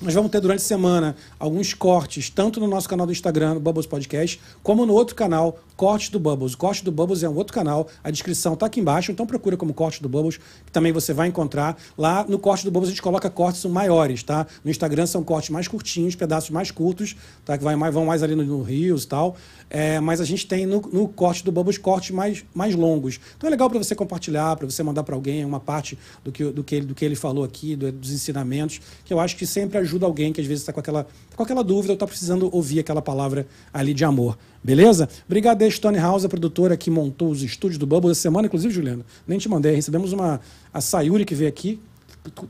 Nós 0.00 0.14
vamos 0.14 0.30
ter 0.30 0.40
durante 0.40 0.60
a 0.60 0.64
semana 0.64 1.16
alguns 1.40 1.74
cortes, 1.74 2.30
tanto 2.30 2.60
no 2.60 2.68
nosso 2.68 2.88
canal 2.88 3.04
do 3.04 3.10
Instagram, 3.10 3.54
no 3.54 3.60
Bubbles 3.60 3.84
Podcast, 3.84 4.40
como 4.62 4.86
no 4.86 4.94
outro 4.94 5.16
canal, 5.16 5.58
Cortes 5.76 6.08
do 6.08 6.20
Bubbles. 6.20 6.54
O 6.54 6.58
Corte 6.58 6.84
do 6.84 6.92
Bubbles 6.92 7.24
é 7.24 7.28
um 7.28 7.34
outro 7.34 7.52
canal, 7.52 7.88
a 8.02 8.10
descrição 8.10 8.54
está 8.54 8.66
aqui 8.66 8.78
embaixo, 8.78 9.10
então 9.10 9.26
procura 9.26 9.56
como 9.56 9.74
Corte 9.74 10.00
do 10.00 10.08
Bubbles, 10.08 10.36
que 10.36 10.70
também 10.70 10.92
você 10.92 11.12
vai 11.12 11.26
encontrar. 11.26 11.76
Lá 11.96 12.24
no 12.28 12.38
Corte 12.38 12.64
do 12.64 12.70
Bubbles 12.70 12.90
a 12.90 12.92
gente 12.92 13.02
coloca 13.02 13.28
cortes 13.28 13.64
maiores, 13.64 14.22
tá? 14.22 14.46
No 14.64 14.70
Instagram 14.70 15.06
são 15.06 15.24
cortes 15.24 15.50
mais 15.50 15.66
curtinhos, 15.66 16.14
pedaços 16.14 16.50
mais 16.50 16.70
curtos, 16.70 17.16
tá? 17.44 17.58
Que 17.58 17.64
vai 17.64 17.76
vão 17.90 18.06
mais 18.06 18.22
ali 18.22 18.36
no, 18.36 18.44
no 18.44 18.62
Rios 18.62 19.02
e 19.02 19.08
tal. 19.08 19.36
É, 19.70 20.00
mas 20.00 20.20
a 20.20 20.24
gente 20.24 20.46
tem 20.46 20.64
no, 20.64 20.80
no 20.80 21.08
Corte 21.08 21.44
do 21.44 21.52
Bubbles 21.52 21.76
cortes 21.76 22.10
mais, 22.10 22.44
mais 22.54 22.74
longos. 22.74 23.20
Então 23.36 23.46
é 23.46 23.50
legal 23.50 23.68
para 23.68 23.78
você 23.78 23.94
compartilhar, 23.94 24.56
para 24.56 24.68
você 24.68 24.82
mandar 24.82 25.02
para 25.02 25.14
alguém 25.14 25.44
uma 25.44 25.60
parte 25.60 25.98
do 26.24 26.32
que, 26.32 26.44
do, 26.44 26.64
que 26.64 26.74
ele, 26.76 26.86
do 26.86 26.94
que 26.94 27.04
ele 27.04 27.14
falou 27.14 27.44
aqui, 27.44 27.76
do- 27.76 27.92
dos 27.92 28.10
ensinamentos, 28.10 28.80
que 29.04 29.12
eu 29.12 29.20
acho 29.20 29.36
que 29.36 29.46
sempre 29.46 29.76
ajuda 29.78 30.06
alguém 30.06 30.32
que 30.32 30.40
às 30.40 30.46
vezes 30.46 30.62
está 30.62 30.72
com 30.72 30.80
aquela, 30.80 31.06
com 31.36 31.42
aquela 31.42 31.62
dúvida 31.62 31.92
ou 31.92 31.94
está 31.94 32.06
precisando 32.06 32.48
ouvir 32.50 32.80
aquela 32.80 33.02
palavra 33.02 33.46
ali 33.72 33.92
de 33.92 34.04
amor. 34.04 34.38
Beleza? 34.64 35.08
Obrigado 35.26 35.68
Stone 35.70 35.98
House, 35.98 36.24
a 36.24 36.28
produtora 36.28 36.76
que 36.76 36.90
montou 36.90 37.30
os 37.30 37.42
estúdios 37.42 37.78
do 37.78 37.86
Bubble 37.86 38.10
essa 38.10 38.22
semana, 38.22 38.46
inclusive, 38.46 38.72
Juliano. 38.72 39.04
Nem 39.26 39.38
te 39.38 39.48
mandei. 39.48 39.74
Recebemos 39.74 40.12
uma. 40.12 40.40
A 40.72 40.80
Sayuri 40.80 41.24
que 41.24 41.34
veio 41.34 41.48
aqui, 41.48 41.80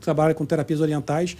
trabalha 0.01 0.33
com 0.33 0.45
terapias 0.45 0.81
orientais, 0.81 1.37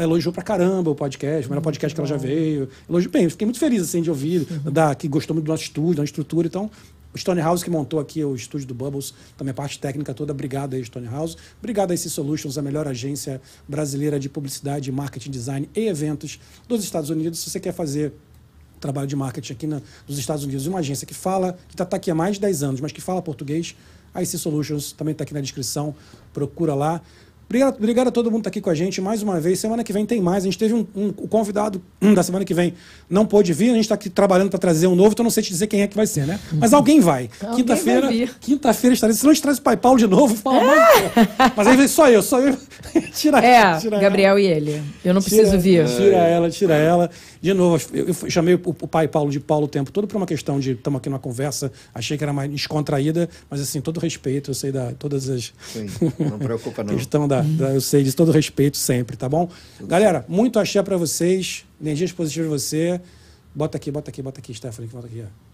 elogiou 0.00 0.32
pra 0.32 0.42
caramba 0.42 0.90
o 0.90 0.94
podcast, 0.94 1.46
o 1.46 1.50
melhor 1.50 1.62
podcast 1.62 1.94
que 1.94 2.00
ela 2.00 2.08
já 2.08 2.16
veio. 2.16 2.68
Elogiou 2.88 3.12
bem, 3.12 3.28
fiquei 3.28 3.46
muito 3.46 3.58
feliz 3.58 3.82
assim, 3.82 4.02
de 4.02 4.10
ouvir, 4.10 4.44
da, 4.44 4.94
que 4.94 5.06
gostou 5.08 5.34
muito 5.34 5.46
do 5.46 5.52
nosso 5.52 5.64
estúdio, 5.64 5.96
da 5.96 6.04
estrutura. 6.04 6.46
Então, 6.46 6.70
o 7.16 7.18
Stone 7.18 7.40
House 7.40 7.62
que 7.62 7.70
montou 7.70 7.98
aqui 7.98 8.22
o 8.22 8.34
estúdio 8.34 8.66
do 8.66 8.74
Bubbles, 8.74 9.14
também 9.38 9.50
a 9.50 9.54
parte 9.54 9.78
técnica 9.78 10.12
toda. 10.12 10.32
Obrigado 10.32 10.74
aí, 10.74 10.84
Stone 10.84 11.06
House. 11.06 11.36
Obrigado 11.58 11.90
a 11.90 11.94
IC 11.94 12.10
Solutions, 12.10 12.58
a 12.58 12.62
melhor 12.62 12.86
agência 12.86 13.40
brasileira 13.66 14.20
de 14.20 14.28
publicidade, 14.28 14.92
marketing, 14.92 15.30
design 15.30 15.70
e 15.74 15.86
eventos 15.86 16.38
dos 16.68 16.84
Estados 16.84 17.08
Unidos. 17.08 17.38
Se 17.38 17.48
você 17.48 17.58
quer 17.58 17.72
fazer 17.72 18.12
trabalho 18.80 19.06
de 19.06 19.16
marketing 19.16 19.52
aqui 19.52 19.66
na, 19.66 19.80
nos 20.06 20.18
Estados 20.18 20.44
Unidos, 20.44 20.66
uma 20.66 20.80
agência 20.80 21.06
que 21.06 21.14
fala, 21.14 21.58
que 21.68 21.80
está 21.80 21.96
aqui 21.96 22.10
há 22.10 22.14
mais 22.14 22.34
de 22.34 22.42
10 22.42 22.62
anos, 22.62 22.80
mas 22.80 22.92
que 22.92 23.00
fala 23.00 23.22
português, 23.22 23.74
a 24.12 24.22
IC 24.22 24.38
Solutions 24.38 24.92
também 24.92 25.12
está 25.12 25.24
aqui 25.24 25.34
na 25.34 25.40
descrição, 25.40 25.94
procura 26.32 26.74
lá. 26.74 27.00
Obrigado, 27.48 27.76
obrigado 27.76 28.08
a 28.08 28.10
todo 28.10 28.28
mundo 28.30 28.42
que 28.42 28.48
está 28.48 28.58
aqui 28.58 28.60
com 28.60 28.70
a 28.70 28.74
gente 28.74 29.00
mais 29.00 29.22
uma 29.22 29.40
vez. 29.40 29.60
Semana 29.60 29.84
que 29.84 29.92
vem 29.92 30.04
tem 30.04 30.20
mais. 30.20 30.42
A 30.42 30.46
gente 30.46 30.58
teve 30.58 30.74
um, 30.74 30.84
um- 30.96 31.08
o 31.16 31.28
convidado 31.28 31.80
hum, 32.02 32.12
da 32.12 32.22
semana 32.22 32.44
que 32.44 32.52
vem 32.52 32.74
não 33.08 33.24
pôde 33.24 33.52
vir. 33.52 33.70
A 33.70 33.74
gente 33.74 33.82
está 33.82 33.94
aqui 33.94 34.10
trabalhando 34.10 34.50
para 34.50 34.58
trazer 34.58 34.88
um 34.88 34.96
novo, 34.96 35.12
então 35.12 35.22
não 35.22 35.30
sei 35.30 35.44
te 35.44 35.50
dizer 35.50 35.68
quem 35.68 35.82
é 35.82 35.86
que 35.86 35.94
vai 35.96 36.06
ser, 36.08 36.26
né? 36.26 36.40
Mas 36.54 36.72
alguém 36.72 36.98
vai. 37.00 37.30
Quinta-feira, 37.54 38.10
quinta-feira 38.40 38.94
estarei. 38.94 39.14
Se 39.14 39.22
não, 39.22 39.30
a 39.30 39.34
gente 39.34 39.42
traz 39.42 39.58
o 39.58 39.62
Pai 39.62 39.76
Paulo 39.76 39.96
de 39.98 40.06
novo 40.08 40.34
e 40.34 40.36
fala 40.36 40.64
mais. 40.64 41.12
Mas 41.56 41.66
aí 41.68 41.76
vem 41.76 41.86
só 41.88 42.10
eu, 42.10 42.20
só 42.22 42.40
eu. 42.40 42.56
tira 43.14 43.38
É, 43.38 43.78
tira 43.78 43.98
Gabriel 44.00 44.38
e 44.38 44.44
ele. 44.46 44.82
Eu 45.04 45.14
não 45.14 45.20
Tira- 45.20 45.36
preciso 45.42 45.60
vir. 45.60 45.86
Tira 45.86 46.16
ela, 46.16 46.50
tira 46.50 46.74
ela. 46.74 47.10
De 47.40 47.54
novo, 47.54 47.80
eu, 47.92 48.06
eu 48.08 48.30
chamei 48.30 48.54
o, 48.54 48.60
o 48.64 48.88
pai 48.88 49.06
Paulo 49.06 49.30
de 49.30 49.38
Paulo 49.38 49.66
o 49.66 49.68
tempo 49.68 49.92
todo 49.92 50.08
por 50.08 50.16
uma 50.16 50.26
questão 50.26 50.58
de 50.58 50.72
estamos 50.72 50.98
aqui 50.98 51.08
numa 51.08 51.18
conversa, 51.20 51.70
achei 51.94 52.18
que 52.18 52.24
era 52.24 52.32
mais 52.32 52.50
descontraída, 52.50 53.28
mas 53.48 53.60
assim, 53.60 53.80
todo 53.80 54.00
respeito, 54.00 54.50
eu 54.50 54.54
sei 54.54 54.72
da 54.72 54.92
todas 54.98 55.28
as 55.28 55.52
Sim, 55.72 55.86
não 56.18 56.38
preocupa 56.38 56.82
não. 56.84 56.94
questão 56.96 57.28
da, 57.28 57.35
Uhum. 57.40 57.74
eu 57.74 57.80
sei, 57.80 58.02
de 58.02 58.14
todo 58.14 58.30
respeito 58.32 58.76
sempre, 58.76 59.16
tá 59.16 59.28
bom? 59.28 59.48
Galera, 59.80 60.24
muito 60.28 60.58
axé 60.58 60.82
para 60.82 60.96
vocês, 60.96 61.64
energias 61.80 62.12
positivas 62.12 62.48
pra 62.48 62.58
você. 62.58 63.00
Bota 63.54 63.76
aqui, 63.76 63.90
bota 63.90 64.10
aqui, 64.10 64.22
bota 64.22 64.40
aqui, 64.40 64.54
Stephanie, 64.54 64.90
bota 64.90 65.06
aqui, 65.06 65.24
ó. 65.24 65.46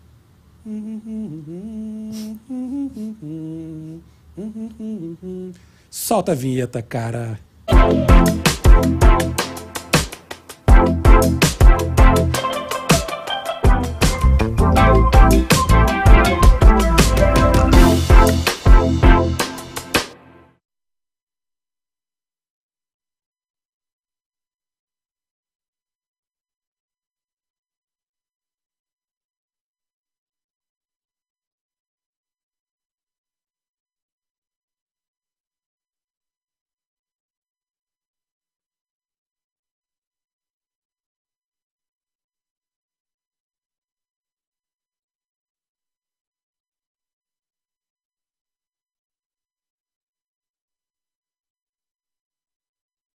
Solta 5.91 6.33
a 6.33 6.35
vinheta, 6.35 6.83
cara. 6.83 7.39